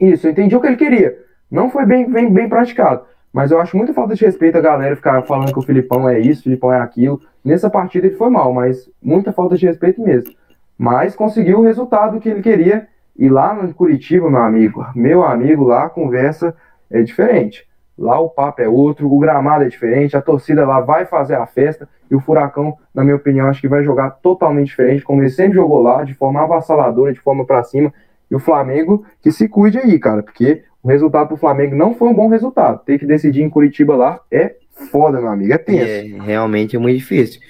Isso, 0.00 0.26
eu 0.26 0.30
entendi 0.32 0.56
o 0.56 0.60
que 0.60 0.66
ele 0.66 0.76
queria. 0.76 1.18
Não 1.50 1.70
foi 1.70 1.84
bem, 1.84 2.10
bem, 2.10 2.30
bem 2.30 2.48
praticado. 2.48 3.04
Mas 3.32 3.50
eu 3.50 3.60
acho 3.60 3.76
muita 3.76 3.94
falta 3.94 4.14
de 4.14 4.24
respeito 4.24 4.56
a 4.58 4.60
galera 4.60 4.96
ficar 4.96 5.22
falando 5.22 5.52
que 5.52 5.58
o 5.58 5.62
Filipão 5.62 6.08
é 6.08 6.18
isso, 6.18 6.40
o 6.40 6.44
Filipão 6.44 6.72
é 6.72 6.80
aquilo. 6.80 7.20
Nessa 7.44 7.68
partida 7.68 8.06
ele 8.06 8.16
foi 8.16 8.30
mal, 8.30 8.52
mas 8.52 8.88
muita 9.02 9.32
falta 9.32 9.56
de 9.56 9.66
respeito 9.66 10.00
mesmo. 10.00 10.32
Mas 10.78 11.14
conseguiu 11.14 11.58
o 11.58 11.62
resultado 11.62 12.20
que 12.20 12.28
ele 12.28 12.42
queria. 12.42 12.88
E 13.16 13.28
lá 13.28 13.52
no 13.54 13.72
Curitiba, 13.74 14.30
meu 14.30 14.40
amigo, 14.40 14.86
meu 14.94 15.22
amigo, 15.22 15.64
lá 15.64 15.84
a 15.84 15.90
conversa 15.90 16.54
é 16.90 17.02
diferente. 17.02 17.66
Lá 17.98 18.18
o 18.18 18.30
papo 18.30 18.62
é 18.62 18.68
outro, 18.68 19.12
o 19.12 19.18
gramado 19.18 19.64
é 19.64 19.68
diferente, 19.68 20.16
a 20.16 20.22
torcida 20.22 20.66
lá 20.66 20.80
vai 20.80 21.04
fazer 21.04 21.34
a 21.34 21.46
festa 21.46 21.86
e 22.10 22.14
o 22.14 22.20
Furacão, 22.20 22.76
na 22.94 23.04
minha 23.04 23.16
opinião, 23.16 23.48
acho 23.48 23.60
que 23.60 23.68
vai 23.68 23.84
jogar 23.84 24.10
totalmente 24.10 24.68
diferente, 24.68 25.04
como 25.04 25.20
ele 25.20 25.30
sempre 25.30 25.54
jogou 25.54 25.82
lá, 25.82 26.02
de 26.04 26.14
forma 26.14 26.42
avassaladora, 26.42 27.12
de 27.12 27.20
forma 27.20 27.44
para 27.44 27.62
cima. 27.62 27.92
E 28.30 28.34
o 28.34 28.38
Flamengo 28.38 29.04
que 29.20 29.30
se 29.30 29.46
cuide 29.46 29.78
aí, 29.78 29.98
cara, 29.98 30.22
porque 30.22 30.64
o 30.82 30.88
resultado 30.88 31.28
pro 31.28 31.36
Flamengo 31.36 31.76
não 31.76 31.94
foi 31.94 32.08
um 32.08 32.14
bom 32.14 32.28
resultado. 32.28 32.82
Ter 32.84 32.98
que 32.98 33.06
decidir 33.06 33.42
em 33.42 33.50
Curitiba 33.50 33.94
lá 33.94 34.20
é 34.30 34.56
foda, 34.90 35.20
meu 35.20 35.30
amigo, 35.30 35.52
é 35.52 35.58
tenso. 35.58 35.84
É, 35.84 36.02
realmente 36.24 36.76
é 36.76 36.78
muito 36.78 36.98
difícil. 36.98 37.40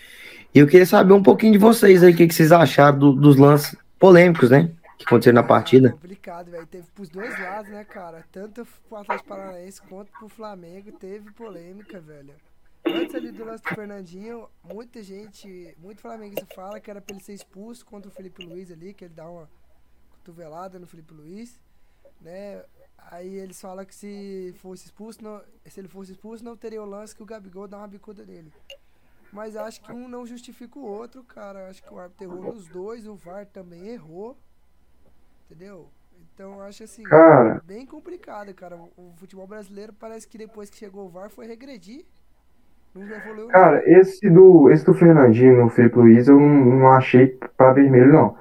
E 0.55 0.59
eu 0.59 0.67
queria 0.67 0.87
saber 0.87 1.13
um 1.13 1.23
pouquinho 1.23 1.53
de 1.53 1.59
vocês 1.59 2.03
aí, 2.03 2.13
o 2.13 2.17
que, 2.17 2.27
que 2.27 2.35
vocês 2.35 2.53
acharam 2.53 2.99
do, 2.99 3.13
dos 3.13 3.37
lances 3.37 3.77
polêmicos, 3.99 4.51
né? 4.51 4.71
Que 4.99 5.05
aconteceram 5.07 5.37
na 5.37 5.43
partida. 5.43 5.89
É 5.89 5.93
complicado, 5.93 6.51
velho. 6.51 6.67
Teve 6.67 6.85
pros 6.95 7.09
dois 7.09 7.39
lados, 7.41 7.71
né, 7.71 7.85
cara? 7.85 8.25
Tanto 8.31 8.67
pro 8.89 8.99
Atlético 8.99 9.29
Paranaense 9.29 9.81
quanto 9.83 10.13
pro 10.13 10.29
Flamengo 10.29 10.93
teve 10.93 11.31
polêmica, 11.33 12.01
velho. 12.01 12.35
Antes 12.85 13.15
ali 13.15 13.31
do 13.31 13.45
lance 13.45 13.63
do 13.63 13.75
Fernandinho, 13.75 14.49
muita 14.63 15.03
gente, 15.03 15.75
muito 15.79 16.01
flamenguista 16.01 16.47
fala 16.55 16.81
que 16.81 16.91
era 16.91 17.01
pra 17.01 17.15
ele 17.15 17.25
ser 17.25 17.33
expulso 17.33 17.87
contra 17.87 18.11
o 18.11 18.13
Felipe 18.13 18.45
Luiz 18.45 18.73
ali, 18.73 18.93
que 18.93 19.05
ele 19.05 19.15
dá 19.15 19.29
uma 19.29 19.49
cotovelada 20.11 20.79
no 20.79 20.87
Felipe 20.87 21.15
Luiz, 21.15 21.61
né? 22.21 22.61
Aí 23.11 23.35
eles 23.35 23.61
falam 23.61 23.85
que 23.85 23.95
se 23.95 24.55
fosse 24.57 24.87
expulso, 24.87 25.23
não, 25.23 25.41
se 25.67 25.81
ele 25.81 25.89
fosse 25.89 26.13
expulso, 26.13 26.45
não 26.45 26.57
teria 26.57 26.83
o 26.83 26.87
lance 26.87 27.15
que 27.15 27.23
o 27.23 27.27
Gabigol 27.27 27.69
dá 27.69 27.79
uma 27.79 27.89
bicuda 27.89 28.25
nele. 28.25 28.53
Mas 29.33 29.57
acho 29.57 29.83
que 29.83 29.93
um 29.93 30.09
não 30.09 30.27
justifica 30.27 30.79
o 30.79 30.85
outro, 30.85 31.25
cara. 31.25 31.69
Acho 31.69 31.83
que 31.83 31.93
o 31.93 31.99
árbitro 31.99 32.25
errou 32.25 32.53
nos 32.53 32.69
dois, 32.69 33.07
o 33.07 33.15
VAR 33.15 33.47
também 33.47 33.89
errou. 33.89 34.37
Entendeu? 35.47 35.89
Então 36.35 36.61
acho 36.61 36.85
assim, 36.85 37.03
cara. 37.03 37.63
bem 37.65 37.87
complicado, 37.87 38.53
cara. 38.55 38.77
O 38.97 39.13
futebol 39.17 39.47
brasileiro 39.47 39.93
parece 39.93 40.29
que 40.29 40.37
depois 40.37 40.69
que 40.69 40.77
chegou 40.77 41.07
o 41.07 41.09
VAR 41.09 41.31
foi 41.31 41.47
regredir. 41.47 42.05
Não 42.95 43.09
evoluiu 43.09 43.49
Cara, 43.49 43.83
esse 43.87 44.29
do, 44.29 44.71
esse 44.71 44.85
do 44.85 44.93
Fernandinho 44.93 45.63
no 45.63 45.71
Felipe 45.71 45.97
Luiz 45.97 46.29
eu 46.29 46.39
não, 46.39 46.65
não 46.65 46.89
achei 46.89 47.27
pra 47.57 47.73
vermelho, 47.73 48.13
não. 48.13 48.37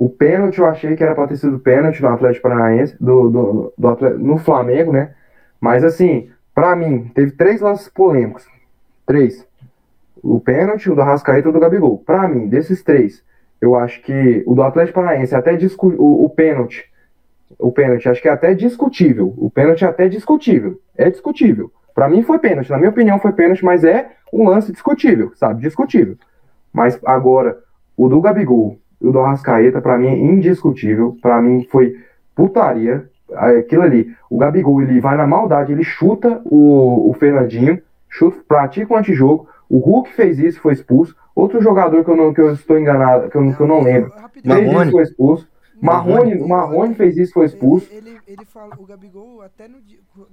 O 0.00 0.08
pênalti 0.08 0.58
eu 0.58 0.64
achei 0.64 0.96
que 0.96 1.04
era 1.04 1.14
pra 1.14 1.26
ter 1.26 1.36
sido 1.36 1.58
pênalti 1.58 2.00
do 2.00 2.08
Atlético 2.08 2.48
Paranaense, 2.48 2.96
do, 2.98 3.28
do, 3.28 3.74
do 3.76 4.18
no 4.18 4.38
Flamengo, 4.38 4.90
né? 4.90 5.14
Mas 5.60 5.84
assim, 5.84 6.30
pra 6.54 6.74
mim, 6.74 7.10
teve 7.14 7.32
três 7.32 7.60
lances 7.60 7.86
polêmicos. 7.90 8.48
Três. 9.06 9.46
O 10.22 10.40
pênalti, 10.40 10.90
o 10.90 10.94
do 10.94 11.02
Arrascaeta 11.02 11.48
e 11.48 11.50
o 11.50 11.52
do 11.52 11.60
Gabigol. 11.60 11.98
Pra 11.98 12.26
mim, 12.26 12.48
desses 12.48 12.82
três, 12.82 13.22
eu 13.60 13.74
acho 13.74 14.00
que 14.00 14.42
o 14.46 14.54
do 14.54 14.62
Atlético 14.62 15.02
Paranaense 15.02 15.34
até 15.34 15.54
discu 15.54 15.88
o, 15.88 16.24
o 16.24 16.30
pênalti. 16.30 16.90
O 17.58 17.70
pênalti, 17.70 18.08
acho 18.08 18.22
que 18.22 18.28
é 18.28 18.32
até 18.32 18.54
discutível. 18.54 19.34
O 19.36 19.50
pênalti 19.50 19.84
é 19.84 19.88
até 19.88 20.08
discutível. 20.08 20.80
É 20.96 21.10
discutível. 21.10 21.70
Para 21.94 22.08
mim 22.08 22.22
foi 22.22 22.38
pênalti. 22.38 22.70
Na 22.70 22.78
minha 22.78 22.88
opinião 22.88 23.18
foi 23.18 23.32
pênalti, 23.32 23.62
mas 23.62 23.84
é 23.84 24.12
um 24.32 24.48
lance 24.48 24.72
discutível, 24.72 25.30
sabe? 25.34 25.60
Discutível. 25.60 26.16
Mas 26.72 26.98
agora, 27.04 27.58
o 27.98 28.08
do 28.08 28.18
Gabigol 28.22 28.78
e 29.00 29.06
o 29.06 29.12
do 29.12 29.20
Arrascaeta, 29.20 29.80
para 29.80 29.98
mim 29.98 30.06
é 30.06 30.16
indiscutível. 30.16 31.16
Para 31.20 31.40
mim 31.40 31.66
foi 31.70 31.96
putaria. 32.34 33.08
Aquilo 33.34 33.82
ali. 33.82 34.12
O 34.28 34.38
Gabigol, 34.38 34.82
ele 34.82 35.00
vai 35.00 35.16
na 35.16 35.26
maldade, 35.26 35.72
ele 35.72 35.84
chuta 35.84 36.40
o, 36.44 37.10
o 37.10 37.14
Fernandinho, 37.14 37.80
chuta, 38.08 38.38
pratica 38.46 38.92
um 38.92 38.96
antijogo. 38.96 39.48
O 39.68 39.78
Hulk 39.78 40.12
fez 40.12 40.38
isso, 40.38 40.60
foi 40.60 40.72
expulso. 40.72 41.14
Outro 41.34 41.62
jogador 41.62 42.04
que 42.04 42.10
eu, 42.10 42.16
não, 42.16 42.34
que 42.34 42.40
eu 42.40 42.52
estou 42.52 42.78
enganado, 42.78 43.30
que 43.30 43.36
eu, 43.36 43.54
que 43.54 43.60
eu 43.60 43.66
não 43.66 43.82
lembro, 43.82 44.12
fez 44.42 44.72
isso, 44.72 44.90
foi 44.90 45.02
expulso. 45.04 45.48
Marrone, 45.80 46.34
o 46.40 46.48
Marrone 46.48 46.94
fez 46.94 47.16
isso, 47.16 47.32
foi 47.32 47.46
expulso. 47.46 47.88
Ele, 47.90 48.10
ele, 48.10 48.20
ele 48.26 48.44
fala, 48.44 48.74
o 48.78 48.84
Gabigol, 48.84 49.42
até 49.42 49.66
no, 49.66 49.78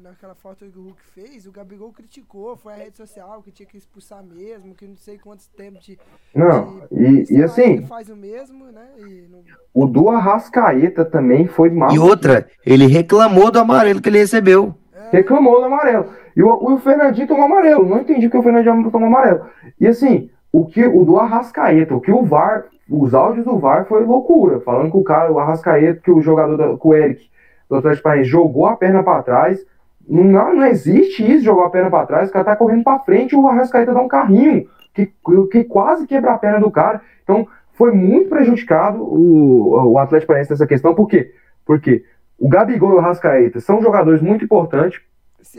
naquela 0.02 0.36
foto 0.36 0.66
que 0.66 0.78
o 0.78 0.84
Hulk 0.84 1.02
fez, 1.14 1.48
o 1.48 1.52
Gabigol 1.52 1.92
criticou, 1.92 2.56
foi 2.56 2.74
a 2.74 2.76
rede 2.76 2.98
social 2.98 3.42
que 3.42 3.52
tinha 3.52 3.68
que 3.68 3.78
expulsar 3.78 4.24
mesmo, 4.24 4.76
que 4.76 4.86
não 4.86 4.98
sei 4.98 5.18
quantos 5.18 5.48
tempos 5.48 5.84
de. 5.84 5.98
Não, 6.36 6.82
de, 6.92 7.34
e, 7.34 7.38
e 7.38 7.44
assim. 7.44 7.78
Ele 7.78 7.86
faz 7.86 8.10
o 8.10 8.16
mesmo, 8.16 8.66
né? 8.66 8.88
Não... 9.30 9.40
O 9.74 9.86
do 9.86 10.10
Arrascaeta 10.10 11.06
também 11.06 11.48
foi 11.48 11.70
mal. 11.70 11.92
E 11.92 12.00
outra, 12.00 12.48
ele 12.66 12.88
reclamou 12.88 13.52
do 13.52 13.60
amarelo 13.60 14.02
que 14.02 14.10
ele 14.10 14.20
recebeu. 14.20 14.76
É... 14.94 15.18
Reclamou 15.18 15.60
do 15.60 15.66
amarelo. 15.66 16.12
E 16.36 16.44
o, 16.44 16.74
o 16.74 16.78
Fernandinho 16.78 17.28
tomou 17.28 17.46
amarelo. 17.46 17.88
Não 17.88 18.00
entendi 18.02 18.30
que 18.30 18.38
o 18.38 18.44
Fernandinho 18.44 18.92
tomou 18.92 19.08
amarelo. 19.08 19.46
E 19.80 19.88
assim, 19.88 20.30
o 20.52 20.66
que 20.66 20.86
o 20.86 21.06
do 21.06 21.18
Arrascaeta, 21.18 21.96
o 21.96 22.02
que 22.02 22.12
o 22.12 22.24
VAR 22.24 22.66
os 22.90 23.14
áudios 23.14 23.46
do 23.46 23.58
VAR 23.58 23.86
foi 23.86 24.04
loucura, 24.04 24.60
falando 24.62 24.92
que 24.92 24.98
o 24.98 25.04
cara, 25.04 25.32
o 25.32 25.40
Arrascaeta, 25.40 26.02
que 26.02 26.12
o 26.12 26.22
jogador, 26.22 26.80
que 26.80 26.88
o 26.88 26.94
Eric, 26.94 27.30
do 27.70 27.76
Atlético 27.76 28.04
Paranaense, 28.04 28.30
jogou 28.30 28.66
a 28.66 28.78
perna 28.78 29.04
para 29.04 29.24
trás. 29.24 29.66
Não, 30.08 30.56
não 30.56 30.66
existe 30.66 31.30
isso, 31.30 31.44
jogou 31.44 31.64
a 31.64 31.70
perna 31.70 31.90
para 31.90 32.06
trás, 32.06 32.30
o 32.30 32.32
cara 32.34 32.46
tá 32.46 32.56
correndo 32.56 32.84
para 32.84 33.00
frente 33.00 33.36
o 33.36 33.46
Arrascaeta 33.46 33.94
dá 33.94 34.02
um 34.02 34.08
carrinho, 34.08 34.68
que, 34.94 35.12
que 35.52 35.64
quase 35.66 36.08
quebra 36.08 36.32
a 36.32 36.38
perna 36.38 36.60
do 36.60 36.72
cara. 36.72 37.02
Então, 37.24 37.46
foi 37.74 37.92
muito 37.92 38.30
prejudicado 38.30 39.04
o, 39.04 39.92
o 39.92 39.98
Atlético 40.00 40.28
Paranaense 40.28 40.52
nessa 40.52 40.66
questão, 40.66 40.96
por 40.96 41.08
quê? 41.08 41.34
Porque 41.66 42.06
o 42.40 42.48
Gabigol 42.48 42.92
e 42.92 42.96
o 42.96 43.00
Arrascaeta 43.00 43.60
são 43.60 43.82
jogadores 43.82 44.22
muito 44.22 44.46
importantes, 44.46 45.02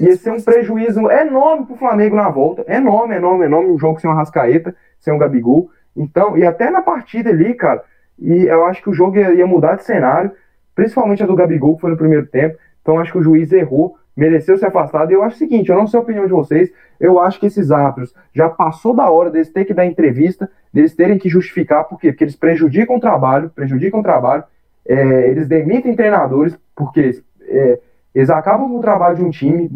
e 0.00 0.06
esse 0.06 0.28
é 0.28 0.32
um 0.32 0.40
prejuízo 0.40 1.10
enorme 1.10 1.66
pro 1.66 1.76
Flamengo 1.76 2.16
na 2.16 2.28
volta, 2.28 2.64
enorme, 2.68 3.16
enorme, 3.16 3.44
enorme, 3.44 3.70
um 3.70 3.78
jogo 3.78 4.00
sem 4.00 4.08
o 4.08 4.12
Arrascaeta, 4.12 4.74
sem 4.98 5.14
o 5.14 5.18
Gabigol, 5.18 5.70
então, 5.96 6.36
e 6.36 6.44
até 6.44 6.70
na 6.70 6.82
partida 6.82 7.30
ali, 7.30 7.54
cara, 7.54 7.82
e 8.18 8.44
eu 8.44 8.64
acho 8.64 8.82
que 8.82 8.90
o 8.90 8.94
jogo 8.94 9.16
ia, 9.16 9.32
ia 9.32 9.46
mudar 9.46 9.76
de 9.76 9.84
cenário, 9.84 10.32
principalmente 10.74 11.22
a 11.22 11.26
do 11.26 11.36
Gabigol, 11.36 11.76
que 11.76 11.80
foi 11.80 11.90
no 11.90 11.96
primeiro 11.96 12.26
tempo. 12.26 12.56
Então, 12.82 12.98
acho 12.98 13.12
que 13.12 13.18
o 13.18 13.22
juiz 13.22 13.52
errou, 13.52 13.96
mereceu 14.16 14.56
ser 14.56 14.66
afastado. 14.66 15.10
E 15.10 15.14
eu 15.14 15.22
acho 15.22 15.36
o 15.36 15.38
seguinte: 15.38 15.70
eu 15.70 15.76
não 15.76 15.86
sei 15.86 15.98
a 15.98 16.02
opinião 16.02 16.26
de 16.26 16.32
vocês, 16.32 16.70
eu 16.98 17.20
acho 17.20 17.38
que 17.38 17.46
esses 17.46 17.70
árbitros 17.70 18.14
já 18.34 18.48
passou 18.48 18.94
da 18.94 19.10
hora 19.10 19.30
deles 19.30 19.50
terem 19.50 19.66
que 19.66 19.74
dar 19.74 19.86
entrevista, 19.86 20.50
deles 20.72 20.94
terem 20.94 21.18
que 21.18 21.28
justificar, 21.28 21.84
por 21.84 21.98
quê? 21.98 22.12
Porque 22.12 22.24
eles 22.24 22.36
prejudicam 22.36 22.96
o 22.96 23.00
trabalho, 23.00 23.50
prejudicam 23.50 24.00
o 24.00 24.02
trabalho, 24.02 24.44
é, 24.86 25.30
eles 25.30 25.46
demitem 25.46 25.94
treinadores, 25.94 26.58
porque 26.74 27.22
é, 27.42 27.78
eles 28.14 28.30
acabam 28.30 28.68
com 28.68 28.78
o 28.78 28.82
trabalho 28.82 29.16
de 29.16 29.24
um 29.24 29.30
time. 29.30 29.70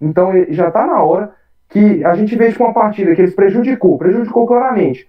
Então, 0.00 0.32
já 0.50 0.68
está 0.68 0.86
na 0.86 1.02
hora 1.02 1.32
que 1.68 2.04
a 2.04 2.14
gente 2.14 2.36
veja 2.36 2.56
com 2.56 2.64
uma 2.64 2.74
partida 2.74 3.14
que 3.14 3.22
eles 3.22 3.34
prejudicou, 3.34 3.98
prejudicou 3.98 4.46
claramente 4.46 5.08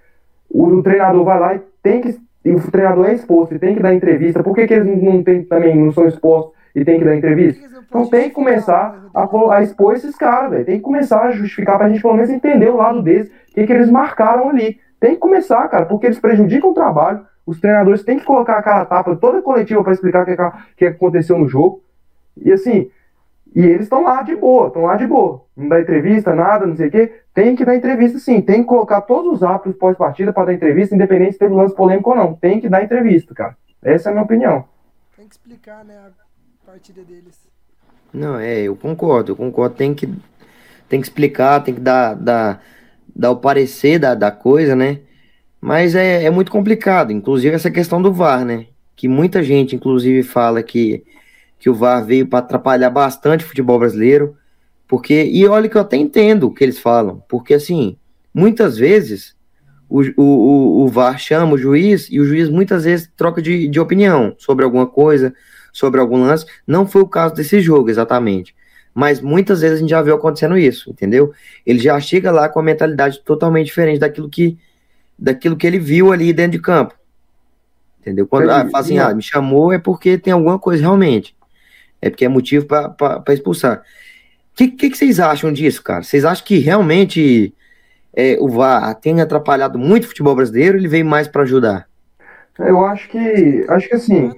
o, 0.50 0.82
treinador 0.82 1.24
vai 1.24 1.40
lá 1.40 1.56
e 1.56 1.62
tem 1.82 2.02
que. 2.02 2.20
E 2.46 2.52
o 2.52 2.72
treinador 2.72 3.08
é 3.08 3.14
exposto 3.14 3.54
e 3.54 3.60
tem 3.60 3.76
que 3.76 3.82
dar 3.82 3.94
entrevista. 3.94 4.42
Por 4.42 4.56
que, 4.56 4.66
que 4.66 4.74
eles 4.74 5.04
não, 5.04 5.22
tem, 5.22 5.44
também 5.44 5.76
não 5.76 5.92
são 5.92 6.08
expostos 6.08 6.54
e 6.74 6.86
tem 6.86 6.98
que 6.98 7.06
dar 7.06 7.16
entrevista? 7.16 7.68
Então 7.90 8.08
tem 8.08 8.30
que 8.30 8.36
começar 8.36 9.10
a, 9.14 9.56
a 9.56 9.62
expor 9.62 9.96
esses 9.96 10.16
caras, 10.16 10.52
velho. 10.52 10.66
Tem 10.66 10.78
que 10.78 10.84
começar 10.84 11.24
a 11.24 11.32
justificar 11.32 11.78
pra 11.78 11.90
gente 11.90 12.02
pelo 12.02 12.14
menos 12.14 12.30
entender 12.30 12.70
o 12.70 12.78
lado 12.78 13.02
deles, 13.02 13.28
o 13.28 13.54
que, 13.54 13.66
que 13.66 13.74
eles 13.74 13.90
marcaram 13.90 14.50
ali. 14.50 14.80
Tem 15.00 15.12
que 15.12 15.20
começar, 15.20 15.68
cara, 15.68 15.86
porque 15.86 16.08
eles 16.08 16.20
prejudicam 16.20 16.72
o 16.72 16.74
trabalho. 16.74 17.26
Os 17.46 17.60
treinadores 17.60 18.04
têm 18.04 18.20
que 18.20 18.26
colocar 18.26 18.58
a 18.58 18.62
cara 18.62 18.82
a 18.82 18.86
tapa 18.86 19.16
toda 19.16 19.40
a 19.40 19.42
coletiva 19.42 19.84
para 19.84 19.94
explicar 19.94 20.24
o 20.24 20.26
que, 20.26 20.36
que 20.78 20.86
aconteceu 20.86 21.38
no 21.38 21.48
jogo. 21.48 21.82
E 22.38 22.52
assim, 22.52 22.90
e 23.56 23.62
eles 23.62 23.84
estão 23.84 24.04
lá 24.04 24.22
de 24.22 24.36
boa, 24.36 24.68
estão 24.68 24.84
lá 24.84 24.96
de 24.96 25.08
boa. 25.08 25.44
Não 25.56 25.68
dá 25.68 25.80
entrevista, 25.80 26.36
nada, 26.36 26.66
não 26.66 26.76
sei 26.76 26.88
o 26.88 26.92
quê. 26.92 27.22
Tem 27.34 27.56
que 27.56 27.66
dar 27.66 27.76
entrevista 27.76 28.20
sim, 28.20 28.42
tem 28.42 28.62
que 28.62 28.68
colocar 28.68 29.02
todos 29.02 29.34
os 29.34 29.44
árbitros 29.44 29.76
pós-partida 29.76 30.32
para 30.32 30.46
dar 30.46 30.54
entrevista, 30.54 30.96
independente 30.96 31.34
se 31.34 31.40
teve 31.40 31.54
lance 31.54 31.76
polêmico 31.76 32.10
ou 32.12 32.16
não. 32.16 32.34
Tem 32.34 32.60
que 32.60 32.70
dar 32.70 32.84
entrevista, 32.84 33.34
cara. 33.34 33.56
Essa 33.82 34.10
é 34.10 34.12
a 34.12 34.14
minha 34.14 34.26
opinião. 34.26 34.66
Tem 35.16 35.28
que 35.28 35.34
explicar, 35.34 35.84
né, 35.84 35.96
a 35.98 36.66
partida 36.66 37.02
deles. 37.02 37.48
Não, 38.14 38.40
é, 38.40 38.62
eu 38.62 38.76
concordo, 38.76 39.32
eu 39.32 39.36
concordo. 39.36 39.76
Tem 39.76 39.94
que, 39.94 40.08
tem 40.88 41.00
que 41.02 41.08
explicar, 41.08 41.64
tem 41.64 41.74
que 41.74 41.82
dar, 41.82 42.16
dar, 42.16 42.62
dar 43.16 43.32
o 43.32 43.38
parecer 43.38 44.00
da, 44.00 44.16
da 44.16 44.32
coisa, 44.32 44.76
né? 44.76 45.00
Mas 45.60 45.96
é, 45.96 46.24
é 46.24 46.30
muito 46.30 46.52
complicado, 46.52 47.12
inclusive 47.12 47.56
essa 47.56 47.72
questão 47.72 48.02
do 48.02 48.14
VAR, 48.14 48.46
né? 48.46 48.68
Que 48.96 49.08
muita 49.08 49.44
gente, 49.44 49.76
inclusive, 49.76 50.24
fala 50.24 50.62
que, 50.64 51.04
que 51.60 51.70
o 51.70 51.76
VAR 51.76 52.06
veio 52.06 52.28
para 52.28 52.40
atrapalhar 52.40 52.90
bastante 52.90 53.44
o 53.44 53.48
futebol 53.48 53.80
brasileiro. 53.80 54.36
Porque, 54.88 55.24
e 55.26 55.46
olha 55.48 55.68
que 55.68 55.76
eu 55.76 55.82
até 55.82 55.98
entendo 55.98 56.48
o 56.48 56.54
que 56.54 56.64
eles 56.64 56.80
falam, 56.80 57.22
porque 57.28 57.54
assim, 57.54 57.98
muitas 58.34 58.78
vezes 58.78 59.36
o, 59.90 60.02
o, 60.16 60.86
o 60.86 60.88
VAR 60.88 61.20
chama 61.20 61.54
o 61.54 61.58
juiz 61.58 62.08
e 62.10 62.20
o 62.20 62.26
juiz 62.26 62.50
muitas 62.50 62.84
vezes 62.86 63.10
troca 63.16 63.42
de, 63.42 63.68
de 63.68 63.80
opinião 63.80 64.34
sobre 64.38 64.64
alguma 64.64 64.88
coisa, 64.88 65.34
sobre 65.74 66.00
algum 66.00 66.22
lance. 66.22 66.46
Não 66.66 66.86
foi 66.86 67.02
o 67.02 67.08
caso 67.08 67.36
desse 67.36 67.60
jogo 67.62 67.90
exatamente. 67.90 68.56
Mas 68.94 69.22
muitas 69.22 69.62
vezes 69.62 69.78
a 69.78 69.82
gente 69.82 69.90
já 69.92 70.02
viu 70.02 70.16
acontecendo 70.16 70.58
isso, 70.58 70.90
entendeu? 70.90 71.32
Ele 71.66 71.80
já 71.80 72.00
chega 72.00 72.32
lá 72.32 72.50
com 72.50 72.60
a 72.60 72.64
mentalidade 72.64 73.22
totalmente 73.24 73.68
diferente 73.68 74.00
daquilo 74.00 74.28
que, 74.28 74.58
daquilo 75.18 75.56
que 75.56 75.68
ele 75.68 75.78
viu 75.78 76.12
ali 76.12 76.34
dentro 76.34 76.54
de 76.54 76.60
campo. 76.60 76.96
Entendeu? 78.02 78.26
Quando 78.26 78.50
ah, 78.50 78.66
fala 78.66 78.80
assim, 78.80 78.98
ah, 78.98 79.14
me 79.14 79.22
chamou 79.22 79.72
é 79.72 79.78
porque 79.78 80.18
tem 80.18 80.34
alguma 80.34 80.58
coisa 80.58 80.82
realmente. 80.82 81.37
É 82.02 82.10
porque 82.10 82.26
é 82.26 82.30
motivo 82.30 82.66
para 82.66 83.34
expulsar. 83.34 83.80
O 83.80 83.84
que, 84.58 84.70
que, 84.70 84.90
que, 84.90 84.98
vocês 84.98 85.20
acham 85.20 85.52
disso, 85.52 85.84
cara? 85.84 86.04
Vocês 86.04 86.26
acham 86.26 86.46
que 86.46 86.58
realmente 86.58 87.54
é, 88.16 88.38
o 88.40 88.48
VAR 88.48 88.96
tem 88.96 89.22
atrapalhado 89.22 89.78
muito 89.78 90.06
o 90.06 90.08
futebol 90.08 90.36
brasileiro 90.36 90.78
ele 90.78 90.88
veio 90.88 91.06
mais 91.06 91.28
para 91.28 91.44
ajudar? 91.44 91.88
Eu 92.60 92.84
acho 92.86 93.08
que. 93.10 93.66
Acho 93.70 93.88
que 93.88 93.96
assim. 93.96 94.32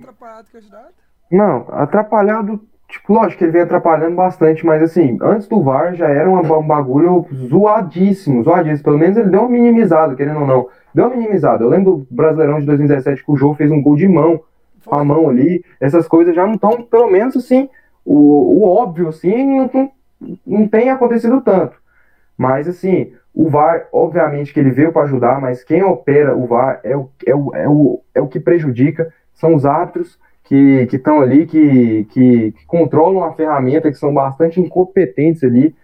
Não, 1.31 1.65
atrapalhado. 1.69 2.61
Tipo, 2.89 3.13
lógico 3.13 3.37
que 3.37 3.43
ele 3.45 3.51
vem 3.51 3.61
atrapalhando 3.61 4.15
bastante, 4.15 4.65
mas 4.65 4.81
assim, 4.81 5.15
antes 5.21 5.47
do 5.47 5.61
VAR 5.61 5.93
já 5.93 6.09
era 6.09 6.27
um 6.27 6.67
bagulho 6.67 7.27
zoadíssimo, 7.47 8.43
zoadíssimo. 8.43 8.83
Pelo 8.83 8.97
menos 8.97 9.15
ele 9.15 9.29
deu 9.29 9.41
uma 9.41 9.49
minimizada, 9.49 10.15
querendo 10.15 10.39
ou 10.39 10.47
não. 10.47 10.67
Deu 10.93 11.05
uma 11.05 11.15
minimizada. 11.15 11.63
Eu 11.63 11.69
lembro 11.69 11.97
do 11.97 12.07
Brasileirão 12.09 12.59
de 12.59 12.65
2017 12.65 13.23
que 13.23 13.31
o 13.31 13.37
jogo 13.37 13.53
fez 13.53 13.69
um 13.69 13.81
gol 13.81 13.95
de 13.95 14.07
mão, 14.07 14.41
a 14.89 15.03
mão 15.03 15.29
ali. 15.29 15.63
Essas 15.79 16.07
coisas 16.07 16.35
já 16.35 16.45
não 16.45 16.55
estão, 16.55 16.83
pelo 16.83 17.09
menos 17.09 17.35
assim, 17.35 17.69
o, 18.05 18.59
o 18.59 18.63
óbvio, 18.63 19.09
assim, 19.09 19.45
não, 19.45 19.91
não 20.45 20.67
tem 20.67 20.89
acontecido 20.89 21.41
tanto. 21.41 21.77
Mas 22.37 22.67
assim, 22.67 23.11
o 23.33 23.49
VAR, 23.49 23.87
obviamente 23.91 24.53
que 24.53 24.59
ele 24.59 24.71
veio 24.71 24.91
para 24.91 25.03
ajudar, 25.03 25.41
mas 25.41 25.63
quem 25.63 25.83
opera 25.83 26.35
o 26.35 26.47
VAR 26.47 26.79
é 26.83 26.95
o, 26.95 27.09
é 27.25 27.35
o, 27.35 27.55
é 27.55 27.69
o, 27.69 28.01
é 28.15 28.21
o 28.21 28.27
que 28.27 28.39
prejudica, 28.39 29.13
são 29.33 29.55
os 29.55 29.65
árbitros 29.65 30.17
que 30.43 30.87
estão 30.91 31.21
ali, 31.21 31.45
que, 31.45 32.05
que, 32.05 32.51
que, 32.51 32.65
controlam 32.65 33.23
a 33.23 33.33
ferramenta, 33.33 33.91
que 33.91 33.97
são 33.97 34.11
bastante 34.11 34.59
incompetentes 34.59 35.43
ali. 35.43 35.75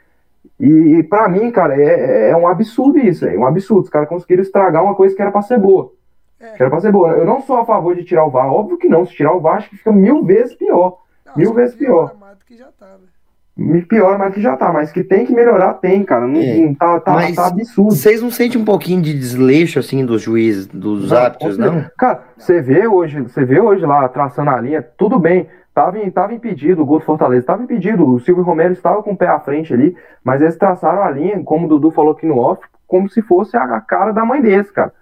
E, 0.59 0.65
e 0.65 1.03
para 1.03 1.29
mim, 1.29 1.51
cara, 1.51 1.79
é, 1.79 2.31
é 2.31 2.35
um 2.35 2.47
absurdo 2.47 2.97
isso, 2.97 3.27
é 3.27 3.37
um 3.37 3.45
absurdo. 3.45 3.83
Os 3.83 3.89
caras 3.89 4.09
conseguiram 4.09 4.41
estragar 4.41 4.83
uma 4.83 4.95
coisa 4.95 5.15
que 5.15 5.21
era 5.21 5.31
para 5.31 5.43
ser 5.43 5.59
boa. 5.59 5.91
É. 6.39 6.55
Era 6.59 6.69
pra 6.69 6.81
ser 6.81 6.91
boa. 6.91 7.11
Eu 7.11 7.25
não 7.25 7.41
sou 7.41 7.57
a 7.57 7.65
favor 7.65 7.95
de 7.95 8.03
tirar 8.03 8.25
o 8.25 8.29
VAR, 8.29 8.51
óbvio 8.51 8.77
que 8.77 8.87
não. 8.87 9.05
Se 9.05 9.13
tirar 9.13 9.33
o 9.33 9.39
VAR, 9.39 9.57
acho 9.57 9.69
que 9.69 9.77
fica 9.77 9.91
mil 9.91 10.23
vezes 10.23 10.53
pior. 10.55 10.99
Não, 11.25 11.33
mil 11.35 11.53
vezes 11.53 11.75
pior. 11.75 12.15
Que 12.45 12.57
já 12.57 12.67
tá, 12.77 12.85
né? 12.87 13.81
pior 13.87 14.17
mais 14.19 14.33
que 14.33 14.41
já 14.41 14.57
tá, 14.57 14.71
mas 14.71 14.91
que 14.91 15.03
tem 15.03 15.25
que 15.25 15.33
melhorar, 15.33 15.75
tem, 15.75 16.03
cara. 16.03 16.27
Não, 16.27 16.39
é. 16.39 16.75
tá, 16.77 16.99
tá, 16.99 17.33
tá, 17.33 17.47
absurdo. 17.47 17.91
Vocês 17.91 18.21
não 18.21 18.29
sentem 18.29 18.59
um 18.59 18.65
pouquinho 18.65 19.01
de 19.01 19.17
desleixo, 19.17 19.79
assim, 19.79 20.05
dos 20.05 20.21
juízes, 20.21 20.67
dos 20.67 21.09
não, 21.09 21.17
árbitros, 21.17 21.57
não? 21.57 21.85
Cara, 21.97 22.23
você 22.37 22.61
vê 22.61 22.85
hoje, 22.85 23.21
você 23.21 23.45
vê 23.45 23.59
hoje 23.59 23.85
lá, 23.85 24.07
traçando 24.09 24.49
a 24.49 24.59
linha, 24.59 24.81
tudo 24.81 25.17
bem. 25.17 25.47
Tava, 25.73 25.97
tava 26.11 26.33
impedido 26.33 26.81
o 26.81 26.85
gol 26.85 26.99
do 26.99 27.05
Fortaleza, 27.05 27.45
tava 27.45 27.63
impedido. 27.63 28.07
O 28.07 28.19
Silvio 28.19 28.43
Romero 28.43 28.73
estava 28.73 29.01
com 29.01 29.11
o 29.11 29.17
pé 29.17 29.27
à 29.27 29.39
frente 29.39 29.73
ali, 29.73 29.95
mas 30.23 30.41
eles 30.41 30.57
traçaram 30.57 31.03
a 31.03 31.09
linha, 31.09 31.41
como 31.43 31.65
o 31.65 31.69
Dudu 31.69 31.91
falou 31.91 32.11
aqui 32.11 32.25
no 32.25 32.37
off, 32.37 32.61
como 32.87 33.09
se 33.09 33.21
fosse 33.21 33.57
a 33.57 33.81
cara 33.81 34.11
da 34.11 34.23
mãe 34.23 34.41
desse, 34.41 34.71
cara. 34.71 34.93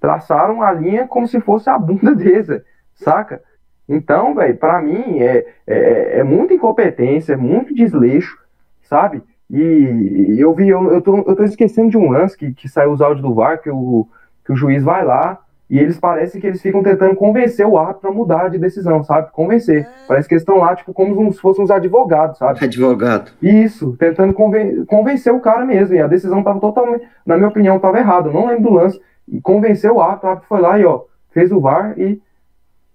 Traçaram 0.00 0.62
a 0.62 0.72
linha 0.72 1.06
como 1.06 1.28
se 1.28 1.40
fosse 1.40 1.68
a 1.68 1.78
bunda 1.78 2.14
desse, 2.16 2.62
saca? 2.94 3.42
Então, 3.88 4.34
velho, 4.34 4.56
para 4.56 4.80
mim 4.80 5.18
é, 5.18 5.46
é, 5.66 6.18
é, 6.18 6.24
muita 6.24 6.54
incompetência, 6.54 7.32
é 7.32 7.36
muito 7.36 7.74
desleixo, 7.74 8.38
sabe? 8.82 9.22
E 9.50 10.36
eu 10.38 10.54
vi, 10.54 10.68
eu, 10.68 10.92
eu, 10.92 11.02
tô, 11.02 11.16
eu 11.18 11.34
tô 11.34 11.42
esquecendo 11.42 11.90
de 11.90 11.98
um 11.98 12.10
lance 12.10 12.36
que, 12.36 12.52
que 12.52 12.68
saiu 12.68 12.92
os 12.92 13.00
áudios 13.00 13.22
do 13.22 13.34
VAR, 13.34 13.60
que 13.60 13.68
o, 13.68 14.06
que 14.44 14.52
o 14.52 14.56
juiz 14.56 14.82
vai 14.82 15.04
lá 15.04 15.40
e 15.70 15.78
eles 15.78 16.00
parecem 16.00 16.40
que 16.40 16.46
eles 16.48 16.60
ficam 16.60 16.82
tentando 16.82 17.14
convencer 17.14 17.64
o 17.64 17.78
árbitro 17.78 18.10
a 18.10 18.12
mudar 18.12 18.48
de 18.48 18.58
decisão, 18.58 19.04
sabe? 19.04 19.30
Convencer. 19.30 19.82
É. 19.82 19.88
Parece 20.08 20.28
que 20.28 20.34
eles 20.34 20.42
estão 20.42 20.56
lá, 20.56 20.74
tipo, 20.74 20.92
como 20.92 21.32
se 21.32 21.40
fossem 21.40 21.62
uns 21.62 21.70
advogados, 21.70 22.38
sabe? 22.38 22.58
Advogado. 22.64 23.30
Isso, 23.40 23.96
tentando 23.96 24.34
conven 24.34 24.84
convencer 24.84 25.32
o 25.32 25.38
cara 25.38 25.64
mesmo. 25.64 25.94
E 25.94 26.00
a 26.00 26.08
decisão 26.08 26.42
tava 26.42 26.58
totalmente, 26.58 27.06
na 27.24 27.36
minha 27.36 27.48
opinião, 27.48 27.78
tava 27.78 28.00
errada. 28.00 28.28
Eu 28.28 28.32
não 28.32 28.48
lembro 28.48 28.64
do 28.64 28.74
lance. 28.74 29.00
E 29.30 29.40
convenceu 29.40 29.96
o 29.96 30.00
árbitro, 30.00 30.26
o 30.26 30.30
árbitro 30.30 30.48
foi 30.48 30.60
lá 30.60 30.78
e, 30.78 30.84
ó, 30.84 31.04
fez 31.30 31.52
o 31.52 31.60
VAR 31.60 31.98
e 31.98 32.20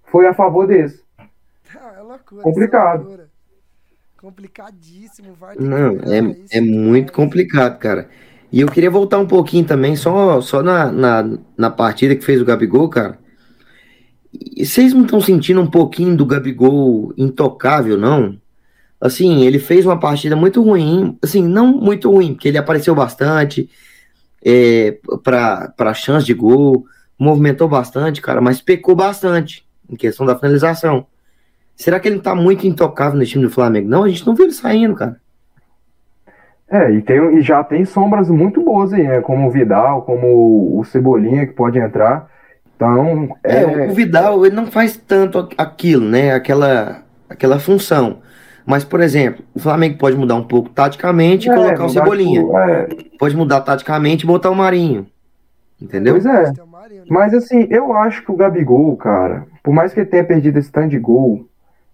foi 0.06 0.28
a 0.28 0.34
favor 0.34 0.68
desse. 0.68 1.02
é 1.18 2.02
loucura, 2.02 2.42
complicado. 2.42 3.02
É 3.02 3.04
loucura. 3.04 3.36
Complicadíssimo. 4.18 5.34
Vai 5.40 5.56
Não, 5.58 5.98
é, 5.98 6.58
é 6.58 6.62
muito 6.62 7.14
complicado, 7.14 7.78
cara. 7.78 8.10
E 8.52 8.60
eu 8.62 8.68
queria 8.68 8.90
voltar 8.90 9.20
um 9.20 9.28
pouquinho 9.28 9.66
também, 9.66 9.96
só, 9.96 10.42
só 10.42 10.64
na, 10.64 10.92
na, 10.92 11.38
na 11.58 11.70
partida 11.70 12.16
que 12.16 12.26
fez 12.26 12.42
o 12.42 12.46
Gabigol, 12.46 12.90
cara. 12.90 13.20
E 14.34 14.66
vocês 14.66 14.94
não 14.94 15.04
estão 15.04 15.22
sentindo 15.22 15.62
um 15.62 15.70
pouquinho 15.70 16.16
do 16.18 16.26
Gabigol 16.26 17.14
intocável, 17.18 17.98
não? 17.98 18.38
Assim, 19.00 19.44
ele 19.44 19.60
fez 19.60 19.86
uma 19.86 20.00
partida 20.00 20.36
muito 20.36 20.62
ruim, 20.64 21.18
assim, 21.22 21.44
não 21.44 21.68
muito 21.78 22.10
ruim, 22.10 22.34
porque 22.34 22.48
ele 22.48 22.58
apareceu 22.58 22.96
bastante 22.96 23.70
é, 24.46 24.98
para 25.24 25.94
chance 25.96 26.26
de 26.26 26.34
gol, 26.34 26.86
movimentou 27.18 27.68
bastante, 27.68 28.22
cara, 28.22 28.40
mas 28.40 28.62
pecou 28.62 28.96
bastante 28.96 29.66
em 29.90 29.96
questão 29.96 30.26
da 30.26 30.36
finalização. 30.36 31.08
Será 31.76 32.00
que 32.00 32.08
ele 32.08 32.18
não 32.18 32.24
tá 32.24 32.36
muito 32.36 32.68
intocável 32.68 33.18
no 33.18 33.26
time 33.26 33.44
do 33.44 33.50
Flamengo? 33.50 33.90
Não, 33.90 34.04
a 34.04 34.10
gente 34.10 34.26
não 34.26 34.36
vê 34.36 34.44
ele 34.44 34.54
saindo, 34.54 34.96
cara. 34.96 35.20
É, 36.70 36.92
e, 36.92 37.02
tem, 37.02 37.38
e 37.38 37.42
já 37.42 37.64
tem 37.64 37.86
sombras 37.86 38.30
muito 38.30 38.62
boas 38.62 38.94
aí, 38.94 39.04
né? 39.04 39.22
Como 39.22 39.48
o 39.48 39.52
Vidal, 39.52 40.04
como 40.04 40.80
o 40.80 40.84
Cebolinha, 40.86 41.46
que 41.46 41.54
pode 41.54 41.78
entrar. 41.78 42.30
Então. 42.76 43.36
É, 43.44 43.62
é 43.62 43.88
o 43.88 43.94
Vidal, 43.94 44.46
ele 44.46 44.56
não 44.56 44.68
faz 44.68 44.98
tanto 44.98 45.50
aquilo, 45.58 46.06
né? 46.06 46.34
Aquela, 46.34 47.04
aquela 47.30 47.60
função. 47.60 48.20
Mas, 48.66 48.84
por 48.84 49.00
exemplo, 49.00 49.46
o 49.54 49.60
Flamengo 49.60 49.98
pode 49.98 50.18
mudar 50.18 50.36
um 50.36 50.44
pouco 50.44 50.70
taticamente 50.70 51.48
e 51.48 51.52
é, 51.52 51.56
colocar 51.56 51.86
o 51.86 51.90
Cebolinha. 51.90 52.42
Tipo, 52.42 52.58
é. 52.58 52.88
Pode 53.20 53.36
mudar 53.36 53.62
taticamente 53.62 54.24
e 54.24 54.28
botar 54.28 54.50
o 54.50 54.56
Marinho. 54.56 55.06
Entendeu? 55.80 56.14
Pois 56.14 56.26
é. 56.26 56.52
Mas 57.10 57.34
assim, 57.34 57.68
eu 57.70 57.94
acho 57.94 58.24
que 58.24 58.32
o 58.32 58.36
Gabigol, 58.36 58.96
cara, 58.98 59.46
por 59.64 59.74
mais 59.74 59.94
que 59.94 60.00
ele 60.00 60.10
tenha 60.10 60.24
perdido 60.24 60.58
esse 60.58 60.72
tanto 60.72 60.90
de 60.90 61.00
gol, 61.00 61.46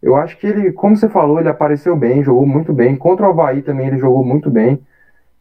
eu 0.02 0.16
acho 0.16 0.38
que 0.38 0.48
ele, 0.48 0.72
como 0.72 0.96
você 0.96 1.10
falou, 1.10 1.40
ele 1.40 1.50
apareceu 1.50 1.96
bem, 1.96 2.24
jogou 2.24 2.46
muito 2.46 2.74
bem. 2.74 2.96
Contra 2.96 3.28
o 3.28 3.30
Havaí 3.30 3.62
também 3.62 3.88
ele 3.88 3.98
jogou 3.98 4.24
muito 4.24 4.50
bem. 4.50 4.80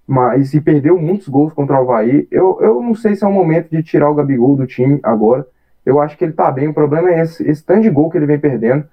Mas 0.07 0.53
e 0.55 0.61
perdeu 0.61 0.99
muitos 0.99 1.29
gols 1.29 1.53
contra 1.53 1.77
o 1.77 1.83
Havaí. 1.83 2.27
Eu, 2.31 2.59
eu 2.61 2.83
não 2.83 2.95
sei 2.95 3.15
se 3.15 3.25
é 3.25 3.29
o 3.29 3.33
momento 3.33 3.71
de 3.71 3.83
tirar 3.83 4.11
o 4.11 4.15
Gabigol 4.15 4.57
do 4.57 4.67
time 4.67 4.99
agora. 5.03 5.47
Eu 5.87 6.01
acho 6.01 6.17
que 6.17 6.25
ele 6.25 6.33
tá 6.33 6.51
bem. 6.51 6.69
O 6.69 6.75
problema 6.75 7.11
é 7.11 7.21
esse, 7.21 7.49
esse 7.49 7.65
tanto 7.65 7.83
de 7.83 7.91
gol 7.91 8.11
que 8.11 8.19
ele 8.19 8.27
vem 8.27 8.39
perdendo. 8.39 8.85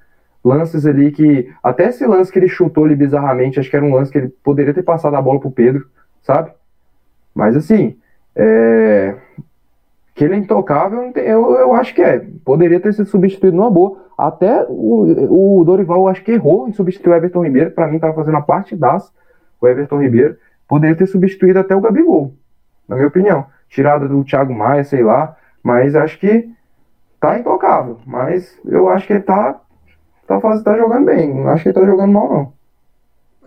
Lances 0.44 0.86
ali 0.86 1.12
que. 1.12 1.52
Até 1.62 1.88
esse 1.88 2.06
lance 2.06 2.32
que 2.32 2.40
ele 2.40 2.48
chutou 2.48 2.86
ali 2.86 2.96
bizarramente, 2.96 3.60
acho 3.60 3.70
que 3.70 3.76
era 3.76 3.86
um 3.86 3.94
lance 3.94 4.12
que 4.12 4.18
ele 4.18 4.30
poderia 4.44 4.74
ter 4.74 4.84
passado 4.84 5.16
a 5.16 5.22
bola 5.22 5.40
pro 5.40 5.52
Pedro, 5.52 5.88
sabe? 6.22 6.52
Mas 7.34 7.56
assim. 7.56 7.98
É, 8.36 9.16
que 10.18 10.24
ele 10.24 10.34
é 10.34 10.38
intocável, 10.38 11.12
eu, 11.16 11.52
eu 11.54 11.74
acho 11.76 11.94
que 11.94 12.02
é. 12.02 12.26
Poderia 12.44 12.80
ter 12.80 12.92
sido 12.92 13.08
substituído 13.08 13.56
numa 13.56 13.70
boa. 13.70 14.04
Até 14.18 14.66
o, 14.68 15.60
o 15.60 15.64
Dorival, 15.64 16.08
acho 16.08 16.24
que 16.24 16.32
errou 16.32 16.68
em 16.68 16.74
substituir 16.74 17.12
o 17.12 17.16
Everton 17.16 17.44
Ribeiro. 17.44 17.70
Para 17.70 17.88
mim, 17.88 17.98
estava 17.98 18.16
fazendo 18.16 18.38
a 18.38 18.42
parte 18.42 18.76
das 18.76 19.14
o 19.62 19.68
Everton 19.68 20.02
Ribeiro. 20.02 20.36
Poderia 20.68 20.96
ter 20.96 21.06
substituído 21.06 21.60
até 21.60 21.76
o 21.76 21.82
Gabigol, 21.82 22.34
na 22.88 22.96
minha 22.96 23.08
opinião. 23.08 23.46
Tirada 23.70 24.08
do 24.08 24.24
Thiago 24.24 24.56
Maia, 24.56 24.84
sei 24.84 25.04
lá. 25.04 25.38
Mas 25.62 25.96
acho 25.96 26.20
que 26.20 26.50
tá 27.20 27.38
intocável. 27.38 28.00
Mas 28.04 28.60
eu 28.66 28.90
acho 28.90 29.06
que 29.06 29.14
ele 29.14 29.22
tá, 29.22 29.62
tá, 30.28 30.40
faz, 30.40 30.62
tá 30.64 30.78
jogando 30.78 31.06
bem. 31.06 31.34
Não 31.34 31.50
acho 31.50 31.64
que 31.64 31.70
ele 31.70 31.80
tá 31.80 31.86
jogando 31.86 32.12
mal, 32.14 32.30
não. 32.30 32.54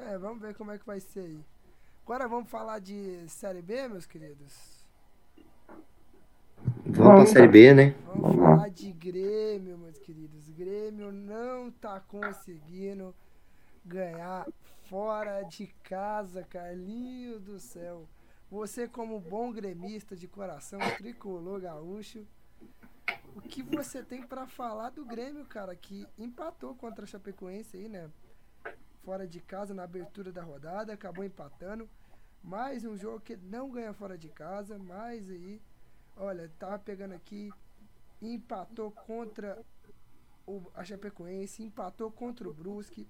É, 0.02 0.19
vamos 0.19 0.40
ver 0.40 0.55
como 0.55 0.73
é 0.73 0.78
que 0.78 0.86
vai 0.86 1.01
ser 1.01 1.20
aí. 1.20 1.40
Agora 2.05 2.27
vamos 2.27 2.51
falar 2.51 2.81
de 2.81 3.24
Série 3.28 3.62
B, 3.62 3.89
meus 3.89 4.07
queridos. 4.07 4.81
Vamos 6.85 7.23
pra 7.23 7.27
Série 7.27 7.48
B, 7.48 7.74
né? 7.74 7.94
Vamos 8.07 8.23
Vamos 8.23 8.36
lá. 8.36 8.57
falar 8.57 8.69
de 8.70 8.93
Grêmio, 8.93 9.78
meus 9.78 9.98
queridos. 9.98 10.48
Grêmio 10.51 11.12
não 11.12 11.70
tá 11.70 12.01
conseguindo 12.01 13.15
ganhar 13.85 14.47
fora 14.89 15.43
de 15.43 15.69
casa, 15.85 16.43
Carlinho 16.51 17.39
do 17.39 17.59
céu. 17.59 18.07
Você, 18.51 18.89
como 18.89 19.20
bom 19.20 19.52
gremista 19.52 20.16
de 20.16 20.27
coração, 20.27 20.81
tricolor 20.98 21.61
gaúcho, 21.61 22.27
o 23.35 23.40
que 23.40 23.62
você 23.62 24.02
tem 24.02 24.27
pra 24.27 24.47
falar 24.47 24.90
do 24.90 25.05
Grêmio, 25.05 25.44
cara, 25.47 25.74
que 25.74 26.07
empatou 26.19 26.74
contra 26.74 27.05
a 27.05 27.07
Chapecoense 27.07 27.77
aí, 27.77 27.89
né? 27.89 28.11
Fora 29.05 29.27
de 29.27 29.40
casa, 29.40 29.73
na 29.73 29.85
abertura 29.85 30.32
da 30.32 30.43
rodada, 30.43 30.93
acabou 30.93 31.24
empatando. 31.24 31.89
Mais 32.43 32.85
um 32.85 32.97
jogo 32.97 33.20
que 33.20 33.36
não 33.36 33.70
ganha 33.70 33.93
fora 33.93 34.16
de 34.16 34.28
casa, 34.28 34.78
mais 34.78 35.31
aí. 35.31 35.61
Olha, 36.16 36.51
tava 36.59 36.78
pegando 36.78 37.15
aqui, 37.15 37.51
empatou 38.20 38.90
contra 38.90 39.62
o, 40.47 40.62
a 40.74 40.85
Chapecoense, 40.85 41.62
empatou 41.62 42.11
contra 42.11 42.48
o 42.48 42.55
Brusque, 42.55 43.07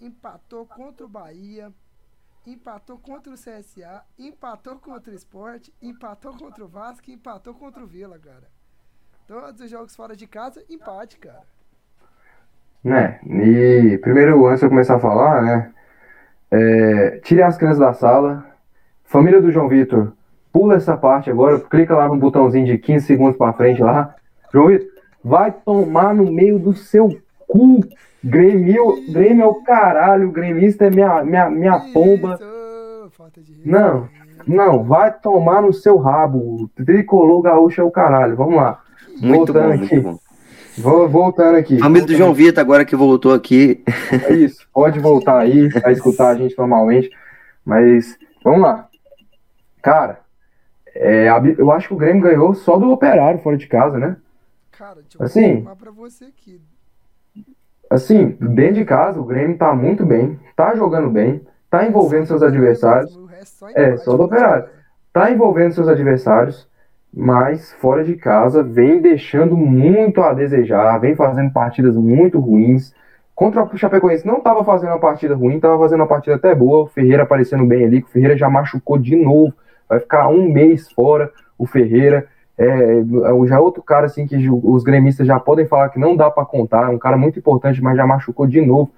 empatou 0.00 0.66
contra 0.66 1.06
o 1.06 1.08
Bahia, 1.08 1.72
empatou 2.46 2.98
contra 2.98 3.32
o 3.32 3.36
CSA, 3.36 4.04
empatou 4.18 4.78
contra 4.78 5.12
o 5.12 5.16
Sport, 5.16 5.68
empatou 5.80 6.36
contra 6.36 6.64
o 6.64 6.68
Vasco 6.68 7.10
empatou 7.10 7.54
contra 7.54 7.82
o 7.82 7.86
Vila, 7.86 8.18
cara. 8.18 8.55
Todos 9.26 9.60
os 9.60 9.68
jogos 9.68 9.96
fora 9.96 10.14
de 10.14 10.24
casa, 10.24 10.62
empate, 10.70 11.18
cara. 11.18 11.42
Né? 12.82 13.18
E 13.26 13.98
primeiro, 13.98 14.46
antes 14.46 14.60
de 14.60 14.66
eu 14.66 14.70
começar 14.70 14.94
a 14.94 15.00
falar, 15.00 15.42
né? 15.42 15.72
É, 16.48 17.20
tire 17.24 17.42
as 17.42 17.56
crianças 17.58 17.80
da 17.80 17.92
sala. 17.92 18.46
Família 19.02 19.42
do 19.42 19.50
João 19.50 19.68
Vitor, 19.68 20.12
pula 20.52 20.76
essa 20.76 20.96
parte 20.96 21.28
agora, 21.28 21.58
clica 21.58 21.96
lá 21.96 22.06
no 22.06 22.16
botãozinho 22.16 22.66
de 22.66 22.78
15 22.78 23.04
segundos 23.04 23.36
pra 23.36 23.52
frente 23.52 23.82
lá. 23.82 24.14
João 24.52 24.68
Vitor, 24.68 24.88
vai 25.24 25.50
tomar 25.50 26.14
no 26.14 26.30
meio 26.30 26.60
do 26.60 26.72
seu 26.72 27.20
cu. 27.48 27.80
Grêmio, 28.22 29.12
Grêmio 29.12 29.42
é 29.42 29.46
o 29.46 29.62
caralho, 29.64 30.30
gremista 30.30 30.86
é 30.86 30.90
minha, 30.90 31.24
minha, 31.24 31.50
minha 31.50 31.80
pomba. 31.92 32.38
Não. 33.64 34.08
Não, 34.46 34.84
vai 34.84 35.12
tomar 35.12 35.62
no 35.62 35.72
seu 35.72 35.96
rabo. 35.96 36.70
Tricolor 36.76 37.42
gaúcho 37.42 37.80
é 37.80 37.84
o 37.84 37.90
caralho. 37.90 38.36
Vamos 38.36 38.54
lá. 38.54 38.85
Muito 39.20 39.52
Voltando 39.52 39.62
bom, 39.68 39.84
aqui. 39.84 39.94
muito 39.94 40.02
bom. 40.02 40.18
Vou, 40.78 41.08
voltando 41.08 41.56
aqui. 41.56 41.78
Família 41.78 42.06
do 42.06 42.14
João 42.14 42.34
Vitor, 42.34 42.60
agora 42.60 42.84
que 42.84 42.94
voltou 42.94 43.32
aqui. 43.32 43.82
É 44.28 44.34
isso, 44.34 44.66
pode 44.72 44.98
voltar 45.00 45.38
aí 45.38 45.70
a 45.84 45.90
escutar 45.90 46.28
a 46.28 46.34
gente 46.34 46.56
normalmente. 46.58 47.10
Mas 47.64 48.18
vamos 48.44 48.60
lá. 48.60 48.88
Cara, 49.82 50.20
é, 50.94 51.28
eu 51.58 51.70
acho 51.70 51.88
que 51.88 51.94
o 51.94 51.96
Grêmio 51.96 52.22
ganhou 52.22 52.54
só 52.54 52.76
do 52.76 52.90
Operário 52.90 53.40
fora 53.40 53.56
de 53.56 53.66
casa, 53.66 53.98
né? 53.98 54.16
Cara, 54.72 54.96
deixa 54.96 55.18
eu 55.18 55.24
Assim. 55.24 55.62
pra 55.78 55.90
você 55.90 56.26
aqui. 56.26 56.60
Assim, 57.88 58.36
dentro 58.40 58.74
de 58.74 58.84
casa, 58.84 59.20
o 59.20 59.24
Grêmio 59.24 59.56
tá 59.56 59.72
muito 59.74 60.04
bem, 60.04 60.38
tá 60.56 60.74
jogando 60.74 61.08
bem, 61.08 61.40
tá 61.70 61.86
envolvendo 61.86 62.26
seus 62.26 62.42
adversários, 62.42 63.16
É, 63.74 63.90
empate, 63.90 64.04
só 64.04 64.16
do 64.16 64.24
Operário. 64.24 64.64
casa. 64.64 64.74
tá 65.12 65.30
envolvendo 65.30 65.72
seus 65.72 65.88
adversários, 65.88 66.68
mas 67.14 67.72
fora 67.74 68.04
de 68.04 68.14
casa 68.14 68.62
vem 68.62 69.00
deixando 69.00 69.56
muito 69.56 70.20
a 70.20 70.32
desejar, 70.32 70.98
vem 70.98 71.14
fazendo 71.14 71.52
partidas 71.52 71.96
muito 71.96 72.38
ruins. 72.38 72.94
Contra 73.34 73.62
o 73.62 73.76
Chapecoense 73.76 74.26
não 74.26 74.38
estava 74.38 74.64
fazendo 74.64 74.90
uma 74.90 74.98
partida 74.98 75.34
ruim, 75.34 75.56
estava 75.56 75.78
fazendo 75.78 76.00
uma 76.00 76.06
partida 76.06 76.36
até 76.36 76.54
boa. 76.54 76.84
O 76.84 76.86
Ferreira 76.86 77.22
aparecendo 77.22 77.64
bem 77.64 77.84
ali, 77.84 78.00
o 78.00 78.06
Ferreira 78.06 78.36
já 78.36 78.48
machucou 78.48 78.98
de 78.98 79.16
novo, 79.16 79.52
vai 79.88 80.00
ficar 80.00 80.28
um 80.28 80.50
mês 80.50 80.90
fora. 80.90 81.30
O 81.58 81.66
Ferreira 81.66 82.26
é, 82.58 82.66
é 82.66 83.46
já 83.46 83.56
é 83.56 83.58
outro 83.58 83.82
cara 83.82 84.06
assim 84.06 84.26
que 84.26 84.48
os 84.48 84.82
gremistas 84.82 85.26
já 85.26 85.38
podem 85.38 85.66
falar 85.66 85.90
que 85.90 85.98
não 85.98 86.16
dá 86.16 86.30
para 86.30 86.44
contar, 86.44 86.84
é 86.84 86.94
um 86.94 86.98
cara 86.98 87.16
muito 87.16 87.38
importante, 87.38 87.82
mas 87.82 87.96
já 87.96 88.06
machucou 88.06 88.46
de 88.46 88.60
novo. 88.60 88.90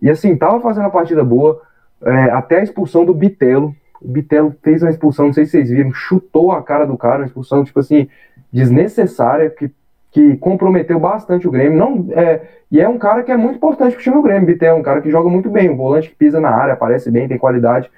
E 0.00 0.10
assim, 0.10 0.36
tava 0.36 0.60
fazendo 0.60 0.84
uma 0.84 0.90
partida 0.90 1.24
boa, 1.24 1.60
é, 2.04 2.24
até 2.30 2.60
a 2.60 2.62
expulsão 2.62 3.04
do 3.04 3.14
Bitelo. 3.14 3.74
O 4.00 4.08
Bitelo 4.08 4.54
fez 4.62 4.82
uma 4.82 4.90
expulsão, 4.90 5.26
não 5.26 5.32
sei 5.32 5.44
se 5.44 5.52
vocês 5.52 5.70
viram, 5.70 5.92
chutou 5.92 6.52
a 6.52 6.62
cara 6.62 6.84
do 6.86 6.96
cara, 6.96 7.18
uma 7.18 7.26
expulsão, 7.26 7.64
tipo 7.64 7.80
assim, 7.80 8.08
desnecessária, 8.52 9.50
que, 9.50 9.70
que 10.10 10.36
comprometeu 10.36 10.98
bastante 11.00 11.48
o 11.48 11.50
Grêmio. 11.50 11.78
Não, 11.78 12.06
é, 12.12 12.42
e 12.70 12.80
é 12.80 12.88
um 12.88 12.98
cara 12.98 13.22
que 13.22 13.32
é 13.32 13.36
muito 13.36 13.56
importante 13.56 13.94
pro 13.94 14.02
time 14.02 14.16
do 14.16 14.22
Grêmio, 14.22 14.46
Bitelo, 14.46 14.78
um 14.78 14.82
cara 14.82 15.00
que 15.00 15.10
joga 15.10 15.28
muito 15.28 15.50
bem, 15.50 15.70
um 15.70 15.76
volante 15.76 16.10
que 16.10 16.16
pisa 16.16 16.40
na 16.40 16.50
área, 16.50 16.74
aparece 16.74 17.10
bem, 17.10 17.28
tem 17.28 17.38
qualidade, 17.38 17.90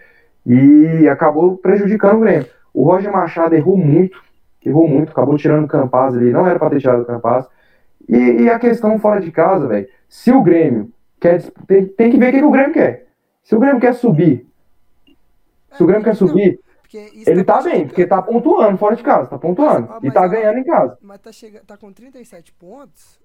e 0.47 1.09
acabou 1.09 1.57
prejudicando 1.57 2.17
o 2.17 2.21
Grêmio. 2.21 2.47
O 2.73 2.85
Roger 2.85 3.13
Machado 3.13 3.55
errou 3.55 3.77
muito, 3.77 4.19
errou 4.65 4.89
muito, 4.89 5.11
acabou 5.11 5.37
tirando 5.37 5.65
o 5.65 5.69
Campaz 5.69 6.15
ali, 6.17 6.31
não 6.31 6.47
era 6.47 6.59
para 6.59 6.71
ter 6.71 6.81
tirado 6.81 7.03
o 7.03 7.07
Campaz. 7.07 7.47
E, 8.09 8.43
e 8.43 8.51
a 8.51 8.59
questão 8.59 8.99
fora 8.99 9.21
de 9.21 9.31
casa, 9.31 9.67
velho, 9.67 9.87
se 10.09 10.33
o 10.33 10.43
Grêmio 10.43 10.91
quer, 11.21 11.43
tem, 11.67 11.87
tem 11.87 12.11
que 12.11 12.19
ver 12.19 12.29
o 12.29 12.33
que 12.33 12.45
o 12.45 12.51
Grêmio 12.51 12.73
quer. 12.73 13.07
Se 13.43 13.55
o 13.55 13.59
Grêmio 13.59 13.81
quer 13.81 13.95
subir, 13.95 14.47
se 15.73 15.83
o 15.83 15.87
Grêmio 15.87 16.05
quer 16.05 16.15
subir, 16.15 16.61
ele 17.27 17.45
tá 17.45 17.61
bem, 17.63 17.87
porque 17.87 18.07
tá 18.07 18.23
pontuando 18.23 18.79
fora 18.79 18.97
de 18.97 19.03
casa, 19.03 19.29
tá 19.29 19.39
pontuando. 19.39 19.89
E 20.03 20.11
tá 20.11 20.27
ganhando 20.27 20.59
em 20.59 20.65
casa. 20.65 20.97
Mas 21.03 21.21
tá, 21.21 21.31
chega, 21.31 21.63
tá 21.67 21.77
com 21.77 21.93
37 21.93 22.53
pontos. 22.53 23.21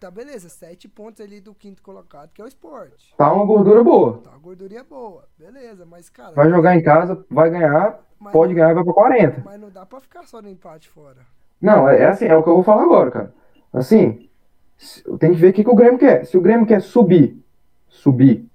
Tá 0.00 0.10
beleza, 0.10 0.48
7 0.48 0.88
pontos 0.88 1.20
ali 1.20 1.40
do 1.40 1.54
quinto 1.54 1.80
colocado, 1.80 2.30
que 2.32 2.42
é 2.42 2.44
o 2.44 2.48
esporte. 2.48 3.14
Tá 3.16 3.32
uma 3.32 3.46
gordura 3.46 3.84
boa. 3.84 4.18
Tá 4.18 4.30
uma 4.30 4.38
gordurinha 4.40 4.82
boa, 4.82 5.28
beleza, 5.38 5.86
mas 5.86 6.10
cara. 6.10 6.34
Vai 6.34 6.50
jogar 6.50 6.74
em 6.74 6.82
casa, 6.82 7.24
vai 7.30 7.48
ganhar, 7.48 8.00
pode 8.32 8.52
ganhar, 8.52 8.74
vai 8.74 8.82
pra 8.82 8.92
40. 8.92 9.42
Mas 9.44 9.60
não 9.60 9.70
dá 9.70 9.86
pra 9.86 10.00
ficar 10.00 10.26
só 10.26 10.42
no 10.42 10.48
empate 10.48 10.88
fora. 10.88 11.18
Não, 11.60 11.88
é, 11.88 12.00
é 12.00 12.06
assim, 12.06 12.24
é 12.24 12.36
o 12.36 12.42
que 12.42 12.48
eu 12.48 12.54
vou 12.54 12.64
falar 12.64 12.82
agora, 12.82 13.10
cara. 13.12 13.34
Assim, 13.72 14.28
tem 15.20 15.30
que 15.30 15.38
ver 15.38 15.50
o 15.50 15.52
que, 15.52 15.62
que 15.62 15.70
o 15.70 15.76
Grêmio 15.76 15.98
quer. 15.98 16.26
Se 16.26 16.36
o 16.36 16.40
Grêmio 16.40 16.66
quer 16.66 16.82
subir, 16.82 17.40
subir, 17.86 18.50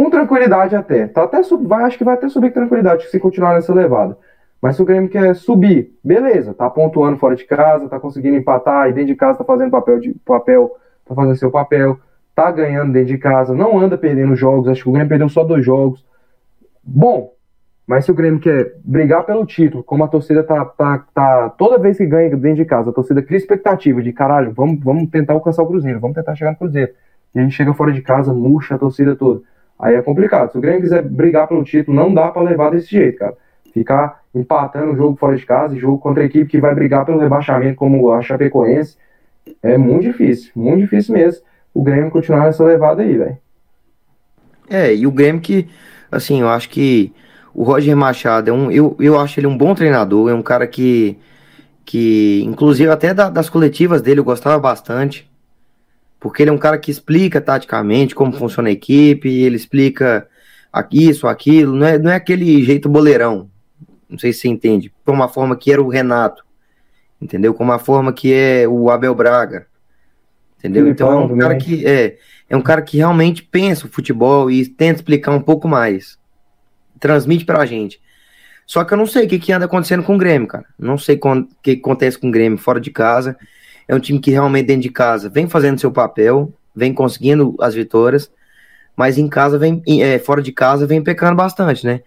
com 0.00 0.08
tranquilidade 0.08 0.74
até, 0.74 1.06
tá 1.06 1.24
até 1.24 1.42
sub, 1.42 1.66
vai, 1.66 1.84
acho 1.84 1.98
que 1.98 2.04
vai 2.04 2.14
até 2.14 2.26
subir 2.26 2.48
com 2.48 2.60
tranquilidade 2.60 3.06
se 3.10 3.20
continuar 3.20 3.52
nessa 3.52 3.74
levada. 3.74 4.16
Mas 4.62 4.76
se 4.76 4.80
o 4.80 4.84
Grêmio 4.86 5.10
quer 5.10 5.34
subir, 5.34 5.94
beleza, 6.02 6.54
tá 6.54 6.70
pontuando 6.70 7.18
fora 7.18 7.36
de 7.36 7.44
casa, 7.44 7.86
tá 7.86 8.00
conseguindo 8.00 8.38
empatar, 8.38 8.88
e 8.88 8.94
dentro 8.94 9.08
de 9.08 9.14
casa 9.14 9.36
tá 9.36 9.44
fazendo 9.44 9.70
papel 9.70 10.00
de 10.00 10.14
papel, 10.24 10.70
tá 11.06 11.14
fazendo 11.14 11.36
seu 11.36 11.50
papel, 11.50 11.98
tá 12.34 12.50
ganhando 12.50 12.94
dentro 12.94 13.08
de 13.08 13.18
casa, 13.18 13.54
não 13.54 13.78
anda 13.78 13.98
perdendo 13.98 14.34
jogos, 14.34 14.68
acho 14.68 14.84
que 14.84 14.88
o 14.88 14.92
Grêmio 14.92 15.10
perdeu 15.10 15.28
só 15.28 15.44
dois 15.44 15.66
jogos. 15.66 16.02
Bom, 16.82 17.34
mas 17.86 18.06
se 18.06 18.10
o 18.10 18.14
Grêmio 18.14 18.40
quer 18.40 18.76
brigar 18.82 19.24
pelo 19.24 19.44
título, 19.44 19.84
como 19.84 20.02
a 20.02 20.08
torcida 20.08 20.42
tá, 20.42 20.64
tá, 20.64 21.04
tá 21.12 21.50
toda 21.58 21.78
vez 21.78 21.98
que 21.98 22.06
ganha 22.06 22.30
dentro 22.30 22.56
de 22.56 22.64
casa, 22.64 22.88
a 22.88 22.92
torcida 22.94 23.20
cria 23.20 23.36
expectativa 23.36 24.00
de 24.00 24.14
caralho, 24.14 24.50
vamos, 24.54 24.80
vamos 24.82 25.10
tentar 25.10 25.34
alcançar 25.34 25.62
o 25.62 25.66
Cruzeiro, 25.66 26.00
vamos 26.00 26.14
tentar 26.14 26.34
chegar 26.34 26.52
no 26.52 26.56
Cruzeiro. 26.56 26.90
E 27.34 27.38
a 27.38 27.42
gente 27.42 27.54
chega 27.54 27.74
fora 27.74 27.92
de 27.92 28.00
casa, 28.00 28.32
murcha 28.32 28.76
a 28.76 28.78
torcida 28.78 29.14
toda. 29.14 29.42
Aí 29.80 29.94
é 29.94 30.02
complicado. 30.02 30.52
Se 30.52 30.58
o 30.58 30.60
Grêmio 30.60 30.82
quiser 30.82 31.02
brigar 31.02 31.48
pelo 31.48 31.64
título, 31.64 31.96
não 31.96 32.12
dá 32.12 32.28
pra 32.28 32.42
levar 32.42 32.70
desse 32.70 32.90
jeito, 32.90 33.18
cara. 33.18 33.34
Ficar 33.72 34.20
empatando 34.34 34.96
jogo 34.96 35.16
fora 35.16 35.36
de 35.36 35.46
casa, 35.46 35.76
jogo 35.76 35.98
contra 35.98 36.22
a 36.22 36.26
equipe 36.26 36.50
que 36.50 36.60
vai 36.60 36.74
brigar 36.74 37.04
pelo 37.06 37.18
rebaixamento, 37.18 37.76
como 37.76 38.10
a 38.10 38.20
Chapecoense, 38.20 38.96
é 39.62 39.78
muito 39.78 40.02
difícil, 40.02 40.52
muito 40.54 40.80
difícil 40.80 41.14
mesmo. 41.14 41.42
O 41.72 41.82
Grêmio 41.82 42.10
continuar 42.10 42.44
nessa 42.44 42.64
levada 42.64 43.02
aí, 43.02 43.16
velho. 43.16 43.38
É, 44.68 44.94
e 44.94 45.06
o 45.06 45.10
Grêmio 45.12 45.40
que, 45.40 45.68
assim, 46.10 46.40
eu 46.40 46.48
acho 46.48 46.68
que 46.68 47.12
o 47.54 47.62
Roger 47.64 47.96
Machado 47.96 48.50
é 48.50 48.52
um, 48.52 48.70
eu, 48.70 48.96
eu 49.00 49.18
acho 49.18 49.40
ele 49.40 49.46
um 49.46 49.56
bom 49.56 49.74
treinador, 49.74 50.30
é 50.30 50.34
um 50.34 50.42
cara 50.42 50.66
que, 50.66 51.16
que 51.84 52.42
inclusive 52.44 52.90
até 52.90 53.14
da- 53.14 53.30
das 53.30 53.50
coletivas 53.50 54.02
dele 54.02 54.20
eu 54.20 54.24
gostava 54.24 54.58
bastante, 54.58 55.29
porque 56.20 56.42
ele 56.42 56.50
é 56.50 56.52
um 56.52 56.58
cara 56.58 56.78
que 56.78 56.90
explica 56.90 57.40
taticamente 57.40 58.14
como 58.14 58.32
funciona 58.32 58.68
a 58.68 58.72
equipe, 58.72 59.28
ele 59.28 59.56
explica 59.56 60.28
isso, 60.92 61.26
aquilo, 61.26 61.74
não 61.74 61.86
é, 61.86 61.98
não 61.98 62.10
é 62.10 62.14
aquele 62.14 62.62
jeito 62.62 62.88
boleirão, 62.88 63.50
não 64.08 64.18
sei 64.18 64.32
se 64.32 64.40
você 64.40 64.48
entende, 64.48 64.92
por 65.04 65.14
uma 65.14 65.28
forma 65.28 65.56
que 65.56 65.72
era 65.72 65.82
o 65.82 65.88
Renato, 65.88 66.44
entendeu? 67.20 67.54
Como 67.54 67.72
a 67.72 67.78
forma 67.78 68.12
que 68.12 68.32
é 68.32 68.68
o 68.68 68.90
Abel 68.90 69.14
Braga, 69.14 69.66
entendeu? 70.58 70.86
Então 70.86 71.10
é 71.10 71.14
um 71.16 71.28
Filipão 71.28 71.38
cara 71.38 71.58
também. 71.58 71.78
que 71.78 71.86
é, 71.86 72.18
é 72.50 72.56
um 72.56 72.62
cara 72.62 72.82
que 72.82 72.98
realmente 72.98 73.42
pensa 73.42 73.86
o 73.86 73.90
futebol 73.90 74.50
e 74.50 74.66
tenta 74.66 75.00
explicar 75.00 75.32
um 75.32 75.40
pouco 75.40 75.66
mais, 75.66 76.18
transmite 77.00 77.46
pra 77.46 77.64
gente. 77.64 78.00
Só 78.66 78.84
que 78.84 78.94
eu 78.94 78.98
não 78.98 79.06
sei 79.06 79.26
o 79.26 79.28
que, 79.28 79.40
que 79.40 79.52
anda 79.52 79.64
acontecendo 79.64 80.04
com 80.04 80.14
o 80.14 80.18
Grêmio, 80.18 80.46
cara. 80.46 80.64
Não 80.78 80.96
sei 80.96 81.16
o 81.16 81.44
que, 81.60 81.74
que 81.74 81.80
acontece 81.80 82.16
com 82.16 82.28
o 82.28 82.30
Grêmio 82.30 82.56
fora 82.56 82.80
de 82.80 82.88
casa. 82.88 83.36
É 83.90 83.94
um 83.96 83.98
time 83.98 84.20
que 84.20 84.30
realmente 84.30 84.66
dentro 84.66 84.82
de 84.82 84.88
casa 84.88 85.28
vem 85.28 85.48
fazendo 85.48 85.80
seu 85.80 85.90
papel, 85.90 86.54
vem 86.72 86.94
conseguindo 86.94 87.56
as 87.60 87.74
vitórias, 87.74 88.30
mas 88.94 89.18
em 89.18 89.26
casa 89.26 89.58
vem, 89.58 89.82
é, 90.00 90.16
fora 90.16 90.40
de 90.40 90.52
casa 90.52 90.86
vem 90.86 91.02
pecando 91.02 91.34
bastante, 91.34 91.84
né? 91.84 92.00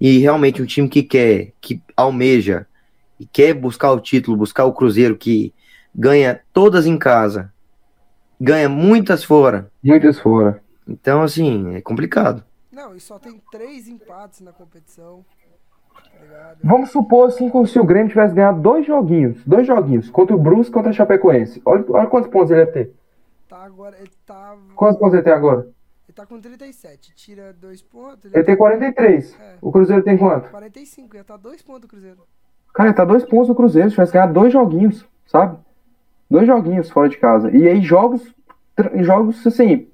E 0.00 0.18
realmente 0.18 0.60
um 0.60 0.66
time 0.66 0.88
que 0.88 1.00
quer, 1.00 1.52
que 1.60 1.80
almeja 1.96 2.66
e 3.20 3.24
quer 3.24 3.54
buscar 3.54 3.92
o 3.92 4.00
título, 4.00 4.36
buscar 4.36 4.64
o 4.64 4.72
Cruzeiro 4.72 5.16
que 5.16 5.54
ganha 5.94 6.40
todas 6.52 6.86
em 6.86 6.98
casa, 6.98 7.52
ganha 8.40 8.68
muitas 8.68 9.22
fora. 9.22 9.70
Muitas 9.80 10.18
fora. 10.18 10.60
Então, 10.88 11.22
assim, 11.22 11.72
é 11.72 11.80
complicado. 11.80 12.42
Não, 12.72 12.96
e 12.96 13.00
só 13.00 13.16
tem 13.16 13.40
três 13.52 13.86
empates 13.86 14.40
na 14.40 14.52
competição. 14.52 15.24
Tá? 16.02 16.54
Vamos 16.62 16.90
supor 16.90 17.28
assim 17.28 17.48
como 17.48 17.66
se 17.66 17.78
o 17.78 17.84
Grêmio 17.84 18.08
tivesse 18.08 18.34
ganhado 18.34 18.60
dois 18.60 18.86
joguinhos, 18.86 19.42
dois 19.44 19.66
joguinhos, 19.66 20.10
contra 20.10 20.34
o 20.34 20.38
Brusque 20.38 20.70
e 20.70 20.74
contra 20.74 20.90
o 20.90 20.94
Chapecoense. 20.94 21.62
Olha, 21.64 21.84
olha 21.88 22.06
quantos 22.06 22.30
pontos 22.30 22.50
ele 22.50 22.64
deve 22.64 22.72
ter. 22.72 22.94
Tá 23.48 23.62
agora, 23.62 23.96
ele 23.98 24.10
tá. 24.26 24.56
Quantos 24.74 24.98
pontos 24.98 25.14
ele 25.14 25.22
tem 25.22 25.32
agora? 25.32 25.68
Ele 26.06 26.14
tá 26.14 26.26
com 26.26 26.40
37. 26.40 27.14
Tira 27.14 27.52
dois 27.52 27.82
pontos. 27.82 28.32
Ele 28.32 28.44
tem 28.44 28.56
43. 28.56 29.38
É. 29.40 29.54
O 29.60 29.72
Cruzeiro 29.72 30.02
tem 30.02 30.16
quanto? 30.16 30.50
45, 30.50 31.16
ia 31.16 31.24
tá 31.24 31.36
dois 31.36 31.62
pontos 31.62 31.82
do 31.82 31.88
Cruzeiro. 31.88 32.18
Cara, 32.74 32.90
ele 32.90 32.96
tá 32.96 33.04
dois 33.04 33.24
pontos 33.24 33.48
do 33.48 33.54
Cruzeiro, 33.54 33.88
se 33.88 33.94
tivesse 33.94 34.12
ganhado 34.12 34.32
dois 34.32 34.52
joguinhos, 34.52 35.06
sabe? 35.26 35.58
Dois 36.30 36.46
joguinhos 36.46 36.90
fora 36.90 37.08
de 37.08 37.16
casa. 37.16 37.50
E 37.50 37.66
aí 37.66 37.80
jogos, 37.80 38.34
jogos 38.96 39.46
assim, 39.46 39.88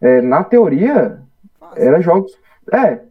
é, 0.00 0.20
na 0.20 0.44
teoria, 0.44 1.20
Fácil. 1.58 1.82
era 1.82 2.00
jogos, 2.00 2.38
é, 2.72 3.02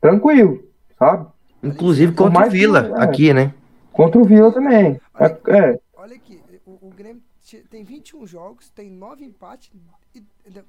tranquilo, 0.00 0.62
sabe? 0.98 1.26
Inclusive 1.62 2.12
Por 2.12 2.24
contra 2.24 2.30
o 2.38 2.40
mais 2.40 2.52
que- 2.52 2.58
Vila, 2.58 2.92
é. 2.98 3.02
aqui, 3.04 3.32
né? 3.32 3.54
Contra 3.92 4.20
o 4.20 4.24
Vila 4.24 4.52
também. 4.52 5.00
É, 5.18 5.26
é, 5.26 5.80
Olha 5.94 6.16
aqui, 6.16 6.40
o, 6.66 6.88
o 6.88 6.90
Grêmio 6.96 7.22
tem 7.70 7.84
21 7.84 8.26
jogos, 8.26 8.68
tem 8.70 8.90
9 8.90 9.24
empates, 9.24 9.70
e, 10.14 10.22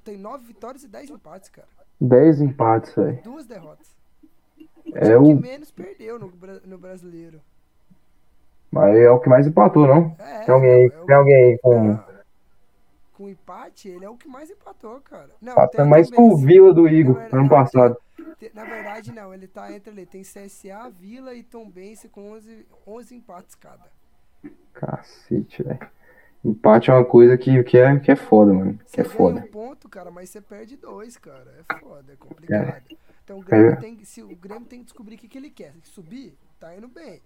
tem 0.04 0.16
9 0.18 0.44
vitórias 0.46 0.84
e 0.84 0.88
10 0.88 1.10
empates, 1.10 1.48
cara. 1.48 1.66
10 2.00 2.40
empates, 2.40 2.94
velho. 2.94 3.18
Duas 3.24 3.46
derrotas. 3.46 3.94
O 4.86 4.96
É 4.96 5.00
time 5.00 5.26
que 5.26 5.32
o- 5.34 5.40
menos 5.40 5.70
perdeu 5.70 6.18
no, 6.18 6.30
no 6.66 6.78
brasileiro. 6.78 7.40
Mas 8.70 8.96
é 8.96 9.10
o 9.10 9.20
que 9.20 9.28
mais 9.28 9.46
empatou, 9.46 9.86
não? 9.86 10.14
É, 10.18 10.40
Tem 10.40 10.54
alguém 10.54 10.70
aí, 10.72 10.84
é 10.92 11.00
o 11.00 11.06
tem 11.06 11.16
alguém 11.16 11.34
aí 11.34 11.58
com. 11.58 11.84
Não. 11.84 12.04
Com 13.16 13.28
empate, 13.28 13.88
ele 13.88 14.04
é 14.04 14.10
o 14.10 14.16
que 14.16 14.26
mais 14.28 14.50
empatou, 14.50 15.00
cara. 15.00 15.30
Não, 15.40 15.54
Tá 15.54 15.68
tem 15.68 15.86
mais 15.86 16.10
que 16.10 16.20
o. 16.20 16.36
Vila 16.36 16.74
do 16.74 16.88
Igor, 16.88 17.16
Não, 17.32 17.40
ano 17.40 17.48
passado. 17.48 17.96
Na 18.52 18.64
verdade, 18.64 19.12
não. 19.12 19.32
Ele 19.32 19.46
tá 19.46 19.72
entre 19.72 19.90
ali. 19.90 20.06
Tem 20.06 20.22
CSA, 20.22 20.90
Vila 20.90 21.34
e 21.34 21.42
Tombense 21.42 22.08
com 22.08 22.32
11, 22.32 22.66
11 22.86 23.14
empates 23.16 23.54
cada. 23.54 23.90
Cacete, 24.72 25.62
velho. 25.62 25.90
Empate 26.44 26.90
é 26.90 26.94
uma 26.94 27.04
coisa 27.04 27.38
que, 27.38 27.62
que, 27.64 27.78
é, 27.78 27.98
que 27.98 28.10
é 28.10 28.16
foda, 28.16 28.52
mano. 28.52 28.76
Que 28.78 28.90
Você 28.90 29.00
é 29.00 29.04
ganha 29.04 29.16
foda. 29.16 29.40
um 29.40 29.46
ponto, 29.48 29.88
cara, 29.88 30.10
mas 30.10 30.28
você 30.28 30.42
perde 30.42 30.76
dois, 30.76 31.16
cara. 31.16 31.64
É 31.66 31.78
foda, 31.78 32.12
é 32.12 32.16
complicado. 32.16 32.84
Então 33.24 33.38
o 33.38 33.42
Grêmio 33.42 33.80
tem, 33.80 34.04
se 34.04 34.22
o 34.22 34.36
Grêmio 34.36 34.66
tem 34.66 34.80
que 34.80 34.84
descobrir 34.84 35.14
o 35.14 35.18
que, 35.18 35.26
que 35.28 35.38
ele 35.38 35.48
quer. 35.50 35.72
Se 35.82 35.90
subir, 35.90 36.36
tá 36.60 36.76
indo 36.76 36.86
bem. 36.88 37.22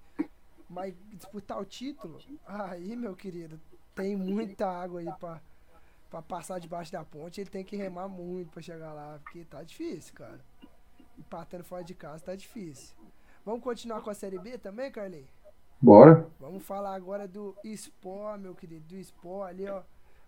Mas 0.71 0.95
disputar 1.11 1.59
o 1.61 1.65
título, 1.65 2.21
aí, 2.47 2.95
meu 2.95 3.17
querido, 3.17 3.59
tem 3.95 4.15
muita 4.15 4.69
água 4.71 5.01
aí 5.01 5.09
pra, 5.19 5.41
pra 6.09 6.23
passar 6.23 6.61
debaixo 6.61 6.93
da 6.93 7.05
ponte. 7.05 7.41
Ele 7.41 7.51
tem 7.51 7.65
que 7.65 7.75
remar 7.75 8.07
muito 8.07 8.51
pra 8.53 8.63
chegar 8.63 8.93
lá, 8.93 9.19
porque 9.25 9.45
tá 9.47 9.65
difícil, 9.65 10.15
cara. 10.15 10.39
Empatando 11.19 11.65
fora 11.65 11.83
de 11.83 11.95
casa 11.95 12.25
tá 12.25 12.35
difícil. 12.35 12.97
Vamos 13.45 13.63
continuar 13.63 14.01
com 14.03 14.11
a 14.11 14.15
Série 14.15 14.39
B 14.39 14.59
também, 14.59 14.91
Carlinhos? 14.91 15.29
Bora. 15.81 16.27
Vamos 16.39 16.63
falar 16.65 16.95
agora 16.95 17.27
do 17.27 17.57
Sport, 17.65 18.41
meu 18.41 18.55
querido, 18.55 18.85
do 18.87 18.97
Sport 18.97 19.51
ali, 19.51 19.69
ó. 19.69 19.81
O 19.81 19.85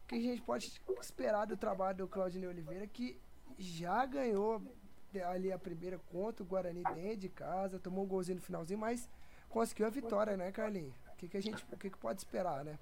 que 0.08 0.14
a 0.16 0.20
gente 0.20 0.42
pode 0.42 0.80
esperar 1.00 1.46
do 1.46 1.56
trabalho 1.56 1.98
do 1.98 2.08
Claudinei 2.08 2.48
Oliveira, 2.48 2.86
que 2.86 3.20
já 3.58 4.04
ganhou 4.06 4.60
ali 5.26 5.52
a 5.52 5.58
primeira 5.58 5.98
contra 6.10 6.42
o 6.42 6.46
Guarani 6.46 6.82
dentro 6.94 7.16
de 7.16 7.28
casa, 7.28 7.78
tomou 7.78 8.04
um 8.04 8.08
golzinho 8.08 8.36
no 8.36 8.42
finalzinho, 8.42 8.78
mas 8.78 9.08
conseguiu 9.48 9.86
a 9.86 9.90
vitória, 9.90 10.36
né, 10.36 10.52
Carlinhos? 10.52 10.94
O 11.12 11.16
que, 11.16 11.28
que 11.28 11.36
a 11.36 11.42
gente 11.42 11.64
o 11.72 11.76
que, 11.76 11.90
que 11.90 11.98
pode 11.98 12.20
esperar, 12.20 12.64
né? 12.64 12.78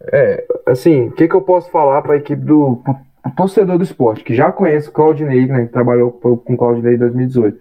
É, 0.00 0.46
assim, 0.66 1.08
o 1.08 1.12
que, 1.12 1.28
que 1.28 1.34
eu 1.34 1.42
posso 1.42 1.70
falar 1.70 2.02
para 2.02 2.14
a 2.14 2.16
equipe 2.16 2.42
do 2.42 2.82
pro 3.30 3.36
torcedor 3.36 3.78
do 3.78 3.84
esporte, 3.84 4.24
que 4.24 4.34
já 4.34 4.52
conhece 4.52 4.88
o 4.88 4.92
Claudinei, 4.92 5.46
né, 5.46 5.66
que 5.66 5.72
trabalhou 5.72 6.10
com 6.12 6.54
o 6.54 6.56
Claudinei 6.56 6.94
em 6.94 6.98
2018. 6.98 7.58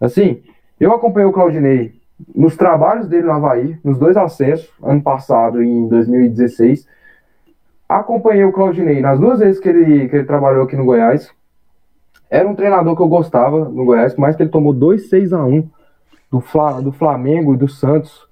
Assim, 0.00 0.42
eu 0.78 0.92
acompanhei 0.92 1.28
o 1.28 1.32
Claudinei 1.32 1.94
nos 2.34 2.56
trabalhos 2.56 3.08
dele 3.08 3.24
no 3.24 3.32
Havaí, 3.32 3.78
nos 3.82 3.98
dois 3.98 4.16
acessos, 4.16 4.70
ano 4.82 5.02
passado 5.02 5.62
e 5.62 5.68
em 5.68 5.88
2016. 5.88 6.86
Acompanhei 7.88 8.44
o 8.44 8.52
Claudinei 8.52 9.00
nas 9.00 9.18
duas 9.18 9.40
vezes 9.40 9.60
que 9.60 9.68
ele, 9.68 10.08
que 10.08 10.16
ele 10.16 10.24
trabalhou 10.24 10.64
aqui 10.64 10.76
no 10.76 10.84
Goiás. 10.84 11.30
Era 12.30 12.48
um 12.48 12.54
treinador 12.54 12.96
que 12.96 13.02
eu 13.02 13.08
gostava 13.08 13.68
no 13.68 13.84
Goiás, 13.84 14.16
mais 14.16 14.36
que 14.36 14.42
ele 14.42 14.50
tomou 14.50 14.72
2 14.72 15.08
6 15.08 15.32
a 15.32 15.44
1 15.44 15.68
do, 16.30 16.40
Fla, 16.40 16.80
do 16.80 16.92
Flamengo 16.92 17.54
e 17.54 17.58
do 17.58 17.68
Santos. 17.68 18.26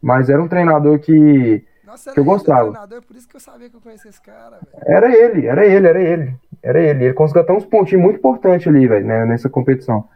Mas 0.00 0.28
era 0.28 0.40
um 0.40 0.48
treinador 0.48 0.98
que 0.98 1.64
Nossa, 1.90 2.12
Que 2.12 2.20
eu 2.20 2.22
é 2.22 2.26
gostava. 2.26 2.70
treinador, 2.70 3.02
por 3.02 3.16
isso 3.16 3.28
que 3.28 3.34
eu 3.34 3.40
sabia 3.40 3.68
que 3.68 3.74
eu 3.74 3.80
conhecia 3.80 4.08
esse 4.08 4.22
cara, 4.22 4.60
velho. 4.62 4.84
Era 4.86 5.12
ele, 5.12 5.46
era 5.46 5.66
ele, 5.66 5.86
era 5.88 6.00
ele. 6.00 6.34
Era 6.62 6.80
ele. 6.80 7.04
Ele 7.06 7.14
conseguiu 7.14 7.42
até 7.42 7.52
uns 7.52 7.64
pontinhos 7.64 8.04
muito 8.04 8.18
importantes 8.18 8.68
ali, 8.68 8.86
velho, 8.86 9.04
né, 9.04 9.24
nessa 9.24 9.50
competição. 9.50 10.08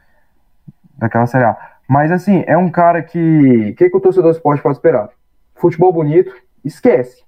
Daquela 0.96 1.26
Série 1.26 1.44
A. 1.44 1.56
Mas 1.88 2.12
assim, 2.12 2.44
é 2.46 2.56
um 2.56 2.70
cara 2.70 3.02
que. 3.02 3.70
O 3.70 3.74
que, 3.74 3.90
que 3.90 3.96
o 3.96 4.00
torcedor 4.00 4.30
do 4.30 4.36
esporte 4.36 4.62
pode 4.62 4.76
esperar? 4.76 5.08
Futebol 5.56 5.92
bonito, 5.92 6.32
esquece. 6.64 7.24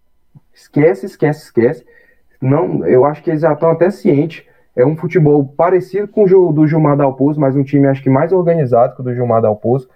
Esquece, 0.54 1.06
esquece, 1.06 1.42
esquece. 1.44 1.84
Não, 2.40 2.86
eu 2.86 3.04
acho 3.04 3.22
que 3.24 3.30
eles 3.30 3.42
já 3.42 3.52
estão 3.52 3.70
até 3.70 3.90
cientes. 3.90 4.44
É 4.76 4.86
um 4.86 4.96
futebol 4.96 5.44
parecido 5.44 6.06
com 6.06 6.22
o 6.22 6.52
do 6.52 6.66
Gilmar 6.68 6.96
Dalpozo, 6.96 7.40
mas 7.40 7.56
um 7.56 7.64
time 7.64 7.88
acho 7.88 8.02
que 8.02 8.10
mais 8.10 8.32
organizado 8.32 8.94
que 8.94 9.00
o 9.00 9.04
do 9.04 9.14
Gilmar 9.14 9.42
Dalpozo. 9.42 9.88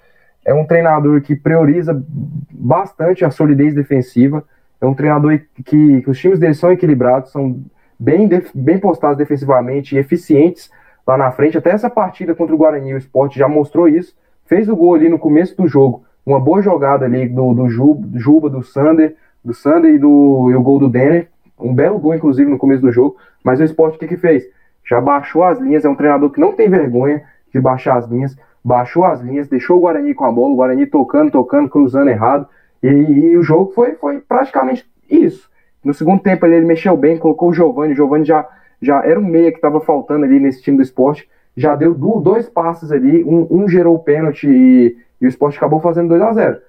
É 0.51 0.53
um 0.55 0.65
treinador 0.65 1.21
que 1.21 1.37
prioriza 1.37 2.05
bastante 2.51 3.25
a 3.25 3.31
solidez 3.31 3.73
defensiva. 3.73 4.43
É 4.81 4.85
um 4.85 4.95
treinador 4.95 5.39
que, 5.65 6.03
que 6.03 6.11
os 6.11 6.19
times 6.19 6.41
dele 6.41 6.55
são 6.55 6.73
equilibrados, 6.73 7.31
são 7.31 7.63
bem, 7.97 8.29
bem 8.53 8.77
postados 8.77 9.17
defensivamente 9.17 9.95
e 9.95 9.99
eficientes 10.01 10.69
lá 11.07 11.17
na 11.17 11.31
frente. 11.31 11.57
Até 11.57 11.71
essa 11.71 11.89
partida 11.89 12.35
contra 12.35 12.53
o 12.53 12.59
Guarani, 12.59 12.95
o 12.95 12.99
Sport 12.99 13.37
já 13.37 13.47
mostrou 13.47 13.87
isso. 13.87 14.13
Fez 14.45 14.69
o 14.69 14.75
gol 14.75 14.97
ali 14.97 15.09
no 15.09 15.21
começo 15.21 15.57
do 15.57 15.69
jogo. 15.69 16.03
Uma 16.27 16.41
boa 16.41 16.61
jogada 16.61 17.05
ali 17.05 17.29
do, 17.29 17.55
do 17.55 17.69
Juba, 17.69 18.51
do, 18.51 18.61
Sander, 18.65 19.15
do 19.45 19.55
Sander 19.55 19.95
e, 19.95 19.99
do, 20.01 20.49
e 20.51 20.57
o 20.57 20.63
gol 20.63 20.81
do 20.81 20.89
Denner. 20.89 21.29
Um 21.61 21.73
belo 21.73 21.97
gol, 22.01 22.13
inclusive, 22.13 22.51
no 22.51 22.59
começo 22.59 22.83
do 22.83 22.91
jogo. 22.91 23.17
Mas 23.45 23.61
o 23.61 23.63
Sport 23.63 23.95
o 23.95 23.99
que, 24.01 24.09
que 24.09 24.17
fez? 24.17 24.49
Já 24.85 25.01
baixou 25.01 25.45
as 25.45 25.61
linhas. 25.61 25.85
É 25.85 25.89
um 25.89 25.95
treinador 25.95 26.29
que 26.31 26.41
não 26.41 26.55
tem 26.55 26.69
vergonha 26.69 27.23
de 27.55 27.61
baixar 27.61 27.99
as 27.99 28.09
linhas. 28.09 28.37
Baixou 28.62 29.05
as 29.05 29.20
linhas, 29.20 29.49
deixou 29.49 29.78
o 29.78 29.81
Guarani 29.81 30.15
com 30.15 30.24
a 30.24 30.32
bola, 30.32 30.53
o 30.53 30.57
Guarani 30.57 30.87
tocando, 30.87 31.31
tocando, 31.31 31.69
cruzando 31.69 32.11
errado. 32.11 32.47
E, 32.82 32.89
e 32.89 33.37
o 33.37 33.43
jogo 33.43 33.73
foi, 33.73 33.95
foi 33.95 34.20
praticamente 34.20 34.89
isso. 35.09 35.51
No 35.82 35.95
segundo 35.95 36.23
tempo 36.23 36.45
ele, 36.45 36.57
ele 36.57 36.66
mexeu 36.66 36.97
bem, 36.97 37.19
colocou 37.19 37.51
o 37.51 37.55
Giovani. 37.55 37.93
O 37.93 37.97
Giovani 37.97 38.24
já, 38.24 38.47
já 38.81 39.05
era 39.05 39.19
um 39.19 39.24
meia 39.24 39.51
que 39.51 39.59
estava 39.59 39.81
faltando 39.81 40.24
ali 40.24 40.39
nesse 40.39 40.62
time 40.62 40.77
do 40.77 40.82
esporte. 40.82 41.28
Já 41.57 41.74
deu 41.74 41.95
dois 41.95 42.49
passes 42.49 42.93
ali, 42.93 43.24
um, 43.24 43.47
um 43.51 43.69
gerou 43.69 43.97
o 43.97 43.99
pênalti 43.99 44.47
e, 44.49 44.97
e 45.20 45.27
o 45.27 45.28
esporte 45.28 45.59
acabou 45.59 45.81
fazendo 45.81 46.09
2 46.09 46.23
a 46.23 46.32
0 46.32 46.57
O 46.57 46.61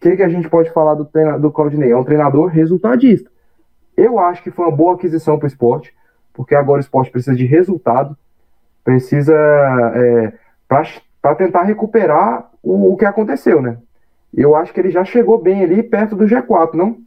que, 0.00 0.16
que 0.16 0.22
a 0.22 0.28
gente 0.28 0.48
pode 0.48 0.70
falar 0.70 0.94
do, 0.94 1.04
treina, 1.04 1.38
do 1.38 1.50
Claudinei? 1.50 1.90
É 1.90 1.96
um 1.96 2.04
treinador 2.04 2.46
resultadista. 2.46 3.30
Eu 3.96 4.18
acho 4.18 4.42
que 4.42 4.50
foi 4.50 4.64
uma 4.64 4.76
boa 4.76 4.94
aquisição 4.94 5.38
para 5.38 5.44
o 5.44 5.48
esporte, 5.48 5.94
porque 6.32 6.54
agora 6.54 6.78
o 6.78 6.80
esporte 6.80 7.10
precisa 7.10 7.36
de 7.36 7.44
resultado, 7.44 8.16
precisa 8.82 9.34
é, 9.94 10.32
para 11.20 11.34
tentar 11.34 11.62
recuperar 11.62 12.50
o, 12.62 12.92
o 12.92 12.96
que 12.96 13.04
aconteceu, 13.04 13.60
né? 13.60 13.78
Eu 14.34 14.54
acho 14.54 14.72
que 14.72 14.80
ele 14.80 14.90
já 14.90 15.04
chegou 15.04 15.38
bem 15.38 15.62
ali 15.62 15.82
perto 15.82 16.14
do 16.14 16.24
G4, 16.24 16.74
não? 16.74 16.98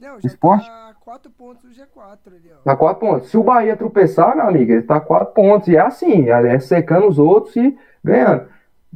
Não, 0.00 0.18
já 0.18 0.26
Esporte? 0.26 0.66
tá 0.66 0.94
4 1.04 1.30
pontos 1.30 1.62
do 1.62 1.68
G4 1.70 2.18
ali, 2.26 2.50
ó. 2.52 2.62
Tá 2.64 2.76
quatro 2.76 3.00
pontos. 3.00 3.30
Se 3.30 3.36
o 3.36 3.42
Bahia 3.42 3.76
tropeçar, 3.76 4.34
meu 4.34 4.46
amigo, 4.46 4.72
ele 4.72 4.82
tá 4.82 4.98
quatro 4.98 5.34
pontos. 5.34 5.68
E 5.68 5.76
é 5.76 5.80
assim, 5.80 6.30
é 6.30 6.58
secando 6.58 7.06
os 7.06 7.18
outros 7.18 7.54
e 7.56 7.76
ganhando. 8.02 8.46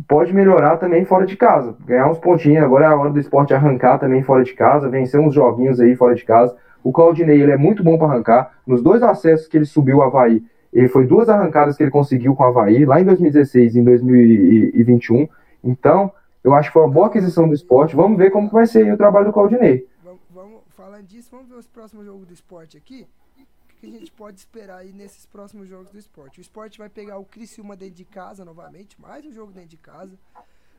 Pode 0.09 0.33
melhorar 0.33 0.79
também 0.79 1.05
fora 1.05 1.27
de 1.27 1.37
casa. 1.37 1.77
Ganhar 1.85 2.11
uns 2.11 2.19
pontinhos. 2.19 2.65
Agora 2.65 2.87
é 2.87 2.89
a 2.89 2.97
hora 2.97 3.11
do 3.11 3.21
esporte 3.21 3.53
arrancar 3.53 3.99
também 3.99 4.23
fora 4.23 4.43
de 4.43 4.55
casa, 4.55 4.89
vencer 4.89 5.21
uns 5.21 5.35
joguinhos 5.35 5.79
aí 5.81 5.95
fora 5.95 6.15
de 6.15 6.25
casa. 6.25 6.57
O 6.83 6.93
Claudinei, 6.93 7.41
ele 7.41 7.53
é 7.53 7.57
muito 7.57 7.83
bom 7.83 7.99
para 7.99 8.09
arrancar. 8.09 8.53
Nos 8.67 8.83
dois 8.83 9.03
acessos 9.03 9.47
que 9.47 9.57
ele 9.57 9.65
subiu 9.65 9.99
o 9.99 10.03
Havaí, 10.03 10.43
ele 10.75 10.89
foi 10.89 11.07
duas 11.07 11.29
arrancadas 11.29 11.77
que 11.77 11.85
ele 11.85 11.91
conseguiu 11.91 12.35
com 12.35 12.43
o 12.43 12.47
Havaí, 12.47 12.85
lá 12.85 13.01
em 13.01 13.05
2016 13.05 13.77
e 13.77 13.79
em 13.79 13.85
2021. 13.85 15.29
Então, 15.63 16.13
eu 16.43 16.53
acho 16.53 16.69
que 16.69 16.73
foi 16.73 16.83
uma 16.83 16.93
boa 16.93 17.07
aquisição 17.07 17.47
do 17.47 17.55
esporte. 17.55 17.95
Vamos 17.95 18.19
ver 18.19 18.33
como 18.33 18.51
vai 18.51 18.67
ser 18.67 18.85
aí 18.85 18.93
o 18.93 18.97
trabalho 18.97 19.27
do 19.27 19.33
Claudinei. 19.33 19.89
Vamos, 20.03 20.21
vamos, 20.31 20.61
falando 20.71 21.07
disso, 21.07 21.31
vamos 21.31 21.49
ver 21.49 21.55
os 21.55 21.69
próximos 21.69 22.05
jogos 22.05 22.27
do 22.27 22.35
esporte 22.35 22.77
aqui. 22.77 23.07
O 23.39 23.77
que 23.77 23.87
a 23.87 23.91
gente 23.91 24.11
pode 24.11 24.39
esperar 24.39 24.79
aí 24.79 24.93
nesses 24.93 25.25
próximos 25.25 25.69
jogos 25.69 25.91
do 25.91 25.99
esporte? 25.99 26.41
O 26.41 26.43
esporte 26.43 26.77
vai 26.77 26.89
pegar 26.89 27.19
o 27.19 27.25
Criciúma 27.25 27.77
dentro 27.77 27.95
de 27.95 28.05
casa 28.05 28.45
novamente, 28.45 29.01
mais 29.01 29.25
um 29.25 29.31
jogo 29.31 29.53
dentro 29.53 29.69
de 29.71 29.77
casa. 29.77 30.19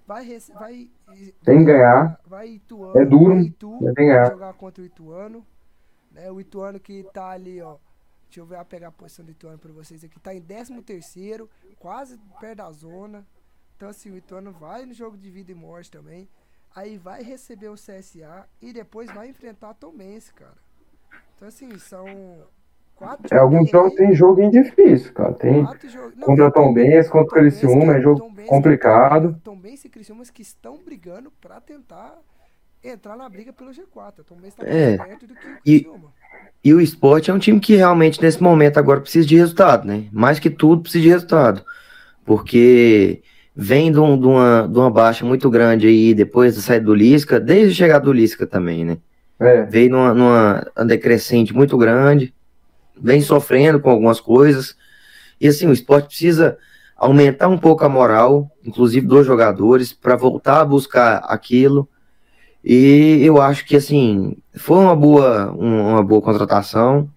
Vai, 0.06 0.38
vai, 0.54 0.90
Tem 1.44 1.60
que 1.60 1.66
ganhar. 1.66 2.20
Vai 2.28 2.50
Ituano, 2.50 3.00
É 3.00 3.06
duro, 3.06 3.34
vai 3.36 3.44
Itu, 3.44 3.78
tem 3.80 3.94
que 3.94 3.94
ganhar. 3.94 4.24
vai 4.24 4.32
jogar 4.32 4.54
contra 4.54 4.84
o 4.84 4.86
Ituano. 4.86 5.46
Né? 6.12 6.30
O 6.32 6.40
Ituano 6.40 6.80
que 6.80 7.04
tá 7.14 7.30
ali, 7.30 7.62
ó. 7.62 7.78
Deixa 8.26 8.40
eu 8.40 8.46
ver, 8.46 8.64
pegar 8.66 8.90
a 8.90 8.92
posição 8.92 9.24
do 9.24 9.32
Ituano 9.32 9.58
pra 9.58 9.72
vocês 9.72 10.04
aqui. 10.04 10.20
Tá 10.20 10.34
em 10.34 10.42
13 10.42 10.82
terceiro, 10.82 11.50
quase 11.80 12.18
perto 12.40 12.58
da 12.58 12.72
zona. 12.72 13.26
Então 13.76 13.90
assim, 13.90 14.12
o 14.12 14.18
Ituano 14.18 14.52
vai 14.52 14.86
no 14.86 14.94
jogo 14.94 15.18
de 15.18 15.30
vida 15.30 15.52
e 15.52 15.56
morte 15.56 15.92
também. 15.92 16.28
Aí 16.76 16.98
vai 16.98 17.24
receber 17.24 17.70
o 17.70 17.76
CSA 17.76 18.48
e 18.62 18.74
depois 18.74 19.10
vai 19.12 19.30
enfrentar 19.30 19.70
a 19.70 19.74
Tomense, 19.74 20.34
cara. 20.34 20.58
Então 21.36 21.48
assim, 21.48 21.78
são 21.80 22.06
Quatro 22.96 23.28
É, 23.30 23.38
alguns 23.38 23.70
joguinhos 23.70 23.70
jogos 23.70 23.96
tem 23.96 24.14
jogo 24.14 24.50
difícil, 24.50 25.14
cara. 25.14 25.34
Tem. 25.34 25.64
Não, 25.64 25.68
contra 26.22 26.52
tem 26.52 26.64
Tom 26.64 26.74
Benz, 26.74 27.10
contra 27.10 27.40
Criciúma, 27.40 27.98
é 27.98 28.02
jogo 28.02 28.32
complicado. 28.48 29.40
Tom 29.44 29.60
Benz 29.60 29.84
e 29.84 29.90
Criciúmas 29.90 30.30
que 30.30 30.42
estão 30.42 30.82
brigando 30.82 31.30
pra 31.42 31.60
tentar 31.60 32.18
entrar 32.90 33.16
na 33.18 33.28
briga 33.30 33.52
pelo 33.54 33.72
G4. 33.72 34.24
Tom 34.28 34.36
Benz 34.42 34.54
tá 34.56 34.64
mais 34.64 34.76
É. 34.76 34.98
perto 34.98 35.28
do 35.28 35.34
que 35.36 35.48
o 35.48 35.52
E-. 35.66 35.88
E 36.64 36.74
o 36.74 36.82
esporte 36.82 37.30
é 37.30 37.34
um 37.34 37.40
time 37.40 37.60
que 37.60 37.76
realmente, 37.76 38.22
nesse 38.22 38.42
momento, 38.42 38.78
agora 38.78 39.00
precisa 39.02 39.28
de 39.28 39.36
resultado, 39.38 39.86
né? 39.88 40.06
Mais 40.12 40.40
que 40.40 40.50
tudo, 40.50 40.82
precisa 40.82 41.04
de 41.04 41.10
resultado. 41.10 41.64
Porque 42.26 43.22
vem 43.56 43.92
de, 43.92 44.00
um- 44.00 44.20
de 44.20 44.26
uma, 44.26 44.68
de 44.68 44.78
uma 44.78 44.90
baixa 44.90 45.24
muito 45.26 45.50
grande 45.50 45.88
aí, 45.88 46.14
depois 46.14 46.56
da 46.56 46.62
saída 46.62 46.86
do 46.86 46.94
Lisca, 46.96 47.40
desde 47.40 47.72
a 47.72 47.76
chegada 47.86 48.06
do 48.06 48.12
Lisca 48.14 48.48
também, 48.48 48.84
né? 48.84 48.98
É, 49.40 49.64
Veio 49.64 49.92
numa, 49.92 50.14
numa 50.14 50.86
decrescente 50.86 51.54
muito 51.54 51.78
grande, 51.78 52.34
vem 53.00 53.22
sofrendo 53.22 53.80
com 53.80 53.90
algumas 53.90 54.20
coisas. 54.20 54.76
E 55.40 55.48
assim, 55.48 55.68
o 55.68 55.74
esporte 55.74 56.08
precisa 56.08 56.58
aumentar 56.98 57.48
um 57.50 57.58
pouco 57.58 57.84
a 57.86 57.90
moral, 57.90 58.50
inclusive 58.66 59.06
dos 59.06 59.26
jogadores, 59.28 59.92
para 59.94 60.16
voltar 60.16 60.62
a 60.62 60.66
buscar 60.66 61.18
aquilo. 61.28 61.88
E 62.66 63.22
eu 63.24 63.40
acho 63.42 63.64
que 63.66 63.76
assim, 63.76 64.36
foi 64.56 64.80
uma 64.80 64.96
boa, 64.96 65.54
um- 65.54 65.92
uma 65.92 66.04
boa 66.04 66.22
contratação. 66.22 67.08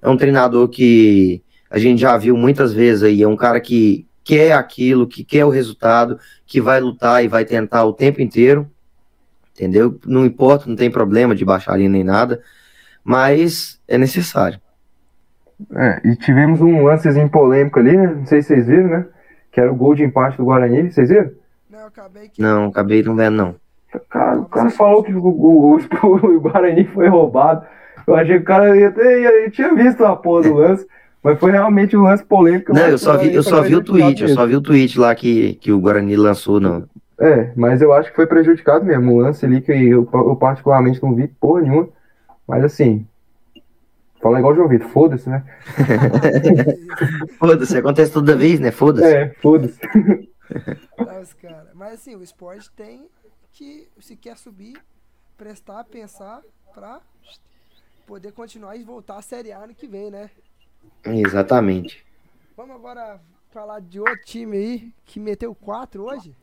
É 0.00 0.08
um 0.08 0.16
treinador 0.16 0.68
que 0.68 1.42
a 1.70 1.78
gente 1.78 2.00
já 2.00 2.16
viu 2.16 2.36
muitas 2.36 2.72
vezes 2.72 3.02
aí, 3.02 3.22
é 3.22 3.28
um 3.28 3.36
cara 3.36 3.60
que 3.60 4.06
quer 4.24 4.52
aquilo, 4.52 5.06
que 5.06 5.22
quer 5.22 5.44
o 5.44 5.50
resultado, 5.50 6.18
que 6.46 6.60
vai 6.60 6.80
lutar 6.80 7.22
e 7.24 7.28
vai 7.28 7.44
tentar 7.44 7.84
o 7.84 7.92
tempo 7.92 8.22
inteiro. 8.22 8.70
Entendeu? 9.54 9.98
Não 10.06 10.24
importa, 10.26 10.68
não 10.68 10.76
tem 10.76 10.90
problema 10.90 11.34
de 11.34 11.44
baixar 11.44 11.74
ali 11.74 11.88
nem 11.88 12.04
nada, 12.04 12.42
mas 13.04 13.80
é 13.88 13.98
necessário. 13.98 14.60
é, 15.74 16.00
e 16.04 16.16
tivemos 16.16 16.60
um 16.60 16.82
lancezinho 16.84 17.28
polêmico 17.30 17.78
ali, 17.78 17.96
né? 17.96 18.14
Não 18.14 18.26
sei 18.26 18.42
se 18.42 18.48
vocês 18.48 18.66
viram, 18.66 18.88
né? 18.88 19.06
Que 19.52 19.60
era 19.60 19.72
o 19.72 19.76
gol 19.76 19.94
de 19.94 20.04
empate 20.04 20.36
do 20.36 20.44
Guarani. 20.44 20.90
Vocês 20.92 21.08
viram? 21.08 21.30
Não, 21.70 21.86
acabei 21.86 22.28
que. 22.28 22.42
Não, 22.42 22.66
acabei 22.66 23.02
não 23.02 23.16
vendo, 23.16 23.36
não. 23.36 23.54
Cara, 24.10 24.40
o 24.40 24.44
cara 24.46 24.70
falou 24.70 25.02
que 25.02 25.12
o, 25.12 25.24
o- 25.24 25.76
o- 26.02 26.36
o 26.36 26.40
Guarani 26.40 26.84
foi 26.84 27.08
roubado. 27.08 27.66
Eu 28.06 28.14
achei 28.14 28.36
que 28.36 28.42
o 28.42 28.46
cara 28.46 28.76
ia 28.76 28.90
ter, 28.90 29.22
ia- 29.22 29.44
eu 29.44 29.50
tinha 29.50 29.74
visto 29.74 30.04
a 30.04 30.14
porra 30.14 30.42
do 30.42 30.54
lance, 30.54 30.86
mas 31.22 31.38
foi 31.38 31.50
realmente 31.50 31.96
um 31.96 32.02
lance 32.02 32.24
polêmico. 32.24 32.72
Não, 32.72 32.86
eu 32.88 32.98
só 32.98 33.16
vi, 33.16 33.34
eu 33.34 33.42
só 33.42 33.62
vi 33.62 33.74
o 33.76 33.82
tweet, 33.82 34.20
eu 34.22 34.28
mesmo. 34.28 34.40
só 34.40 34.46
vi 34.46 34.56
o 34.56 34.60
tweet 34.60 34.98
lá 34.98 35.14
que, 35.14 35.54
que 35.54 35.72
o 35.72 35.80
Guarani 35.80 36.16
lançou, 36.16 36.60
não. 36.60 36.84
É, 37.18 37.50
mas 37.56 37.80
eu 37.80 37.92
acho 37.94 38.10
que 38.10 38.16
foi 38.16 38.26
prejudicado 38.26 38.84
mesmo. 38.84 39.14
O 39.14 39.18
lance 39.20 39.44
ali 39.46 39.60
que 39.60 39.72
eu, 39.72 40.08
eu 40.12 40.36
particularmente 40.36 41.02
não 41.02 41.14
vi 41.14 41.26
porra 41.28 41.62
nenhuma. 41.62 41.88
Mas 42.46 42.62
assim, 42.62 43.06
fala 44.22 44.38
igual 44.38 44.52
o 44.52 44.56
João 44.56 44.68
Vitor, 44.68 44.88
foda-se, 44.88 45.28
né? 45.28 45.42
Foda-se, 47.38 47.76
acontece 47.78 48.12
toda 48.12 48.36
vez, 48.36 48.60
né? 48.60 48.70
Foda-se. 48.70 49.06
É, 49.14 49.28
foda-se. 49.40 49.78
Mas, 50.98 51.32
cara, 51.34 51.66
mas 51.74 51.94
assim, 51.94 52.14
o 52.14 52.22
esporte 52.22 52.70
tem 52.76 53.06
que, 53.56 53.88
se 53.98 54.14
quer 54.14 54.36
subir, 54.36 54.78
prestar, 55.34 55.82
pensar 55.84 56.42
pra 56.74 57.00
poder 58.06 58.32
continuar 58.32 58.76
e 58.76 58.84
voltar 58.84 59.16
à 59.16 59.22
Série 59.22 59.50
A 59.50 59.60
ano 59.60 59.74
que 59.74 59.88
vem, 59.88 60.10
né? 60.10 60.30
Exatamente. 61.02 62.06
Vamos 62.54 62.76
agora 62.76 63.18
falar 63.50 63.80
de 63.80 63.98
outro 63.98 64.20
time 64.26 64.56
aí 64.58 64.94
que 65.06 65.18
meteu 65.18 65.54
4 65.54 66.04
hoje? 66.04 66.36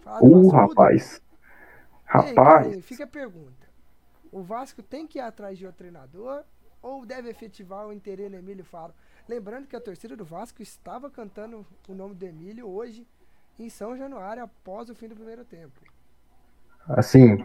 Falar 0.00 0.20
do 0.20 0.26
Uh, 0.26 0.48
rapaz. 0.48 1.22
Aí, 2.06 2.34
Rapaz. 2.34 2.84
Fica 2.86 3.04
a 3.04 3.06
pergunta. 3.06 3.66
O 4.32 4.42
Vasco 4.42 4.82
tem 4.82 5.06
que 5.06 5.18
ir 5.18 5.22
atrás 5.22 5.58
de 5.58 5.66
outro 5.66 5.78
treinador 5.78 6.42
ou 6.80 7.04
deve 7.04 7.28
efetivar 7.28 7.86
o 7.86 7.92
interesse 7.92 8.30
no 8.30 8.38
Emílio 8.38 8.64
Faro? 8.64 8.94
Lembrando 9.28 9.66
que 9.66 9.76
a 9.76 9.80
torcida 9.80 10.16
do 10.16 10.24
Vasco 10.24 10.62
estava 10.62 11.10
cantando 11.10 11.66
o 11.86 11.92
nome 11.94 12.14
do 12.14 12.24
Emílio 12.24 12.66
hoje 12.66 13.06
em 13.58 13.68
São 13.68 13.94
Januário 13.94 14.42
após 14.42 14.88
o 14.88 14.94
fim 14.94 15.08
do 15.08 15.14
primeiro 15.14 15.44
tempo. 15.44 15.80
Assim, 16.88 17.42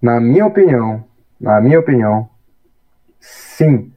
na 0.00 0.20
minha 0.20 0.46
opinião, 0.46 1.04
na 1.40 1.60
minha 1.60 1.78
opinião, 1.78 2.28
sim. 3.20 3.90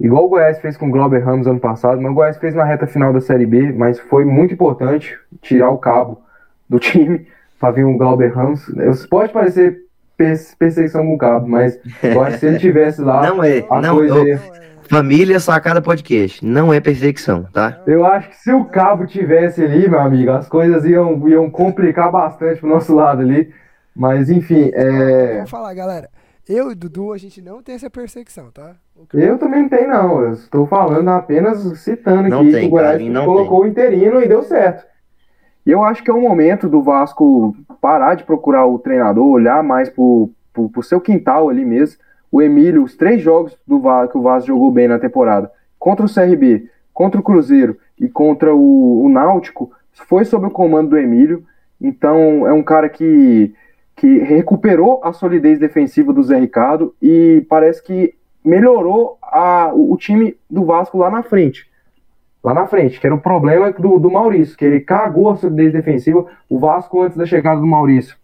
Igual 0.00 0.24
o 0.24 0.28
Goiás 0.28 0.58
fez 0.58 0.76
com 0.76 0.88
o 0.88 0.90
Glauber 0.90 1.20
Ramos 1.24 1.46
ano 1.46 1.60
passado, 1.60 2.00
mas 2.00 2.10
o 2.10 2.14
Goiás 2.14 2.36
fez 2.38 2.54
na 2.54 2.64
reta 2.64 2.86
final 2.86 3.12
da 3.12 3.20
Série 3.20 3.46
B, 3.46 3.72
mas 3.72 3.98
foi 4.00 4.24
muito 4.24 4.54
importante 4.54 5.16
tirar 5.40 5.70
o 5.70 5.78
cabo 5.78 6.20
do 6.68 6.78
time 6.80 7.26
para 7.60 7.70
vir 7.72 7.84
o 7.84 7.96
Glauber 7.96 8.32
Ramos. 8.34 8.64
Pode 9.08 9.32
parecer 9.32 9.82
pers- 10.16 10.54
perseguição 10.58 11.06
com 11.06 11.14
o 11.14 11.18
cabo, 11.18 11.46
mas 11.48 11.78
eu 12.02 12.20
acho 12.22 12.32
que 12.34 12.38
se 12.40 12.46
ele 12.46 12.58
tivesse 12.58 13.00
lá, 13.00 13.22
Não 13.28 13.44
é, 13.44 13.64
a 13.70 13.80
não, 13.80 13.96
coisa 13.96 14.14
eu- 14.16 14.26
ia- 14.26 14.36
Não, 14.36 14.54
é, 14.56 14.62
Família 14.88 15.40
Sacada 15.40 15.80
Podcast, 15.80 16.44
não 16.44 16.70
é 16.72 16.78
perseguição, 16.80 17.44
tá? 17.52 17.80
Eu 17.86 18.04
acho 18.04 18.28
que 18.28 18.36
se 18.36 18.52
o 18.52 18.64
cabo 18.66 19.06
tivesse 19.06 19.64
ali, 19.64 19.88
meu 19.88 20.00
amigo, 20.00 20.32
as 20.32 20.48
coisas 20.48 20.84
iam, 20.84 21.26
iam 21.28 21.48
complicar 21.48 22.10
bastante 22.10 22.60
pro 22.60 22.68
nosso 22.68 22.94
lado 22.94 23.22
ali. 23.22 23.50
Mas 23.94 24.30
enfim, 24.30 24.70
é. 24.74 25.38
Vou 25.38 25.46
falar, 25.46 25.74
galera. 25.74 26.08
Eu 26.48 26.70
e 26.70 26.72
o 26.72 26.76
Dudu, 26.76 27.12
a 27.12 27.18
gente 27.18 27.40
não 27.40 27.62
tem 27.62 27.76
essa 27.76 27.88
perseguição, 27.88 28.50
tá? 28.50 28.74
Eu 29.14 29.38
também 29.38 29.62
não 29.62 29.68
tenho, 29.68 29.88
não. 29.88 30.22
Eu 30.22 30.32
estou 30.32 30.66
falando 30.66 31.08
apenas 31.08 31.60
citando 31.78 32.28
Não 32.28 32.40
aqui 32.40 32.50
tem, 32.50 32.60
que 32.62 32.66
o 32.66 32.70
Goiás 32.70 32.90
Carlinhos, 32.90 33.14
não 33.14 33.24
colocou 33.24 33.62
o 33.62 33.66
interino 33.66 34.20
e 34.20 34.26
deu 34.26 34.42
certo. 34.42 34.84
E 35.64 35.70
eu 35.70 35.84
acho 35.84 36.02
que 36.02 36.10
é 36.10 36.14
o 36.14 36.20
momento 36.20 36.68
do 36.68 36.82
Vasco 36.82 37.54
parar 37.80 38.16
de 38.16 38.24
procurar 38.24 38.66
o 38.66 38.78
treinador, 38.78 39.24
olhar 39.24 39.62
mais 39.62 39.88
pro, 39.88 40.30
pro, 40.52 40.68
pro 40.68 40.82
seu 40.82 41.00
quintal 41.00 41.48
ali 41.48 41.64
mesmo. 41.64 41.98
O 42.30 42.42
Emílio, 42.42 42.82
os 42.82 42.96
três 42.96 43.20
jogos 43.20 43.56
do 43.66 43.78
Vasco 43.78 44.12
que 44.12 44.18
o 44.18 44.22
Vasco 44.22 44.48
jogou 44.48 44.72
bem 44.72 44.88
na 44.88 44.98
temporada, 44.98 45.50
contra 45.78 46.04
o 46.04 46.12
CRB, 46.12 46.68
contra 46.92 47.20
o 47.20 47.22
Cruzeiro 47.22 47.78
e 47.98 48.08
contra 48.08 48.54
o, 48.54 49.04
o 49.04 49.08
Náutico, 49.08 49.70
foi 49.92 50.24
sob 50.24 50.46
o 50.46 50.50
comando 50.50 50.90
do 50.90 50.98
Emílio. 50.98 51.44
Então 51.80 52.46
é 52.46 52.52
um 52.52 52.62
cara 52.62 52.88
que, 52.88 53.54
que 53.96 54.18
recuperou 54.18 55.00
a 55.04 55.12
solidez 55.12 55.58
defensiva 55.58 56.12
do 56.12 56.22
Zé 56.22 56.38
Ricardo 56.38 56.94
e 57.00 57.44
parece 57.48 57.82
que 57.82 58.14
melhorou 58.44 59.18
a, 59.22 59.70
o, 59.72 59.92
o 59.92 59.96
time 59.96 60.36
do 60.50 60.64
Vasco 60.64 60.98
lá 60.98 61.10
na 61.10 61.22
frente. 61.22 61.70
Lá 62.42 62.52
na 62.52 62.66
frente, 62.66 62.98
que 62.98 63.06
era 63.06 63.14
o 63.14 63.20
problema 63.20 63.70
do, 63.72 64.00
do 64.00 64.10
Maurício, 64.10 64.56
que 64.56 64.64
ele 64.64 64.80
cagou 64.80 65.30
a 65.30 65.36
solidez 65.36 65.72
defensiva. 65.72 66.26
O 66.48 66.58
Vasco, 66.58 67.00
antes 67.00 67.16
da 67.16 67.24
chegada 67.24 67.60
do 67.60 67.66
Maurício, 67.66 68.16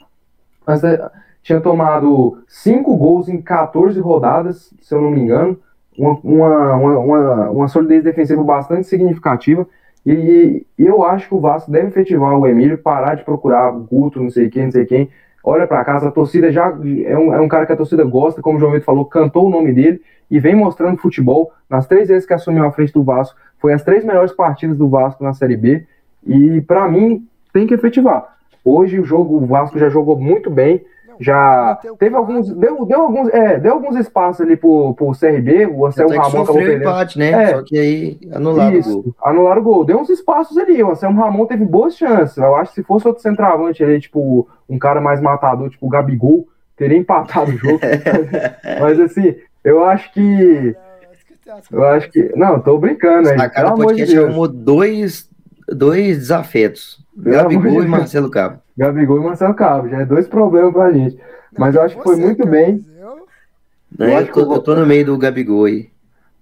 da- 0.67 1.13
tinha 1.43 1.61
tomado 1.61 2.43
cinco 2.49 2.97
gols 2.97 3.29
em 3.29 3.41
14 3.41 3.99
rodadas, 4.01 4.75
se 4.83 4.95
eu 4.95 5.01
não 5.01 5.11
me 5.11 5.21
engano. 5.21 5.59
Uma, 5.97 6.19
uma, 6.23 6.77
uma, 6.77 7.51
uma, 7.51 7.69
solidez 7.69 8.05
defensiva 8.05 8.43
bastante 8.43 8.87
significativa. 8.87 9.67
E, 10.05 10.65
e 10.79 10.87
eu 10.87 11.03
acho 11.05 11.29
que 11.29 11.35
o 11.35 11.41
Vasco 11.41 11.71
deve 11.71 11.89
efetivar 11.89 12.37
o 12.37 12.47
Emílio, 12.47 12.79
parar 12.79 13.15
de 13.15 13.25
procurar 13.25 13.71
Guto, 13.71 14.23
não 14.23 14.31
sei 14.31 14.49
quem, 14.49 14.65
não 14.65 14.73
sei 14.73 14.85
quem. 14.85 15.11
Olha 15.43 15.67
pra 15.67 15.85
casa, 15.85 16.09
a 16.09 16.13
torcida 16.13 16.51
já 16.53 16.67
é 16.67 17.17
um, 17.17 17.33
é 17.33 17.41
um 17.41 17.49
cara 17.49 17.65
que 17.65 17.73
a 17.73 17.77
torcida 17.77 18.05
gosta, 18.05 18.43
como 18.43 18.57
o 18.57 18.61
João 18.61 18.73
Vitor 18.73 18.85
falou, 18.85 19.05
cantou 19.05 19.47
o 19.47 19.51
nome 19.51 19.73
dele 19.73 20.03
e 20.31 20.39
vem 20.39 20.55
mostrando 20.55 20.99
futebol. 20.99 21.53
Nas 21.71 21.87
três 21.87 22.09
vezes 22.09 22.27
que 22.27 22.35
assumiu 22.35 22.65
a 22.65 22.73
frente 22.73 22.93
do 22.93 23.03
Vasco, 23.03 23.39
foi 23.59 23.73
as 23.73 23.83
três 23.83 24.05
melhores 24.05 24.33
partidas 24.33 24.77
do 24.77 24.89
Vasco 24.89 25.23
na 25.23 25.33
Série 25.33 25.57
B. 25.57 25.87
E 26.27 26.61
pra 26.63 26.89
mim, 26.89 27.27
tem 27.53 27.67
que 27.67 27.75
efetivar. 27.75 28.37
Hoje 28.65 29.01
o 29.01 29.05
jogo, 29.05 29.37
o 29.37 29.47
Vasco 29.47 29.79
já 29.79 29.89
jogou 29.89 30.19
muito 30.19 30.51
bem. 30.51 30.85
Já 31.21 31.79
teve 31.99 32.15
alguns. 32.15 32.53
Deu, 32.55 32.85
deu, 32.85 33.01
alguns, 33.03 33.29
é, 33.31 33.59
deu 33.59 33.73
alguns 33.75 33.97
espaços 33.97 34.41
ali 34.41 34.57
pro, 34.57 34.95
pro 34.95 35.13
CRB. 35.13 35.67
O 35.67 35.87
Anselmo 35.87 36.13
Ramon 36.13 36.43
acabou 36.43 36.55
o 36.55 36.59
perdendo. 36.59 36.81
empate, 36.83 37.19
né? 37.19 37.31
É. 37.31 37.47
Só 37.55 37.63
que 37.63 37.79
aí 37.79 38.19
anularam 38.33 38.75
o 38.75 38.79
Isso, 38.79 39.03
gol. 39.03 39.15
anularam 39.23 39.61
o 39.61 39.65
gol. 39.65 39.85
Deu 39.85 39.99
uns 39.99 40.09
espaços 40.11 40.57
ali. 40.57 40.83
O 40.83 40.91
Anselmo 40.91 41.21
Ramon 41.21 41.47
teve 41.47 41.65
boas 41.65 41.97
chances. 41.97 42.37
Eu 42.37 42.55
acho 42.57 42.71
que 42.73 42.81
se 42.81 42.87
fosse 42.87 43.07
outro 43.07 43.23
centroavante 43.23 43.83
ali, 43.83 44.01
tipo, 44.01 44.49
um 44.69 44.79
cara 44.79 45.01
mais 45.01 45.21
matador, 45.21 45.69
tipo 45.71 45.87
o 45.87 45.91
Gabigol, 45.91 46.47
teria 46.77 46.99
empatado 46.99 47.51
o 47.51 47.57
jogo. 47.59 47.81
Mas 48.81 49.01
assim, 49.01 49.35
eu 49.65 49.85
acho 49.85 50.13
que. 50.13 50.77
Tem 51.45 51.53
as 51.55 51.71
Eu 51.71 51.85
acho 51.85 52.11
que. 52.11 52.33
Não, 52.37 52.61
tô 52.61 52.79
brincando 52.79 53.29
aí. 53.31 53.37
Amor 53.57 53.77
de 53.79 53.83
Podcast 53.85 54.15
Deus. 54.15 54.27
arrumou 54.27 54.49
dois, 54.49 55.28
dois 55.73 56.19
desafetos. 56.19 57.05
Gabigol 57.17 57.83
e. 57.83 57.87
Marcelo 57.89 58.31
Cabo. 58.31 58.59
Gabigol 58.77 59.21
e 59.21 59.25
Marcelo 59.25 59.55
Cabo. 59.55 59.89
Já 59.89 59.99
é 60.01 60.05
dois 60.05 60.27
problemas 60.29 60.73
pra 60.73 60.93
gente. 60.93 61.19
Mas 61.59 61.75
eu 61.75 61.83
acho 61.83 61.97
que 61.97 62.03
foi 62.03 62.17
Você, 62.17 62.23
muito 62.23 62.47
bem. 62.47 62.81
eu- 63.99 64.17
acho 64.17 64.29
Eu, 64.29 64.33
que 64.33 64.39
eu 64.39 64.47
tô, 64.47 64.55
eu 64.55 64.61
tô 64.63 64.75
no 64.77 64.87
meio 64.87 65.05
do 65.05 65.19
Gabigol 65.19 65.65
aí. 65.65 65.89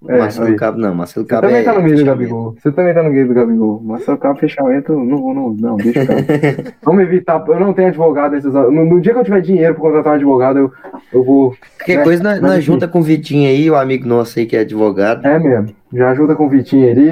É, 0.07 0.19
Marcelo 0.19 0.49
aí. 0.49 0.57
Cabo 0.57 0.79
não, 0.79 0.95
Marcelo 0.95 1.25
Você 1.25 1.31
Cabo 1.31 1.47
também 1.47 1.61
é 1.61 1.65
tá 1.65 1.73
no 1.73 1.83
meio 1.83 1.97
do. 1.97 2.05
Gabigol. 2.05 2.55
Você 2.61 2.71
também 2.71 2.93
tá 2.95 3.03
no 3.03 3.11
meio 3.11 3.27
do 3.27 3.33
Gabigol. 3.35 3.81
Marcelo 3.83 4.19
Cabo, 4.19 4.39
fechamento, 4.39 4.93
não 4.93 5.17
vou, 5.23 5.35
não, 5.35 5.51
não, 5.55 5.77
deixa 5.79 6.01
eu 6.01 6.07
Vamos 6.85 7.03
evitar. 7.03 7.43
Eu 7.49 7.59
não 7.59 7.73
tenho 7.73 7.89
advogado 7.89 8.33
nesses. 8.33 8.53
No, 8.53 8.71
no 8.85 9.01
dia 9.01 9.15
que 9.15 9.19
eu 9.21 9.25
tiver 9.25 9.41
dinheiro 9.41 9.75
pra 9.75 9.83
contratar 9.83 10.13
um 10.13 10.17
advogado, 10.17 10.59
eu, 10.59 10.73
eu 11.13 11.25
vou. 11.25 11.57
Qualquer 11.79 11.97
né? 11.99 12.05
coisa, 12.05 12.23
nós 12.23 12.53
enfim. 12.53 12.61
junta 12.61 12.87
com 12.87 12.99
o 13.01 13.03
Vitinho 13.03 13.49
aí, 13.49 13.71
o 13.71 13.75
amigo 13.75 14.07
nosso 14.07 14.39
aí 14.39 14.45
que 14.45 14.55
é 14.57 14.61
advogado. 14.61 15.27
É 15.27 15.39
mesmo. 15.39 15.75
Já 15.93 16.11
ajuda 16.11 16.35
com 16.37 16.47
o 16.47 16.51
Vitinho 16.51 16.91
ali. 16.91 17.09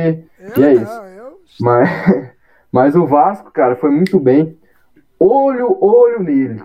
Eu 0.56 0.62
E 0.62 0.62
é 0.62 0.74
não, 0.74 0.82
isso. 0.82 1.00
Mas, 1.60 1.88
mas 2.72 2.96
o 2.96 3.06
Vasco, 3.06 3.50
cara, 3.50 3.76
foi 3.76 3.90
muito 3.90 4.18
bem. 4.18 4.56
Olho, 5.18 5.76
olho 5.80 6.22
nele. 6.22 6.62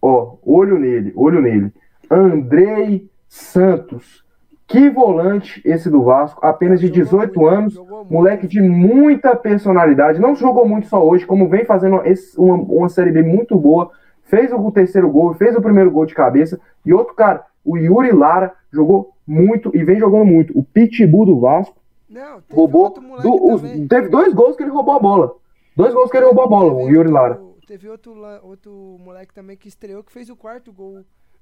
Ó, 0.00 0.36
olho 0.44 0.78
nele, 0.78 1.12
olho 1.16 1.40
nele. 1.40 1.72
Andrei 2.10 3.08
Santos. 3.28 4.24
Que 4.66 4.88
volante 4.88 5.60
esse 5.64 5.90
do 5.90 6.04
Vasco, 6.04 6.46
apenas 6.46 6.78
de 6.78 6.86
Jogou 6.86 7.02
18 7.02 7.40
muito, 7.40 7.46
anos, 7.48 7.82
moleque 8.08 8.46
de 8.46 8.60
muita 8.60 9.34
personalidade. 9.34 10.20
Não 10.20 10.36
jogou 10.36 10.66
muito 10.66 10.86
só 10.86 11.04
hoje, 11.04 11.26
como 11.26 11.48
vem 11.48 11.64
fazendo 11.64 12.00
uma, 12.38 12.54
uma 12.54 12.88
Série 12.88 13.10
B 13.10 13.20
muito 13.20 13.58
boa. 13.58 13.90
Fez 14.22 14.52
o 14.52 14.70
terceiro 14.70 15.10
gol, 15.10 15.34
fez 15.34 15.56
o 15.56 15.60
primeiro 15.60 15.90
gol 15.90 16.06
de 16.06 16.14
cabeça. 16.14 16.60
E 16.86 16.92
outro 16.92 17.14
cara, 17.14 17.44
o 17.64 17.76
Yuri 17.76 18.12
Lara, 18.12 18.52
jogou 18.72 19.12
muito 19.26 19.72
e 19.74 19.82
vem 19.82 19.98
jogando 19.98 20.24
muito. 20.24 20.56
O 20.56 20.62
Pitbull 20.62 21.26
do 21.26 21.40
Vasco 21.40 21.74
Não, 22.10 22.40
roubou. 22.52 22.90
do- 22.90 23.52
os- 23.54 23.62
teve 23.88 24.08
dois 24.08 24.34
gols 24.34 24.56
que 24.56 24.62
ele 24.62 24.70
roubou 24.72 24.94
a 24.94 24.98
bola. 24.98 25.32
Dois 25.76 25.94
gols 25.94 26.10
que 26.10 26.16
ele 26.16 26.26
roubou 26.26 26.44
a 26.44 26.48
bola, 26.48 26.70
Teve 26.70 26.82
o 26.82 26.88
Yuri 26.88 26.98
outro- 26.98 27.12
Lara. 27.12 27.40
Teve 27.66 27.88
outro, 27.88 28.14
outro 28.42 28.96
moleque 29.04 29.32
também 29.32 29.56
que 29.56 29.68
estreou, 29.68 30.02
que 30.02 30.12
fez 30.12 30.28
o 30.28 30.34
quarto 30.36 30.72
gol 30.72 30.98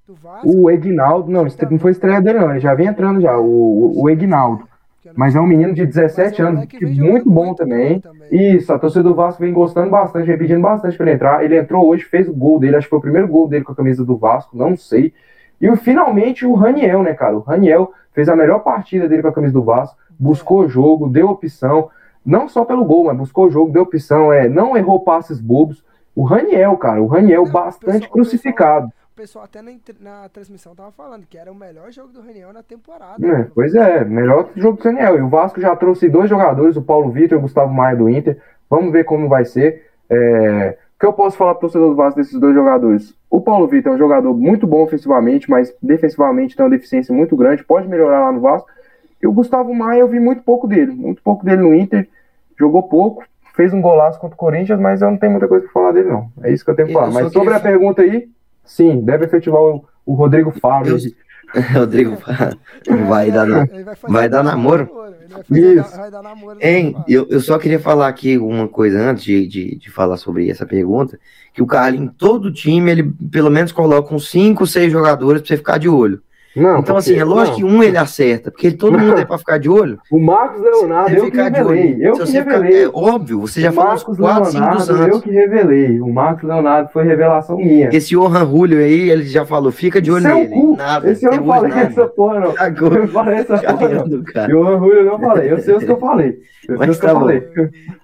do 0.07 0.15
Vasco. 0.15 0.47
O 0.55 0.71
Egnaldo, 0.71 1.31
não, 1.31 1.47
este- 1.47 1.65
não 1.71 1.79
foi 1.79 1.93
estreia 1.93 2.21
dele, 2.21 2.39
não. 2.41 2.51
Ele 2.51 2.61
já 2.61 2.75
vem 2.75 2.87
entrando 2.87 3.21
já, 3.21 3.39
o, 3.39 3.45
o, 3.47 4.03
o 4.03 4.11
Egnaldo. 4.11 4.69
Mas 5.17 5.35
é 5.35 5.41
um 5.41 5.47
menino 5.47 5.73
de 5.73 5.81
Mas 5.85 5.95
17 5.95 6.43
é 6.43 6.45
um 6.45 6.49
anos, 6.49 6.65
que 6.67 6.85
muito 6.85 7.31
bom 7.31 7.55
também. 7.55 7.99
também. 8.01 8.29
Isso, 8.57 8.71
a 8.71 8.79
torcida 8.79 9.03
do 9.05 9.15
Vasco 9.15 9.41
vem 9.41 9.55
gostando 9.55 9.89
bastante, 9.91 10.27
vem 10.27 10.37
pedindo 10.37 10.61
bastante 10.61 10.99
pra 10.99 11.07
ele 11.07 11.15
entrar. 11.15 11.43
Ele 11.43 11.57
entrou 11.59 11.87
hoje, 11.89 12.05
fez 12.05 12.29
o 12.29 12.35
gol 12.35 12.59
dele, 12.59 12.77
acho 12.77 12.87
que 12.87 12.91
foi 12.91 12.99
o 12.99 13.03
primeiro 13.03 13.27
gol 13.27 13.49
dele 13.49 13.65
com 13.65 13.73
a 13.73 13.77
camisa 13.77 14.05
do 14.05 14.19
Vasco, 14.19 14.55
não 14.55 14.77
sei. 14.77 15.15
E 15.59 15.75
finalmente 15.77 16.45
o 16.45 16.53
Raniel, 16.53 17.03
né, 17.03 17.15
cara? 17.15 17.37
O 17.39 17.41
Raniel 17.41 17.91
fez 18.13 18.29
a 18.29 18.37
melhor 18.37 18.59
partida 18.59 19.09
dele 19.09 19.23
com 19.23 19.29
a 19.29 19.33
camisa 19.33 19.55
do 19.55 19.63
Vasco, 19.63 19.97
buscou 20.19 20.61
o 20.61 20.69
jogo, 20.69 21.09
deu 21.09 21.29
opção, 21.29 21.91
não 22.25 22.49
só 22.49 22.65
pelo 22.65 22.85
gol, 22.85 23.05
mas 23.05 23.17
buscou 23.17 23.47
o 23.47 23.51
jogo, 23.51 23.73
deu 23.73 23.83
opção, 23.83 24.33
é, 24.33 24.49
não 24.49 24.77
errou 24.77 25.01
passes 25.01 25.41
bobos. 25.41 25.85
O 26.15 26.25
Raniel, 26.25 26.77
cara, 26.77 27.01
o 27.03 27.07
Raniel 27.07 27.43
Não, 27.45 27.49
o 27.51 27.53
bastante 27.53 27.93
pessoal- 27.93 28.09
o 28.11 28.13
crucificado. 28.13 28.87
O 29.13 29.17
pessoal 29.21 29.45
até 29.45 29.61
na, 29.63 29.73
na 30.01 30.29
transmissão 30.29 30.75
tava 30.77 30.93
falando 30.93 31.25
que 31.29 31.37
era 31.37 31.51
o 31.51 31.55
melhor 31.55 31.91
jogo 31.91 32.13
do 32.13 32.21
Raniel 32.21 32.53
na 32.53 32.63
temporada. 32.63 33.25
É, 33.25 33.29
mano. 33.33 33.51
pois 33.55 33.75
é, 33.75 34.05
melhor 34.05 34.49
jogo 34.55 34.77
do 34.79 34.85
Daniel. 34.85 35.19
E 35.19 35.23
o 35.23 35.29
Vasco 35.29 35.61
já 35.61 35.75
trouxe 35.75 36.09
dois 36.09 36.29
jogadores, 36.31 36.77
o 36.77 36.83
Paulo 36.83 37.11
Vitor 37.11 37.37
e 37.37 37.39
o 37.39 37.43
Gustavo 37.43 37.73
Maia 37.73 37.97
do 37.97 38.09
Inter. 38.09 38.41
Vamos 38.71 38.93
ver 38.93 39.05
como 39.05 39.29
vai 39.29 39.45
ser. 39.45 39.87
É, 40.11 40.77
O 40.97 41.01
que 41.01 41.07
eu 41.07 41.13
posso 41.13 41.37
falar 41.37 41.55
pro 41.55 41.63
torcedor 41.63 41.91
do 41.91 41.97
Vasco 41.97 42.19
desses 42.21 42.39
dois 42.39 42.55
jogadores? 42.55 43.15
O 43.31 43.41
Paulo 43.41 43.67
Vitor 43.67 43.93
é 43.93 43.95
um 43.95 43.99
jogador 43.99 44.35
muito 44.35 44.67
bom 44.67 44.83
ofensivamente, 44.83 45.49
mas 45.51 45.75
defensivamente 45.83 46.57
tem 46.57 46.65
uma 46.65 46.71
deficiência 46.71 47.15
muito 47.15 47.37
grande, 47.37 47.65
pode 47.65 47.87
melhorar 47.89 48.21
lá 48.27 48.33
no 48.33 48.41
Vasco. 48.41 48.69
E 49.23 49.27
o 49.27 49.33
Gustavo 49.33 49.75
Maia 49.75 50.01
eu 50.01 50.09
vi 50.09 50.21
muito 50.21 50.43
pouco 50.43 50.67
dele, 50.67 50.93
muito 50.93 51.23
pouco 51.23 51.45
dele 51.45 51.63
no 51.63 51.75
Inter, 51.75 52.09
jogou 52.59 52.83
pouco, 52.85 53.25
fez 53.57 53.73
um 53.73 53.81
golaço 53.81 54.21
contra 54.21 54.35
o 54.35 54.39
Corinthians, 54.39 54.79
mas 54.79 55.03
eu 55.03 55.11
não 55.11 55.19
tenho 55.19 55.33
muita 55.33 55.49
coisa 55.49 55.65
pra 55.65 55.73
falar 55.73 55.93
dele, 55.93 56.09
não. 56.09 56.31
É 56.43 56.53
isso 56.53 56.65
que 56.65 56.71
eu 56.71 56.77
tenho 56.77 56.89
Eu 56.89 56.93
falar. 56.95 57.11
Mas 57.11 57.33
sobre 57.33 57.55
a 57.55 57.61
pergunta 57.61 58.03
aí, 58.03 58.29
sim, 58.65 59.01
deve 59.01 59.25
efetivar 59.25 59.61
o, 59.61 59.85
o 60.07 60.15
Rodrigo. 60.15 60.53
Eu- 60.87 60.97
Rodrigo, 61.75 62.17
vai 63.09 63.31
dar 63.31 63.47
na... 63.47 63.67
Vai 64.07 64.29
dar 64.29 64.43
namoro? 64.43 64.89
Isso. 65.51 65.97
vai 65.97 66.11
dar 66.11 66.23
namoro. 66.23 66.59
Hein, 66.61 66.95
eu, 67.09 67.27
eu 67.31 67.41
só 67.41 67.59
queria 67.59 67.81
falar 67.81 68.07
aqui 68.07 68.37
uma 68.37 68.69
coisa 68.69 69.01
antes 69.01 69.25
de, 69.25 69.47
de, 69.47 69.77
de 69.77 69.91
falar 69.91 70.19
sobre 70.19 70.51
essa 70.51 70.67
pergunta, 70.67 71.19
que 71.55 71.63
o 71.63 71.67
Carlinhos, 71.67 72.13
todo 72.19 72.53
time, 72.53 72.91
ele 72.91 73.13
pelo 73.33 73.51
menos 73.51 73.73
coloca 73.73 74.15
uns 74.15 74.31
5, 74.31 74.67
6 74.67 74.93
jogadores 74.93 75.41
pra 75.41 75.49
você 75.49 75.57
ficar 75.57 75.79
de 75.79 75.89
olho. 75.89 76.21
Não, 76.57 76.81
Então, 76.81 76.97
assim, 76.97 77.15
é 77.17 77.25
lógico 77.25 77.61
não. 77.61 77.69
que 77.69 77.75
um 77.77 77.83
ele 77.83 77.97
acerta, 77.99 78.51
porque 78.51 78.71
todo 78.73 78.99
mundo 78.99 79.19
é 79.21 79.25
pra 79.25 79.39
ficar 79.39 79.59
de 79.59 79.69
olho. 79.69 79.99
O 80.11 80.19
Marcos 80.19 80.61
Leonardo, 80.63 81.15
eu 81.15 81.31
que 81.31 81.37
revelei. 81.37 81.93
olho. 81.95 82.03
Eu 82.05 82.13
que 82.15 82.19
você 82.19 82.39
ficar- 82.43 82.53
revelei. 82.59 82.85
é 82.85 82.89
óbvio, 82.93 83.41
você 83.41 83.61
já 83.61 83.71
o 83.71 83.73
falou 83.75 83.93
uns 83.93 84.03
Marcos 84.05 84.19
4, 84.19 84.45
5 84.53 84.65
dos 84.77 84.89
Leonardo, 84.89 84.93
eu 84.93 85.05
anos. 85.15 85.23
que 85.25 85.31
revelei. 85.31 86.01
O 86.01 86.13
Marcos 86.13 86.49
Leonardo 86.49 86.89
foi 86.91 87.05
revelação 87.05 87.57
minha. 87.59 87.91
Esse 87.93 88.11
Johan 88.11 88.47
Julio 88.47 88.79
aí, 88.79 89.11
ele 89.11 89.25
já 89.25 89.45
falou, 89.45 89.71
fica 89.71 90.01
de 90.01 90.11
olho 90.11 90.23
Seu 90.23 90.35
nele. 90.35 90.49
cu. 90.49 90.77
Nada, 90.77 91.11
Esse 91.11 91.25
eu 91.27 91.33
não 91.37 91.47
falei 91.47 91.71
nada. 91.71 91.81
essa 91.83 92.07
porra, 92.09 92.41
não. 92.41 92.53
Cagou. 92.55 92.93
Eu 92.95 93.01
não 93.01 93.09
falei 93.09 93.35
essa 93.37 93.59
porra, 93.63 93.71
não. 93.71 93.79
Cagando, 93.79 94.25
cara. 94.25 94.51
Eu 94.53 94.67
eu 94.67 95.05
não 95.05 95.19
falei. 95.21 95.53
Eu 95.53 95.59
sei 95.59 95.75
os 95.77 95.85
que 95.85 95.91
eu 95.91 95.99
falei. 96.01 96.39
Eu 96.69 96.77
sei 96.79 96.87
Mas 96.87 96.99
tá 96.99 97.09
eu 97.11 97.15
falei. 97.21 97.49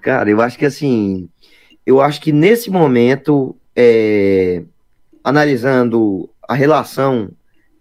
Cara, 0.03 0.31
eu 0.31 0.41
acho 0.41 0.59
que 0.59 0.67
assim, 0.67 1.29
eu 1.85 2.01
acho 2.01 2.21
que 2.21 2.31
nesse 2.31 2.71
momento, 2.71 3.57
é, 3.75 4.63
analisando 5.25 6.29
a 6.47 6.55
relação 6.55 7.31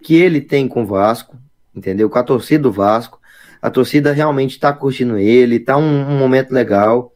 que 0.03 0.15
ele 0.15 0.41
tem 0.41 0.67
com 0.67 0.83
o 0.83 0.85
Vasco, 0.85 1.37
entendeu? 1.73 2.09
Com 2.09 2.19
a 2.19 2.23
torcida 2.23 2.63
do 2.63 2.71
Vasco, 2.71 3.19
a 3.61 3.69
torcida 3.69 4.11
realmente 4.11 4.59
tá 4.59 4.73
curtindo 4.73 5.17
ele, 5.17 5.59
tá 5.59 5.77
um, 5.77 6.09
um 6.09 6.17
momento 6.19 6.51
legal. 6.51 7.13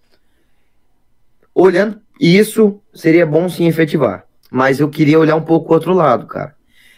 Olhando 1.54 2.00
isso, 2.20 2.80
seria 2.94 3.26
bom 3.26 3.50
sim 3.50 3.68
efetivar. 3.68 4.26
Mas 4.50 4.80
eu 4.80 4.90
queria 4.90 5.20
olhar 5.20 5.36
um 5.36 5.44
pouco 5.44 5.72
o 5.72 5.74
outro 5.74 5.94
lado, 5.94 6.26
cara. 6.26 6.56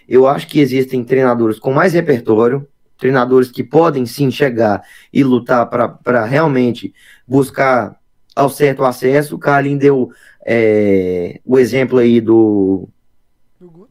Eu 0.07 0.28
acho 0.28 0.48
que 0.48 0.60
existem 0.60 1.03
treinadores 1.03 1.60
com 1.60 1.74
mais 1.74 1.94
repertório, 1.94 2.68
treinadores 2.98 3.49
que 3.49 3.64
podem 3.64 4.06
sim 4.06 4.30
chegar 4.30 4.84
e 5.11 5.24
lutar 5.24 5.68
para 5.68 6.26
realmente 6.26 6.94
buscar 7.28 7.98
ao 8.36 8.49
certo 8.49 8.84
acesso. 8.84 9.36
O 9.36 9.40
Carlin 9.40 9.78
deu 9.78 10.11
é, 10.45 11.40
o 11.45 11.57
exemplo 11.57 11.98
aí 11.98 12.22
do, 12.22 12.88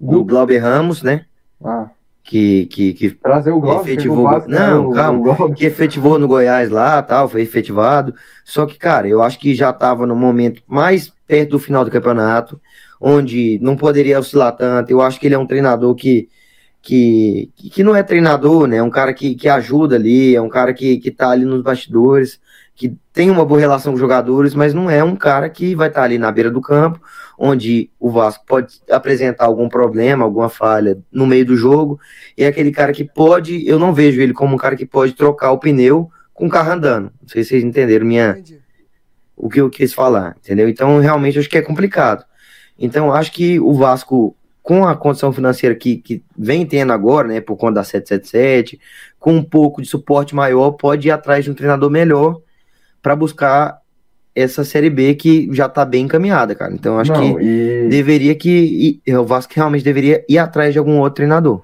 do 0.01 0.25
Glauber 0.25 0.59
Ramos, 0.59 1.03
né? 1.03 1.25
Ah, 1.64 1.89
Que, 2.22 2.66
que, 2.66 2.93
que, 2.93 3.10
trazer 3.10 3.52
o. 3.52 3.80
Efetivou- 3.80 4.18
o 4.18 4.22
Vasco, 4.24 4.51
Não, 4.51 4.89
o- 4.90 4.93
calma. 4.93 5.44
o 5.44 5.55
que 5.55 5.64
efetivou 5.64 6.18
no 6.18 6.28
Goiás 6.28 6.68
lá, 6.70 7.02
tal, 7.02 7.28
foi 7.28 7.40
efetivado. 7.43 8.14
Só 8.44 8.66
que, 8.66 8.76
cara, 8.78 9.09
eu 9.09 9.22
acho 9.22 9.39
que 9.39 9.55
já 9.55 9.70
estava 9.70 10.06
no 10.06 10.14
momento 10.14 10.62
mais 10.66 11.10
perto 11.26 11.51
do 11.52 11.59
final 11.59 11.85
do 11.85 11.90
campeonato, 11.90 12.60
onde 13.01 13.59
não 13.62 13.76
poderia 13.76 14.18
oscilar 14.18 14.55
tanto. 14.56 14.90
Eu 14.90 15.01
acho 15.01 15.18
que 15.18 15.26
ele 15.26 15.35
é 15.35 15.39
um 15.39 15.47
treinador 15.47 15.94
que 15.94 16.28
que, 16.80 17.51
que 17.56 17.82
não 17.82 17.94
é 17.94 18.02
treinador, 18.02 18.66
né? 18.66 18.76
É 18.76 18.82
um 18.82 18.89
cara 18.90 19.12
que, 19.12 19.35
que 19.35 19.48
ajuda 19.48 19.97
ali, 19.97 20.35
é 20.36 20.40
um 20.40 20.48
cara 20.48 20.72
que, 20.72 20.98
que 20.98 21.10
tá 21.10 21.30
ali 21.30 21.44
nos 21.44 21.60
bastidores, 21.62 22.40
que 22.78 22.96
tem 23.12 23.28
uma 23.28 23.44
boa 23.44 23.59
relação 23.59 23.90
com 23.90 23.96
os 23.96 24.00
jogadores, 24.00 24.55
mas 24.55 24.72
não 24.72 24.88
é 24.88 25.02
um 25.02 25.16
cara 25.16 25.50
que 25.50 25.74
vai 25.74 25.88
estar 25.88 26.05
ali 26.05 26.16
na 26.16 26.30
beira 26.30 26.48
do 26.48 26.60
campo, 26.60 27.00
onde 27.36 27.90
o 27.98 28.09
Vasco 28.09 28.46
pode 28.46 28.80
apresentar 28.88 29.46
algum 29.46 29.68
problema, 29.68 30.24
alguma 30.24 30.48
falha 30.48 30.96
no 31.10 31.26
meio 31.26 31.44
do 31.44 31.56
jogo, 31.56 31.98
e 32.36 32.44
é 32.44 32.46
aquele 32.46 32.70
cara 32.70 32.92
que 32.92 33.02
pode, 33.02 33.66
eu 33.66 33.80
não 33.80 33.92
vejo 33.92 34.20
ele 34.20 34.32
como 34.32 34.55
um 34.55 34.56
cara 34.56 34.76
que 34.76 34.86
pode 34.86 35.12
trocar 35.14 35.50
o 35.50 35.59
pneu 35.59 36.09
com 36.32 36.46
o 36.46 36.48
carro 36.48 36.70
andando. 36.70 37.12
Não 37.20 37.28
sei 37.28 37.42
se 37.42 37.48
vocês 37.48 37.64
entenderam 37.64 38.06
minha, 38.06 38.30
Entendi. 38.30 38.60
o 39.36 39.48
que 39.48 39.60
eu 39.60 39.68
quis 39.68 39.92
falar, 39.92 40.36
entendeu? 40.38 40.68
Então, 40.68 41.00
realmente, 41.00 41.36
acho 41.36 41.50
que 41.50 41.59
é 41.59 41.62
complicado. 41.62 42.24
Então, 42.78 43.12
acho 43.12 43.32
que 43.32 43.59
o 43.59 43.74
Vasco, 43.74 44.36
com 44.62 44.86
a 44.86 44.94
condição 44.94 45.32
financeira 45.32 45.74
que, 45.74 45.96
que 45.96 46.22
vem 46.38 46.64
tendo 46.64 46.92
agora, 46.92 47.26
né, 47.26 47.40
por 47.40 47.56
conta 47.56 47.74
da 47.74 47.84
777, 47.84 48.78
com 49.18 49.34
um 49.34 49.42
pouco 49.42 49.82
de 49.82 49.88
suporte 49.88 50.32
maior, 50.32 50.70
pode 50.70 51.09
ir 51.09 51.10
atrás 51.10 51.44
de 51.44 51.50
um 51.50 51.55
treinador 51.55 51.90
melhor 51.90 52.40
para 53.03 53.15
buscar 53.16 53.79
essa 54.35 54.62
Série 54.65 54.91
B 54.91 55.15
que 55.15 55.49
já 55.53 55.69
tá 55.69 55.85
bem 55.85 56.05
encaminhada, 56.05 56.55
cara. 56.55 56.73
Então, 56.73 56.99
acho 56.99 57.12
Não, 57.12 57.37
que 57.37 57.43
e... 57.43 57.89
deveria 57.89 58.35
que. 58.35 59.01
e- 59.07 59.16
O 59.16 59.25
Vasco 59.25 59.53
realmente 59.57 59.85
deveria 59.85 60.25
ir 60.29 60.39
atrás 60.39 60.73
de 60.73 60.79
algum 60.79 60.99
outro 60.99 61.16
treinador. 61.16 61.62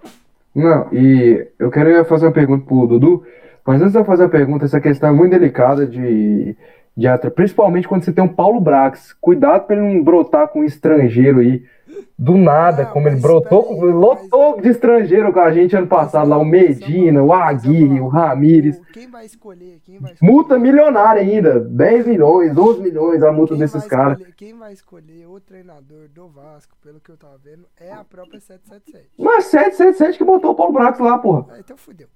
Não, 0.55 0.89
e 0.93 1.47
eu 1.59 1.71
quero 1.71 2.05
fazer 2.05 2.27
uma 2.27 2.33
pergunta 2.33 2.65
pro 2.67 2.87
Dudu, 2.87 3.23
mas 3.67 3.81
antes 3.81 3.93
de 3.93 3.99
eu 3.99 4.05
fazer 4.05 4.25
a 4.25 4.29
pergunta, 4.29 4.65
essa 4.65 4.81
questão 4.81 5.09
é 5.09 5.13
muito 5.13 5.33
delicada 5.33 5.87
de, 5.87 6.57
de 6.97 7.07
atra- 7.09 7.31
principalmente 7.31 7.89
quando 7.89 8.05
você 8.05 8.13
tem 8.13 8.23
um 8.25 8.29
Paulo 8.29 8.61
Brax. 8.61 9.15
Cuidado 9.21 9.67
pra 9.67 9.77
ele 9.77 9.95
não 9.95 10.03
brotar 10.05 10.49
com 10.49 10.61
um 10.61 10.65
estrangeiro 10.65 11.41
aí. 11.41 11.63
Do 12.19 12.37
nada, 12.37 12.83
Ah, 12.85 12.87
como 12.87 13.07
ele 13.09 13.17
mas 13.17 13.23
brotou, 13.23 13.63
com- 13.65 13.85
lotou 13.87 14.61
de 14.61 14.69
estrangeiro 14.69 15.33
com 15.33 15.41
a 15.41 15.51
gente 15.53 15.75
ano 15.77 15.87
passado, 15.87 16.29
lá 16.29 16.39
o 16.39 16.45
Medina, 16.45 17.23
o 17.23 17.33
Aguirre, 17.33 18.01
o 18.01 18.07
Ramires. 18.09 18.81
Quem 18.93 19.11
vai 19.11 19.27
escolher? 19.27 19.81
Quem 19.85 19.99
vai 19.99 20.13
escolher? 20.13 20.33
Multa 20.33 20.59
milionária 20.59 21.21
ainda, 21.23 21.59
10 21.61 22.07
milhões, 22.07 22.55
12 22.55 22.81
milhões 22.81 23.23
a 23.23 23.33
multa 23.33 23.55
Quem 23.55 23.61
desses 23.61 23.85
caras. 23.87 24.19
Quem 24.37 24.57
vai 24.57 24.73
escolher 24.73 25.27
o 25.27 25.41
treinador 25.41 26.09
do 26.15 26.29
Vasco, 26.29 26.77
pelo 26.83 27.01
que 27.01 27.11
eu 27.11 27.17
tava 27.17 27.37
vendo, 27.43 27.67
é 27.81 27.93
a 27.93 28.05
própria 28.05 28.41
777. 28.41 29.11
Mas 29.19 29.47
777 29.47 30.19
que 30.19 30.25
botou 30.25 30.53
o 30.53 30.55
Paulo 30.55 30.73
Brax 30.73 30.99
lá, 31.01 31.19
porra. 31.19 31.47
Ah, 31.51 31.59
então 31.59 31.77
fudeu. 31.77 32.07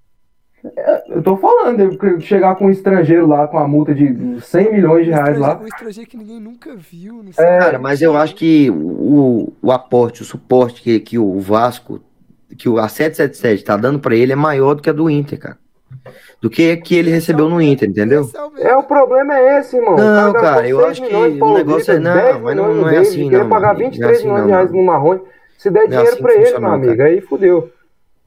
Eu 1.09 1.23
tô 1.23 1.37
falando, 1.37 1.81
ele 1.81 2.21
chegar 2.21 2.57
com 2.57 2.67
um 2.67 2.71
estrangeiro 2.71 3.27
lá 3.27 3.47
com 3.47 3.59
a 3.59 3.69
multa 3.69 3.95
de 3.95 4.41
100 4.41 4.73
milhões 4.73 5.05
de 5.07 5.13
reais 5.13 5.39
lá. 5.39 5.57
um 5.57 5.67
estrangeiro 5.67 6.11
que 6.11 6.17
ninguém 6.17 6.41
nunca 6.41 6.75
viu. 6.77 7.23
Não 7.23 7.31
É. 7.39 7.59
Cara, 7.59 7.79
mas 7.79 8.03
eu 8.03 8.17
acho 8.17 8.35
que 8.35 8.69
o, 8.71 9.53
o 9.63 9.71
aporte, 9.73 10.23
o 10.23 10.25
suporte 10.25 10.83
que, 10.83 10.99
que 11.01 11.19
o 11.19 11.39
Vasco, 11.39 12.01
que 12.57 12.69
o 12.69 12.79
a 12.79 12.89
777 12.89 13.65
tá 13.65 13.77
dando 13.77 14.01
pra 14.01 14.15
ele 14.17 14.33
é 14.33 14.37
maior 14.37 14.75
do 14.75 14.83
que 14.83 14.91
a 14.91 14.93
do 14.93 15.09
Inter, 15.09 15.39
cara. 15.39 15.59
Do 16.41 16.51
que 16.51 16.77
que 16.79 16.95
ele 16.95 17.11
recebeu 17.11 17.49
no 17.49 17.61
Inter, 17.63 17.89
entendeu? 17.89 18.29
É 18.59 18.75
o 18.77 18.81
É, 18.81 18.83
problema 18.83 19.37
é 19.37 19.59
esse, 19.61 19.77
irmão. 19.77 19.97
Não, 19.97 20.33
cara, 20.33 20.69
eu 20.69 20.79
6 20.79 20.91
acho 20.91 21.03
que 21.07 21.15
o 21.15 21.55
negócio 21.55 21.93
é- 21.95 21.99
não, 21.99 22.15
10 22.15 22.41
mas 22.41 22.57
não- 22.57 22.65
milhões 22.69 22.77
não 22.77 22.83
no 22.85 22.89
é 22.95 22.99
assim, 22.99 23.31
não, 23.31 23.49
pagar 23.49 23.67
mano. 23.69 23.79
23 23.79 23.99
Não 24.01 24.09
é 24.09 24.13
assim, 24.13 24.23
milhões 24.25 24.39
não, 24.41 24.47
de 24.47 24.53
reais 24.53 24.73
no 24.73 24.83
Marrone. 24.85 25.21
Se 25.57 25.71
der 25.71 25.81
Não 25.81 25.85
é 25.87 25.89
dinheiro 25.89 26.13
assim 26.13 26.23
pra 26.23 26.33
ele, 26.35 26.41
funciona, 26.45 26.61
meu 26.61 26.69
não, 26.69 26.77
amigo, 26.77 26.97
cara. 26.97 27.09
aí 27.09 27.21
fudeu. 27.21 27.71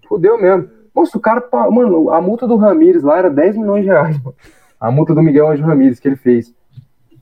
Fudeu 0.09 0.41
mesmo. 0.41 0.69
Moço, 0.93 1.17
o 1.17 1.21
cara, 1.21 1.43
mano, 1.71 2.09
a 2.09 2.21
multa 2.21 2.47
do 2.47 2.55
Ramires 2.55 3.03
lá 3.03 3.17
era 3.17 3.29
10 3.29 3.57
milhões 3.57 3.83
de 3.83 3.89
reais, 3.89 4.21
mano. 4.21 4.35
A 4.79 4.91
multa 4.91 5.13
do 5.13 5.21
Miguel 5.21 5.47
Anjo 5.47 5.63
Ramires 5.63 5.99
que 5.99 6.07
ele 6.07 6.15
fez. 6.15 6.53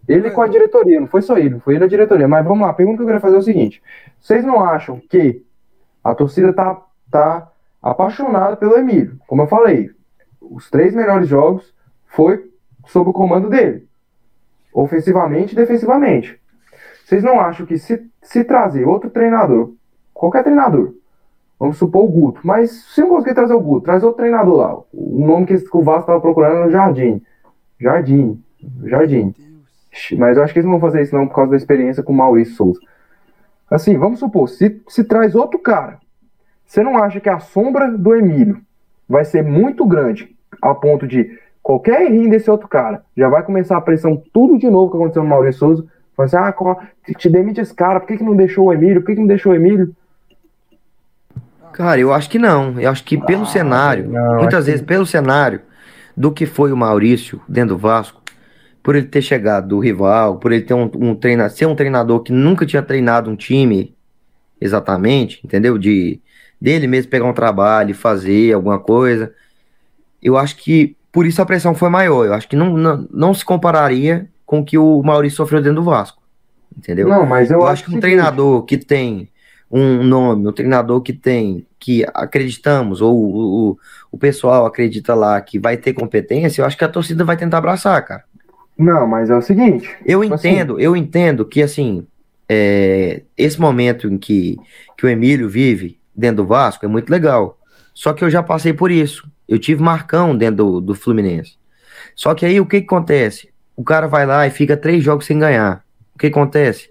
Ele 0.07 0.31
com 0.31 0.41
a 0.41 0.47
diretoria, 0.47 0.99
não 0.99 1.07
foi 1.07 1.21
só 1.21 1.37
ele, 1.37 1.59
foi 1.59 1.75
ele 1.75 1.83
a 1.83 1.87
diretoria. 1.87 2.27
Mas 2.27 2.43
vamos 2.43 2.61
lá, 2.61 2.71
a 2.71 2.73
pergunta 2.73 2.97
que 2.97 3.03
eu 3.03 3.05
queria 3.05 3.21
fazer 3.21 3.35
é 3.35 3.39
o 3.39 3.43
seguinte: 3.43 3.83
vocês 4.19 4.43
não 4.43 4.63
acham 4.63 4.99
que 4.99 5.43
a 6.03 6.15
torcida 6.15 6.51
tá, 6.51 6.81
tá 7.11 7.51
apaixonada 7.81 8.57
pelo 8.57 8.75
Emílio? 8.75 9.19
Como 9.27 9.43
eu 9.43 9.47
falei, 9.47 9.91
os 10.41 10.69
três 10.69 10.95
melhores 10.95 11.27
jogos 11.27 11.75
foi 12.07 12.49
sob 12.87 13.11
o 13.11 13.13
comando 13.13 13.49
dele. 13.49 13.87
Ofensivamente 14.73 15.53
e 15.53 15.55
defensivamente. 15.55 16.39
Vocês 17.05 17.23
não 17.23 17.39
acham 17.39 17.65
que 17.65 17.77
se, 17.77 18.09
se 18.21 18.43
trazer 18.43 18.87
outro 18.87 19.09
treinador, 19.09 19.73
qualquer 20.13 20.43
treinador, 20.43 20.93
vamos 21.59 21.77
supor 21.77 22.05
o 22.05 22.07
Guto, 22.07 22.39
mas 22.43 22.71
se 22.71 23.01
não 23.01 23.09
conseguir 23.09 23.35
trazer 23.35 23.53
o 23.53 23.59
Guto, 23.59 23.85
traz 23.85 24.03
outro 24.03 24.17
treinador 24.17 24.55
lá. 24.55 24.77
O 24.93 25.25
nome 25.25 25.45
que 25.45 25.55
o 25.55 25.81
Vasco 25.81 26.01
estava 26.01 26.21
procurando 26.21 26.57
era 26.57 26.67
o 26.67 26.71
Jardim. 26.71 27.21
Jardim. 27.79 28.41
Jardim. 28.85 29.33
Mas 30.17 30.37
eu 30.37 30.43
acho 30.43 30.53
que 30.53 30.59
eles 30.59 30.69
não 30.69 30.79
vão 30.79 30.89
fazer 30.89 31.01
isso 31.01 31.15
não 31.15 31.27
por 31.27 31.35
causa 31.35 31.51
da 31.51 31.57
experiência 31.57 32.03
com 32.03 32.13
o 32.13 32.15
Maurício 32.15 32.55
Souza. 32.55 32.79
Assim, 33.69 33.97
vamos 33.97 34.19
supor, 34.19 34.47
se, 34.47 34.81
se 34.87 35.03
traz 35.03 35.35
outro 35.35 35.59
cara, 35.59 35.99
você 36.65 36.81
não 36.81 36.97
acha 36.97 37.19
que 37.19 37.29
a 37.29 37.39
sombra 37.39 37.91
do 37.91 38.15
Emílio 38.15 38.61
vai 39.07 39.25
ser 39.25 39.43
muito 39.43 39.85
grande 39.85 40.35
a 40.61 40.73
ponto 40.73 41.07
de 41.07 41.37
qualquer 41.61 42.03
errinho 42.03 42.29
desse 42.29 42.49
outro 42.49 42.67
cara 42.67 43.03
já 43.15 43.29
vai 43.29 43.43
começar 43.43 43.77
a 43.77 43.81
pressão 43.81 44.21
tudo 44.33 44.57
de 44.57 44.69
novo 44.69 44.91
que 44.91 44.97
aconteceu 44.97 45.23
no 45.23 45.29
Maurício 45.29 45.59
Souza? 45.59 45.85
Vai 46.17 46.25
assim, 46.25 46.35
ah, 46.35 46.53
te 47.17 47.29
demite 47.29 47.61
esse 47.61 47.73
cara, 47.73 47.99
por 47.99 48.07
que, 48.07 48.17
que 48.17 48.23
não 48.23 48.35
deixou 48.35 48.67
o 48.67 48.73
Emílio? 48.73 49.01
Por 49.01 49.07
que, 49.07 49.13
que 49.15 49.21
não 49.21 49.27
deixou 49.27 49.51
o 49.51 49.55
Emílio? 49.55 49.95
Cara, 51.73 51.99
eu 51.99 52.13
acho 52.13 52.29
que 52.29 52.39
não. 52.39 52.79
Eu 52.79 52.89
acho 52.89 53.03
que 53.03 53.17
pelo 53.17 53.43
ah, 53.43 53.45
cenário, 53.45 54.09
não, 54.09 54.37
muitas 54.37 54.65
vezes 54.65 54.81
que... 54.81 54.87
pelo 54.87 55.05
cenário 55.05 55.61
do 56.15 56.31
que 56.31 56.45
foi 56.45 56.71
o 56.71 56.77
Maurício 56.77 57.41
dentro 57.47 57.75
do 57.75 57.77
Vasco, 57.77 58.21
por 58.81 58.95
ele 58.95 59.07
ter 59.07 59.21
chegado 59.21 59.67
do 59.67 59.79
rival, 59.79 60.37
por 60.37 60.51
ele 60.51 60.63
ter 60.63 60.73
um, 60.73 60.89
um 60.95 61.15
treinador, 61.15 61.55
ser 61.55 61.65
um 61.65 61.75
treinador 61.75 62.21
que 62.21 62.31
nunca 62.31 62.65
tinha 62.65 62.81
treinado 62.81 63.29
um 63.29 63.35
time 63.35 63.95
exatamente, 64.59 65.39
entendeu? 65.43 65.77
De 65.77 66.19
dele 66.59 66.87
mesmo 66.87 67.09
pegar 67.09 67.25
um 67.25 67.33
trabalho, 67.33 67.95
fazer 67.95 68.53
alguma 68.53 68.79
coisa. 68.79 69.33
Eu 70.21 70.37
acho 70.37 70.57
que 70.57 70.97
por 71.11 71.25
isso 71.25 71.41
a 71.41 71.45
pressão 71.45 71.73
foi 71.73 71.89
maior. 71.89 72.25
Eu 72.25 72.33
acho 72.33 72.47
que 72.47 72.55
não, 72.55 72.75
não, 72.75 73.07
não 73.11 73.33
se 73.33 73.45
compararia 73.45 74.27
com 74.45 74.59
o 74.59 74.65
que 74.65 74.77
o 74.77 75.01
Maurício 75.01 75.37
sofreu 75.37 75.61
dentro 75.61 75.81
do 75.81 75.89
Vasco. 75.89 76.21
Entendeu? 76.77 77.07
Não, 77.07 77.25
mas 77.25 77.49
eu, 77.49 77.59
eu 77.59 77.63
acho, 77.63 77.73
acho 77.73 77.85
que 77.85 77.95
um 77.95 77.99
treinador 77.99 78.63
que 78.63 78.77
tem 78.77 79.29
um 79.71 80.03
nome, 80.03 80.47
um 80.47 80.51
treinador 80.51 81.01
que 81.01 81.13
tem, 81.13 81.65
que 81.79 82.05
acreditamos, 82.13 83.01
ou 83.01 83.15
o, 83.15 83.69
o, 83.71 83.79
o 84.11 84.17
pessoal 84.17 84.65
acredita 84.65 85.13
lá 85.13 85.39
que 85.41 85.59
vai 85.59 85.77
ter 85.77 85.93
competência, 85.93 86.61
eu 86.61 86.65
acho 86.65 86.77
que 86.77 86.83
a 86.83 86.89
torcida 86.89 87.23
vai 87.23 87.37
tentar 87.37 87.59
abraçar, 87.59 88.03
cara. 88.03 88.23
Não, 88.77 89.05
mas 89.05 89.29
é 89.29 89.35
o 89.35 89.41
seguinte. 89.41 89.89
Eu 90.05 90.21
tipo 90.21 90.35
entendo, 90.35 90.75
assim, 90.75 90.83
eu 90.83 90.95
entendo 90.95 91.45
que 91.45 91.61
assim, 91.61 92.07
é, 92.47 93.21
esse 93.37 93.59
momento 93.59 94.07
em 94.07 94.17
que, 94.17 94.57
que 94.97 95.05
o 95.05 95.09
Emílio 95.09 95.49
vive 95.49 95.99
dentro 96.15 96.37
do 96.37 96.47
Vasco 96.47 96.85
é 96.85 96.87
muito 96.87 97.09
legal. 97.09 97.59
Só 97.93 98.13
que 98.13 98.23
eu 98.23 98.29
já 98.29 98.41
passei 98.41 98.73
por 98.73 98.89
isso. 98.89 99.29
Eu 99.47 99.59
tive 99.59 99.83
Marcão 99.83 100.35
dentro 100.35 100.55
do, 100.55 100.81
do 100.81 100.95
Fluminense. 100.95 101.57
Só 102.15 102.33
que 102.33 102.45
aí 102.45 102.59
o 102.59 102.65
que, 102.65 102.79
que 102.79 102.87
acontece? 102.87 103.49
O 103.75 103.83
cara 103.83 104.07
vai 104.07 104.25
lá 104.25 104.47
e 104.47 104.51
fica 104.51 104.75
três 104.75 105.03
jogos 105.03 105.25
sem 105.25 105.37
ganhar. 105.37 105.83
O 106.15 106.17
que 106.17 106.27
acontece? 106.27 106.89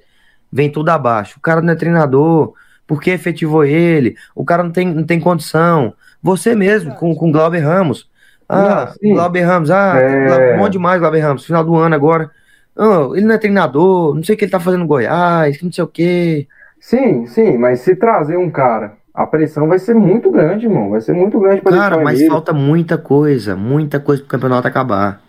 Vem 0.51 0.71
tudo 0.71 0.91
abaixo. 0.91 1.39
O 1.39 1.41
cara 1.41 1.61
não 1.61 1.73
é 1.73 1.77
treinador. 1.77 2.55
Por 2.89 3.03
que 3.03 3.11
efetivou 3.11 3.67
ele? 3.67 4.17
O 4.35 4.47
cara 4.47 4.65
não 4.65 4.73
tem, 4.73 4.89
não 4.93 5.05
tem 5.05 5.21
condição. 5.21 5.93
Você 6.23 6.57
mesmo, 6.57 6.95
com, 6.95 7.15
com 7.15 7.29
o 7.29 7.33
Glauber 7.33 7.61
Ramos. 7.61 8.09
Ah, 8.49 8.95
não, 9.03 9.13
Glauber 9.13 9.43
Ramos, 9.43 9.71
ah, 9.71 9.99
é... 9.99 10.57
bom 10.57 10.71
demais, 10.71 10.99
Glauber 10.99 11.21
Ramos, 11.21 11.45
final 11.45 11.63
do 11.63 11.77
ano 11.77 11.95
agora. 11.95 12.31
Oh, 12.75 13.15
ele 13.15 13.27
não 13.27 13.35
é 13.35 13.39
treinador, 13.39 14.15
não 14.15 14.25
sei 14.25 14.35
o 14.35 14.39
que 14.39 14.47
ele 14.47 14.51
tá 14.51 14.59
fazendo 14.59 14.81
no 14.81 14.87
Goiás, 14.87 15.61
não 15.63 15.71
sei 15.71 15.85
o 15.85 15.87
que. 15.87 16.49
Sim, 16.81 17.27
sim, 17.27 17.59
mas 17.59 17.81
se 17.81 17.95
trazer 17.95 18.39
um 18.39 18.51
cara, 18.51 18.95
a 19.13 19.27
pressão 19.27 19.69
vai 19.69 19.79
ser 19.79 19.95
muito 19.95 20.31
grande, 20.31 20.65
irmão. 20.65 20.91
Vai 20.91 21.03
ser 21.03 21.13
muito 21.13 21.39
grande 21.39 21.61
para 21.61 21.77
Cara, 21.77 22.03
mas 22.03 22.21
ele. 22.21 22.31
falta 22.31 22.55
muita 22.55 22.97
coisa, 22.97 23.55
muita 23.55 24.01
coisa 24.01 24.23
pro 24.23 24.31
campeonato 24.31 24.67
acabar. 24.67 25.21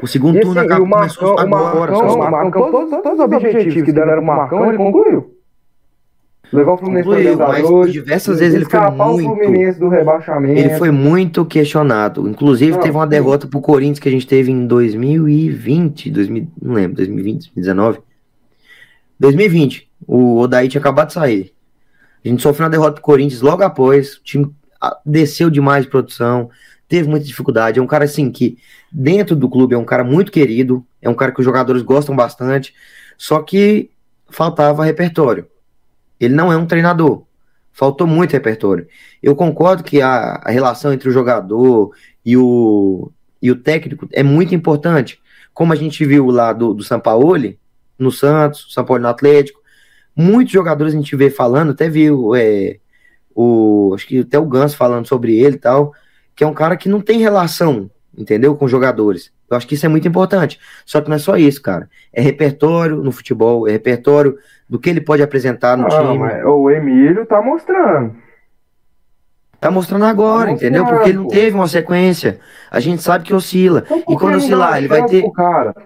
O 0.00 0.06
segundo 0.06 0.38
e, 0.38 0.40
turno 0.40 0.58
assim, 0.58 0.68
acaba, 0.68 0.88
começou 0.88 1.38
agora. 1.38 1.92
O 1.92 1.98
Marcão, 1.98 2.14
o 2.14 2.30
Marcão, 2.30 2.70
todos, 2.70 2.90
todos, 2.90 3.18
os 3.18 3.20
objetivos 3.20 3.82
que 3.82 3.92
deram 3.92 4.22
o 4.22 4.24
Marcão, 4.24 4.66
ele 4.66 4.78
concluiu. 4.78 5.33
Levar 6.54 6.72
o 6.72 6.76
Fluminense 6.78 7.08
Concluiu, 7.08 7.38
mas 7.38 7.92
diversas 7.92 8.38
vezes 8.38 8.54
ele 8.54 8.64
foi 8.64 8.80
muito. 8.90 9.78
do 9.78 9.88
rebaixamento. 9.88 10.58
Ele 10.58 10.70
foi 10.76 10.90
muito 10.90 11.44
questionado. 11.44 12.28
Inclusive, 12.28 12.72
não, 12.72 12.80
teve 12.80 12.96
uma 12.96 13.06
derrota 13.06 13.46
pro 13.46 13.60
Corinthians 13.60 13.98
que 13.98 14.08
a 14.08 14.12
gente 14.12 14.26
teve 14.26 14.50
em 14.50 14.66
2020, 14.66 16.10
2000, 16.10 16.48
não 16.62 16.74
lembro, 16.74 16.96
2020, 16.96 17.52
2019. 17.54 17.98
2020. 19.18 19.88
O 20.06 20.38
Odaí 20.38 20.68
tinha 20.68 20.80
acabado 20.80 21.08
de 21.08 21.14
sair. 21.14 21.52
A 22.24 22.28
gente 22.28 22.42
sofreu 22.42 22.64
uma 22.64 22.70
derrota 22.70 22.92
pro 22.92 23.02
Corinthians 23.02 23.40
logo 23.40 23.62
após. 23.62 24.16
O 24.16 24.22
time 24.22 24.50
ah, 24.80 24.98
desceu 25.04 25.50
demais 25.50 25.84
de 25.84 25.90
produção, 25.90 26.50
teve 26.88 27.08
muita 27.08 27.26
dificuldade. 27.26 27.78
É 27.78 27.82
um 27.82 27.86
cara 27.86 28.04
assim 28.04 28.30
que, 28.30 28.58
dentro 28.92 29.34
do 29.34 29.48
clube, 29.48 29.74
é 29.74 29.78
um 29.78 29.84
cara 29.84 30.04
muito 30.04 30.30
querido, 30.30 30.84
é 31.00 31.08
um 31.08 31.14
cara 31.14 31.32
que 31.32 31.40
os 31.40 31.44
jogadores 31.44 31.82
gostam 31.82 32.14
bastante, 32.14 32.74
só 33.16 33.42
que 33.42 33.90
faltava 34.28 34.84
repertório. 34.84 35.46
Ele 36.24 36.34
não 36.34 36.52
é 36.52 36.56
um 36.56 36.66
treinador. 36.66 37.24
Faltou 37.72 38.06
muito 38.06 38.32
repertório. 38.32 38.86
Eu 39.22 39.34
concordo 39.34 39.82
que 39.82 40.00
a, 40.00 40.40
a 40.44 40.50
relação 40.50 40.92
entre 40.92 41.08
o 41.08 41.12
jogador 41.12 41.92
e 42.24 42.36
o, 42.36 43.10
e 43.42 43.50
o 43.50 43.56
técnico 43.56 44.08
é 44.12 44.22
muito 44.22 44.54
importante. 44.54 45.20
Como 45.52 45.72
a 45.72 45.76
gente 45.76 46.04
viu 46.04 46.26
lá 46.26 46.52
do, 46.52 46.72
do 46.72 46.84
Sampaoli, 46.84 47.58
no 47.98 48.10
Santos, 48.10 48.72
São 48.72 48.84
Paulo 48.84 49.02
no 49.02 49.08
Atlético, 49.08 49.60
muitos 50.14 50.52
jogadores 50.52 50.94
a 50.94 50.96
gente 50.96 51.14
vê 51.16 51.30
falando, 51.30 51.70
até 51.70 51.88
viu 51.88 52.34
é, 52.34 52.78
o, 53.34 53.92
acho 53.94 54.06
que 54.06 54.20
até 54.20 54.38
o 54.38 54.46
Ganso 54.46 54.76
falando 54.76 55.06
sobre 55.06 55.36
ele 55.36 55.56
e 55.56 55.58
tal, 55.58 55.92
que 56.34 56.44
é 56.44 56.46
um 56.46 56.54
cara 56.54 56.76
que 56.76 56.88
não 56.88 57.00
tem 57.00 57.18
relação, 57.18 57.90
entendeu, 58.16 58.54
com 58.56 58.68
jogadores. 58.68 59.32
Eu 59.50 59.56
acho 59.56 59.66
que 59.66 59.74
isso 59.74 59.86
é 59.86 59.88
muito 59.88 60.08
importante. 60.08 60.58
Só 60.86 61.00
que 61.00 61.08
não 61.08 61.16
é 61.16 61.18
só 61.18 61.36
isso, 61.36 61.60
cara. 61.60 61.88
É 62.12 62.20
repertório 62.20 63.02
no 63.02 63.12
futebol, 63.12 63.68
é 63.68 63.72
repertório 63.72 64.38
do 64.68 64.78
que 64.78 64.90
ele 64.90 65.00
pode 65.00 65.22
apresentar 65.22 65.76
no 65.76 65.86
ah, 65.86 65.90
time. 65.90 66.44
o 66.44 66.70
Emílio 66.70 67.26
tá 67.26 67.40
mostrando. 67.40 68.14
Tá 69.60 69.70
mostrando 69.70 70.04
agora, 70.04 70.48
tá 70.48 70.52
entendeu? 70.52 70.84
Porque 70.84 71.08
ele 71.08 71.18
não 71.18 71.26
teve 71.26 71.56
uma 71.56 71.66
sequência. 71.66 72.38
A 72.70 72.80
gente 72.80 73.02
sabe 73.02 73.24
que 73.24 73.32
oscila. 73.32 73.82
Então, 73.86 74.14
e 74.14 74.18
quando 74.18 74.36
oscilar, 74.36 74.76
ele 74.76 74.88
vai 74.88 75.06
ter. 75.06 75.24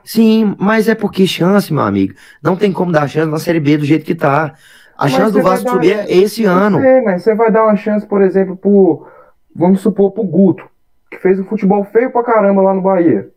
Sim, 0.03 0.57
mas 0.59 0.89
é 0.89 0.97
porque 0.97 1.29
chance, 1.29 1.73
meu 1.73 1.85
amigo. 1.85 2.15
Não 2.43 2.57
tem 2.57 2.73
como 2.73 2.91
dar 2.91 3.07
chance 3.07 3.31
na 3.31 3.39
Série 3.39 3.61
B 3.61 3.79
do 3.79 3.85
jeito 3.85 4.05
que 4.05 4.17
tá. 4.17 4.55
A 4.97 5.05
mas 5.05 5.13
chance 5.13 5.33
do 5.33 5.43
Vasco 5.43 5.65
dar... 5.65 5.71
subir 5.71 5.93
é 5.93 6.13
esse 6.13 6.45
ano. 6.45 6.81
Sei, 6.81 7.03
mas 7.03 7.23
você 7.23 7.37
vai 7.37 7.53
dar 7.53 7.63
uma 7.63 7.77
chance, 7.77 8.05
por 8.05 8.21
exemplo, 8.21 8.57
pro. 8.57 9.07
Vamos 9.55 9.81
supor, 9.81 10.11
pro 10.11 10.25
Guto, 10.25 10.65
que 11.09 11.19
fez 11.19 11.39
um 11.39 11.45
futebol 11.45 11.85
feio 11.85 12.11
pra 12.11 12.25
caramba 12.25 12.61
lá 12.61 12.75
no 12.75 12.83
Bahia. 12.83 13.29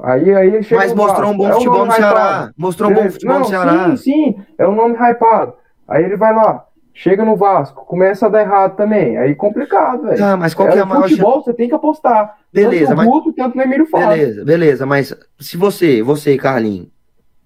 Aí, 0.00 0.32
aí 0.32 0.62
chega 0.62 0.82
Mas 0.82 0.94
mostrou 0.94 1.32
um 1.32 1.36
bom 1.36 1.48
é 1.48 1.52
futebol 1.54 1.86
no 1.86 1.92
Ceará. 1.92 2.52
Mostrou 2.56 2.90
um 2.90 2.94
bom 2.94 3.10
futebol 3.10 3.34
não, 3.34 3.40
no 3.40 3.46
Ceará. 3.46 3.88
Sim, 3.90 3.96
sim, 3.96 4.36
é 4.56 4.66
um 4.66 4.74
nome 4.74 4.94
hypado. 4.94 5.54
Aí 5.88 6.04
ele 6.04 6.16
vai 6.16 6.32
lá, 6.34 6.66
chega 6.94 7.24
no 7.24 7.34
Vasco, 7.34 7.84
começa 7.84 8.26
a 8.26 8.28
dar 8.28 8.42
errado 8.42 8.76
também. 8.76 9.16
Aí 9.16 9.34
complicado, 9.34 10.02
velho. 10.02 10.24
Ah, 10.24 10.36
mas 10.36 10.54
qual 10.54 10.68
é, 10.68 10.72
que 10.72 10.78
é 10.78 10.82
a 10.82 10.86
maior 10.86 11.08
futebol, 11.08 11.42
você 11.42 11.52
tem 11.52 11.68
que 11.68 11.74
apostar. 11.74 12.36
Beleza, 12.52 12.94
mas 12.94 13.08
tanto 13.36 13.56
no 13.56 13.62
Emílio 13.62 13.86
Fábio. 13.86 14.08
Beleza, 14.08 14.44
beleza, 14.44 14.86
mas 14.86 15.16
se 15.40 15.56
você, 15.56 16.02
você, 16.02 16.36
Carlinhos, 16.36 16.88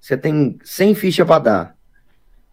você 0.00 0.16
tem 0.16 0.58
100 0.62 0.94
fichas 0.94 1.26
para 1.26 1.38
dar. 1.38 1.74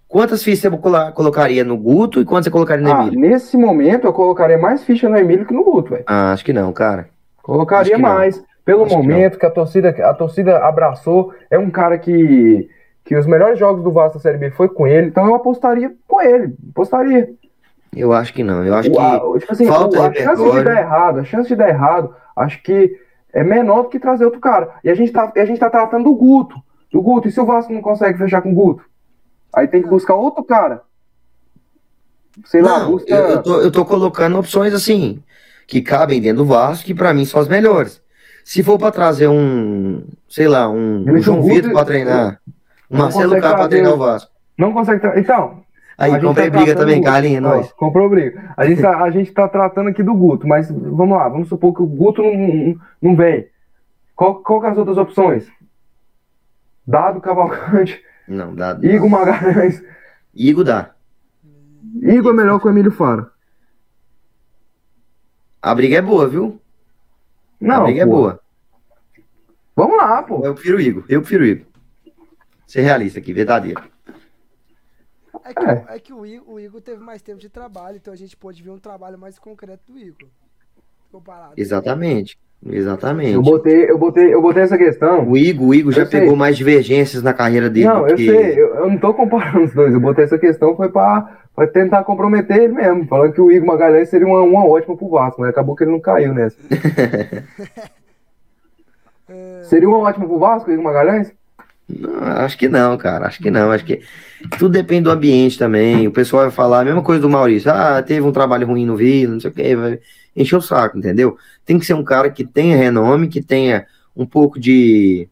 Quantas 0.08 0.44
fichas 0.44 0.60
você 0.60 1.12
colocaria 1.14 1.64
no 1.64 1.78
Guto 1.78 2.22
e 2.22 2.26
quantas 2.26 2.46
você 2.46 2.52
colocaria 2.52 2.84
no 2.84 2.94
ah, 2.94 3.02
Emílio? 3.02 3.20
Nesse 3.20 3.58
momento 3.58 4.08
eu 4.08 4.14
colocaria 4.14 4.58
mais 4.58 4.84
ficha 4.84 5.10
no 5.10 5.18
Emílio 5.18 5.46
que 5.46 5.54
no 5.54 5.64
Guto, 5.64 5.92
velho. 5.92 6.04
Ah, 6.08 6.32
acho 6.32 6.46
que 6.46 6.54
não, 6.54 6.72
cara. 6.72 7.10
Colocaria 7.44 7.98
mais. 7.98 8.38
Não. 8.38 8.49
Pelo 8.70 8.86
Acho 8.86 8.98
momento 8.98 9.32
que, 9.32 9.40
que, 9.40 9.46
a 9.48 9.50
torcida 9.50 9.90
a 9.90 10.14
torcida 10.14 10.60
abraçou, 10.60 11.34
é 11.50 11.58
um 11.58 11.72
cara 11.72 11.98
que 11.98 12.70
que 13.04 13.16
os 13.18 13.26
melhores 13.26 13.58
jogos 13.58 13.84
do 13.84 13.92
Vasco 13.92 14.20
da 14.20 14.22
Série 14.22 14.38
B 14.38 14.52
foi 14.52 14.70
com 14.70 14.86
ele, 14.86 15.08
então 15.08 15.26
eu 15.26 15.34
apostaria 15.34 15.92
com 16.08 16.22
ele, 16.22 16.56
apostaria. 16.70 17.32
Eu 17.96 18.14
acho 18.14 18.32
que 18.32 18.44
não, 18.44 18.64
eu 18.64 18.76
acho 18.76 18.92
que 18.92 19.00
a, 19.00 19.20
tipo 19.40 19.52
assim, 19.52 19.66
falta 19.66 20.00
a 20.00 20.14
chance 20.14 20.52
de 20.52 20.64
dar 20.64 20.78
errado, 20.78 21.20
a 21.20 21.24
chance 21.24 21.48
de 21.48 21.56
dar 21.56 21.68
errado, 21.68 22.14
acho 22.36 22.62
que 22.62 22.96
é 23.34 23.44
menor 23.44 23.82
do 23.82 23.90
que 23.90 24.00
trazer 24.00 24.24
outro 24.24 24.40
cara. 24.40 24.70
E 24.84 24.90
a 24.92 24.94
gente 24.94 25.12
tá, 25.12 25.34
a 25.36 25.46
gente 25.46 25.60
tá 25.60 25.72
tratando 25.72 26.04
do 26.04 26.14
Guto, 26.14 26.56
do 26.94 27.02
Guto, 27.02 27.28
e 27.28 27.32
se 27.32 27.42
o 27.42 27.48
Vasco 27.48 27.74
não 27.74 27.82
consegue 27.82 28.20
fechar 28.20 28.44
com 28.44 28.52
o 28.52 28.56
Guto? 28.56 28.84
Aí 29.52 29.68
tem 29.68 29.82
que 29.82 29.90
buscar 29.90 30.14
outro 30.14 30.44
cara. 30.44 30.84
Sei 32.46 32.62
não, 32.62 32.70
lá, 32.70 32.86
busca... 32.86 33.12
eu, 33.12 33.30
eu, 33.30 33.42
tô, 33.42 33.62
eu 33.62 33.72
tô 33.72 33.84
colocando 33.84 34.38
opções 34.38 34.76
assim, 34.76 35.24
que 35.66 35.82
cabem 35.82 36.22
dentro 36.22 36.44
do 36.44 36.46
Vasco, 36.46 36.86
que 36.86 36.94
para 36.94 37.16
mim 37.16 37.26
são 37.26 37.42
as 37.42 37.48
melhores. 37.48 38.00
Se 38.50 38.64
for 38.64 38.80
para 38.80 38.92
trazer 38.92 39.28
um, 39.28 40.04
sei 40.28 40.48
lá, 40.48 40.68
um, 40.68 41.06
um 41.08 41.22
João 41.22 41.44
Vitor 41.44 41.72
para 41.72 41.86
treinar, 41.86 42.42
um 42.90 42.98
Marcelo 42.98 43.40
Cá 43.40 43.54
para 43.54 43.70
treinar 43.70 43.94
o 43.94 43.98
Vasco. 43.98 44.32
Não 44.58 44.74
consegue. 44.74 45.06
Então. 45.20 45.62
Aí, 45.96 46.20
comprei 46.20 46.50
tá 46.50 46.58
briga 46.58 46.76
também, 46.76 47.00
Carlinhos, 47.00 47.44
nós. 47.44 47.72
Comprou 47.74 48.10
briga. 48.10 48.52
A 48.58 48.66
gente, 48.66 48.82
tá, 48.82 49.04
a 49.04 49.12
gente 49.12 49.32
tá 49.32 49.48
tratando 49.48 49.90
aqui 49.90 50.02
do 50.02 50.16
Guto, 50.16 50.48
mas 50.48 50.68
vamos 50.72 51.16
lá, 51.16 51.30
vamos 51.30 51.48
supor 51.48 51.76
que 51.76 51.84
o 51.84 51.86
Guto 51.86 52.24
não, 52.24 52.36
não, 52.36 52.76
não 53.00 53.16
vem. 53.16 53.48
Qual, 54.16 54.42
qual 54.42 54.62
que 54.62 54.66
é 54.66 54.70
as 54.72 54.78
outras 54.80 54.98
opções? 54.98 55.48
Dado 56.88 57.22
Cavalcante. 57.22 58.04
Não, 58.28 58.56
dado. 58.56 58.84
Igor 58.84 59.10
Magalhães. 59.12 59.80
Igor 60.34 60.64
dá. 60.64 60.90
Igor 62.02 62.34
é 62.34 62.36
melhor 62.36 62.60
que 62.60 62.66
o 62.66 62.72
Emílio 62.72 62.92
Faro. 62.92 63.30
A 65.62 65.76
briga 65.76 65.98
é 65.98 66.02
boa, 66.02 66.28
viu? 66.28 66.60
Não, 67.60 67.82
a 67.82 67.84
briga 67.84 68.02
é 68.02 68.06
pô. 68.06 68.12
boa. 68.12 68.40
Vamos 69.76 69.98
lá, 69.98 70.22
pô. 70.24 70.46
Eu 70.46 70.54
prefiro 70.54 70.78
o 70.78 70.82
Igor. 70.82 71.04
Eu 71.10 71.22
prefiro 71.22 71.44
o 71.44 71.48
Igor. 71.48 71.66
Ser 72.68 72.82
realista 72.82 73.20
aqui, 73.20 73.34
verdadeiro. 73.34 73.82
É 75.46 75.54
que, 75.54 75.66
É. 75.66 75.86
é 75.96 76.00
que 76.00 76.14
o, 76.14 76.26
Igor, 76.26 76.54
o 76.54 76.60
Igor 76.60 76.82
teve 76.82 77.02
mais 77.04 77.22
tempo 77.22 77.40
de 77.40 77.50
trabalho, 77.50 77.98
então 77.98 78.14
a 78.14 78.18
gente 78.18 78.36
pode 78.38 78.62
ver 78.62 78.70
um 78.72 78.78
trabalho 78.80 79.18
mais 79.18 79.40
concreto 79.40 79.82
do 79.92 79.98
Igor. 79.98 80.28
Comparado. 81.12 81.54
Exatamente. 81.58 82.38
Exatamente. 82.66 83.32
Eu 83.34 83.42
botei, 83.42 83.90
eu 83.90 83.98
botei, 83.98 84.34
eu 84.34 84.42
botei 84.42 84.64
essa 84.64 84.78
questão. 84.78 85.28
O 85.30 85.38
Igor, 85.38 85.70
o 85.70 85.74
Igor 85.74 85.94
já 85.94 86.02
Eu 86.02 86.08
sei. 86.08 86.20
pegou 86.20 86.36
mais 86.36 86.58
divergências 86.58 87.24
na 87.24 87.34
carreira 87.34 87.70
dele. 87.70 87.88
Não, 87.88 88.02
do 88.02 88.10
eu 88.10 88.16
que- 88.18 88.26
sei, 88.26 88.60
eu, 88.62 88.76
eu 88.76 88.90
não 88.90 88.98
tô 88.98 89.14
comparando 89.14 89.64
os 89.64 89.74
dois. 89.74 89.94
Eu 89.94 90.00
botei 90.02 90.26
essa 90.26 90.38
questão 90.38 90.76
foi 90.76 90.90
pra, 90.90 91.39
pra 91.60 91.68
tentar 91.68 92.06
comprometer 92.06 92.58
ele 92.58 92.74
mesmo, 92.74 93.06
falando 93.06 93.34
que 93.34 93.42
o 93.42 93.52
Igor 93.52 93.68
Magalhães 93.68 94.08
seria 94.08 94.26
uma, 94.26 94.42
uma 94.42 94.66
ótima 94.66 94.96
pro 94.96 95.10
Vasco, 95.10 95.42
mas 95.42 95.50
acabou 95.50 95.76
que 95.76 95.84
ele 95.84 95.92
não 95.92 96.00
caiu 96.00 96.34
nessa. 96.34 96.58
É, 99.32 99.62
Seria 99.62 99.88
uma 99.88 100.00
ótima 100.00 100.26
pro 100.26 100.40
Vasco, 100.40 100.72
o 100.72 100.74
Igor 100.74 100.84
Magalhães? 100.84 101.32
Não, 101.88 102.20
acho 102.20 102.58
que 102.58 102.68
não, 102.68 102.98
cara. 102.98 103.28
Acho 103.28 103.38
que 103.38 103.52
não. 103.52 103.72
Acho 103.72 103.86
que 103.86 104.02
tudo 104.58 104.70
depende 104.70 105.04
do 105.04 105.12
ambiente 105.12 105.56
também. 105.56 106.08
O 106.08 106.12
pessoal 106.12 106.42
vai 106.46 106.52
falar 106.52 106.80
a 106.80 106.86
mesma 106.86 107.04
coisa 107.04 107.22
do 107.22 107.30
Maurício. 107.30 107.72
Ah, 107.72 108.02
teve 108.02 108.22
um 108.22 108.32
trabalho 108.32 108.66
ruim 108.66 108.88
no 108.88 108.96
Vila, 108.96 109.34
não 109.34 109.40
sei 109.40 109.52
o 109.52 109.54
quê. 109.54 109.76
Vai 109.76 110.00
encher 110.36 110.56
o 110.56 110.62
saco, 110.62 110.98
entendeu? 110.98 111.38
Tem 111.64 111.78
que 111.78 111.86
ser 111.86 111.94
um 111.94 112.04
cara 112.04 112.32
que 112.32 112.44
tenha 112.44 112.76
renome, 112.76 113.28
que 113.28 113.40
tenha 113.40 113.86
um 114.16 114.26
pouco 114.26 114.60
de. 114.60 115.30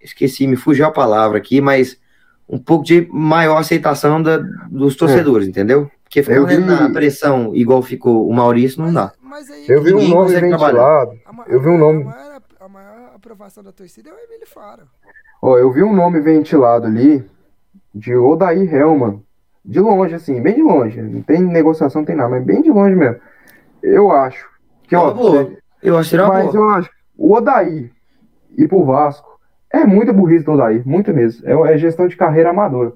Esqueci, 0.00 0.44
me 0.48 0.56
fugiu 0.56 0.86
a 0.86 0.90
palavra 0.90 1.38
aqui, 1.38 1.60
mas 1.60 2.00
um 2.48 2.58
pouco 2.58 2.84
de 2.84 3.06
maior 3.12 3.58
aceitação 3.58 4.22
da- 4.22 4.38
dos 4.70 4.96
torcedores, 4.96 5.46
entendeu? 5.48 5.90
Porque 6.04 6.22
ficar 6.22 6.36
Eu 6.36 6.46
vi- 6.46 6.58
na 6.58 6.88
pressão 6.90 7.54
igual 7.54 7.82
ficou 7.82 8.26
o 8.28 8.32
Maurício 8.32 8.80
não 8.82 8.92
dá. 8.92 9.12
Mas 9.20 9.50
aí 9.50 9.66
Eu 9.68 9.82
vi 9.82 9.92
um 9.94 10.08
nome 10.08 10.34
ventilado. 10.34 11.12
a 11.26 11.44
eu 11.46 11.60
vi 11.60 11.68
um 11.68 11.74
a 11.74 11.78
nome- 11.78 12.04
maior, 12.04 12.40
a 12.60 12.68
maior 12.68 13.10
aprovação 13.14 13.62
da 13.62 13.72
torcida 13.72 14.08
é 14.08 14.12
o 14.12 14.16
Emílio 14.16 14.46
Faro. 14.48 14.84
Ó, 15.42 15.58
eu 15.58 15.70
vi 15.70 15.82
um 15.82 15.94
nome 15.94 16.20
ventilado 16.20 16.86
ali 16.86 17.24
de 17.94 18.14
Odair 18.16 18.74
Helman. 18.74 19.22
De 19.64 19.80
longe, 19.80 20.14
assim, 20.14 20.40
bem 20.40 20.54
de 20.54 20.62
longe. 20.62 21.02
Não 21.02 21.20
tem 21.20 21.42
negociação, 21.42 22.00
não 22.00 22.06
tem 22.06 22.16
nada, 22.16 22.30
mas 22.30 22.42
bem 22.44 22.62
de 22.62 22.70
longe 22.70 22.94
mesmo. 22.96 23.20
Eu 23.82 24.10
acho. 24.10 24.48
Que, 24.84 24.94
É 24.94 24.98
ó, 24.98 25.10
boa. 25.12 25.50
Eu 25.82 25.98
acho 25.98 26.08
que 26.10 26.16
Mas 26.16 26.46
boa. 26.52 26.56
eu 26.56 26.70
acho, 26.70 26.90
o 27.18 27.34
Odair 27.34 27.90
ir 28.56 28.66
pro 28.66 28.84
Vasco 28.84 29.27
é 29.72 29.84
muita 29.84 30.12
burrice 30.12 30.44
do 30.44 30.52
Odair, 30.52 30.82
muito 30.86 31.12
mesmo. 31.12 31.46
É, 31.48 31.74
é 31.74 31.78
gestão 31.78 32.06
de 32.08 32.16
carreira 32.16 32.50
amadora. 32.50 32.92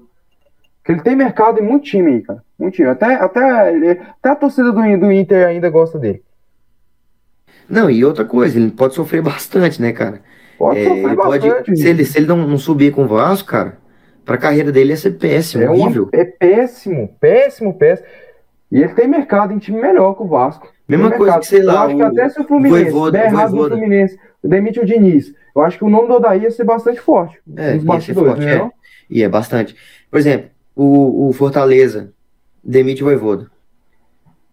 Porque 0.79 0.91
ele 0.91 1.01
tem 1.01 1.15
mercado 1.15 1.59
em 1.59 1.63
muito 1.63 1.85
time 1.85 2.11
aí, 2.13 2.21
cara. 2.21 2.43
Muito 2.59 2.75
time. 2.75 2.89
Até, 2.89 3.15
até, 3.15 3.91
até 4.19 4.29
a 4.29 4.35
torcida 4.35 4.71
do, 4.71 4.97
do 4.97 5.11
Inter 5.11 5.47
ainda 5.47 5.69
gosta 5.69 5.97
dele. 5.97 6.21
Não, 7.69 7.89
e 7.89 8.03
outra 8.03 8.25
coisa, 8.25 8.57
ele 8.59 8.71
pode 8.71 8.93
sofrer 8.93 9.21
bastante, 9.21 9.81
né, 9.81 9.93
cara? 9.93 10.21
Pode 10.57 10.79
É, 10.79 10.83
sofrer 10.85 11.15
pode, 11.15 11.49
bastante. 11.49 11.77
se 11.77 11.87
ele, 11.87 12.05
se 12.05 12.17
ele 12.17 12.27
não, 12.27 12.37
não 12.47 12.57
subir 12.57 12.91
com 12.91 13.03
o 13.03 13.07
Vasco, 13.07 13.47
cara, 13.49 13.77
pra 14.25 14.37
carreira 14.37 14.71
dele 14.71 14.89
ia 14.91 14.97
ser 14.97 15.11
péssimo, 15.11 15.63
é, 15.63 15.69
horrível. 15.69 16.09
é 16.11 16.25
péssimo, 16.25 17.15
péssimo, 17.19 17.73
péssimo. 17.73 18.07
E 18.71 18.81
ele 18.81 18.93
tem 18.93 19.07
mercado 19.07 19.53
em 19.53 19.59
time 19.59 19.79
melhor 19.81 20.15
que 20.15 20.23
o 20.23 20.27
Vasco. 20.27 20.67
Mesma 20.87 21.09
coisa 21.11 21.23
mercado. 21.37 21.41
que, 21.41 21.47
sei 21.47 21.63
lá, 21.63 21.73
Eu 21.73 21.79
acho 21.81 21.95
que 21.95 22.01
até 22.03 22.29
se 22.29 22.41
o 22.41 22.43
Fluminense 22.43 22.83
Voivoda- 22.91 23.11
der 23.17 23.25
errado 23.27 23.51
no 23.51 23.57
Voivoda. 23.57 23.75
Fluminense, 23.77 24.19
demite 24.43 24.79
o 24.79 24.85
Diniz. 24.85 25.33
Eu 25.55 25.61
acho 25.61 25.77
que 25.77 25.83
o 25.83 25.89
nome 25.89 26.07
do 26.07 26.15
Odair 26.15 26.43
ia 26.43 26.51
ser 26.51 26.63
bastante 26.63 26.99
forte. 26.99 27.39
É, 27.55 27.75
ia 27.77 28.01
ser 28.01 28.13
forte, 28.13 28.45
né? 28.45 28.57
é. 28.57 28.69
E 29.09 29.23
é 29.23 29.29
bastante. 29.29 29.75
Por 30.09 30.17
exemplo, 30.19 30.49
o, 30.75 31.29
o 31.29 31.33
Fortaleza 31.33 32.11
demite 32.63 33.03
o 33.03 33.05
Voivoda. 33.05 33.47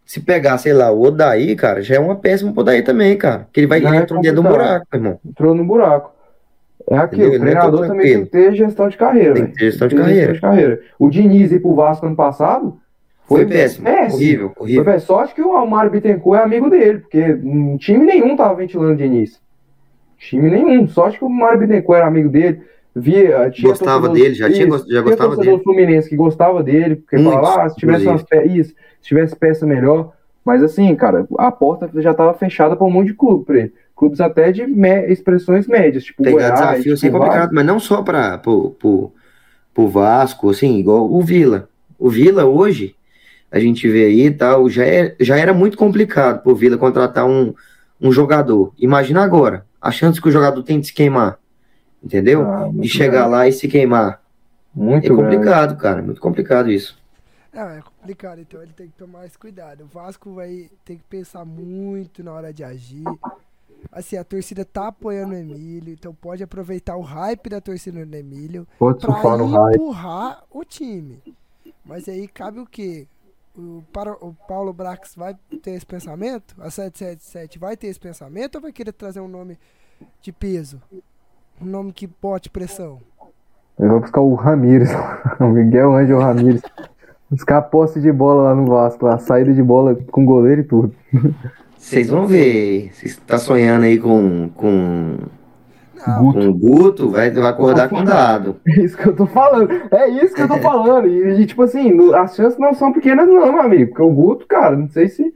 Se 0.04 0.20
pegar, 0.20 0.58
sei 0.58 0.72
lá, 0.72 0.90
o 0.90 1.02
Odaí, 1.02 1.54
cara, 1.54 1.82
já 1.82 1.94
é 1.94 1.98
uma 2.00 2.16
péssima 2.16 2.52
pro 2.52 2.62
Odaí 2.62 2.82
também, 2.82 3.16
cara. 3.16 3.46
Que 3.52 3.60
ele 3.60 3.66
vai 3.68 3.78
ele 3.78 3.86
é 3.86 3.96
entrou 3.96 4.20
dentro 4.20 4.42
do 4.42 4.48
buraco, 4.48 4.86
irmão. 4.92 5.20
entrou 5.24 5.54
no 5.54 5.64
buraco. 5.64 6.12
É 6.90 6.96
aquilo, 6.96 7.28
Entendeu? 7.28 7.40
o 7.40 7.42
é 7.42 7.50
treinador 7.50 7.86
também 7.86 8.12
tem 8.14 8.24
que 8.24 8.30
ter 8.30 8.54
gestão 8.54 8.88
de 8.88 8.96
carreira. 8.96 9.34
Tem 9.34 9.46
que 9.46 9.52
ter 9.52 9.64
gestão 9.66 9.86
de 9.86 9.94
Tem 9.94 10.04
carreira. 10.04 10.32
gestão 10.32 10.50
de 10.50 10.56
carreira. 10.56 10.80
O 10.98 11.08
Diniz 11.08 11.52
ir 11.52 11.60
pro 11.60 11.74
Vasco 11.74 12.06
ano 12.06 12.16
passado 12.16 12.76
Foi 13.26 13.46
péssimo. 13.46 13.88
Horrível, 13.88 14.52
Foi 14.56 14.64
horrível. 14.64 14.84
péssimo. 14.84 15.06
Sorte 15.06 15.34
que 15.34 15.42
o 15.42 15.66
Mário 15.66 15.90
Bittencourt 15.92 16.40
é 16.40 16.42
amigo 16.42 16.68
dele, 16.68 16.98
porque 16.98 17.38
time 17.78 18.04
nenhum 18.04 18.34
tava 18.36 18.54
ventilando 18.56 18.92
o 18.92 18.96
Diniz. 18.96 19.40
Time 20.20 20.51
nenhum. 20.51 20.86
Sorte 20.86 21.18
que 21.18 21.24
o 21.24 21.28
Mário 21.28 21.59
Bittencourt 21.59 21.98
era 21.98 22.06
amigo 22.06 22.28
dele. 22.28 22.62
Via, 22.94 23.51
tinha 23.51 23.70
Gostava 23.70 24.09
dele, 24.09 24.34
já 24.34 24.51
tinha 24.51 24.66
Isso, 24.66 24.84
já 24.90 25.01
gostava 25.01 25.34
torcedor 25.34 25.52
dele. 25.59 25.64
Fluminense 25.64 26.09
que 26.09 26.16
gostava 26.16 26.62
dele, 26.62 26.97
porque 26.97 27.16
Muitos, 27.16 27.40
falava, 27.40 27.62
ah, 27.62 27.68
se 27.68 27.76
tivesse 27.76 28.06
umas 28.06 28.22
pe... 28.22 28.42
isso, 28.47 28.74
se 29.01 29.09
tivesse 29.09 29.34
peça 29.34 29.64
melhor. 29.64 30.12
Mas 30.44 30.62
assim, 30.62 30.94
cara, 30.94 31.26
a 31.38 31.52
porta 31.52 31.88
já 32.01 32.12
tava 32.12 32.34
fechada 32.34 32.74
para 32.76 32.86
um 32.86 32.90
monte 32.90 33.09
de 33.09 33.14
clube 33.14 33.44
pra 33.44 33.59
ele. 33.59 33.72
Clubes 33.94 34.20
até 34.20 34.51
de 34.51 34.66
me- 34.66 35.06
expressões 35.06 35.66
médias, 35.66 36.05
tipo 36.05 36.22
Pegar 36.22 36.51
Goiás, 36.51 36.60
desafio 36.60 36.94
assim 36.94 37.06
é 37.06 37.10
complicado, 37.10 37.51
mas 37.52 37.66
não 37.66 37.78
só 37.78 38.02
para 38.02 38.38
pro 38.38 39.12
Vasco, 39.88 40.51
assim, 40.51 40.78
igual 40.78 41.10
o 41.10 41.22
Vila. 41.22 41.68
O 41.98 42.10
Vila 42.10 42.44
hoje, 42.44 42.97
a 43.52 43.60
gente 43.60 43.88
vê 43.88 44.06
aí 44.06 44.26
e 44.26 44.30
tal, 44.30 44.68
já, 44.68 44.84
é, 44.84 45.14
já 45.20 45.36
era 45.36 45.52
muito 45.52 45.78
complicado 45.78 46.42
pro 46.42 46.56
Vila 46.56 46.76
contratar 46.76 47.26
um, 47.26 47.55
um 48.01 48.10
jogador. 48.10 48.72
Imagina 48.78 49.22
agora, 49.22 49.64
a 49.81 49.90
chance 49.90 50.20
que 50.20 50.28
o 50.28 50.32
jogador 50.32 50.62
tem 50.62 50.81
de 50.81 50.89
se 50.89 50.94
queimar, 50.94 51.39
entendeu? 52.02 52.51
Ah, 52.51 52.69
de 52.73 52.89
chegar 52.89 53.28
grande. 53.28 53.31
lá 53.31 53.48
e 53.48 53.52
se 53.52 53.69
queimar. 53.69 54.23
Muito 54.74 55.07
É 55.07 55.11
grande. 55.12 55.40
complicado, 55.40 55.77
cara, 55.78 56.02
muito 56.02 56.20
complicado 56.20 56.70
isso. 56.70 56.98
Não, 57.52 57.69
é 57.69 57.82
complicado, 57.82 58.40
então 58.40 58.62
ele 58.62 58.73
tem 58.73 58.89
que 58.89 58.97
tomar 58.97 59.27
esse 59.27 59.36
cuidado. 59.39 59.85
O 59.85 59.86
Vasco 59.86 60.32
vai 60.35 60.70
ter 60.85 60.97
que 60.97 61.02
pensar 61.05 61.44
muito 61.44 62.23
na 62.23 62.32
hora 62.32 62.52
de 62.52 62.62
agir. 62.62 63.19
Assim, 63.93 64.16
a 64.16 64.24
torcida 64.24 64.65
tá 64.65 64.89
apoiando 64.89 65.35
o 65.35 65.39
Emílio, 65.39 65.93
então 65.94 66.15
pode 66.15 66.43
aproveitar 66.43 66.97
o 66.97 67.02
hype 67.02 67.48
da 67.51 67.61
torcida 67.61 68.05
do 68.07 68.16
Emílio 68.16 68.66
Pode 68.78 68.98
pra 69.01 69.36
empurrar 69.74 70.44
o 70.51 70.65
time. 70.65 71.23
Mas 71.85 72.09
aí 72.09 72.28
cabe 72.28 72.61
o 72.61 72.66
quê? 72.66 73.09
O, 73.56 73.82
para, 73.93 74.12
o 74.12 74.35
Paulo 74.47 74.72
Brax 74.72 75.14
vai 75.16 75.36
ter 75.62 75.72
esse 75.72 75.85
pensamento? 75.85 76.55
A 76.59 76.70
777 76.70 77.59
vai 77.59 77.77
ter 77.77 77.89
esse 77.89 78.01
pensamento 78.01 78.56
ou 78.56 78.62
vai 78.62 78.72
querer 78.72 78.93
trazer 78.93 79.20
um 79.20 79.28
nome 79.28 79.59
de 80.22 80.32
peso? 80.32 80.81
Um 81.60 81.66
nome 81.66 81.93
que 81.93 82.06
bote 82.06 82.48
pressão? 82.48 83.01
Eu 83.78 83.89
vou 83.89 84.01
buscar 84.01 84.20
o 84.20 84.35
Ramires, 84.35 84.90
o 85.40 85.44
Miguel 85.48 85.94
Ângelo 85.94 86.20
Ramires. 86.20 86.62
Buscar 87.31 87.59
a 87.59 87.62
posse 87.62 88.01
de 88.01 88.10
bola 88.10 88.44
lá 88.44 88.55
no 88.55 88.66
Vasco, 88.66 89.06
a 89.06 89.18
saída 89.18 89.52
de 89.52 89.62
bola 89.62 89.94
com 89.94 90.24
goleiro 90.24 90.60
e 90.62 90.64
tudo. 90.64 90.94
Vocês 91.77 92.09
vão 92.10 92.27
ver, 92.27 92.93
você 92.93 93.06
está 93.06 93.39
sonhando 93.39 93.85
aí 93.85 93.98
com, 93.98 94.51
com, 94.51 95.16
Não, 96.06 96.32
com 96.32 96.48
o 96.48 96.55
Guto, 96.55 97.10
vai, 97.10 97.31
vai 97.31 97.51
acordar 97.51 97.89
com 97.89 98.05
dado. 98.05 98.56
É 98.66 98.81
isso 98.81 98.97
que 98.97 99.09
eu 99.09 99.14
tô 99.16 99.27
falando. 99.27 99.70
É 99.90 100.09
isso 100.09 100.35
que 100.35 100.43
eu 100.43 100.48
tô 100.48 100.59
falando. 100.59 101.06
E, 101.09 101.40
e, 101.43 101.47
tipo 101.47 101.62
assim, 101.62 101.93
as 102.14 102.35
chances 102.35 102.59
não 102.59 102.74
são 102.74 102.93
pequenas, 102.93 103.27
não, 103.28 103.52
meu 103.52 103.60
amigo. 103.62 103.90
Porque 103.90 104.02
o 104.02 104.10
Guto, 104.10 104.47
cara, 104.47 104.77
não 104.77 104.89
sei 104.89 105.09
se. 105.09 105.35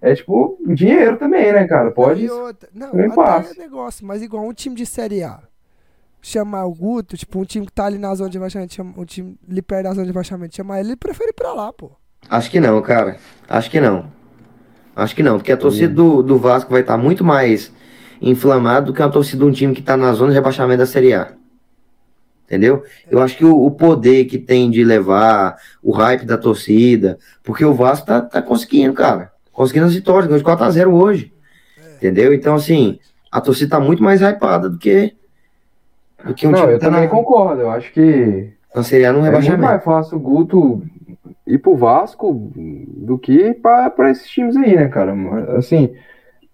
É 0.00 0.14
tipo 0.14 0.58
dinheiro 0.66 1.16
também, 1.16 1.52
né, 1.52 1.66
cara? 1.66 1.90
Pode. 1.90 2.28
Outra, 2.30 2.68
não, 2.74 2.90
também 2.90 3.10
até 3.10 3.50
é 3.50 3.62
negócio, 3.62 4.06
mas 4.06 4.22
igual 4.22 4.44
um 4.46 4.52
time 4.52 4.76
de 4.76 4.84
Série 4.86 5.22
A. 5.22 5.40
Chamar 6.20 6.64
o 6.66 6.74
Guto, 6.74 7.16
tipo, 7.16 7.38
um 7.38 7.44
time 7.44 7.66
que 7.66 7.72
tá 7.72 7.86
ali 7.86 7.98
na 7.98 8.14
zona 8.14 8.28
de 8.28 8.36
rebaixamento, 8.36 8.74
chama- 8.74 8.92
um 8.96 9.04
time 9.04 9.36
ali 9.50 9.62
perto 9.62 9.84
da 9.84 9.90
zona 9.90 10.02
de 10.02 10.08
rebaixamento, 10.10 10.54
chamar 10.56 10.80
ele, 10.80 10.90
ele 10.90 10.96
prefere 10.96 11.30
ir 11.30 11.34
pra 11.34 11.52
lá, 11.52 11.72
pô. 11.72 11.92
Acho 12.28 12.50
que 12.50 12.58
não, 12.60 12.80
cara. 12.82 13.16
Acho 13.48 13.70
que 13.70 13.80
não. 13.80 14.06
Acho 14.94 15.14
que 15.14 15.22
não, 15.22 15.38
porque 15.38 15.52
a 15.52 15.56
torcida 15.56 15.92
do, 15.92 16.22
do 16.22 16.38
Vasco 16.38 16.70
vai 16.70 16.80
estar 16.80 16.96
muito 16.96 17.22
mais 17.22 17.72
inflamada 18.20 18.86
do 18.86 18.92
que 18.92 19.02
a 19.02 19.08
torcida 19.08 19.44
de 19.44 19.50
um 19.50 19.52
time 19.52 19.74
que 19.74 19.80
está 19.80 19.96
na 19.96 20.12
zona 20.12 20.30
de 20.30 20.34
rebaixamento 20.36 20.78
da 20.78 20.86
Série 20.86 21.12
A. 21.14 21.32
Entendeu? 22.46 22.84
Eu 23.10 23.20
acho 23.20 23.36
que 23.36 23.44
o, 23.44 23.64
o 23.66 23.70
poder 23.72 24.26
que 24.26 24.38
tem 24.38 24.70
de 24.70 24.84
levar, 24.84 25.56
o 25.82 25.90
hype 25.90 26.24
da 26.24 26.38
torcida, 26.38 27.18
porque 27.42 27.64
o 27.64 27.74
Vasco 27.74 28.06
tá, 28.06 28.20
tá 28.20 28.40
conseguindo, 28.40 28.94
cara. 28.94 29.32
Conseguindo 29.52 29.86
as 29.86 29.94
vitórias, 29.94 30.26
ganhou 30.26 30.38
de 30.38 30.44
4x0 30.44 30.92
hoje. 30.92 31.32
Entendeu? 31.96 32.32
Então, 32.32 32.54
assim, 32.54 33.00
a 33.32 33.40
torcida 33.40 33.70
tá 33.76 33.80
muito 33.80 34.02
mais 34.02 34.20
hypada 34.20 34.68
do 34.70 34.78
que, 34.78 35.14
do 36.24 36.34
que 36.34 36.46
um 36.46 36.52
Não, 36.52 36.60
time 36.60 36.72
eu 36.74 36.78
tá 36.78 36.86
também 36.86 37.02
na, 37.02 37.08
concordo. 37.08 37.62
Eu 37.62 37.70
acho 37.70 37.92
que 37.92 38.52
na 38.74 38.82
Série 38.84 39.06
A 39.06 39.12
no 39.12 39.18
é 39.18 39.22
muito 39.22 39.32
rebaixamento. 39.32 39.62
mais 39.64 39.82
fácil 39.82 40.16
o 40.18 40.20
Guto 40.20 40.82
ir 41.46 41.58
pro 41.58 41.74
Vasco 41.74 42.52
do 42.54 43.18
que 43.18 43.54
pra 43.54 44.10
esses 44.10 44.28
times 44.28 44.56
aí, 44.56 44.76
né, 44.76 44.88
cara? 44.88 45.14
Assim, 45.56 45.94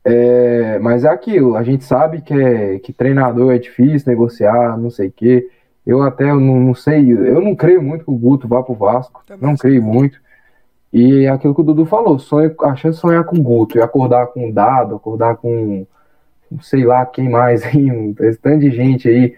é, 0.05 0.79
mas 0.81 1.05
é 1.05 1.09
aquilo. 1.09 1.57
A 1.57 1.63
gente 1.63 1.85
sabe 1.85 2.21
que, 2.23 2.35
é, 2.35 2.79
que 2.79 2.93
treinador 2.93 3.53
é 3.53 3.59
difícil 3.59 4.11
negociar, 4.11 4.77
não 4.77 4.91
sei 4.91 5.09
o 5.09 5.13
quê. 5.13 5.49
Eu 5.87 6.03
até 6.03 6.27
não, 6.27 6.61
não 6.61 6.75
sei, 6.75 7.13
eu 7.13 7.41
não 7.41 7.57
creio 7.57 7.83
muito 7.83 8.05
que 8.05 8.11
o 8.11 8.17
Guto 8.17 8.47
vá 8.47 8.63
pro 8.63 8.75
Vasco. 8.75 9.23
Também 9.27 9.49
Não 9.49 9.57
creio 9.57 9.83
muito. 9.83 10.21
E 10.93 11.25
é 11.25 11.29
aquilo 11.29 11.55
que 11.55 11.61
o 11.61 11.65
Dudu 11.65 11.87
falou, 11.87 12.19
sonho, 12.19 12.55
a 12.61 12.77
chance 12.77 12.97
de 12.97 13.01
sonhar 13.01 13.25
com 13.25 13.37
o 13.37 13.43
Guto 13.43 13.79
e 13.79 13.83
acordar 13.83 14.27
com 14.27 14.49
o 14.49 14.53
Dado, 14.53 14.97
acordar 14.97 15.37
com 15.37 15.87
sei 16.61 16.85
lá 16.85 17.07
quem 17.07 17.31
mais 17.31 17.63
aí, 17.65 17.91
um 17.91 18.15
esse 18.21 18.39
tanto 18.39 18.61
de 18.61 18.71
gente 18.71 19.09
aí. 19.09 19.35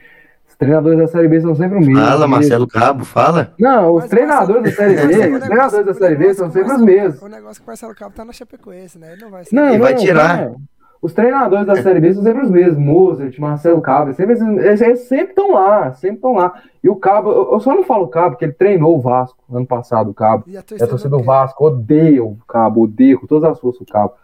Os 0.54 0.58
treinadores 0.58 0.98
da 1.00 1.08
Série 1.08 1.26
B 1.26 1.40
são 1.40 1.54
sempre 1.56 1.78
os 1.80 1.86
mesmos. 1.86 2.08
Fala, 2.08 2.28
Marcelo 2.28 2.68
Cabo, 2.68 3.04
fala. 3.04 3.52
Não, 3.58 3.90
os 3.90 4.02
Mas 4.02 4.04
o 4.04 4.08
treinadores 4.08 4.62
da 4.62 4.70
Série 4.70 4.94
B, 4.94 5.26
o 5.28 5.34
os 5.34 5.44
treinadores 5.44 5.86
da 5.86 5.92
o 5.92 5.94
Série 5.94 6.14
B 6.14 6.34
são 6.34 6.46
o 6.46 6.50
sempre 6.52 6.72
os 6.72 6.80
mesmos. 6.80 7.22
O 7.22 7.28
negócio 7.28 7.60
que 7.60 7.66
o 7.66 7.70
Marcelo 7.70 7.94
Cabo 7.96 8.14
tá 8.14 8.24
na 8.24 8.32
Chapecoense, 8.32 8.98
né? 8.98 9.12
Ele 9.14 9.22
não 9.22 9.30
vai 9.32 9.44
ser. 9.44 9.54
Não, 9.56 9.64
Ele 9.64 9.72
não, 9.78 9.80
vai 9.80 9.94
tirar. 9.96 10.38
cara. 10.38 10.54
Os 11.02 11.12
treinadores 11.12 11.66
da 11.66 11.74
Série 11.82 11.98
B 12.00 12.14
são 12.14 12.22
sempre 12.22 12.42
os 12.44 12.50
mesmos, 12.50 12.78
Mozart, 12.78 13.36
Marcelo 13.38 13.80
Cabo, 13.82 14.14
sempre, 14.14 14.36
eles, 14.40 14.80
eles 14.80 15.00
sempre 15.00 15.30
estão 15.30 15.52
lá, 15.52 15.92
sempre 15.94 16.16
estão 16.16 16.34
lá. 16.34 16.54
E 16.82 16.88
o 16.88 16.94
Cabo, 16.96 17.30
eu, 17.52 17.58
só 17.60 17.74
não 17.74 17.82
falo 17.84 18.06
Cabo, 18.08 18.30
porque 18.30 18.44
ele 18.44 18.52
treinou 18.52 18.96
o 18.96 19.00
Vasco 19.00 19.36
ano 19.52 19.66
passado, 19.66 20.10
o 20.10 20.14
Cabo. 20.14 20.44
E 20.46 20.56
a 20.56 20.60
a 20.60 20.62
torcida 20.62 21.10
não 21.10 21.18
do. 21.18 21.24
Vasco 21.24 21.66
odeia 21.66 22.24
o 22.24 22.38
Cabo, 22.48 22.82
odeia 22.84 23.18
com 23.18 23.26
todas 23.26 23.50
as 23.50 23.58
forças 23.58 23.82
o 23.82 23.84
Cabo, 23.84 24.14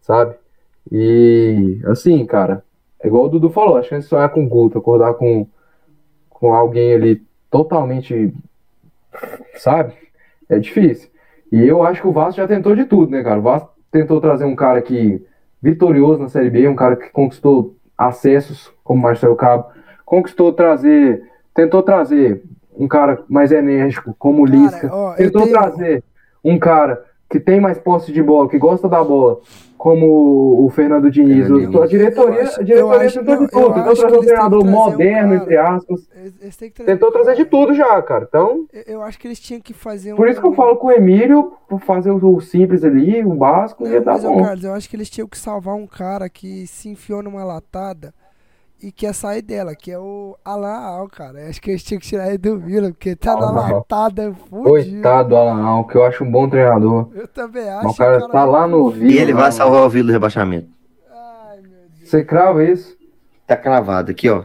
sabe? 0.00 0.34
E 0.90 1.80
assim, 1.84 2.24
cara, 2.24 2.64
é 3.00 3.06
igual 3.06 3.26
o 3.26 3.28
Dudu 3.28 3.50
falou, 3.50 3.76
acho 3.76 3.88
que 3.90 3.94
a 3.94 4.00
gente 4.00 4.08
sonhar 4.08 4.28
com 4.30 4.42
o 4.44 4.48
Guto, 4.48 4.78
acordar 4.78 5.14
com, 5.14 5.46
com 6.38 6.54
alguém 6.54 6.94
ali 6.94 7.22
totalmente, 7.50 8.32
sabe? 9.56 9.92
É 10.48 10.58
difícil. 10.58 11.10
E 11.50 11.64
eu 11.66 11.82
acho 11.82 12.02
que 12.02 12.08
o 12.08 12.12
Vasco 12.12 12.40
já 12.40 12.46
tentou 12.46 12.74
de 12.76 12.84
tudo, 12.84 13.10
né, 13.10 13.22
cara? 13.22 13.38
O 13.38 13.42
Vasco 13.42 13.70
tentou 13.90 14.20
trazer 14.20 14.44
um 14.44 14.54
cara 14.54 14.80
que 14.82 15.24
vitorioso 15.60 16.20
na 16.22 16.28
Série 16.28 16.50
B, 16.50 16.68
um 16.68 16.76
cara 16.76 16.94
que 16.96 17.10
conquistou 17.10 17.74
acessos, 17.96 18.72
como 18.84 19.02
Marcelo 19.02 19.34
Cabo, 19.34 19.66
conquistou 20.04 20.52
trazer, 20.52 21.22
tentou 21.54 21.82
trazer 21.82 22.42
um 22.78 22.86
cara 22.86 23.22
mais 23.28 23.50
enérgico, 23.50 24.14
como 24.18 24.42
o 24.42 24.46
Lisca, 24.46 24.88
tentou 25.16 25.42
tenho- 25.42 25.58
trazer 25.58 26.04
um 26.44 26.58
cara 26.58 27.04
que 27.28 27.38
tem 27.38 27.60
mais 27.60 27.78
posse 27.78 28.10
de 28.12 28.22
bola, 28.22 28.48
que 28.48 28.58
gosta 28.58 28.88
da 28.88 29.04
bola, 29.04 29.40
como 29.76 30.64
o 30.64 30.70
Fernando 30.70 31.10
Diniz. 31.10 31.44
A 31.50 31.86
diretoria, 31.86 32.42
acho- 32.42 32.60
a 32.60 32.64
diretoria 32.64 33.06
acho- 33.06 33.18
tentou 33.18 33.34
de 33.34 33.40
não, 33.40 33.44
eu 33.44 33.48
tudo, 33.68 33.74
tentou 33.74 33.94
trazer 33.94 34.16
um 34.16 34.20
treinador 34.20 34.60
trazer 34.60 34.74
um 34.76 34.78
moderno, 34.80 35.28
cara- 35.30 35.42
entre 35.42 35.56
aspas. 35.58 36.08
Eles, 36.16 36.34
eles 36.42 36.56
têm 36.56 36.68
que 36.70 36.74
trazer 36.76 36.92
Tentou 36.92 37.08
um 37.08 37.12
trazer 37.12 37.34
de 37.36 37.44
tudo 37.44 37.74
já, 37.74 38.00
cara. 38.02 38.24
Então, 38.28 38.66
Eu, 38.86 39.02
acho 39.02 39.18
que 39.18 39.28
eles 39.28 39.38
tinham 39.38 39.60
que 39.60 39.74
fazer 39.74 40.14
um. 40.14 40.16
por 40.16 40.26
isso 40.28 40.40
que 40.40 40.46
eu 40.46 40.54
falo 40.54 40.76
com 40.76 40.86
o 40.88 40.92
Emílio, 40.92 41.52
por 41.68 41.80
fazer 41.80 42.10
o, 42.10 42.40
simples 42.40 42.82
ali, 42.82 43.22
o 43.24 43.34
básico, 43.34 43.86
ia 43.86 43.98
Não, 43.98 44.04
dar 44.04 44.12
mas, 44.14 44.22
bom. 44.24 44.42
Carlos, 44.42 44.64
eu 44.64 44.72
acho 44.72 44.88
que 44.88 44.96
eles 44.96 45.10
tinham 45.10 45.28
que 45.28 45.36
salvar 45.38 45.74
um 45.74 45.86
cara 45.86 46.28
que 46.30 46.66
se 46.66 46.88
enfiou 46.88 47.22
numa 47.22 47.44
latada 47.44 48.14
e 48.80 48.92
quer 48.92 49.12
sair 49.12 49.42
dela, 49.42 49.74
que 49.74 49.90
é 49.90 49.98
o 49.98 50.36
Alan 50.44 50.76
Al, 50.78 51.08
cara. 51.08 51.48
Acho 51.48 51.60
que 51.60 51.70
eles 51.70 51.82
tinham 51.82 52.00
que 52.00 52.06
tirar 52.06 52.28
ele 52.28 52.38
do 52.38 52.58
Vila, 52.58 52.88
porque 52.90 53.16
tá 53.16 53.34
na 53.34 53.46
Alan 53.48 53.66
Al. 53.66 53.74
latada 53.78 54.34
fudido. 54.48 54.62
Coitado 54.68 55.28
do 55.30 55.36
Alan 55.36 55.64
Al, 55.66 55.86
que 55.86 55.96
eu 55.96 56.04
acho 56.04 56.22
um 56.24 56.30
bom 56.30 56.48
treinador. 56.48 57.08
Eu 57.14 57.26
também 57.28 57.68
acho. 57.68 57.84
Mas 57.84 57.94
o 57.94 57.98
cara 57.98 58.18
cara 58.20 58.32
tá 58.32 58.44
lá 58.44 58.66
no 58.66 58.90
E 58.90 58.98
Vila. 58.98 59.20
ele 59.22 59.34
vai 59.34 59.50
salvar 59.52 59.82
o 59.82 59.88
Vila 59.90 60.06
do 60.06 60.12
rebaixamento. 60.12 60.68
Ai, 61.10 61.56
meu 61.60 61.70
Deus. 61.96 62.08
Você 62.08 62.24
crava 62.24 62.62
isso? 62.64 62.96
Tá 63.46 63.56
cravado 63.56 64.10
aqui, 64.10 64.28
ó. 64.28 64.44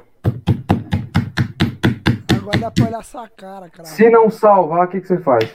Agora 2.36 2.58
dá 2.58 2.72
pra 2.72 2.86
olhar 2.86 3.04
sua 3.04 3.28
cara, 3.30 3.70
cara. 3.70 3.86
Se 3.88 4.10
não 4.10 4.30
salvar, 4.30 4.86
o 4.86 4.90
que, 4.90 5.02
que 5.02 5.08
você 5.08 5.18
faz? 5.20 5.50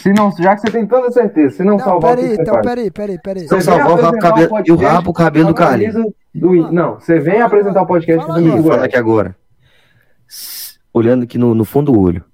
Se 0.00 0.12
não, 0.12 0.30
já 0.38 0.54
que 0.54 0.60
você 0.62 0.70
tem 0.70 0.86
tanta 0.86 1.10
certeza, 1.10 1.56
se 1.56 1.64
não, 1.64 1.72
Não, 1.76 1.78
salvar, 1.84 2.18
o 2.18 2.20
que, 2.20 2.26
então, 2.34 2.54
faz? 2.54 2.66
peraí, 2.66 2.90
peraí, 2.90 3.18
peraí. 3.22 3.42
Você 3.48 3.54
vem 3.54 3.60
salvar 3.60 4.14
o 4.14 4.18
cabelo- 4.18 4.54
o 4.54 4.60
e 4.60 4.84
rabo, 4.84 5.10
o 5.10 5.12
cabelo 5.14 5.48
do 5.48 5.54
com 5.54 5.62
a 5.62 5.66
Carlinhos. 5.66 5.94
camisa 5.94 6.14
do- 6.34 6.72
Não, 6.72 6.94
você 6.94 7.18
vem 7.18 7.40
apresentar 7.40 7.82
o 7.82 7.86
podcast 7.86 8.26
Fala 8.26 8.40
do 8.40 8.46
agora. 8.46 8.62
Vou 8.62 8.70
falar 8.72 8.84
aqui 8.84 8.96
agora. 8.96 9.36
Olhando 10.92 11.24
aqui 11.24 11.38
no, 11.38 11.54
no 11.54 11.64
fundo 11.64 11.92
do 11.92 12.00
olho. 12.00 12.24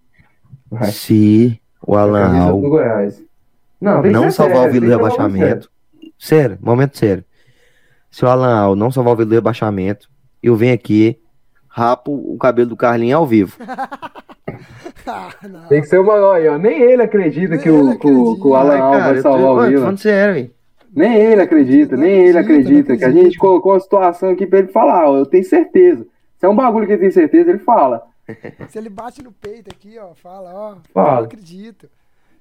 Vai. 0.70 0.91
Se 0.91 1.61
o 1.86 1.97
Alan 1.97 2.39
Al. 2.39 2.61
Não, 3.81 4.03
não 4.03 4.31
salvar 4.31 4.57
sério, 4.57 4.69
o 4.69 4.73
Vila 4.73 4.86
do 4.86 4.91
rebaixamento. 4.97 5.70
Sério, 6.19 6.59
momento 6.61 6.97
sério. 6.97 7.24
Se 8.11 8.24
o 8.24 8.28
Alan 8.28 8.55
Al 8.57 8.77
não 8.77 8.91
salvar 8.91 9.12
o 9.12 9.16
Vila 9.16 9.28
do 9.28 9.35
rebaixamento, 9.35 10.09
eu 10.43 10.57
venho 10.57 10.74
aqui, 10.74 11.19
rapo 11.76 12.12
o 12.12 12.38
cabelo 12.38 12.68
do 12.68 12.76
Carlinhos 12.76 13.18
ao 13.18 13.26
vivo. 13.26 13.56
Ah, 15.06 15.30
não. 15.48 15.66
Tem 15.66 15.80
que 15.80 15.88
ser 15.88 15.98
uma. 15.98 16.12
Olha, 16.14 16.52
ó, 16.52 16.59
nem 16.59 16.80
ele 16.80 17.02
acredita 17.02 17.55
Nem 17.56 17.59
que 17.60 17.68
o, 17.70 17.98
que 17.98 18.06
o, 18.06 18.36
que 18.36 18.46
o 18.46 18.55
Alan 18.55 18.74
Ai, 18.74 18.80
Al 18.80 18.92
vai 19.01 19.20
salvar 19.20 19.51
o 19.51 19.68
Vila. 19.68 19.80
falando 19.80 19.98
sério, 19.98 20.36
hein? 20.36 20.51
Nem 20.94 21.14
ele 21.16 21.42
acredita, 21.42 21.96
nem 21.96 22.26
ele 22.28 22.38
acredita, 22.38 22.96
Que 22.96 23.05
a 23.05 23.10
gente 23.10 23.36
colocou 23.36 23.72
uma 23.72 23.80
situação 23.80 24.30
aqui 24.30 24.46
pra 24.46 24.60
ele 24.60 24.68
falar, 24.68 25.10
ó, 25.10 25.16
eu 25.18 25.26
tenho 25.26 25.44
certeza. 25.44 26.06
Se 26.38 26.46
é 26.46 26.48
um 26.48 26.55
bagulho 26.55 26.86
que 26.86 26.92
ele 26.92 27.01
tem 27.01 27.10
certeza, 27.10 27.51
ele 27.51 27.59
fala. 27.59 28.02
Se 28.70 28.78
ele 28.78 28.88
bate 28.88 29.20
no 29.22 29.32
peito 29.32 29.68
aqui, 29.70 29.98
ó, 29.98 30.14
fala, 30.14 30.51
ó, 30.55 30.74
Fala. 30.94 31.20
eu 31.22 31.24
acredito. 31.24 31.88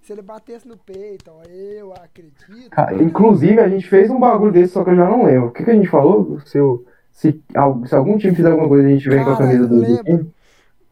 Se 0.03 0.13
ele 0.13 0.21
batesse 0.21 0.67
no 0.67 0.77
peito, 0.77 1.31
ó, 1.31 1.41
eu 1.49 1.91
acredito. 1.93 2.69
Cara, 2.69 3.01
inclusive, 3.01 3.59
a 3.59 3.67
gente 3.67 3.87
fez 3.89 4.09
um 4.11 4.19
bagulho 4.19 4.51
desse, 4.51 4.73
só 4.73 4.83
que 4.83 4.91
eu 4.91 4.95
já 4.95 5.09
não 5.09 5.25
lembro. 5.25 5.47
O 5.47 5.51
que, 5.51 5.63
que 5.63 5.71
a 5.71 5.73
gente 5.73 5.87
falou? 5.89 6.39
Se, 6.45 6.59
o- 6.59 6.85
se, 7.13 7.41
se 7.87 7.95
algum 7.95 8.17
time 8.17 8.35
fizer 8.35 8.51
alguma 8.51 8.67
coisa, 8.67 8.87
a 8.87 8.91
gente 8.91 9.07
vem 9.09 9.23
com 9.23 9.31
a 9.31 9.37
camisa 9.37 9.67
do 9.67 9.79
lembro. 9.79 10.03
time. 10.03 10.33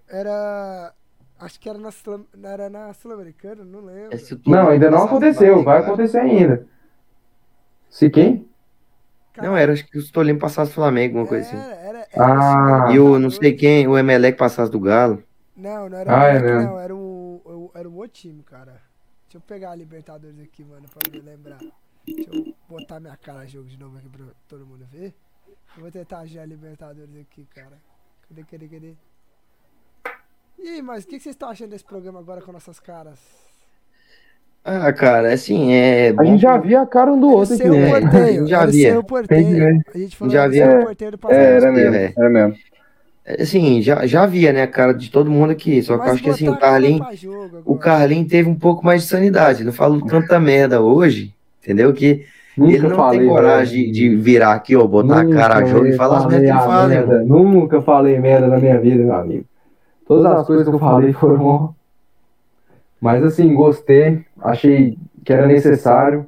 Era. 0.09 0.93
Acho 1.39 1.59
que 1.59 1.69
era 1.69 1.79
na, 1.79 1.91
Sul- 1.91 2.27
era 2.43 2.69
na 2.69 2.93
Sul-Americana, 2.93 3.63
não 3.65 3.81
lembro. 3.81 4.17
Não, 4.45 4.69
ainda 4.69 4.91
não 4.91 5.03
aconteceu, 5.05 5.63
vai 5.63 5.79
acontecer 5.79 6.19
ainda. 6.19 6.67
Se 7.89 8.09
quem? 8.09 8.47
Não, 9.37 9.55
era 9.57 9.73
acho 9.73 9.85
que 9.87 9.97
o 9.97 10.11
Tolim 10.11 10.37
passasse 10.37 10.71
do 10.71 10.75
Flamengo, 10.75 11.19
alguma 11.19 11.27
coisa 11.27 11.47
assim. 11.47 11.57
Era, 11.57 11.75
era, 11.75 12.07
Ah. 12.17 12.85
era 12.85 12.93
E 12.93 12.99
o 12.99 13.17
não 13.19 13.29
sei 13.29 13.53
quem, 13.55 13.87
o 13.87 13.97
Emelec 13.97 14.37
passasse 14.37 14.71
do 14.71 14.79
Galo. 14.79 15.23
Não, 15.55 15.89
não 15.89 15.97
era 15.97 16.11
Ah, 16.11 16.23
o 16.23 16.25
é 16.27 16.33
Moleque, 16.33 16.43
mesmo. 16.43 16.71
não, 16.71 16.79
era 16.79 16.95
o, 16.95 17.41
o- 17.45 17.71
era 17.73 17.89
o 17.89 17.95
outro 17.95 18.11
time, 18.21 18.43
cara. 18.43 18.81
Deixa 19.25 19.37
eu 19.37 19.41
pegar 19.41 19.71
a 19.71 19.75
Libertadores 19.75 20.39
aqui, 20.39 20.63
mano, 20.63 20.87
pra 20.89 21.09
me 21.11 21.19
lembrar. 21.19 21.59
Deixa 22.05 22.29
eu 22.33 22.55
botar 22.67 22.99
minha 22.99 23.15
cara 23.17 23.45
jogo 23.47 23.67
de 23.69 23.77
novo 23.77 23.97
aqui 23.97 24.09
pra 24.09 24.25
todo 24.47 24.65
mundo 24.65 24.85
ver. 24.91 25.13
Eu 25.75 25.81
vou 25.83 25.91
tentar 25.91 26.19
achar 26.19 26.41
a 26.41 26.45
Libertadores 26.45 27.15
aqui, 27.21 27.45
cara. 27.55 27.77
Cadê, 28.27 28.43
cadê, 28.43 28.67
cadê? 28.67 28.93
E 30.59 30.67
aí, 30.69 30.81
mas 30.81 31.03
o 31.03 31.07
que, 31.07 31.17
que 31.17 31.23
vocês 31.23 31.33
estão 31.33 31.49
achando 31.49 31.69
desse 31.69 31.83
programa 31.83 32.19
agora 32.19 32.41
com 32.41 32.51
nossas 32.51 32.79
caras? 32.79 33.19
Ah, 34.63 34.93
cara, 34.93 35.33
assim, 35.33 35.71
é. 35.73 36.13
A 36.15 36.23
gente 36.23 36.41
já 36.41 36.55
via 36.57 36.81
a 36.81 36.85
cara 36.85 37.11
um 37.11 37.19
do 37.19 37.29
outro 37.31 37.55
aqui, 37.55 37.67
né? 37.67 37.99
né? 37.99 37.99
porteiro, 38.01 38.45
Já 38.47 38.65
via. 38.65 39.03
porteiro. 39.03 39.49
Entendi. 39.49 39.81
A 39.93 39.97
gente 39.97 40.15
falou 40.15 40.31
Já 40.31 40.41
era 40.43 40.51
via. 40.51 40.65
seu 40.71 40.81
porteiro 40.85 41.17
do 41.17 41.19
É, 41.19 41.19
passado. 41.19 41.41
era 41.65 41.71
mesmo, 41.71 41.95
É. 41.95 42.13
era 42.15 42.29
mesmo. 42.29 42.55
Assim, 43.39 43.81
já, 43.81 44.05
já 44.05 44.25
via, 44.25 44.51
né, 44.51 44.63
a 44.63 44.67
cara 44.67 44.93
de 44.93 45.09
todo 45.09 45.31
mundo 45.31 45.51
aqui. 45.51 45.81
Só 45.81 45.97
que 45.97 46.07
eu 46.07 46.11
acho 46.11 46.23
que 46.23 46.29
assim, 46.29 46.47
o 46.49 46.53
jogo 47.15 47.45
O 47.65 47.73
agora. 47.73 47.79
Carlinhos 47.79 48.27
teve 48.29 48.49
um 48.49 48.55
pouco 48.55 48.85
mais 48.85 49.03
de 49.03 49.07
sanidade. 49.09 49.63
Não 49.63 49.73
falou 49.73 50.05
tanta 50.05 50.39
merda 50.39 50.81
hoje, 50.81 51.33
entendeu? 51.61 51.93
Que 51.93 52.25
Nunca 52.57 52.73
ele 52.73 52.87
não 52.87 52.95
falei, 52.95 53.19
tem 53.19 53.29
coragem 53.29 53.81
velho. 53.81 53.93
de, 53.93 54.09
de 54.09 54.15
virar 54.15 54.53
aqui, 54.53 54.75
ó, 54.75 54.85
botar 54.85 55.21
a 55.21 55.29
cara 55.29 55.55
a 55.59 55.65
jogo 55.65 55.85
e 55.85 55.93
falar 55.93 56.17
as 56.17 56.25
merda 56.25 56.45
que 56.45 56.53
fala, 56.53 56.87
merda. 56.87 57.23
Nunca 57.23 57.81
falei 57.81 58.19
merda 58.19 58.47
na 58.47 58.57
minha 58.57 58.79
vida, 58.79 59.03
meu 59.03 59.15
amigo. 59.15 59.45
Todas 60.05 60.25
as 60.25 60.45
coisas 60.45 60.67
que 60.67 60.73
eu 60.75 60.79
falei 60.79 61.13
foram. 61.13 61.73
Mas 62.99 63.23
assim, 63.23 63.53
gostei. 63.53 64.23
Achei 64.41 64.97
que 65.23 65.31
era 65.31 65.47
necessário. 65.47 66.25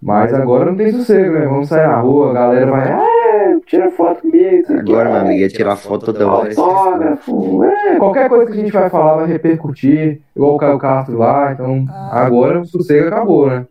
Mas 0.00 0.34
agora 0.34 0.66
não 0.66 0.76
tem 0.76 0.90
sossego, 0.90 1.32
né? 1.38 1.46
Vamos 1.46 1.68
sair 1.68 1.86
na 1.86 2.00
rua, 2.00 2.30
a 2.30 2.34
galera 2.34 2.70
vai. 2.70 2.90
É, 2.90 3.56
tira 3.64 3.88
foto 3.92 4.20
comigo. 4.22 4.72
Agora, 4.72 5.08
meu 5.08 5.18
é, 5.18 5.20
amigo, 5.20 5.44
é 5.44 5.48
tirar 5.48 5.76
foto 5.76 6.06
toda 6.06 6.26
hora. 6.26 6.48
Autógrafo, 6.48 7.62
é, 7.64 7.96
qualquer 7.96 8.28
coisa 8.28 8.46
que 8.46 8.58
a 8.58 8.60
gente 8.62 8.72
vai 8.72 8.90
falar 8.90 9.14
vai 9.18 9.26
repercutir, 9.26 10.20
igual 10.34 10.56
o 10.56 10.58
Caio 10.58 10.76
Castro 10.78 11.16
lá, 11.16 11.52
então 11.52 11.86
Ah. 11.88 12.24
agora 12.26 12.60
o 12.60 12.66
sossego 12.66 13.06
acabou, 13.08 13.46
né? 13.46 13.64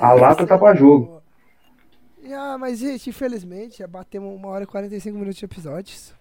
A 0.00 0.12
lata 0.12 0.46
tá 0.46 0.58
pra 0.58 0.74
jogo. 0.74 1.22
Ah, 2.30 2.56
mas, 2.56 2.78
gente, 2.78 3.10
infelizmente, 3.10 3.78
já 3.78 3.86
batemos 3.86 4.34
uma 4.34 4.48
hora 4.48 4.64
e 4.64 4.66
45 4.66 5.18
minutos 5.18 5.36
de 5.36 5.44
episódios. 5.44 6.14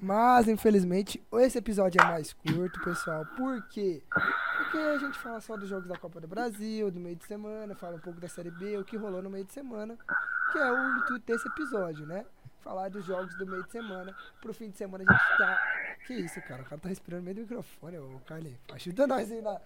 Mas, 0.00 0.46
infelizmente, 0.46 1.20
esse 1.32 1.58
episódio 1.58 2.00
é 2.00 2.04
mais 2.04 2.32
curto, 2.32 2.80
pessoal. 2.82 3.26
Por 3.36 3.60
quê? 3.68 4.00
Porque 4.08 4.78
a 4.78 4.98
gente 4.98 5.18
fala 5.18 5.40
só 5.40 5.56
dos 5.56 5.68
jogos 5.68 5.88
da 5.88 5.96
Copa 5.96 6.20
do 6.20 6.28
Brasil, 6.28 6.88
do 6.90 7.00
meio 7.00 7.16
de 7.16 7.24
semana, 7.24 7.74
fala 7.74 7.96
um 7.96 8.00
pouco 8.00 8.20
da 8.20 8.28
Série 8.28 8.52
B, 8.52 8.78
o 8.78 8.84
que 8.84 8.96
rolou 8.96 9.20
no 9.20 9.28
meio 9.28 9.44
de 9.44 9.52
semana, 9.52 9.98
que 10.52 10.58
é 10.58 10.70
o 10.70 10.98
intuito 10.98 11.26
desse 11.26 11.48
episódio, 11.48 12.06
né? 12.06 12.24
Falar 12.60 12.88
dos 12.90 13.04
jogos 13.04 13.36
do 13.38 13.46
meio 13.46 13.64
de 13.64 13.72
semana. 13.72 14.14
Pro 14.40 14.54
fim 14.54 14.70
de 14.70 14.76
semana 14.76 15.04
a 15.06 15.12
gente 15.12 15.38
tá. 15.38 15.58
Que 16.06 16.14
isso, 16.14 16.40
cara? 16.42 16.62
O 16.62 16.64
cara 16.64 16.80
tá 16.80 16.88
respirando 16.88 17.22
no 17.22 17.24
meio 17.24 17.34
do 17.34 17.42
microfone, 17.42 17.98
ô 17.98 18.20
Carlinhos. 18.24 18.58
Ajuda 18.72 19.06
nós 19.06 19.32
aí, 19.32 19.42
na... 19.42 19.58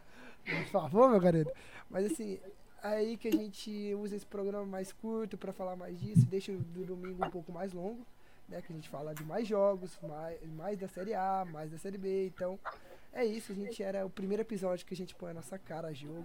por 0.44 0.66
favor, 0.70 1.10
meu 1.10 1.20
querido. 1.20 1.50
Mas 1.90 2.10
assim, 2.10 2.38
aí 2.82 3.16
que 3.16 3.28
a 3.28 3.32
gente 3.32 3.94
usa 3.94 4.16
esse 4.16 4.26
programa 4.26 4.66
mais 4.66 4.92
curto 4.92 5.38
pra 5.38 5.52
falar 5.52 5.76
mais 5.76 5.98
disso, 5.98 6.26
deixa 6.26 6.52
o 6.52 6.56
do 6.56 6.84
domingo 6.84 7.24
um 7.24 7.30
pouco 7.30 7.52
mais 7.52 7.72
longo, 7.72 8.04
né? 8.48 8.60
Que 8.60 8.72
a 8.72 8.76
gente 8.76 8.88
fala 8.88 9.14
de 9.14 9.24
mais 9.24 9.46
jogos, 9.46 9.98
mais, 10.02 10.38
mais 10.56 10.78
da 10.78 10.88
Série 10.88 11.14
A, 11.14 11.46
mais 11.50 11.70
da 11.70 11.78
Série 11.78 11.98
B, 11.98 12.26
então 12.26 12.58
é 13.14 13.26
isso, 13.26 13.52
a 13.52 13.54
gente 13.54 13.82
era 13.82 14.06
o 14.06 14.10
primeiro 14.10 14.40
episódio 14.40 14.86
que 14.86 14.94
a 14.94 14.96
gente 14.96 15.14
põe 15.14 15.32
a 15.32 15.34
nossa 15.34 15.58
cara 15.58 15.88
a 15.88 15.92
jogo, 15.92 16.24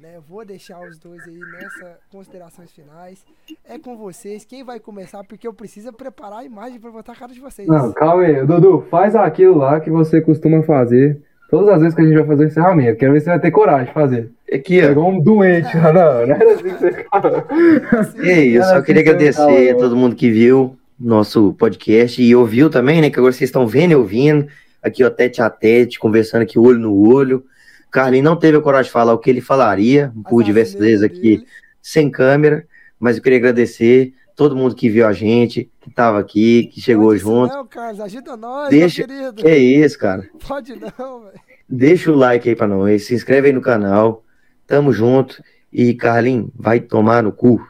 né? 0.00 0.20
Vou 0.28 0.44
deixar 0.44 0.80
os 0.80 0.98
dois 0.98 1.22
aí 1.28 1.38
nessa 1.38 1.98
considerações 2.10 2.72
finais. 2.72 3.24
É 3.64 3.78
com 3.78 3.96
vocês, 3.96 4.44
quem 4.44 4.64
vai 4.64 4.80
começar? 4.80 5.22
Porque 5.22 5.46
eu 5.46 5.54
preciso 5.54 5.92
preparar 5.92 6.40
a 6.40 6.44
imagem 6.44 6.80
pra 6.80 6.90
botar 6.90 7.12
a 7.12 7.16
cara 7.16 7.32
de 7.32 7.38
vocês. 7.38 7.68
Não, 7.68 7.92
calma 7.92 8.24
aí, 8.24 8.44
Dudu, 8.44 8.80
faz 8.90 9.14
aquilo 9.14 9.58
lá 9.58 9.80
que 9.80 9.90
você 9.90 10.20
costuma 10.20 10.60
fazer 10.64 11.22
todas 11.50 11.74
as 11.74 11.80
vezes 11.80 11.94
que 11.94 12.02
a 12.02 12.04
gente 12.04 12.16
vai 12.16 12.26
fazer 12.26 12.44
o 12.44 12.46
encerramento. 12.46 12.98
Quero 12.98 13.12
ver 13.12 13.20
se 13.20 13.24
você 13.24 13.30
vai 13.30 13.40
ter 13.40 13.50
coragem 13.50 13.86
de 13.86 13.92
fazer. 13.92 14.30
É 14.48 14.58
ó. 14.58 14.90
igual 14.90 15.10
um 15.10 15.20
doente, 15.20 15.76
não, 15.76 15.92
não 15.92 16.34
era 16.34 16.54
assim 16.54 16.62
que 16.62 16.70
você. 16.70 18.26
E 18.26 18.30
aí, 18.30 18.54
eu 18.54 18.62
Era 18.62 18.74
só 18.74 18.82
queria 18.82 19.02
que 19.02 19.08
eu 19.08 19.14
agradecer 19.14 19.70
a 19.70 19.76
todo 19.76 19.96
mundo 19.96 20.16
que 20.16 20.30
viu 20.30 20.76
nosso 20.98 21.54
podcast 21.54 22.22
e 22.22 22.34
ouviu 22.34 22.70
também, 22.70 23.00
né? 23.00 23.10
Que 23.10 23.18
agora 23.18 23.32
vocês 23.32 23.48
estão 23.48 23.66
vendo 23.66 23.92
e 23.92 23.96
ouvindo. 23.96 24.46
Aqui, 24.82 25.02
ó, 25.02 25.10
tete 25.10 25.40
a 25.40 25.48
tete, 25.50 25.98
conversando 25.98 26.42
aqui 26.42 26.58
olho 26.58 26.78
no 26.78 26.94
olho. 26.94 27.44
Carlinhos 27.90 28.24
não 28.24 28.36
teve 28.36 28.58
a 28.58 28.60
coragem 28.60 28.86
de 28.86 28.92
falar 28.92 29.12
o 29.12 29.18
que 29.18 29.30
ele 29.30 29.40
falaria 29.40 30.12
por 30.28 30.42
diversas 30.42 30.80
vezes 30.80 31.02
aqui, 31.02 31.44
sem 31.80 32.10
câmera. 32.10 32.64
Mas 32.98 33.16
eu 33.16 33.22
queria 33.22 33.38
agradecer 33.38 34.12
todo 34.36 34.56
mundo 34.56 34.74
que 34.74 34.88
viu 34.88 35.06
a 35.06 35.12
gente, 35.12 35.70
que 35.80 35.90
tava 35.90 36.18
aqui, 36.18 36.66
que 36.72 36.80
chegou 36.80 37.08
Pode 37.08 37.18
junto. 37.20 37.54
Não, 37.54 37.66
Carlos, 37.66 38.00
ajuda 38.00 38.36
nós, 38.36 38.68
Deixa- 38.70 39.06
meu 39.06 39.08
querido. 39.16 39.34
Que 39.42 39.48
é 39.48 39.58
isso, 39.58 39.98
cara. 39.98 40.28
Pode 40.46 40.74
não, 40.74 41.20
velho. 41.20 41.40
Deixa 41.68 42.10
o 42.12 42.16
like 42.16 42.48
aí 42.48 42.54
pra 42.56 42.66
nós, 42.66 43.06
se 43.06 43.14
inscreve 43.14 43.48
aí 43.48 43.52
no 43.52 43.60
canal. 43.60 44.22
Tamo 44.66 44.92
junto. 44.92 45.42
E, 45.72 45.92
Carlinhos, 45.94 46.50
vai 46.54 46.78
tomar 46.80 47.22
no 47.22 47.32
cu. 47.32 47.60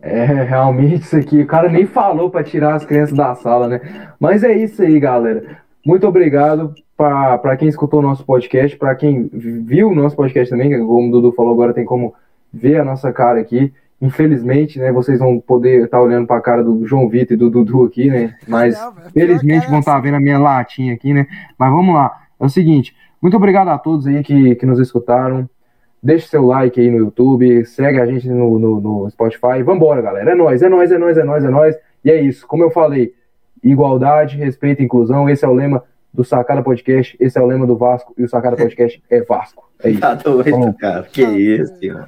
É, 0.00 0.24
realmente 0.24 1.02
isso 1.02 1.16
aqui, 1.16 1.42
o 1.42 1.46
cara 1.46 1.68
nem 1.68 1.86
falou 1.86 2.28
pra 2.30 2.42
tirar 2.42 2.74
as 2.74 2.84
crianças 2.84 3.16
da 3.16 3.34
sala, 3.36 3.68
né? 3.68 4.12
Mas 4.18 4.42
é 4.42 4.52
isso 4.56 4.82
aí, 4.82 4.98
galera. 4.98 5.58
Muito 5.84 6.06
obrigado 6.06 6.74
para 6.96 7.56
quem 7.56 7.68
escutou 7.68 8.00
o 8.00 8.02
nosso 8.02 8.24
podcast, 8.24 8.76
para 8.76 8.94
quem 8.94 9.28
viu 9.32 9.88
o 9.88 9.94
nosso 9.94 10.14
podcast 10.16 10.50
também, 10.50 10.70
que 10.70 10.78
como 10.78 11.08
o 11.08 11.10
Dudu 11.10 11.32
falou 11.32 11.52
agora, 11.52 11.72
tem 11.74 11.84
como 11.84 12.14
ver 12.52 12.80
a 12.80 12.84
nossa 12.84 13.12
cara 13.12 13.40
aqui. 13.40 13.72
Infelizmente, 14.02 14.80
né, 14.80 14.90
vocês 14.90 15.20
vão 15.20 15.38
poder 15.38 15.84
estar 15.84 16.02
olhando 16.02 16.26
para 16.26 16.36
a 16.36 16.40
cara 16.40 16.64
do 16.64 16.84
João 16.84 17.08
Vitor 17.08 17.34
e 17.34 17.38
do 17.38 17.48
Dudu 17.48 17.84
aqui, 17.84 18.10
né? 18.10 18.34
Mas 18.48 18.76
Não, 18.76 18.92
felizmente 19.12 19.66
é 19.66 19.70
vão 19.70 19.78
estar 19.78 19.94
assim. 19.94 20.02
vendo 20.02 20.16
a 20.16 20.20
minha 20.20 20.40
latinha 20.40 20.92
aqui, 20.92 21.14
né? 21.14 21.28
Mas 21.56 21.70
vamos 21.70 21.94
lá. 21.94 22.20
É 22.40 22.44
o 22.44 22.48
seguinte, 22.48 22.96
muito 23.22 23.36
obrigado 23.36 23.68
a 23.68 23.78
todos 23.78 24.08
aí 24.08 24.20
que, 24.24 24.56
que 24.56 24.66
nos 24.66 24.80
escutaram. 24.80 25.48
Deixe 26.02 26.26
seu 26.26 26.44
like 26.44 26.80
aí 26.80 26.90
no 26.90 26.96
YouTube, 26.98 27.64
segue 27.64 28.00
a 28.00 28.06
gente 28.06 28.28
no, 28.28 28.58
no, 28.58 28.80
no 28.80 29.08
Spotify. 29.10 29.62
Vambora, 29.64 30.02
galera. 30.02 30.32
É 30.32 30.34
nóis, 30.34 30.60
é 30.60 30.68
nóis, 30.68 30.90
é 30.90 30.98
nóis, 30.98 31.16
é 31.16 31.22
nóis, 31.22 31.44
é 31.44 31.48
nóis. 31.48 31.76
E 32.04 32.10
é 32.10 32.20
isso. 32.20 32.44
Como 32.44 32.64
eu 32.64 32.72
falei, 32.72 33.14
igualdade, 33.62 34.36
respeito 34.36 34.82
e 34.82 34.84
inclusão. 34.84 35.30
Esse 35.30 35.44
é 35.44 35.48
o 35.48 35.54
lema 35.54 35.84
do 36.12 36.24
Sacada 36.24 36.60
Podcast. 36.60 37.16
Esse 37.20 37.38
é 37.38 37.40
o 37.40 37.46
lema 37.46 37.68
do 37.68 37.76
Vasco. 37.76 38.12
E 38.18 38.24
o 38.24 38.28
Sacada 38.28 38.56
Podcast 38.58 39.00
é 39.08 39.22
Vasco. 39.22 39.70
É 39.80 39.90
isso. 39.90 40.00
Tá 40.00 40.14
doido, 40.14 40.50
Bom. 40.50 40.72
cara. 40.72 41.04
Que 41.04 41.22
isso, 41.22 41.78
tio. 41.78 42.00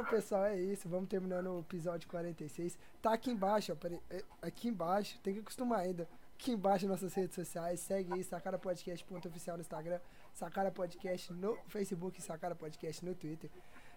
Então, 0.00 0.10
pessoal, 0.10 0.46
é 0.46 0.58
isso. 0.58 0.88
Vamos 0.88 1.10
terminando 1.10 1.48
o 1.48 1.60
episódio 1.60 2.08
46. 2.08 2.78
Tá 3.02 3.12
aqui 3.12 3.30
embaixo, 3.30 3.72
ó. 3.72 3.88
é, 4.10 4.24
Aqui 4.40 4.68
embaixo, 4.68 5.18
tem 5.22 5.34
que 5.34 5.40
acostumar 5.40 5.80
ainda. 5.80 6.08
Aqui 6.34 6.52
embaixo 6.52 6.88
nossas 6.88 7.12
redes 7.12 7.34
sociais. 7.34 7.80
Segue 7.80 8.14
aí, 8.14 8.24
Sacara 8.24 8.58
Podcast 8.58 9.04
ponto 9.04 9.28
oficial 9.28 9.58
no 9.58 9.60
Instagram, 9.60 10.00
Sacara 10.32 10.70
Podcast 10.70 11.30
no 11.34 11.54
Facebook 11.68 12.22
Sacara 12.22 12.54
Podcast 12.54 13.04
no 13.04 13.14
Twitter. 13.14 13.50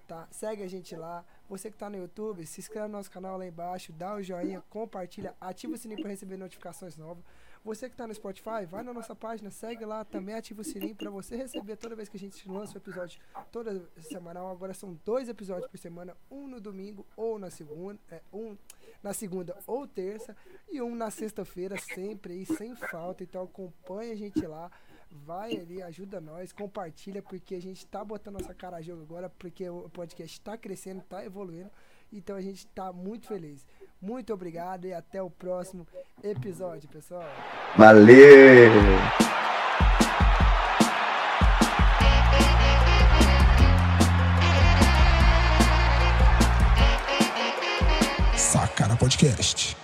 Tá? 0.05 0.27
Segue 0.29 0.61
a 0.61 0.67
gente 0.67 0.93
lá. 0.93 1.23
Você 1.49 1.71
que 1.71 1.77
tá 1.77 1.89
no 1.89 1.95
YouTube, 1.95 2.45
se 2.45 2.59
inscreve 2.59 2.87
no 2.87 2.97
nosso 2.97 3.09
canal 3.09 3.37
lá 3.37 3.45
embaixo, 3.47 3.93
dá 3.93 4.13
o 4.13 4.21
joinha, 4.21 4.61
compartilha, 4.69 5.33
ativa 5.39 5.73
o 5.73 5.77
sininho 5.77 6.01
para 6.01 6.09
receber 6.09 6.35
notificações 6.35 6.97
novas. 6.97 7.23
Você 7.63 7.89
que 7.89 7.95
tá 7.95 8.05
no 8.05 8.13
Spotify, 8.13 8.65
vai 8.67 8.83
na 8.83 8.93
nossa 8.93 9.15
página, 9.15 9.49
segue 9.49 9.85
lá, 9.85 10.03
também 10.03 10.35
ativa 10.35 10.59
o 10.59 10.65
sininho 10.65 10.95
para 10.95 11.09
você 11.09 11.37
receber 11.37 11.77
toda 11.77 11.95
vez 11.95 12.09
que 12.09 12.17
a 12.17 12.19
gente 12.19 12.49
lança 12.49 12.73
o 12.73 12.77
episódio 12.77 13.21
toda 13.53 13.89
semanal. 14.01 14.49
Agora 14.51 14.73
são 14.73 14.99
dois 15.05 15.29
episódios 15.29 15.71
por 15.71 15.77
semana, 15.77 16.15
um 16.29 16.45
no 16.45 16.59
domingo 16.59 17.05
ou 17.15 17.39
na 17.39 17.49
segunda, 17.49 17.97
é, 18.11 18.21
um 18.33 18.57
na 19.01 19.13
segunda 19.13 19.57
ou 19.65 19.87
terça 19.87 20.35
e 20.69 20.81
um 20.81 20.93
na 20.93 21.09
sexta-feira, 21.09 21.77
sempre 21.79 22.33
aí, 22.33 22.45
sem 22.45 22.75
falta. 22.75 23.23
Então 23.23 23.43
acompanha 23.43 24.11
a 24.11 24.17
gente 24.17 24.45
lá, 24.45 24.69
vai 25.09 25.55
ali, 25.55 25.81
ajuda 25.81 26.19
nós, 26.19 26.51
compartilha, 26.51 27.21
porque 27.21 27.55
a 27.55 27.61
gente 27.61 27.87
tá 27.87 28.03
botando 28.03 28.39
nossa 28.39 28.53
cara 28.53 28.77
a 28.77 28.81
jogo 28.81 29.03
agora, 29.03 29.29
porque 29.29 29.69
o 29.69 29.89
podcast 29.89 30.41
tá 30.41 30.57
crescendo, 30.57 31.01
tá 31.01 31.23
evoluindo. 31.23 31.71
Então 32.11 32.35
a 32.35 32.41
gente 32.41 32.67
tá 32.67 32.91
muito 32.91 33.25
feliz. 33.25 33.65
Muito 34.03 34.33
obrigado 34.33 34.85
e 34.85 34.93
até 34.93 35.21
o 35.21 35.29
próximo 35.29 35.87
episódio, 36.21 36.89
pessoal. 36.89 37.23
Valeu! 37.77 38.69
Podcast. 49.03 49.82